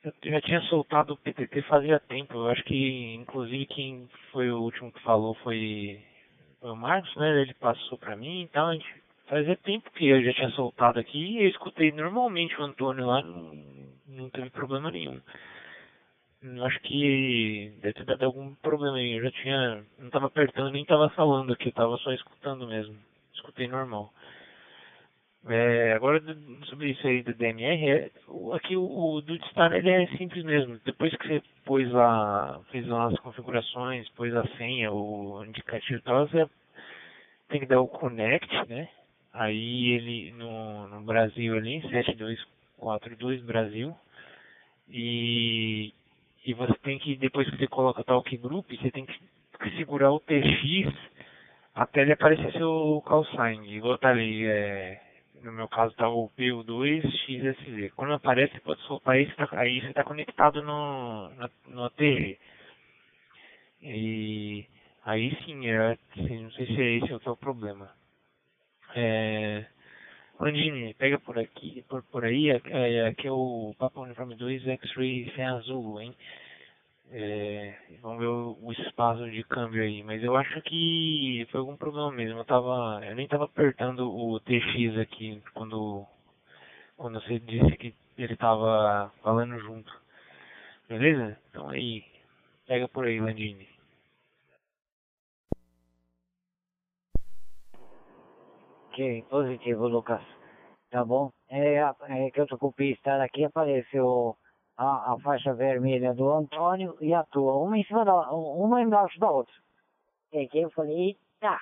eu 0.05 0.13
já 0.25 0.41
tinha 0.41 0.61
soltado 0.63 1.15
o 1.15 1.17
PTT 1.17 1.63
fazia 1.63 2.01
tempo. 2.01 2.35
Eu 2.35 2.49
acho 2.49 2.63
que, 2.65 3.15
inclusive, 3.15 3.67
quem 3.67 4.09
foi 4.33 4.51
o 4.51 4.61
último 4.61 4.93
que 4.93 5.03
falou 5.03 5.35
foi, 5.37 6.01
foi 6.61 6.71
o 6.71 6.77
Marcos, 6.77 7.15
né? 7.17 7.43
Ele 7.43 7.55
passou 7.55 7.99
pra 7.99 8.17
mim 8.17 8.43
e 8.43 8.49
tal. 8.49 8.77
Fazia 9.27 9.57
tempo 9.57 9.91
que 9.93 10.07
eu 10.07 10.23
já 10.23 10.33
tinha 10.33 10.51
soltado 10.51 11.01
aqui 11.01 11.19
e 11.19 11.43
eu 11.45 11.49
escutei 11.49 11.91
normalmente 11.93 12.59
o 12.61 12.65
Antônio 12.65 13.07
lá, 13.07 13.23
não, 13.23 13.53
não 14.07 14.31
teve 14.31 14.51
problema 14.51 14.91
nenhum. 14.91 15.21
Eu 16.55 16.65
acho 16.65 16.81
que 16.81 17.73
deve 17.83 17.95
ter 17.95 18.05
dado 18.05 18.25
algum 18.25 18.55
problema 18.57 18.97
aí. 18.97 19.15
Eu 19.15 19.25
já 19.25 19.31
tinha. 19.33 19.85
Não 19.99 20.07
estava 20.07 20.27
apertando 20.27 20.71
nem 20.71 20.83
estava 20.83 21.09
falando 21.11 21.53
aqui, 21.53 21.69
estava 21.69 21.97
só 21.99 22.13
escutando 22.13 22.67
mesmo. 22.69 22.97
Escutei 23.35 23.67
normal. 23.67 24.13
É, 25.49 25.93
agora 25.93 26.21
sobre 26.67 26.91
isso 26.91 27.07
aí 27.07 27.23
do 27.23 27.33
DMR, 27.33 27.89
é, 27.89 28.11
aqui 28.53 28.77
o, 28.77 28.83
o 28.83 29.21
do 29.21 29.37
Star 29.47 29.73
ele 29.73 29.91
é 29.91 30.07
simples 30.17 30.45
mesmo. 30.45 30.81
Depois 30.85 31.15
que 31.17 31.27
você 31.27 31.43
pôs 31.65 31.91
lá, 31.93 32.61
fez 32.71 32.87
lá 32.87 33.07
as 33.07 33.19
configurações, 33.21 34.09
pôs 34.11 34.35
a 34.35 34.45
senha, 34.57 34.93
o 34.93 35.45
indicativo 35.45 35.99
e 35.99 36.03
tal, 36.03 36.27
você 36.27 36.49
tem 37.49 37.61
que 37.61 37.67
dar 37.67 37.81
o 37.81 37.87
connect, 37.87 38.49
né? 38.69 38.89
Aí 39.33 39.93
ele 39.93 40.33
no, 40.33 40.89
no 40.89 41.01
Brasil 41.03 41.57
ali, 41.57 41.81
7242 41.91 43.43
Brasil. 43.43 43.97
E, 44.89 45.93
e 46.47 46.55
você 46.55 46.75
tem 46.75 46.97
que, 47.01 47.17
depois 47.17 47.51
que 47.51 47.57
você 47.57 47.67
coloca 47.67 48.05
Talk 48.05 48.37
Group, 48.37 48.71
você 48.71 48.91
tem 48.93 49.05
que 49.05 49.77
segurar 49.77 50.13
o 50.13 50.21
TX 50.21 50.95
até 51.75 52.03
ele 52.03 52.13
aparecer 52.13 52.53
seu 52.53 53.03
call 53.05 53.25
sign. 53.27 53.69
Igual 53.69 53.99
tá 53.99 54.11
ali, 54.11 54.47
é, 54.47 55.01
no 55.43 55.51
meu 55.51 55.67
caso 55.67 55.93
tá 55.97 56.09
o 56.09 56.31
PU2XSZ. 56.39 57.91
Quando 57.97 58.15
aparece, 58.15 58.53
você 58.53 58.61
pode 58.61 58.81
soltar 58.83 59.17
tá, 59.35 59.49
aí 59.59 59.81
você 59.81 59.89
está 59.89 60.05
conectado 60.05 60.63
no, 60.63 61.31
no, 61.67 61.85
ATG. 61.87 62.39
E 63.83 64.67
aí 65.05 65.37
sim, 65.45 65.67
é, 65.67 65.99
assim, 66.13 66.45
não 66.45 66.51
sei 66.53 66.67
se 66.67 66.81
é 66.81 66.91
esse 66.99 67.13
é 67.13 67.31
o 67.31 67.37
problema. 67.37 67.91
É, 68.95 69.67
Landini, 70.39 70.95
pega 70.95 71.19
por 71.19 71.39
aqui, 71.39 71.83
por, 71.89 72.03
por 72.05 72.25
aí, 72.25 72.51
é, 72.51 72.61
é, 72.67 73.07
aqui 73.07 73.27
é 73.27 73.33
o 73.33 73.75
Papa 73.79 74.01
Uniforme 74.01 74.35
2 74.35 74.67
X-Ray 74.69 75.33
sem 75.35 75.45
azul, 75.45 76.01
hein? 76.01 76.15
É, 77.11 77.75
vamos 78.03 78.19
ver 78.19 78.27
o, 78.27 78.59
o, 78.61 78.73
espaço 78.73 79.31
de 79.31 79.43
câmbio 79.45 79.83
aí, 79.83 80.03
mas 80.03 80.23
eu 80.23 80.37
acho 80.37 80.61
que 80.63 81.47
foi 81.51 81.61
algum 81.61 81.77
problema 81.77 82.11
mesmo. 82.11 82.41
Eu 82.41 82.45
tava, 82.45 83.01
eu 83.05 83.15
nem 83.15 83.29
tava 83.29 83.45
apertando 83.45 84.13
o 84.13 84.41
TX 84.41 84.99
aqui 84.99 85.41
quando 85.55 86.05
quando 86.97 87.21
você 87.21 87.39
disse 87.39 87.77
que 87.77 87.95
ele 88.19 88.37
tava 88.37 89.13
falando 89.23 89.59
junto. 89.61 89.93
Beleza? 90.89 91.39
Então 91.51 91.69
aí, 91.69 92.05
pega 92.67 92.89
por 92.89 93.07
aí, 93.07 93.21
Landini. 93.21 93.69
Ok, 98.97 99.25
positivo, 99.29 99.89
Lucas. 99.89 100.23
Tá 100.91 101.05
bom? 101.05 101.31
É, 101.51 101.75
é 102.09 102.31
que 102.31 102.41
eu 102.41 102.47
tô 102.47 102.57
com 102.57 102.69
o 102.69 102.73
pistar 102.73 103.21
aqui, 103.21 103.45
apareceu 103.45 104.35
a, 104.75 105.13
a 105.13 105.19
faixa 105.21 105.53
vermelha 105.53 106.15
do 106.15 106.33
Antônio 106.33 106.97
e 107.03 107.13
a 107.13 107.23
tua, 107.25 107.59
uma 107.59 107.77
em 107.77 107.85
cima 107.85 108.07
da 108.07 108.33
uma 108.33 108.81
embaixo 108.81 109.21
da 109.21 109.31
outra. 109.31 109.53
E 110.33 110.49
que 110.49 110.61
eu 110.61 110.71
falei, 110.71 111.15
tá, 111.41 111.61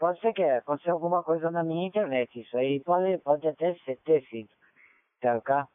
pode 0.00 0.18
ser 0.18 0.32
que 0.32 0.42
aconteceu 0.42 0.94
alguma 0.94 1.22
coisa 1.22 1.48
na 1.48 1.62
minha 1.62 1.86
internet, 1.86 2.40
isso 2.40 2.58
aí 2.58 2.80
pode, 2.80 3.18
pode 3.18 3.46
até 3.46 3.76
ser, 3.84 3.96
ter 4.04 4.24
sido. 4.24 4.50
Tá, 5.20 5.40
cá? 5.42 5.68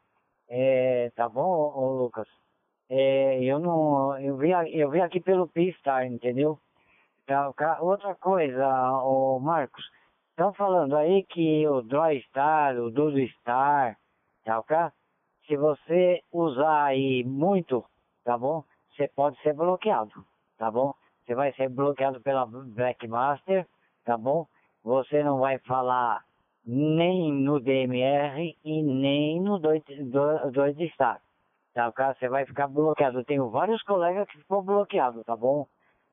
É, 0.50 1.10
tá 1.16 1.30
bom, 1.30 1.48
ô, 1.48 1.94
Lucas? 1.94 2.28
É, 2.90 3.42
eu 3.42 3.58
não, 3.58 4.20
eu 4.20 4.36
vi, 4.36 4.50
eu 4.78 4.90
vi 4.90 5.00
aqui 5.00 5.18
pelo 5.18 5.48
Pistar, 5.48 6.04
entendeu? 6.04 6.58
Tá? 7.24 7.50
Outra 7.80 8.14
coisa, 8.16 8.68
ô 9.02 9.38
Marcos, 9.38 9.82
estão 10.40 10.54
falando 10.54 10.96
aí 10.96 11.22
que 11.24 11.68
o 11.68 11.82
Droid 11.82 12.24
Star, 12.28 12.74
o 12.76 12.90
Dudu 12.90 13.20
Star, 13.40 13.98
tá, 14.42 14.62
cá? 14.62 14.90
se 15.46 15.54
você 15.54 16.22
usar 16.32 16.84
aí 16.84 17.22
muito, 17.24 17.84
tá 18.24 18.38
bom? 18.38 18.64
Você 18.96 19.06
pode 19.08 19.38
ser 19.42 19.52
bloqueado, 19.52 20.24
tá 20.56 20.70
bom? 20.70 20.94
Você 21.26 21.34
vai 21.34 21.52
ser 21.52 21.68
bloqueado 21.68 22.22
pela 22.22 22.46
Blackmaster, 22.46 23.66
tá 24.02 24.16
bom? 24.16 24.46
Você 24.82 25.22
não 25.22 25.40
vai 25.40 25.58
falar 25.58 26.24
nem 26.64 27.30
no 27.30 27.60
DMR 27.60 28.56
e 28.64 28.82
nem 28.82 29.42
no 29.42 29.58
2 29.58 29.84
de 30.74 30.88
Star. 30.94 31.20
Tá, 31.74 31.92
cara? 31.92 32.14
Você 32.14 32.30
vai 32.30 32.46
ficar 32.46 32.66
bloqueado. 32.66 33.18
Eu 33.18 33.24
tenho 33.26 33.50
vários 33.50 33.82
colegas 33.82 34.26
que 34.28 34.38
ficou 34.38 34.62
bloqueado, 34.62 35.22
tá 35.22 35.36
bom? 35.36 35.66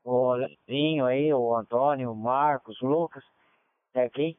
O 0.03 0.33
Lezinho 0.33 1.05
aí, 1.05 1.33
o 1.33 1.55
Antônio, 1.55 2.11
o 2.11 2.15
Marcos, 2.15 2.81
o 2.81 2.87
Lucas, 2.87 3.23
aqui. 4.03 4.37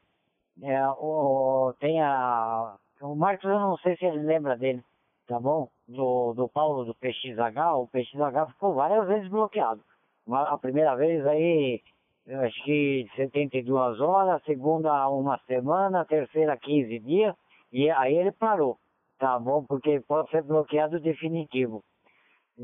É, 0.62 0.86
o, 0.88 1.72
tem 1.78 2.00
a 2.02 2.76
o 3.00 3.14
Marcos, 3.14 3.44
eu 3.48 3.60
não 3.60 3.76
sei 3.78 3.96
se 3.96 4.04
ele 4.04 4.24
lembra 4.24 4.56
dele, 4.56 4.82
tá 5.26 5.38
bom? 5.38 5.68
Do, 5.86 6.34
do 6.34 6.48
Paulo 6.48 6.84
do 6.84 6.94
PXH, 6.94 7.76
o 7.76 7.86
PXH 7.86 8.52
ficou 8.52 8.74
várias 8.74 9.06
vezes 9.06 9.28
bloqueado. 9.28 9.80
A 10.28 10.58
primeira 10.58 10.96
vez 10.96 11.24
aí, 11.26 11.80
acho 12.26 12.64
que 12.64 13.08
72 13.14 14.00
horas, 14.00 14.42
segunda 14.44 15.08
uma 15.08 15.38
semana, 15.46 16.04
terceira 16.04 16.56
15 16.56 16.98
dias, 16.98 17.34
e 17.72 17.88
aí 17.88 18.16
ele 18.16 18.32
parou, 18.32 18.76
tá 19.18 19.38
bom? 19.38 19.64
Porque 19.64 20.00
pode 20.00 20.28
ser 20.30 20.42
bloqueado 20.42 20.98
definitivo. 21.00 21.84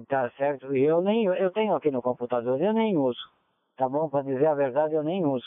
Tá 0.09 0.29
certo? 0.31 0.75
E 0.75 0.83
eu 0.83 1.01
nem 1.01 1.27
eu 1.27 1.53
tenho 1.53 1.77
aqui 1.77 1.91
no 1.93 2.03
computador, 2.03 2.61
eu 2.61 2.73
nem 2.73 2.97
uso. 2.99 3.21
Tá 3.77 3.89
bom? 3.89 4.09
Para 4.09 4.23
dizer 4.23 4.47
a 4.47 4.55
verdade, 4.55 4.95
eu 4.95 5.05
nem 5.05 5.25
uso. 5.25 5.47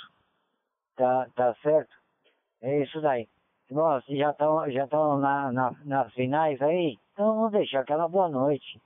Tá, 0.98 1.28
tá 1.36 1.56
certo? 1.62 1.96
É 2.62 2.82
isso 2.82 3.00
daí. 3.00 3.28
Nossa, 3.70 4.06
já 4.16 4.32
estão 4.32 4.70
já 4.72 4.88
tão 4.88 5.20
na, 5.20 5.52
na, 5.52 5.72
nas 5.86 6.12
finais 6.14 6.60
aí? 6.62 6.98
Então 7.14 7.36
vamos 7.36 7.52
deixar 7.52 7.82
aquela 7.82 8.08
boa 8.08 8.28
noite. 8.28 8.82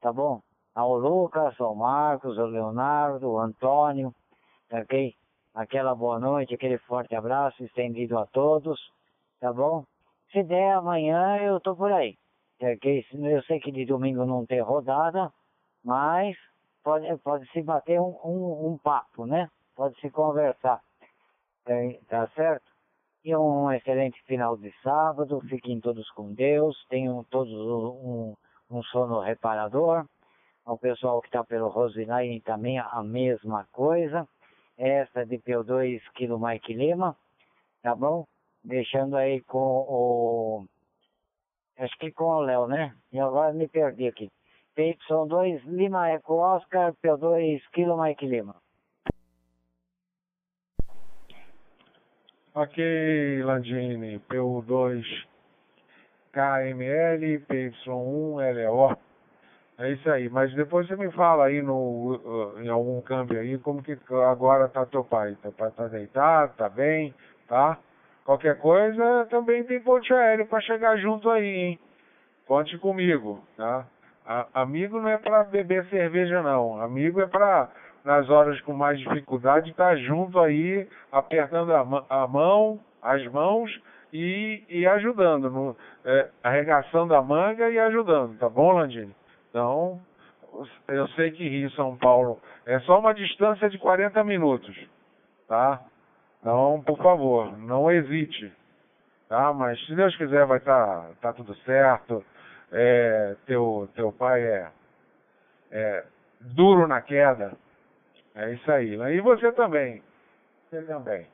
Tá 0.00 0.10
bom? 0.10 0.40
Ao 0.74 0.96
Lucas, 0.96 1.60
ao 1.60 1.74
Marcos, 1.74 2.38
ao 2.38 2.46
Leonardo, 2.46 3.26
ao 3.26 3.40
Antônio, 3.40 4.14
ok? 4.72 5.12
Aquela 5.54 5.94
boa 5.94 6.18
noite, 6.18 6.54
aquele 6.54 6.78
forte 6.78 7.14
abraço 7.14 7.62
estendido 7.62 8.18
a 8.18 8.26
todos, 8.26 8.80
tá 9.38 9.52
bom? 9.52 9.84
Se 10.32 10.42
der 10.42 10.72
amanhã 10.76 11.36
eu 11.38 11.60
tô 11.60 11.76
por 11.76 11.92
aí. 11.92 12.16
Ok? 12.62 13.04
Eu 13.12 13.42
sei 13.42 13.60
que 13.60 13.70
de 13.70 13.84
domingo 13.84 14.24
não 14.24 14.46
tem 14.46 14.60
rodada, 14.62 15.30
mas 15.84 16.36
pode, 16.82 17.06
pode 17.18 17.50
se 17.50 17.62
bater 17.62 18.00
um, 18.00 18.16
um, 18.24 18.72
um 18.72 18.78
papo, 18.78 19.26
né? 19.26 19.48
Pode 19.74 19.98
se 20.00 20.08
conversar. 20.10 20.80
Tá 22.08 22.28
certo? 22.34 22.70
E 23.24 23.36
um 23.36 23.70
excelente 23.70 24.20
final 24.24 24.56
de 24.56 24.72
sábado. 24.82 25.40
Fiquem 25.48 25.80
todos 25.80 26.08
com 26.10 26.32
Deus. 26.32 26.76
Tenham 26.88 27.22
todos 27.24 27.52
um, 27.52 28.34
um 28.70 28.82
sono 28.84 29.20
reparador. 29.20 30.06
O 30.64 30.78
pessoal 30.78 31.20
que 31.20 31.28
está 31.28 31.44
pelo 31.44 31.68
Roseline 31.68 32.40
também 32.40 32.78
a 32.78 33.02
mesma 33.02 33.66
coisa. 33.72 34.26
Esta 34.78 35.26
de 35.26 35.38
P2 35.38 36.00
Kilo 36.14 36.38
Mike 36.38 36.72
Lima. 36.72 37.16
Tá 37.82 37.94
bom? 37.94 38.26
Deixando 38.64 39.16
aí 39.16 39.40
com 39.42 39.58
o. 39.58 40.66
Acho 41.78 41.96
que 41.98 42.12
com 42.12 42.24
o 42.24 42.40
Léo, 42.40 42.66
né? 42.66 42.94
E 43.12 43.18
agora 43.18 43.52
me 43.52 43.68
perdi 43.68 44.06
aqui. 44.06 44.30
PY2 44.76 45.62
Lima 45.64 46.10
Eco 46.10 46.36
Oscar, 46.36 46.94
P2 47.02 47.60
Kilo 47.72 48.00
Mike 48.00 48.26
Lima. 48.26 48.56
Ok, 52.52 53.42
Landini, 53.44 54.18
PU2 54.28 55.04
KML, 56.32 57.38
PY1 57.48 58.66
LO. 58.66 58.96
É 59.78 59.92
isso 59.92 60.10
aí, 60.10 60.28
mas 60.28 60.52
depois 60.54 60.88
você 60.88 60.96
me 60.96 61.12
fala 61.12 61.46
aí 61.46 61.62
no, 61.62 62.16
uh, 62.16 62.60
em 62.60 62.68
algum 62.68 63.00
câmbio 63.02 63.38
aí 63.38 63.56
como 63.58 63.80
que 63.80 63.96
agora 64.28 64.68
tá 64.68 64.84
teu 64.84 65.04
pai. 65.04 65.36
Teu 65.40 65.52
pai 65.52 65.70
tá 65.70 65.86
deitado, 65.86 66.52
tá 66.56 66.68
bem, 66.68 67.14
tá? 67.46 67.78
Qualquer 68.24 68.58
coisa 68.58 69.26
também 69.30 69.62
tem 69.62 69.80
ponte 69.80 70.12
aéreo 70.12 70.46
para 70.46 70.60
chegar 70.60 70.96
junto 70.96 71.30
aí, 71.30 71.46
hein? 71.46 71.78
Conte 72.48 72.76
comigo, 72.78 73.44
tá? 73.56 73.86
A, 74.26 74.48
amigo 74.54 75.00
não 75.00 75.08
é 75.08 75.18
para 75.18 75.44
beber 75.44 75.86
cerveja 75.86 76.42
não, 76.42 76.82
amigo 76.82 77.20
é 77.20 77.28
para 77.28 77.70
nas 78.04 78.28
horas 78.30 78.60
com 78.62 78.72
mais 78.72 78.98
dificuldade, 78.98 79.70
estar 79.70 79.90
tá 79.90 79.96
junto 79.96 80.38
aí, 80.38 80.88
apertando 81.12 81.72
a, 81.72 82.04
a, 82.08 82.26
mão, 82.26 82.80
as 83.02 83.24
mãos 83.26 83.70
e, 84.12 84.64
e 84.68 84.86
ajudando, 84.86 85.50
no, 85.50 85.76
é, 86.04 86.28
arregaçando 86.42 87.14
a 87.14 87.22
manga 87.22 87.68
e 87.70 87.78
ajudando, 87.78 88.38
tá 88.38 88.48
bom, 88.48 88.72
Landini? 88.72 89.14
Então, 89.50 90.00
eu 90.88 91.08
sei 91.08 91.30
que 91.30 91.48
Rio 91.48 91.70
São 91.72 91.96
Paulo 91.96 92.40
é 92.66 92.78
só 92.80 92.98
uma 92.98 93.14
distância 93.14 93.68
de 93.68 93.78
40 93.78 94.22
minutos, 94.24 94.76
tá? 95.46 95.80
Então, 96.40 96.82
por 96.86 96.96
favor, 96.98 97.56
não 97.58 97.90
hesite, 97.90 98.52
tá? 99.28 99.52
Mas 99.52 99.78
se 99.86 99.94
Deus 99.94 100.16
quiser 100.16 100.46
vai 100.46 100.58
estar 100.58 101.02
tá, 101.02 101.10
tá 101.20 101.32
tudo 101.32 101.54
certo. 101.58 102.24
É, 102.72 103.34
teu, 103.46 103.88
teu 103.96 104.12
pai 104.12 104.40
é, 104.42 104.70
é 105.72 106.04
duro 106.40 106.86
na 106.86 107.00
queda, 107.00 107.52
é 108.34 108.52
isso 108.52 108.70
aí. 108.70 108.94
E 108.94 109.20
você 109.20 109.52
também. 109.52 110.02
Você 110.70 110.82
também. 110.82 111.26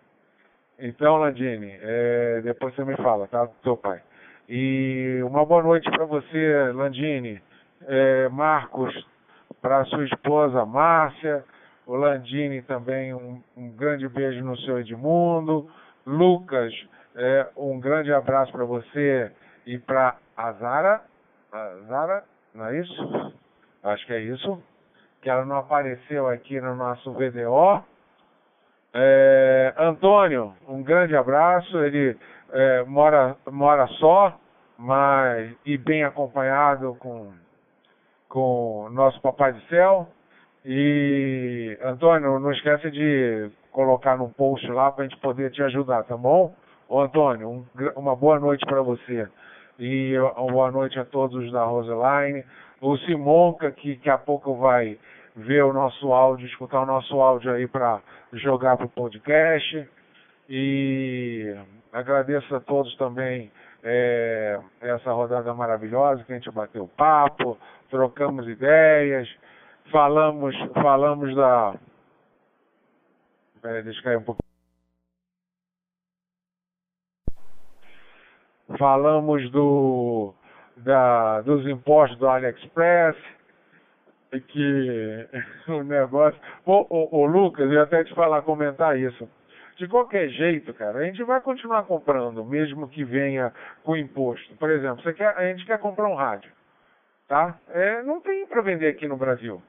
Então, 0.78 1.16
Landine, 1.16 1.78
é, 1.80 2.40
depois 2.42 2.74
você 2.74 2.84
me 2.84 2.96
fala, 2.96 3.26
tá? 3.26 3.44
Do 3.44 3.54
seu 3.62 3.76
pai. 3.76 4.02
E 4.48 5.20
uma 5.24 5.44
boa 5.44 5.62
noite 5.62 5.90
para 5.90 6.04
você, 6.04 6.72
Landine. 6.74 7.40
É, 7.86 8.28
Marcos, 8.28 8.94
para 9.60 9.84
sua 9.86 10.04
esposa 10.04 10.64
Márcia. 10.64 11.44
O 11.86 11.94
Landine 11.94 12.62
também, 12.62 13.14
um, 13.14 13.40
um, 13.56 13.70
grande 13.70 14.08
beijo 14.08 14.44
no 14.44 14.56
seu 14.58 14.80
Edmundo. 14.80 15.70
Lucas, 16.04 16.72
é, 17.14 17.46
um 17.56 17.78
grande 17.78 18.12
abraço 18.12 18.52
para 18.52 18.64
você 18.64 19.30
e 19.66 19.78
para 19.78 20.16
a 20.36 20.52
Zara. 20.52 21.02
A 21.52 21.76
Zara, 21.86 22.24
não 22.54 22.66
é 22.66 22.80
isso? 22.80 23.34
Acho 23.82 24.04
que 24.06 24.12
é 24.12 24.20
isso 24.20 24.60
que 25.26 25.30
ela 25.30 25.44
não 25.44 25.56
apareceu 25.56 26.28
aqui 26.28 26.60
no 26.60 26.76
nosso 26.76 27.10
VDO. 27.10 27.82
É, 28.94 29.74
Antônio, 29.76 30.54
um 30.68 30.84
grande 30.84 31.16
abraço. 31.16 31.76
Ele 31.78 32.16
é, 32.52 32.84
mora, 32.84 33.36
mora 33.50 33.88
só, 33.98 34.38
mas 34.78 35.52
e 35.66 35.76
bem 35.76 36.04
acompanhado 36.04 36.96
com 37.00 37.32
com 38.28 38.88
nosso 38.92 39.20
Papai 39.20 39.52
do 39.52 39.60
Céu. 39.62 40.06
E 40.64 41.76
Antônio, 41.82 42.38
não 42.38 42.52
esquece 42.52 42.88
de 42.92 43.50
colocar 43.72 44.16
no 44.16 44.28
post 44.28 44.64
lá 44.68 44.92
para 44.92 45.06
a 45.06 45.08
gente 45.08 45.20
poder 45.20 45.50
te 45.50 45.60
ajudar, 45.64 46.04
tá 46.04 46.16
bom? 46.16 46.54
Ô 46.88 47.00
Antônio, 47.00 47.48
um, 47.50 47.66
uma 47.96 48.14
boa 48.14 48.38
noite 48.38 48.64
para 48.64 48.80
você. 48.80 49.28
E 49.76 50.16
uma 50.36 50.52
boa 50.52 50.70
noite 50.70 50.96
a 51.00 51.04
todos 51.04 51.50
da 51.50 51.64
Roseline. 51.64 52.44
O 52.80 52.96
Simonca, 52.98 53.72
que 53.72 53.96
daqui 53.96 54.10
a 54.10 54.18
pouco 54.18 54.54
vai 54.54 54.96
ver 55.36 55.62
o 55.62 55.72
nosso 55.72 56.12
áudio, 56.12 56.46
escutar 56.46 56.82
o 56.82 56.86
nosso 56.86 57.20
áudio 57.20 57.52
aí 57.52 57.68
para 57.68 58.00
jogar 58.32 58.76
para 58.76 58.86
o 58.86 58.90
podcast. 58.90 59.88
E 60.48 61.54
agradeço 61.92 62.54
a 62.54 62.60
todos 62.60 62.96
também 62.96 63.52
é, 63.82 64.58
essa 64.80 65.12
rodada 65.12 65.52
maravilhosa 65.54 66.24
que 66.24 66.32
a 66.32 66.36
gente 66.36 66.50
bateu 66.50 66.88
papo, 66.96 67.58
trocamos 67.90 68.48
ideias, 68.48 69.28
falamos, 69.92 70.54
falamos 70.74 71.34
da. 71.36 71.74
Peraí, 73.60 73.82
deixa 73.82 74.00
eu 74.00 74.04
cair 74.04 74.16
um 74.18 74.22
pouco. 74.22 74.42
Falamos 78.78 79.48
do, 79.52 80.34
da, 80.78 81.40
dos 81.42 81.66
impostos 81.66 82.18
do 82.18 82.28
AliExpress, 82.28 83.16
que 84.48 85.28
o 85.68 85.82
negócio. 85.82 86.38
Ô, 86.64 86.86
ô, 86.88 87.20
ô, 87.20 87.26
Lucas, 87.26 87.66
eu 87.66 87.74
ia 87.74 87.82
até 87.82 88.04
te 88.04 88.14
falar, 88.14 88.42
comentar 88.42 88.98
isso. 88.98 89.28
De 89.76 89.86
qualquer 89.86 90.28
jeito, 90.30 90.72
cara, 90.72 91.00
a 91.00 91.04
gente 91.04 91.22
vai 91.22 91.40
continuar 91.40 91.82
comprando, 91.84 92.42
mesmo 92.44 92.88
que 92.88 93.04
venha 93.04 93.52
com 93.84 93.96
imposto. 93.96 94.56
Por 94.56 94.70
exemplo, 94.70 95.02
você 95.02 95.12
quer, 95.12 95.36
a 95.36 95.46
gente 95.48 95.66
quer 95.66 95.78
comprar 95.78 96.08
um 96.08 96.14
rádio, 96.14 96.50
tá? 97.28 97.58
É, 97.68 98.02
não 98.02 98.20
tem 98.20 98.46
para 98.46 98.62
vender 98.62 98.88
aqui 98.88 99.06
no 99.06 99.18
Brasil. 99.18 99.62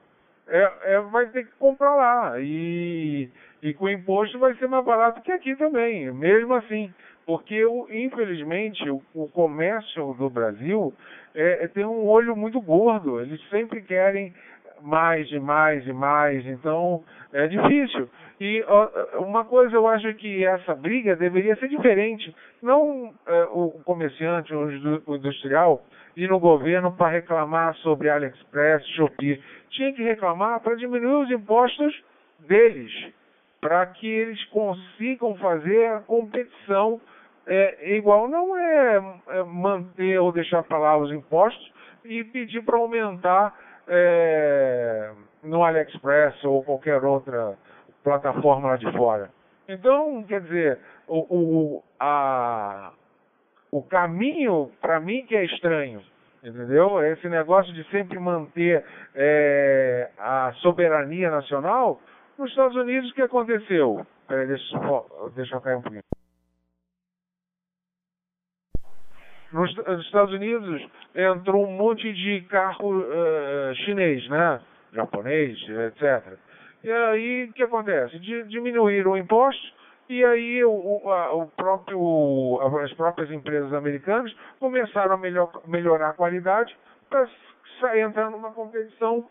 É, 0.46 0.94
é, 0.94 1.00
vai 1.00 1.26
ter 1.26 1.44
que 1.44 1.52
comprar 1.58 1.94
lá. 1.94 2.40
E, 2.40 3.30
e 3.62 3.74
com 3.74 3.86
imposto 3.88 4.38
vai 4.38 4.54
ser 4.54 4.66
mais 4.66 4.82
barato 4.82 5.20
que 5.20 5.30
aqui 5.30 5.54
também, 5.56 6.10
mesmo 6.10 6.54
assim. 6.54 6.92
Porque, 7.28 7.62
infelizmente, 7.90 8.88
o, 8.88 9.02
o 9.14 9.28
comércio 9.28 10.14
do 10.14 10.30
Brasil 10.30 10.94
é, 11.34 11.64
é, 11.64 11.68
tem 11.68 11.84
um 11.84 12.06
olho 12.06 12.34
muito 12.34 12.58
gordo. 12.58 13.20
Eles 13.20 13.38
sempre 13.50 13.82
querem 13.82 14.32
mais 14.80 15.30
e 15.30 15.38
mais 15.38 15.86
e 15.86 15.92
mais, 15.92 16.46
então 16.46 17.04
é 17.34 17.46
difícil. 17.46 18.08
E 18.40 18.64
uma 19.18 19.44
coisa 19.44 19.76
eu 19.76 19.86
acho 19.86 20.14
que 20.14 20.42
essa 20.42 20.74
briga 20.74 21.16
deveria 21.16 21.54
ser 21.56 21.68
diferente. 21.68 22.34
Não 22.62 23.12
é, 23.26 23.42
o 23.50 23.72
comerciante, 23.84 24.54
o 24.54 25.14
industrial, 25.14 25.84
ir 26.16 26.30
no 26.30 26.40
governo 26.40 26.92
para 26.92 27.10
reclamar 27.10 27.74
sobre 27.74 28.08
AliExpress, 28.08 28.86
Shopee. 28.96 29.38
Tinha 29.68 29.92
que 29.92 30.02
reclamar 30.02 30.60
para 30.60 30.76
diminuir 30.76 31.24
os 31.24 31.30
impostos 31.30 31.94
deles, 32.38 32.90
para 33.60 33.84
que 33.84 34.06
eles 34.06 34.42
consigam 34.46 35.36
fazer 35.36 35.88
a 35.88 36.00
competição 36.00 36.98
é, 37.48 37.96
igual. 37.96 38.28
Não 38.28 38.56
é, 38.56 39.20
é 39.28 39.42
manter 39.42 40.18
ou 40.18 40.30
deixar 40.30 40.62
para 40.62 40.78
lá 40.78 40.96
os 40.96 41.10
impostos 41.10 41.72
e 42.04 42.22
pedir 42.24 42.62
para 42.62 42.76
aumentar 42.76 43.54
é, 43.88 45.10
no 45.42 45.64
AliExpress 45.64 46.44
ou 46.44 46.62
qualquer 46.62 47.02
outra 47.02 47.56
plataforma 48.04 48.68
lá 48.68 48.76
de 48.76 48.90
fora. 48.92 49.30
Então, 49.68 50.22
quer 50.24 50.40
dizer, 50.42 50.78
o, 51.06 51.18
o, 51.28 51.84
a, 52.00 52.92
o 53.70 53.82
caminho, 53.82 54.70
para 54.80 54.98
mim, 54.98 55.26
que 55.26 55.36
é 55.36 55.44
estranho, 55.44 56.02
entendeu? 56.42 57.02
Esse 57.04 57.28
negócio 57.28 57.72
de 57.74 57.84
sempre 57.90 58.18
manter 58.18 58.84
é, 59.14 60.10
a 60.18 60.52
soberania 60.62 61.30
nacional, 61.30 62.00
Nos 62.38 62.50
Estados 62.50 62.76
Unidos, 62.76 63.10
o 63.10 63.14
que 63.14 63.22
aconteceu? 63.22 64.06
Peraí, 64.26 64.46
deixa, 64.46 64.78
deixa 65.34 65.56
eu 65.56 65.60
cair 65.60 65.76
um 65.76 65.82
pouquinho. 65.82 66.07
Nos, 69.52 69.74
nos 69.74 70.04
Estados 70.04 70.34
Unidos 70.34 70.86
entrou 71.14 71.66
um 71.66 71.72
monte 71.72 72.12
de 72.12 72.42
carro 72.42 72.98
uh, 72.98 73.74
chinês, 73.84 74.28
né? 74.28 74.60
Japonês, 74.92 75.58
etc. 75.68 76.38
E 76.84 76.90
aí 76.90 77.44
o 77.44 77.52
que 77.52 77.62
acontece? 77.62 78.18
De, 78.18 78.44
diminuíram 78.44 79.12
o 79.12 79.16
imposto 79.16 79.78
e 80.08 80.24
aí 80.24 80.64
o, 80.64 81.10
a, 81.10 81.34
o 81.34 81.46
próprio, 81.48 82.80
as 82.82 82.92
próprias 82.94 83.30
empresas 83.30 83.72
americanas 83.74 84.34
começaram 84.58 85.14
a 85.14 85.18
melhor, 85.18 85.50
melhorar 85.66 86.10
a 86.10 86.14
qualidade 86.14 86.74
para 87.10 87.98
entrar 87.98 88.30
numa 88.30 88.52
competição 88.52 89.26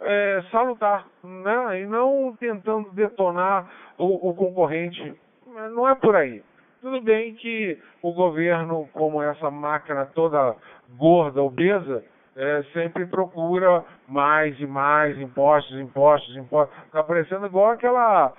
é, 0.00 0.42
salutar, 0.50 1.06
né? 1.22 1.80
E 1.82 1.86
não 1.86 2.34
tentando 2.38 2.90
detonar 2.92 3.68
o, 3.98 4.30
o 4.30 4.34
concorrente. 4.34 5.14
Não 5.46 5.88
é 5.88 5.94
por 5.94 6.16
aí. 6.16 6.42
Tudo 6.80 7.00
bem 7.02 7.34
que 7.34 7.78
o 8.00 8.10
governo, 8.12 8.88
como 8.94 9.22
essa 9.22 9.50
máquina 9.50 10.06
toda 10.06 10.56
gorda, 10.96 11.42
obesa, 11.42 12.02
é, 12.34 12.62
sempre 12.72 13.04
procura 13.04 13.84
mais 14.08 14.58
e 14.58 14.66
mais 14.66 15.18
impostos, 15.18 15.78
impostos, 15.78 16.34
impostos. 16.36 16.74
Está 16.86 17.02
parecendo 17.02 17.44
igual 17.44 17.72
aquela, 17.72 18.32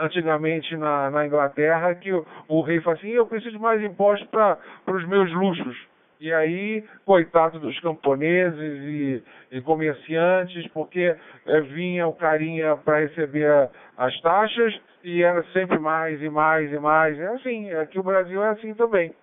antigamente 0.00 0.76
na, 0.76 1.10
na 1.10 1.26
Inglaterra, 1.26 1.92
que 1.96 2.12
o, 2.12 2.24
o 2.46 2.60
rei 2.60 2.80
fala 2.80 2.96
assim, 2.96 3.08
eu 3.08 3.26
preciso 3.26 3.56
de 3.56 3.58
mais 3.58 3.82
impostos 3.82 4.28
para 4.28 4.58
os 4.86 5.04
meus 5.08 5.32
luxos. 5.32 5.76
E 6.20 6.32
aí, 6.32 6.84
coitado 7.06 7.60
dos 7.60 7.78
camponeses 7.80 8.58
e, 8.58 9.22
e 9.52 9.60
comerciantes, 9.60 10.66
porque 10.72 11.14
é, 11.46 11.60
vinha 11.60 12.08
o 12.08 12.12
carinha 12.12 12.76
para 12.76 13.00
receber 13.00 13.70
as 13.96 14.20
taxas 14.20 14.80
e 15.04 15.22
era 15.22 15.44
sempre 15.52 15.78
mais 15.78 16.20
e 16.20 16.28
mais 16.28 16.72
e 16.72 16.78
mais. 16.78 17.18
É 17.18 17.28
assim, 17.28 17.72
aqui 17.74 18.00
o 18.00 18.02
Brasil 18.02 18.42
é 18.42 18.48
assim 18.48 18.74
também. 18.74 19.14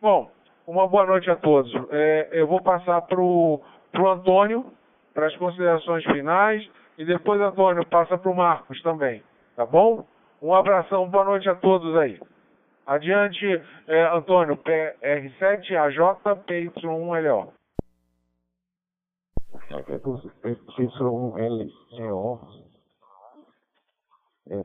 Bom, 0.00 0.30
uma 0.66 0.88
boa 0.88 1.04
noite 1.04 1.30
a 1.30 1.36
todos. 1.36 1.70
É, 1.90 2.28
eu 2.32 2.46
vou 2.46 2.62
passar 2.62 3.02
para 3.02 3.20
o 3.20 3.62
Antônio, 3.94 4.64
para 5.12 5.26
as 5.26 5.36
considerações 5.36 6.04
finais, 6.04 6.66
e 6.96 7.04
depois, 7.04 7.40
Antônio, 7.40 7.86
passa 7.86 8.16
para 8.16 8.30
o 8.30 8.34
Marcos 8.34 8.80
também, 8.82 9.22
tá 9.54 9.66
bom? 9.66 10.04
Um 10.40 10.54
abração, 10.54 11.08
boa 11.08 11.24
noite 11.24 11.48
a 11.48 11.54
todos 11.54 11.96
aí. 11.96 12.18
Adiante, 12.88 13.44
é, 13.86 14.16
Antônio, 14.16 14.56
PR7AJ, 14.56 16.16
PY1LO. 16.46 17.52
PY1LEO 20.72 22.40
é, 24.48 24.62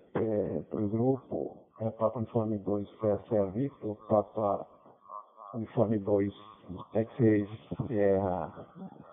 para 0.70 0.80
o 0.80 0.88
grupo, 0.88 1.68
é 1.82 1.90
Papa 1.90 2.20
Uniforme 2.20 2.58
2 2.60 2.90
PSA 2.92 3.46
Victor, 3.48 3.98
Papa 4.08 4.66
Uniforme 5.54 6.00
2 6.00 6.34
X6 6.94 7.50
Sierra 7.88 8.54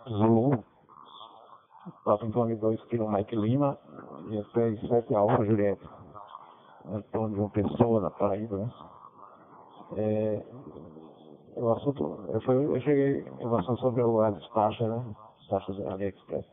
Zulu, 0.06 0.64
Papa 2.04 2.24
Uniforme 2.24 2.54
2 2.54 2.80
Kilo 2.84 3.10
Mike 3.10 3.34
Lima 3.34 3.76
e 4.28 4.38
é 4.38 4.42
PS7 4.42 5.12
Alfa 5.16 5.44
Julieta. 5.44 5.98
Antônio 6.84 7.36
João 7.36 7.50
Pessoa, 7.50 8.00
na 8.00 8.10
Paraíba, 8.10 8.56
né? 8.56 8.70
É, 9.96 10.42
o 11.56 11.70
assunto, 11.72 12.24
eu, 12.32 12.40
foi, 12.42 12.56
eu 12.56 12.80
cheguei 12.80 13.24
em 13.40 13.56
assunto 13.56 13.80
sobre 13.80 14.02
o, 14.02 14.20
as 14.20 14.48
taxas, 14.50 14.88
né? 14.88 15.14
As 15.40 15.48
taxas 15.48 15.86
AliExpress. 15.86 16.46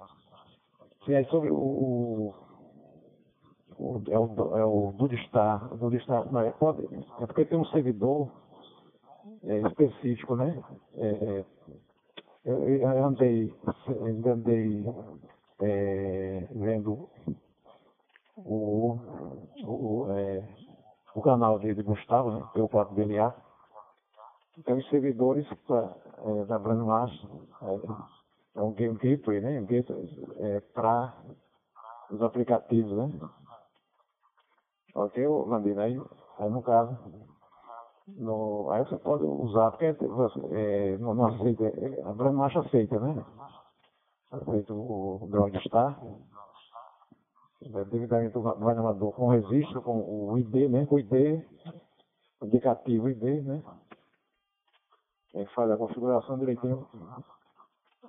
Sim, 1.06 1.16
aí 1.16 1.26
sobre 1.26 1.50
o, 1.52 2.34
o, 3.78 4.02
é 4.10 4.18
o, 4.20 4.58
é 4.58 4.66
o 4.66 4.92
Dudestar, 4.98 5.72
o 5.74 6.32
não, 6.32 6.42
é, 6.42 6.52
pode, 6.52 6.84
é 7.22 7.26
porque 7.26 7.46
tem 7.46 7.58
um 7.58 7.66
servidor 7.66 8.30
é, 9.44 9.60
específico, 9.60 10.36
né? 10.36 10.62
É, 10.96 11.08
é 11.08 11.46
eu, 12.46 12.66
eu 12.66 13.06
andei, 13.06 13.54
andei 14.26 14.86
é, 15.62 16.48
vendo 16.52 17.10
o, 18.38 18.98
o, 19.64 20.08
é, 20.12 20.44
o 21.18 21.22
canal 21.22 21.58
dele, 21.58 21.82
Gustavo, 21.82 22.30
né, 22.30 22.48
pelo 22.54 22.70
4 22.70 22.94
BLA. 22.94 23.34
Então, 24.56 24.78
os 24.78 24.88
servidores 24.90 25.48
pra, 25.66 25.96
é, 26.20 26.46
da 26.46 26.60
Brand 26.60 26.86
Master, 26.86 27.30
é, 27.64 28.60
é, 28.60 28.62
um 28.62 28.72
game 28.74 28.96
gateway, 28.98 29.42
né? 29.42 29.60
Um 29.60 29.66
gateway 29.66 30.08
é, 30.38 30.60
para 30.60 31.16
os 32.12 32.22
aplicativos, 32.22 32.92
né? 32.92 33.30
Ok, 34.94 35.28
Landino, 35.28 35.82
aí, 35.82 36.00
aí 36.38 36.50
no 36.50 36.62
caso, 36.62 36.96
no, 38.08 38.70
aí 38.70 38.84
você 38.84 38.98
pode 38.98 39.24
usar, 39.24 39.72
porque 39.72 39.86
é, 39.86 40.98
não, 41.00 41.16
não 41.16 41.28
aceita, 41.28 41.66
a 42.08 42.14
Brand 42.14 42.36
Master 42.36 42.64
aceita, 42.64 43.00
né? 43.00 43.26
Aceita 44.32 44.72
o, 44.72 45.24
o 45.24 45.28
Drogstar 45.28 46.00
devidamente 46.00 46.37
o 47.62 48.42
governador 48.42 49.14
com 49.14 49.30
registro, 49.30 49.82
com 49.82 50.32
o 50.32 50.38
ID, 50.38 50.70
né? 50.70 50.88
O 50.90 51.00
ID, 51.00 51.44
indicativo 52.44 53.10
ID, 53.10 53.44
né? 53.44 53.64
Quem 55.30 55.46
faz 55.48 55.72
a 55.72 55.78
configuração 55.78 56.38
direitinho. 56.38 56.88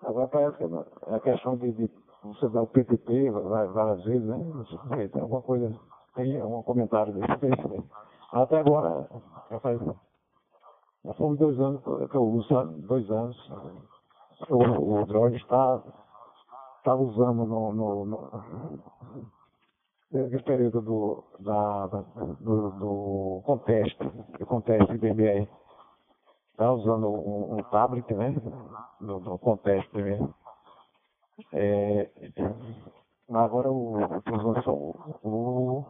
Agora 0.02 0.28
parece 0.28 0.58
que 0.58 0.64
é 0.64 1.14
a 1.14 1.20
questão 1.20 1.56
de, 1.56 1.72
de 1.72 1.90
você 2.22 2.48
dar 2.50 2.62
o 2.62 2.66
PTP 2.66 3.30
várias 3.30 4.04
vezes, 4.04 4.26
né? 4.26 5.08
Tem 5.08 5.22
alguma 5.22 5.42
coisa, 5.42 5.80
tem 6.14 6.40
algum 6.40 6.62
comentário 6.62 7.12
desse. 7.14 7.84
Até 8.32 8.58
agora, 8.58 9.08
já 9.50 9.60
faz. 9.60 9.80
Já 11.04 11.14
fomos 11.14 11.38
dois 11.38 11.58
anos 11.58 11.82
que 11.82 12.14
eu 12.14 12.22
uso, 12.22 12.64
dois 12.86 13.10
anos. 13.10 13.50
O, 14.50 15.00
o 15.00 15.06
drone 15.06 15.36
está, 15.36 15.82
está 16.78 16.94
usando 16.94 17.44
no, 17.44 17.72
no, 17.72 18.04
no 18.04 19.37
nesse 20.10 20.42
período 20.42 20.80
do, 20.80 21.24
da, 21.40 21.86
do, 21.86 22.70
do 22.70 23.42
conteste, 23.44 23.98
do 24.38 24.46
conteste 24.46 24.96
BBR. 24.98 25.48
Está 26.52 26.72
usando 26.72 27.08
um, 27.08 27.58
um, 27.58 27.62
tablet, 27.64 28.12
né? 28.14 28.34
No, 29.00 29.20
no 29.20 29.38
conteste 29.38 29.94
mesmo. 29.96 30.34
É, 31.52 32.10
agora 33.30 33.70
o, 33.70 33.96
o, 35.22 35.22
o 35.22 35.86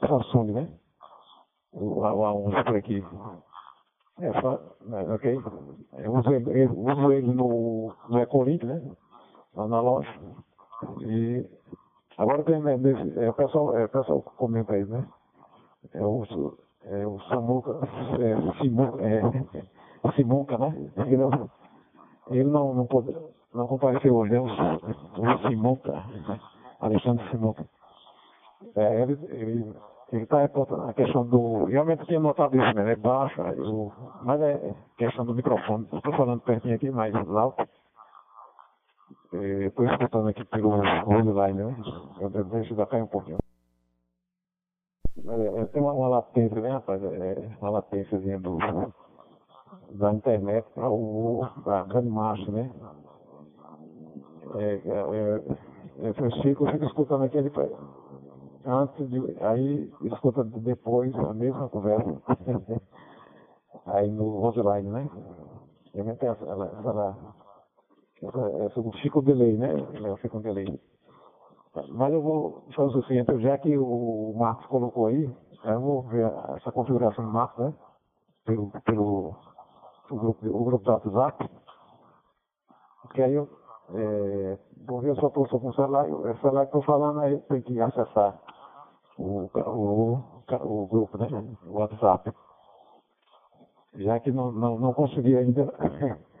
Samsung, 0.00 0.52
né? 0.52 0.78
O, 1.72 2.00
A11 2.00 2.64
por 2.64 2.76
aqui. 2.76 3.04
É, 4.18 4.28
é, 4.28 5.14
ok? 5.14 5.42
Eu 5.98 6.14
uso 6.14 6.32
eu 6.32 6.78
uso 6.78 7.12
ele 7.12 7.34
no, 7.34 7.94
no 8.08 8.18
Ecolink, 8.18 8.64
né? 8.64 8.80
Lá 9.54 9.68
na 9.68 9.80
loja. 9.80 10.08
E 11.00 11.44
Agora 12.18 12.42
tem, 12.44 12.60
né, 12.60 12.76
é, 13.16 13.28
o, 13.28 13.34
pessoal, 13.34 13.76
é, 13.76 13.84
o 13.84 13.88
pessoal 13.88 14.22
comenta 14.36 14.72
aí, 14.72 14.84
né? 14.84 15.06
É 15.92 16.02
o, 16.02 16.24
é, 16.84 17.06
o 17.06 17.20
Samuca, 17.28 17.78
é, 18.18 18.58
Simuca, 18.60 19.02
é, 19.02 20.12
Simuca, 20.12 20.58
né? 20.58 20.90
Ele 20.96 21.16
não, 21.16 21.50
ele 22.30 22.44
não, 22.44 22.74
não, 22.74 22.86
pode, 22.86 23.14
não 23.52 23.66
compareceu 23.66 24.14
hoje, 24.14 24.32
né? 24.32 24.40
O, 24.40 24.44
o 24.44 25.48
Simuca, 25.48 25.92
né? 25.92 26.40
Alexandre 26.80 27.28
Simuca. 27.30 27.66
É, 28.74 29.02
ele, 29.02 29.18
ele, 29.28 29.74
ele 30.12 30.22
está 30.22 30.40
reportando 30.40 30.84
a 30.84 30.94
questão 30.94 31.26
do. 31.26 31.64
Realmente 31.64 32.06
tinha 32.06 32.20
notado 32.20 32.56
isso, 32.56 32.74
né? 32.74 32.92
É 32.92 32.96
baixa, 32.96 33.42
mas 34.22 34.40
é 34.40 34.74
questão 34.96 35.24
do 35.26 35.34
microfone. 35.34 35.86
Estou 35.92 36.12
falando 36.14 36.40
pertinho 36.40 36.74
aqui, 36.74 36.90
mais 36.90 37.14
alto. 37.14 37.68
Estou 39.32 39.84
é, 39.84 39.92
escutando 39.92 40.28
aqui 40.28 40.44
pelo 40.44 40.70
online, 40.70 41.64
né? 41.64 41.76
Eu 42.20 42.30
deixo 42.30 42.74
da 42.74 42.86
cair 42.86 43.02
um 43.02 43.08
pouquinho. 43.08 43.38
É, 45.18 45.64
tem 45.66 45.82
uma, 45.82 45.92
uma, 45.92 46.08
latência, 46.08 46.60
né, 46.60 46.70
rapaz? 46.70 47.02
É, 47.02 47.50
uma 47.60 47.70
latênciazinha 47.70 48.38
do, 48.38 48.58
da 49.90 50.12
internet 50.12 50.66
para 50.74 50.88
o 50.88 51.42
a 51.66 51.82
grande 51.82 52.08
marcha, 52.08 52.50
né? 52.52 52.70
É, 54.54 54.74
é, 54.74 54.88
é, 56.02 56.08
é, 56.08 56.30
Chico, 56.42 56.66
eu 56.66 56.72
fico 56.72 56.84
escutando 56.84 57.24
aqui 57.24 57.36
ele 57.38 57.50
antes 58.64 59.10
de. 59.10 59.36
Aí 59.40 59.92
escuta 60.02 60.44
depois 60.44 61.14
a 61.16 61.34
mesma 61.34 61.68
conversa. 61.68 62.22
aí 63.86 64.10
no 64.10 64.38
Roseline, 64.38 64.88
né? 64.88 65.10
Realmente 65.92 66.24
ela, 66.24 66.38
ela, 66.46 66.82
ela 66.84 67.35
essa, 68.22 68.82
fica 69.02 69.18
um 69.18 69.22
delay, 69.22 69.56
né? 69.56 69.68
Fica 70.20 70.36
um 70.36 70.40
delay. 70.40 70.80
Mas 71.90 72.12
eu 72.12 72.22
vou 72.22 72.64
fazer 72.74 72.98
o 72.98 73.04
seguinte, 73.04 73.38
já 73.40 73.58
que 73.58 73.76
o 73.76 74.34
Marcos 74.36 74.66
colocou 74.66 75.06
aí, 75.06 75.30
eu 75.64 75.80
vou 75.80 76.02
ver 76.04 76.32
essa 76.56 76.72
configuração 76.72 77.24
do 77.24 77.30
Marcos, 77.30 77.66
né? 77.66 77.74
Pelo, 78.46 78.70
pelo 78.84 79.36
o 80.10 80.16
grupo, 80.16 80.46
o 80.46 80.64
grupo 80.64 80.84
do 80.84 80.90
WhatsApp. 80.90 81.50
Porque 83.02 83.22
aí 83.22 83.34
eu 83.34 83.48
é, 83.94 84.58
vou 84.86 85.00
ver 85.00 85.14
se 85.14 85.22
eu 85.22 85.28
estou 85.28 85.46
com 85.46 85.68
o 85.68 85.74
celular, 85.74 86.08
o 86.08 86.38
celular 86.38 86.66
que 86.66 86.76
eu 86.76 86.80
estou 86.80 86.82
falando 86.82 87.20
aí 87.20 87.38
tem 87.42 87.62
que 87.62 87.80
acessar 87.80 88.40
o, 89.18 89.48
o, 89.54 90.18
o 90.62 90.86
grupo, 90.86 91.18
né? 91.18 91.28
O 91.66 91.78
WhatsApp. 91.78 92.32
Já 93.94 94.20
que 94.20 94.30
não, 94.30 94.52
não, 94.52 94.78
não 94.78 94.92
consegui 94.92 95.36
ainda 95.36 95.72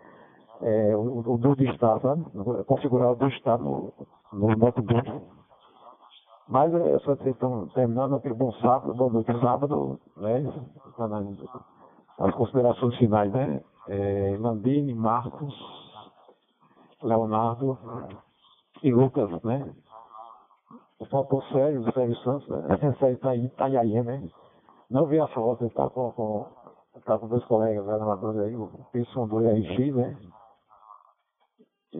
é, 0.62 0.96
o, 0.96 1.34
o 1.34 1.38
do 1.38 1.62
estar, 1.64 2.00
sabe? 2.00 2.24
Configurar 2.66 3.12
o 3.12 3.16
do 3.16 3.28
estar 3.28 3.58
no, 3.58 3.92
no 4.32 4.56
notebook. 4.56 5.22
Mas 6.48 6.72
é 6.72 6.98
só 7.00 7.16
vocês 7.16 7.34
estão 7.34 7.66
terminando 7.68 8.14
aquele 8.14 8.34
bom 8.34 8.52
sábado, 8.52 8.94
bom 8.94 9.10
noite 9.10 9.32
sábado, 9.40 9.98
né? 10.16 10.44
As 12.18 12.34
considerações 12.34 12.96
finais, 12.96 13.32
né? 13.32 13.60
É, 13.88 14.38
Marcos, 14.94 15.54
Leonardo 17.02 17.78
e 18.82 18.92
Lucas, 18.92 19.42
né? 19.42 19.74
Faltou 21.10 21.42
Sérgio, 21.52 21.80
o 21.80 21.92
Sérgio 21.92 22.16
Santos, 22.22 22.48
né? 22.48 22.78
Esse 22.94 23.04
aí 23.04 23.16
tá 23.16 23.30
aí, 23.30 23.48
tá 23.50 23.64
aí, 23.66 24.02
né? 24.02 24.28
Não 24.88 25.06
vi 25.06 25.18
a 25.18 25.26
foto, 25.28 25.64
ele 25.64 25.74
tá 25.74 25.90
com, 25.90 26.12
com, 26.12 26.46
tá 27.04 27.18
com 27.18 27.26
dois 27.26 27.44
colegas 27.46 27.88
animadores 27.88 28.40
aí, 28.40 28.56
o 28.56 28.70
Pilson 28.92 29.26
do 29.26 29.38
RX, 29.38 29.94
né? 29.94 30.16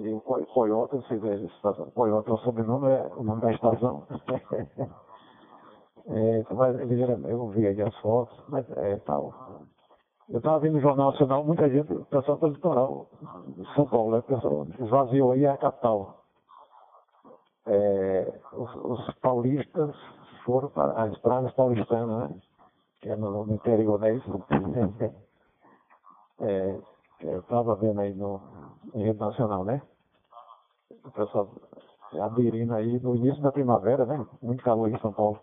E 0.03 0.13
o 0.13 0.21
Coyota, 0.21 1.01
se 1.03 1.19
Coyota 1.95 2.31
é 2.31 2.35
o 2.35 2.39
sobrenome, 2.39 2.89
é 2.89 3.11
o 3.17 3.23
nome 3.23 3.41
da 3.41 3.53
estação. 3.53 4.07
é, 6.09 6.45
mas 6.55 6.77
eu 7.31 7.49
vi 7.49 7.67
aí 7.67 7.81
as 7.83 7.97
fotos, 8.01 8.39
mas 8.49 8.69
é 8.77 8.97
tal. 8.99 9.33
Eu 10.29 10.39
estava 10.39 10.59
vendo 10.59 10.75
no 10.75 10.81
Jornal 10.81 11.13
Nacional, 11.13 11.45
muita 11.45 11.69
gente, 11.71 11.93
o 11.93 12.05
pessoal 12.05 12.37
do 12.39 12.49
litoral, 12.49 13.09
São 13.75 13.87
Paulo, 13.87 14.11
né? 14.13 14.19
O 14.19 14.23
pessoal 14.23 14.67
esvaziou 14.81 15.33
aí 15.33 15.47
a 15.47 15.57
capital. 15.57 16.25
É, 17.67 18.41
os, 18.53 18.75
os, 18.77 19.15
paulistas 19.21 19.95
foram 20.45 20.69
para 20.71 21.05
as 21.05 21.19
praias 21.19 21.53
paulistanas, 21.55 22.31
né? 22.31 22.41
Que 23.01 23.09
é 23.11 23.17
no, 23.17 23.47
no 23.47 23.55
interior, 23.55 23.99
né? 24.01 24.21
É, 26.39 26.79
eu 27.21 27.41
estava 27.41 27.75
vendo 27.77 28.01
aí 28.01 28.15
no, 28.15 28.41
em 28.95 29.05
rede 29.05 29.19
nacional, 29.19 29.65
né? 29.65 29.83
O 31.05 31.11
pessoal 31.11 31.51
aderindo 32.21 32.75
aí 32.75 33.01
no 33.01 33.17
início 33.17 33.43
da 33.43 33.53
primavera, 33.53 34.05
né? 34.07 34.27
Muito 34.43 34.63
calor 34.63 34.89
em 34.91 34.99
São 35.01 35.13
Paulo. 35.13 35.41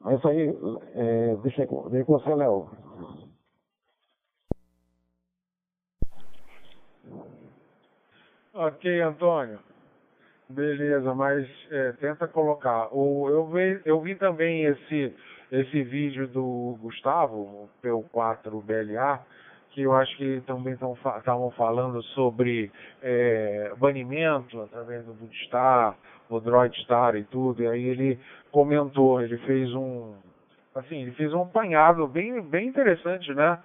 Mas 0.00 0.18
isso 0.18 0.28
aí, 0.28 0.48
é, 0.94 1.36
deixa, 1.36 1.66
deixa 1.90 2.04
com 2.06 2.18
você, 2.18 2.34
Léo. 2.34 2.70
Ok, 8.54 9.00
Antônio. 9.00 9.58
Beleza, 10.48 11.14
mas 11.14 11.48
é, 11.70 11.92
tenta 11.92 12.26
colocar. 12.26 12.88
O, 12.92 13.28
eu, 13.28 13.46
vi, 13.46 13.80
eu 13.84 14.00
vi 14.00 14.16
também 14.16 14.64
esse, 14.64 15.14
esse 15.52 15.82
vídeo 15.84 16.26
do 16.26 16.76
Gustavo, 16.80 17.36
o 17.36 17.68
P4BLA, 17.82 19.20
que 19.70 19.82
eu 19.82 19.92
acho 19.94 20.16
que 20.16 20.40
também 20.46 20.74
estavam 20.74 21.50
falando 21.52 22.02
sobre 22.14 22.70
é, 23.02 23.72
banimento 23.78 24.60
através 24.62 25.04
do 25.04 25.14
Bootstar, 25.14 25.96
o 26.28 26.40
Droidstar 26.40 27.16
e 27.16 27.24
tudo, 27.24 27.62
e 27.62 27.66
aí 27.66 27.84
ele 27.84 28.18
comentou, 28.50 29.20
ele 29.20 29.38
fez 29.38 29.72
um 29.74 30.14
assim, 30.74 31.02
ele 31.02 31.12
fez 31.12 31.32
um 31.32 31.42
apanhado 31.42 32.06
bem, 32.06 32.40
bem 32.42 32.68
interessante, 32.68 33.32
né? 33.34 33.58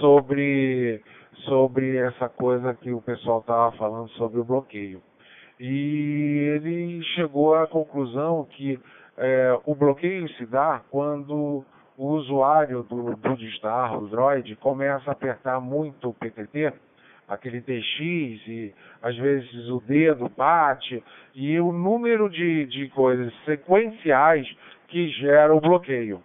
Sobre, 0.00 1.02
sobre 1.44 1.96
essa 1.96 2.28
coisa 2.28 2.74
que 2.74 2.92
o 2.92 3.02
pessoal 3.02 3.40
estava 3.40 3.72
falando 3.72 4.08
sobre 4.10 4.40
o 4.40 4.44
bloqueio. 4.44 5.02
E 5.60 6.54
ele 6.56 7.02
chegou 7.14 7.54
à 7.54 7.66
conclusão 7.66 8.46
que 8.50 8.80
é, 9.16 9.58
o 9.66 9.74
bloqueio 9.74 10.28
se 10.30 10.46
dá 10.46 10.82
quando 10.90 11.64
o 12.02 12.14
usuário 12.16 12.82
do, 12.82 13.14
do 13.14 13.36
Distar, 13.36 13.96
o 13.96 14.08
Droid, 14.08 14.56
começa 14.56 15.08
a 15.08 15.12
apertar 15.12 15.60
muito 15.60 16.08
o 16.08 16.14
PTT, 16.14 16.72
aquele 17.28 17.60
TX, 17.60 18.00
e 18.48 18.74
às 19.00 19.16
vezes 19.16 19.68
o 19.68 19.80
dedo 19.86 20.28
bate, 20.36 21.00
e 21.32 21.60
o 21.60 21.70
número 21.70 22.28
de, 22.28 22.66
de 22.66 22.88
coisas 22.88 23.32
sequenciais 23.44 24.52
que 24.88 25.10
gera 25.10 25.54
o 25.54 25.60
bloqueio. 25.60 26.20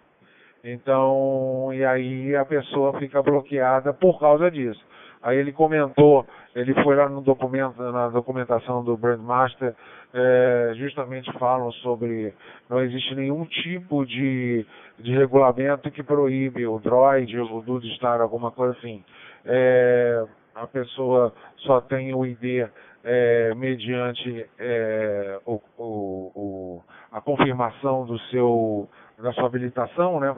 Então, 0.64 1.70
e 1.72 1.84
aí 1.84 2.34
a 2.34 2.44
pessoa 2.44 2.98
fica 2.98 3.22
bloqueada 3.22 3.94
por 3.94 4.18
causa 4.18 4.50
disso. 4.50 4.84
Aí 5.22 5.36
ele 5.36 5.52
comentou, 5.52 6.26
ele 6.54 6.74
foi 6.82 6.94
lá 6.96 7.08
no 7.08 7.20
documento, 7.20 7.80
na 7.80 8.08
documentação 8.08 8.84
do 8.84 8.96
Brandmaster, 8.96 9.74
é, 10.14 10.72
justamente 10.76 11.30
falam 11.38 11.70
sobre 11.72 12.32
não 12.68 12.80
existe 12.80 13.14
nenhum 13.14 13.44
tipo 13.44 14.06
de, 14.06 14.64
de 14.98 15.12
regulamento 15.12 15.90
que 15.90 16.02
proíbe 16.02 16.66
o 16.66 16.78
Droid, 16.78 17.38
o 17.38 17.60
Dude 17.60 17.88
estar 17.92 18.20
alguma 18.20 18.50
coisa 18.50 18.76
assim. 18.78 19.04
É, 19.44 20.24
a 20.54 20.66
pessoa 20.66 21.32
só 21.58 21.80
tem 21.80 22.14
o 22.14 22.24
ID 22.24 22.68
é, 23.04 23.54
mediante 23.54 24.48
é, 24.58 25.40
o, 25.46 25.60
o, 25.76 26.32
o, 26.34 26.84
a 27.12 27.20
confirmação 27.20 28.06
do 28.06 28.18
seu, 28.30 28.88
da 29.18 29.32
sua 29.32 29.46
habilitação, 29.46 30.20
né? 30.20 30.34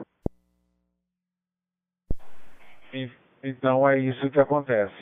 Então 3.43 3.87
é 3.89 3.97
isso 3.97 4.29
que 4.29 4.39
acontece. 4.39 4.93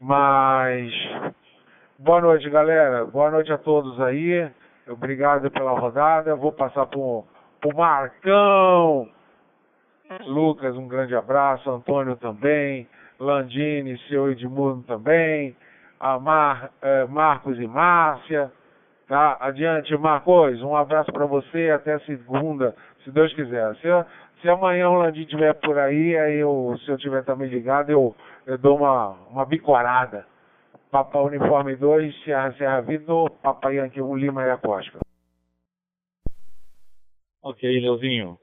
Mas 0.00 0.92
boa 1.98 2.20
noite, 2.20 2.50
galera. 2.50 3.04
Boa 3.04 3.30
noite 3.30 3.52
a 3.52 3.58
todos 3.58 4.00
aí. 4.00 4.50
Obrigado 4.88 5.50
pela 5.50 5.78
rodada. 5.78 6.34
Vou 6.34 6.52
passar 6.52 6.86
para 6.86 6.98
o 6.98 7.24
Marcão. 7.74 9.08
Lucas, 10.26 10.76
um 10.76 10.88
grande 10.88 11.14
abraço. 11.14 11.70
Antônio 11.70 12.16
também. 12.16 12.88
Landini, 13.20 13.96
seu 14.08 14.30
Edmundo 14.30 14.82
também. 14.82 15.56
A 15.98 16.18
Mar, 16.18 16.70
eh, 16.82 17.06
Marcos 17.06 17.58
e 17.58 17.66
Márcia. 17.66 18.50
Tá? 19.08 19.36
Adiante, 19.40 19.96
Marcos. 19.96 20.60
Um 20.60 20.74
abraço 20.76 21.12
para 21.12 21.24
você. 21.24 21.70
Até 21.70 21.98
segunda, 22.00 22.74
se 23.04 23.10
Deus 23.12 23.32
quiser. 23.32 23.74
Se, 23.76 23.88
se 24.40 24.48
amanhã 24.48 24.90
o 24.90 24.98
Landim 24.98 25.22
estiver 25.22 25.54
por 25.54 25.78
aí, 25.78 26.16
aí 26.16 26.36
eu, 26.36 26.78
se 26.84 26.90
eu 26.90 26.98
tiver 26.98 27.24
também 27.24 27.48
ligado, 27.48 27.90
eu, 27.90 28.14
eu 28.46 28.58
dou 28.58 28.76
uma, 28.76 29.10
uma 29.30 29.44
bicorada. 29.44 30.26
Papa 30.90 31.20
Uniforme 31.20 31.76
2, 31.76 32.24
Serra 32.24 32.52
Serra 32.54 32.80
Vitor, 32.80 33.30
Papai 33.42 33.76
Yankee 33.76 34.00
1, 34.00 34.16
Lima 34.16 34.44
e 34.44 34.50
Acosta. 34.50 34.98
Ok, 37.42 37.80
Leozinho. 37.80 38.38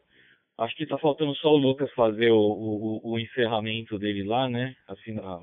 Acho 0.57 0.75
que 0.75 0.85
tá 0.85 0.97
faltando 0.97 1.33
só 1.35 1.49
o 1.49 1.57
Lucas 1.57 1.91
fazer 1.93 2.31
o, 2.31 2.37
o, 2.37 3.11
o 3.13 3.19
encerramento 3.19 3.97
dele 3.97 4.23
lá, 4.23 4.47
né? 4.47 4.75
Assim, 4.87 5.17
a, 5.19 5.39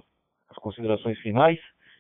as 0.51 0.57
considerações 0.59 1.19
finais. 1.19 1.59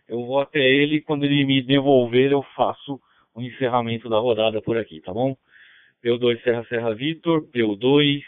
Eu 0.08 0.24
vou 0.24 0.40
até 0.40 0.60
ele, 0.60 1.00
quando 1.00 1.24
ele 1.24 1.44
me 1.44 1.62
devolver, 1.62 2.32
eu 2.32 2.42
faço 2.54 3.00
o 3.34 3.40
encerramento 3.40 4.08
da 4.08 4.18
rodada 4.18 4.60
por 4.60 4.76
aqui, 4.76 5.00
tá 5.00 5.12
bom? 5.12 5.36
P2 6.04 6.42
Serra 6.42 6.64
Serra 6.64 6.94
Vitor, 6.94 7.42
P2 7.48 8.22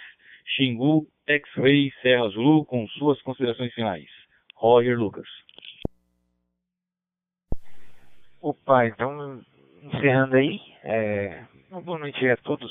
Xingu, 0.46 1.06
X-Ray 1.26 1.92
Serra 2.02 2.28
Zulu, 2.28 2.64
com 2.64 2.86
suas 2.88 3.20
considerações 3.22 3.72
finais. 3.74 4.08
Roger 4.54 4.98
Lucas. 4.98 5.28
Opa, 8.40 8.86
então, 8.86 9.40
encerrando 9.82 10.36
aí, 10.36 10.60
é, 10.82 11.44
uma 11.70 11.80
boa 11.80 11.98
noite 11.98 12.28
a 12.28 12.36
todos. 12.38 12.70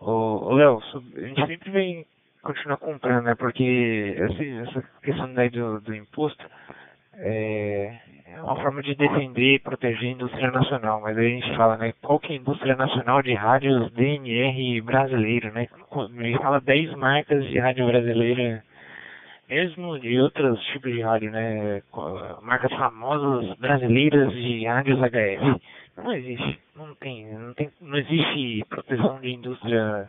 Ô, 0.00 0.52
Léo, 0.54 0.82
a 1.16 1.20
gente 1.20 1.46
sempre 1.46 1.70
vem 1.70 2.06
continuar 2.42 2.76
comprando, 2.76 3.24
né? 3.24 3.34
Porque 3.34 4.14
essa, 4.16 4.44
essa 4.44 4.82
questão 5.02 5.32
daí 5.34 5.50
do, 5.50 5.80
do 5.80 5.94
imposto 5.94 6.44
é, 7.20 7.98
é 8.34 8.42
uma 8.42 8.56
forma 8.56 8.82
de 8.82 8.94
defender 8.94 9.54
e 9.54 9.58
proteger 9.58 10.10
a 10.10 10.12
indústria 10.12 10.50
nacional, 10.50 11.00
mas 11.00 11.16
aí 11.18 11.26
a 11.26 11.40
gente 11.40 11.56
fala, 11.56 11.76
né, 11.76 11.92
qual 12.00 12.18
que 12.18 12.32
é 12.32 12.36
a 12.36 12.38
indústria 12.38 12.76
nacional 12.76 13.22
de 13.22 13.34
rádios 13.34 13.90
DNR 13.92 14.80
brasileiro, 14.82 15.52
né? 15.52 15.68
A 15.92 16.22
gente 16.22 16.38
fala 16.38 16.60
10 16.60 16.94
marcas 16.94 17.44
de 17.46 17.58
rádio 17.58 17.86
brasileira, 17.86 18.62
mesmo 19.48 19.98
de 19.98 20.20
outros 20.20 20.62
tipos 20.66 20.92
de 20.92 21.00
rádio, 21.00 21.30
né? 21.30 21.82
Marcas 22.42 22.70
famosas 22.72 23.58
brasileiras 23.58 24.32
de 24.32 24.66
rádios 24.66 24.98
HF. 25.00 25.60
Não 25.96 26.12
existe, 26.12 26.60
não 26.76 26.94
tem, 26.94 27.26
não 27.32 27.54
tem, 27.54 27.70
não 27.80 27.98
existe 27.98 28.64
proteção 28.68 29.18
de 29.20 29.30
indústria, 29.30 30.08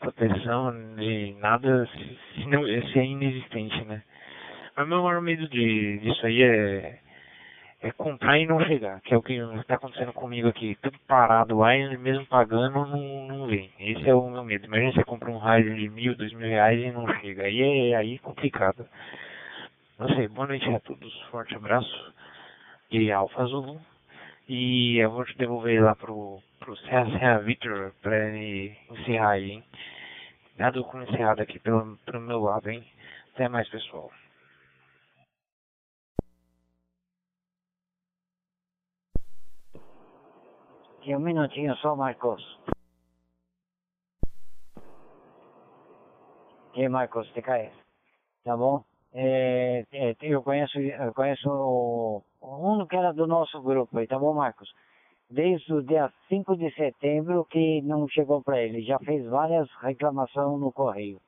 proteção 0.00 0.72
de 0.96 1.36
nada 1.40 1.86
se, 1.92 2.46
não, 2.46 2.64
se 2.64 2.98
é 2.98 3.04
inexistente, 3.04 3.84
né? 3.84 4.02
Mas 4.76 4.88
meu 4.88 5.02
maior 5.02 5.20
medo 5.22 5.48
de, 5.48 5.98
disso 5.98 6.26
aí 6.26 6.42
é 6.42 7.00
é 7.80 7.92
comprar 7.92 8.38
e 8.38 8.46
não 8.46 8.60
chegar, 8.64 9.00
que 9.02 9.12
é 9.14 9.16
o 9.16 9.22
que 9.22 9.34
está 9.34 9.74
acontecendo 9.74 10.12
comigo 10.12 10.48
aqui, 10.48 10.76
tudo 10.82 10.98
parado 11.06 11.58
lá 11.58 11.76
e 11.76 11.96
mesmo 11.96 12.26
pagando 12.26 12.86
não, 12.86 13.28
não 13.28 13.46
vem. 13.46 13.70
Esse 13.78 14.08
é 14.08 14.14
o 14.14 14.28
meu 14.28 14.44
medo. 14.44 14.66
Imagina 14.66 14.92
você 14.92 15.04
compra 15.04 15.30
um 15.30 15.38
rádio 15.38 15.74
de 15.74 15.88
mil, 15.88 16.16
dois 16.16 16.32
mil 16.32 16.48
reais 16.48 16.80
e 16.80 16.90
não 16.90 17.06
chega. 17.20 17.44
Aí 17.44 17.90
é 17.92 17.96
aí 17.96 18.18
complicado. 18.18 18.86
Não 19.98 20.08
sei, 20.08 20.28
boa 20.28 20.46
noite 20.46 20.68
a 20.68 20.80
todos, 20.80 21.22
forte 21.30 21.54
abraço 21.54 22.14
de 22.90 23.10
Alfa 23.12 23.42
Azul. 23.42 23.80
E 24.48 24.96
eu 24.98 25.10
vou 25.10 25.24
te 25.24 25.36
devolver 25.36 25.82
lá 25.82 25.94
pro, 25.94 26.40
pro 26.60 26.76
Serra 26.78 27.38
Victor 27.38 27.92
pra 28.02 28.16
ele 28.28 28.76
encerrar 28.90 29.30
aí, 29.30 29.50
hein? 29.52 29.64
Nada 30.58 30.82
com 30.82 31.02
encerrado 31.02 31.40
aqui 31.42 31.58
pelo, 31.58 31.96
pelo 32.06 32.20
meu 32.20 32.40
lado, 32.40 32.70
hein? 32.70 32.84
Até 33.34 33.48
mais, 33.48 33.68
pessoal. 33.68 34.10
Aqui 41.06 41.14
um 41.14 41.20
minutinho 41.20 41.72
só, 41.76 41.94
Marcos. 41.94 42.42
Aqui, 46.70 46.88
Marcos, 46.88 47.28
te 47.28 47.40
cai. 47.40 47.70
Tá 48.42 48.56
bom? 48.56 48.82
É, 49.14 49.84
é, 49.92 50.16
eu 50.20 50.42
conheço, 50.42 50.80
eu 50.80 51.14
conheço 51.14 51.48
o, 51.48 52.24
um 52.42 52.84
que 52.88 52.96
era 52.96 53.12
do 53.12 53.24
nosso 53.24 53.62
grupo 53.62 53.96
aí, 53.96 54.08
tá 54.08 54.18
bom, 54.18 54.34
Marcos? 54.34 54.68
Desde 55.30 55.74
o 55.74 55.80
dia 55.84 56.12
5 56.28 56.56
de 56.56 56.74
setembro 56.74 57.44
que 57.44 57.80
não 57.82 58.08
chegou 58.08 58.42
para 58.42 58.60
ele. 58.60 58.82
Já 58.82 58.98
fez 58.98 59.24
várias 59.26 59.70
reclamações 59.82 60.58
no 60.58 60.72
correio. 60.72 61.20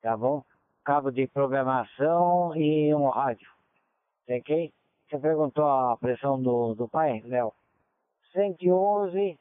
Tá 0.00 0.16
bom? 0.16 0.42
Cabo 0.82 1.10
de 1.10 1.26
programação 1.26 2.56
e 2.56 2.94
um 2.94 3.10
rádio. 3.10 3.50
Ok? 4.26 4.72
Você 5.10 5.18
perguntou 5.18 5.66
a 5.66 5.98
pressão 5.98 6.40
do, 6.40 6.74
do 6.74 6.88
pai, 6.88 7.20
Léo? 7.26 7.52
111, 8.32 9.38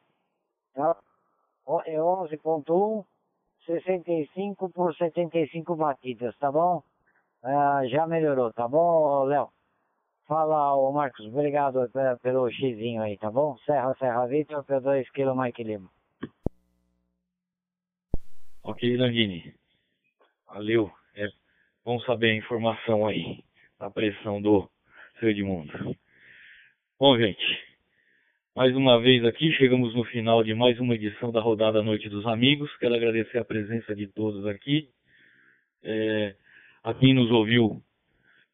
tá? 0.74 0.98
é 1.86 1.98
11.1, 1.98 3.06
65 3.66 4.70
por 4.70 4.96
75 4.96 5.76
batidas, 5.76 6.36
tá 6.38 6.52
bom? 6.52 6.84
Ah, 7.44 7.82
já 7.88 8.08
melhorou, 8.08 8.52
tá 8.52 8.68
bom, 8.68 9.24
Léo? 9.26 9.50
Fala, 10.28 10.76
ô 10.76 10.92
Marcos, 10.92 11.26
obrigado 11.26 11.90
pelo 12.22 12.52
xizinho 12.52 13.02
aí, 13.02 13.18
tá 13.18 13.32
bom? 13.32 13.58
Serra, 13.66 13.96
Serra 13.98 14.28
Vitor, 14.28 14.64
P2 14.64 15.10
Kilo 15.12 15.36
Mike 15.36 15.64
Lima. 15.64 15.90
Ok, 18.64 18.96
Landini. 18.98 19.56
Valeu. 20.46 20.92
É 21.16 21.28
bom 21.84 22.00
saber 22.02 22.32
a 22.32 22.36
informação 22.36 23.08
aí 23.08 23.44
da 23.80 23.90
pressão 23.90 24.42
do 24.42 24.70
seu 25.20 25.30
Edmundo. 25.30 25.96
Bom, 27.00 27.18
gente, 27.18 27.69
mais 28.60 28.76
uma 28.76 29.00
vez 29.00 29.24
aqui, 29.24 29.54
chegamos 29.54 29.96
no 29.96 30.04
final 30.04 30.44
de 30.44 30.54
mais 30.54 30.78
uma 30.82 30.94
edição 30.94 31.32
da 31.32 31.40
rodada 31.40 31.82
Noite 31.82 32.10
dos 32.10 32.26
Amigos. 32.26 32.70
Quero 32.76 32.94
agradecer 32.94 33.38
a 33.38 33.46
presença 33.46 33.96
de 33.96 34.06
todos 34.06 34.46
aqui. 34.46 34.90
É, 35.82 36.36
a 36.84 36.94
quem 36.94 37.14
nos 37.14 37.32
ouviu 37.32 37.82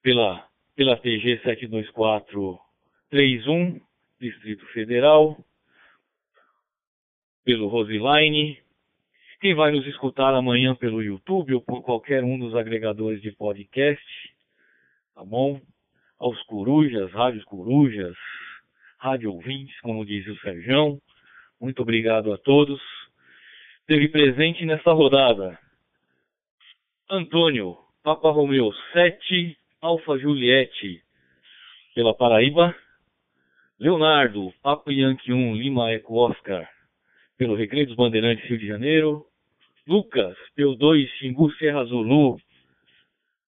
pela, 0.04 0.48
pela 0.76 0.96
TG 0.96 1.42
72431, 1.44 3.82
Distrito 4.22 4.64
Federal, 4.68 5.44
pelo 7.44 7.68
Roseline. 7.68 8.60
Quem 9.42 9.56
vai 9.56 9.72
nos 9.72 9.88
escutar 9.88 10.36
amanhã 10.36 10.76
pelo 10.76 11.02
YouTube 11.02 11.56
ou 11.56 11.62
por 11.62 11.82
qualquer 11.82 12.24
um 12.24 12.38
dos 12.38 12.54
agregadores 12.54 13.24
de 13.24 13.32
podcast, 13.32 14.06
tá 15.16 15.26
bom? 15.26 15.60
Aos 16.20 16.40
corujas, 16.44 17.12
rádios 17.12 17.44
corujas, 17.46 18.16
rádio 18.98 19.34
ouvintes, 19.34 19.80
como 19.82 20.06
diz 20.06 20.26
o 20.28 20.40
Sérgio. 20.40 21.00
Muito 21.60 21.82
obrigado 21.82 22.34
a 22.34 22.38
todos. 22.38 22.82
Teve 23.88 24.08
presente 24.10 24.66
nesta 24.66 24.92
rodada 24.92 25.60
Antônio, 27.10 27.78
Papa 28.04 28.32
Romeu 28.32 28.74
7, 28.94 29.58
Alfa 29.80 30.18
Juliette, 30.18 31.04
pela 31.94 32.16
Paraíba. 32.16 32.76
Leonardo, 33.78 34.54
Papa 34.64 34.92
Yankee 34.92 35.34
1, 35.34 35.56
Lima 35.56 35.92
Eco 35.92 36.16
Oscar, 36.16 36.68
pelo 37.38 37.56
Recreio 37.56 37.88
dos 37.88 37.96
Bandeirantes, 37.96 38.46
Rio 38.46 38.58
de 38.58 38.68
Janeiro. 38.68 39.26
Lucas, 39.86 40.36
pelo 40.56 40.76
2, 40.76 41.10
Xingu 41.20 41.52
Serra 41.58 41.84
Zulu, 41.84 42.40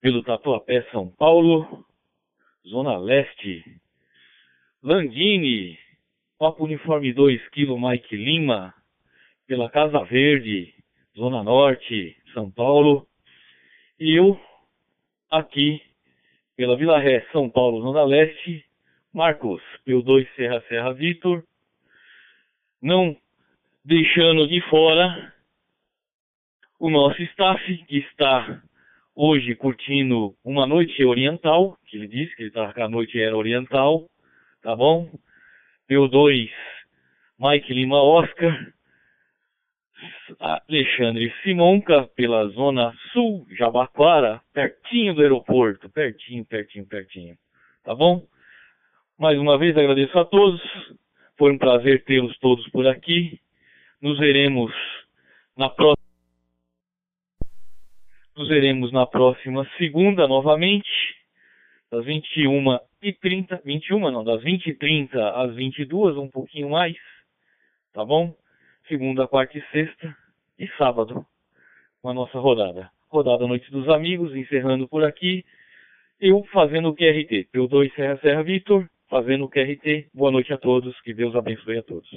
pelo 0.01 0.21
Tatuapé, 0.21 0.83
São 0.91 1.09
Paulo. 1.09 1.85
Zona 2.67 2.97
Leste, 2.97 3.63
Landini, 4.87 5.77
Papo 6.39 6.63
Uniforme 6.63 7.11
2, 7.11 7.49
Kilo 7.49 7.77
Mike 7.77 8.15
Lima, 8.15 8.73
pela 9.45 9.69
Casa 9.69 10.01
Verde, 10.05 10.73
Zona 11.13 11.43
Norte, 11.43 12.15
São 12.33 12.49
Paulo. 12.49 13.05
E 13.99 14.17
eu, 14.17 14.39
aqui, 15.29 15.81
pela 16.55 16.77
Vila 16.77 16.99
Ré, 16.99 17.19
São 17.33 17.49
Paulo, 17.49 17.81
Zona 17.81 18.05
Leste, 18.05 18.63
Marcos, 19.13 19.61
pelo 19.83 20.01
2 20.01 20.25
Serra 20.37 20.63
Serra 20.69 20.93
Vitor, 20.93 21.43
não 22.81 23.13
deixando 23.83 24.47
de 24.47 24.61
fora 24.69 25.33
o 26.79 26.89
nosso 26.89 27.21
staff, 27.23 27.77
que 27.89 27.97
está 27.97 28.63
hoje 29.13 29.53
curtindo 29.53 30.33
uma 30.45 30.65
noite 30.65 31.03
oriental, 31.03 31.77
que 31.87 31.97
ele 31.97 32.07
disse 32.07 32.33
que 32.37 32.43
ele 32.43 32.51
tá, 32.51 32.71
que 32.71 32.81
a 32.81 32.87
noite 32.87 33.19
era 33.19 33.35
oriental, 33.35 34.07
tá 34.67 34.75
bom? 34.75 35.09
P2, 35.89 36.51
Mike 37.39 37.73
Lima 37.73 38.03
Oscar, 38.03 38.73
Alexandre 40.41 41.33
Simonca, 41.41 42.05
pela 42.17 42.49
zona 42.49 42.93
sul, 43.13 43.47
Jabaquara, 43.51 44.41
pertinho 44.53 45.15
do 45.15 45.21
aeroporto, 45.21 45.89
pertinho, 45.89 46.43
pertinho, 46.43 46.85
pertinho, 46.85 47.37
tá 47.81 47.95
bom? 47.95 48.27
Mais 49.17 49.39
uma 49.39 49.57
vez 49.57 49.77
agradeço 49.77 50.19
a 50.19 50.25
todos, 50.25 50.61
foi 51.37 51.53
um 51.53 51.57
prazer 51.57 52.03
tê-los 52.03 52.37
todos 52.39 52.69
por 52.71 52.85
aqui, 52.87 53.39
nos 54.01 54.19
veremos 54.19 54.73
na 55.55 55.69
próxima 55.69 55.95
nos 58.35 58.49
veremos 58.49 58.91
na 58.91 59.05
próxima 59.07 59.65
segunda 59.77 60.27
novamente, 60.27 60.89
das 61.89 62.03
21 62.03 62.77
e 63.01 63.13
30, 63.13 63.61
21 63.63 64.11
não, 64.11 64.23
das 64.23 64.41
20 64.43 64.67
e 64.67 64.73
30 64.73 65.29
às 65.31 65.55
22, 65.55 66.17
um 66.17 66.29
pouquinho 66.29 66.69
mais, 66.69 66.97
tá 67.93 68.03
bom? 68.03 68.35
Segunda, 68.87 69.27
quarta 69.27 69.57
e 69.57 69.61
sexta 69.71 70.15
e 70.57 70.67
sábado, 70.77 71.25
com 72.01 72.09
a 72.09 72.13
nossa 72.13 72.39
rodada. 72.39 72.89
Rodada 73.09 73.47
Noite 73.47 73.71
dos 73.71 73.87
Amigos, 73.89 74.35
encerrando 74.35 74.87
por 74.87 75.03
aqui, 75.03 75.45
eu 76.19 76.43
fazendo 76.51 76.89
o 76.89 76.95
QRT, 76.95 77.49
P2 77.53 77.93
Serra 77.93 78.17
Serra 78.17 78.43
Vitor, 78.43 78.89
fazendo 79.09 79.45
o 79.45 79.49
QRT. 79.49 80.09
Boa 80.13 80.31
noite 80.31 80.51
a 80.51 80.57
todos, 80.57 80.99
que 81.01 81.13
Deus 81.13 81.35
abençoe 81.35 81.77
a 81.77 81.83
todos. 81.83 82.09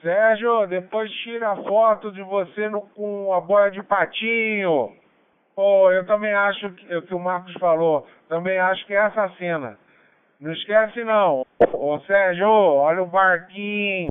Sérgio, 0.00 0.66
depois 0.66 1.10
tira 1.22 1.52
a 1.52 1.62
foto 1.64 2.12
de 2.12 2.22
você 2.22 2.68
no, 2.68 2.82
com 2.82 3.32
a 3.32 3.40
boia 3.40 3.70
de 3.70 3.82
patinho. 3.82 4.92
Pô, 5.56 5.90
eu 5.90 6.04
também 6.04 6.34
acho 6.34 6.70
que, 6.72 6.94
o 6.94 7.00
que 7.00 7.14
o 7.14 7.18
Marcos 7.18 7.54
falou, 7.54 8.06
também 8.28 8.58
acho 8.58 8.84
que 8.86 8.92
é 8.92 8.98
essa 8.98 9.26
cena. 9.38 9.78
Não 10.38 10.52
esquece 10.52 11.02
não. 11.02 11.46
Ô 11.72 11.98
Sérgio, 12.00 12.46
olha 12.46 13.02
o 13.02 13.06
barquinho. 13.06 14.08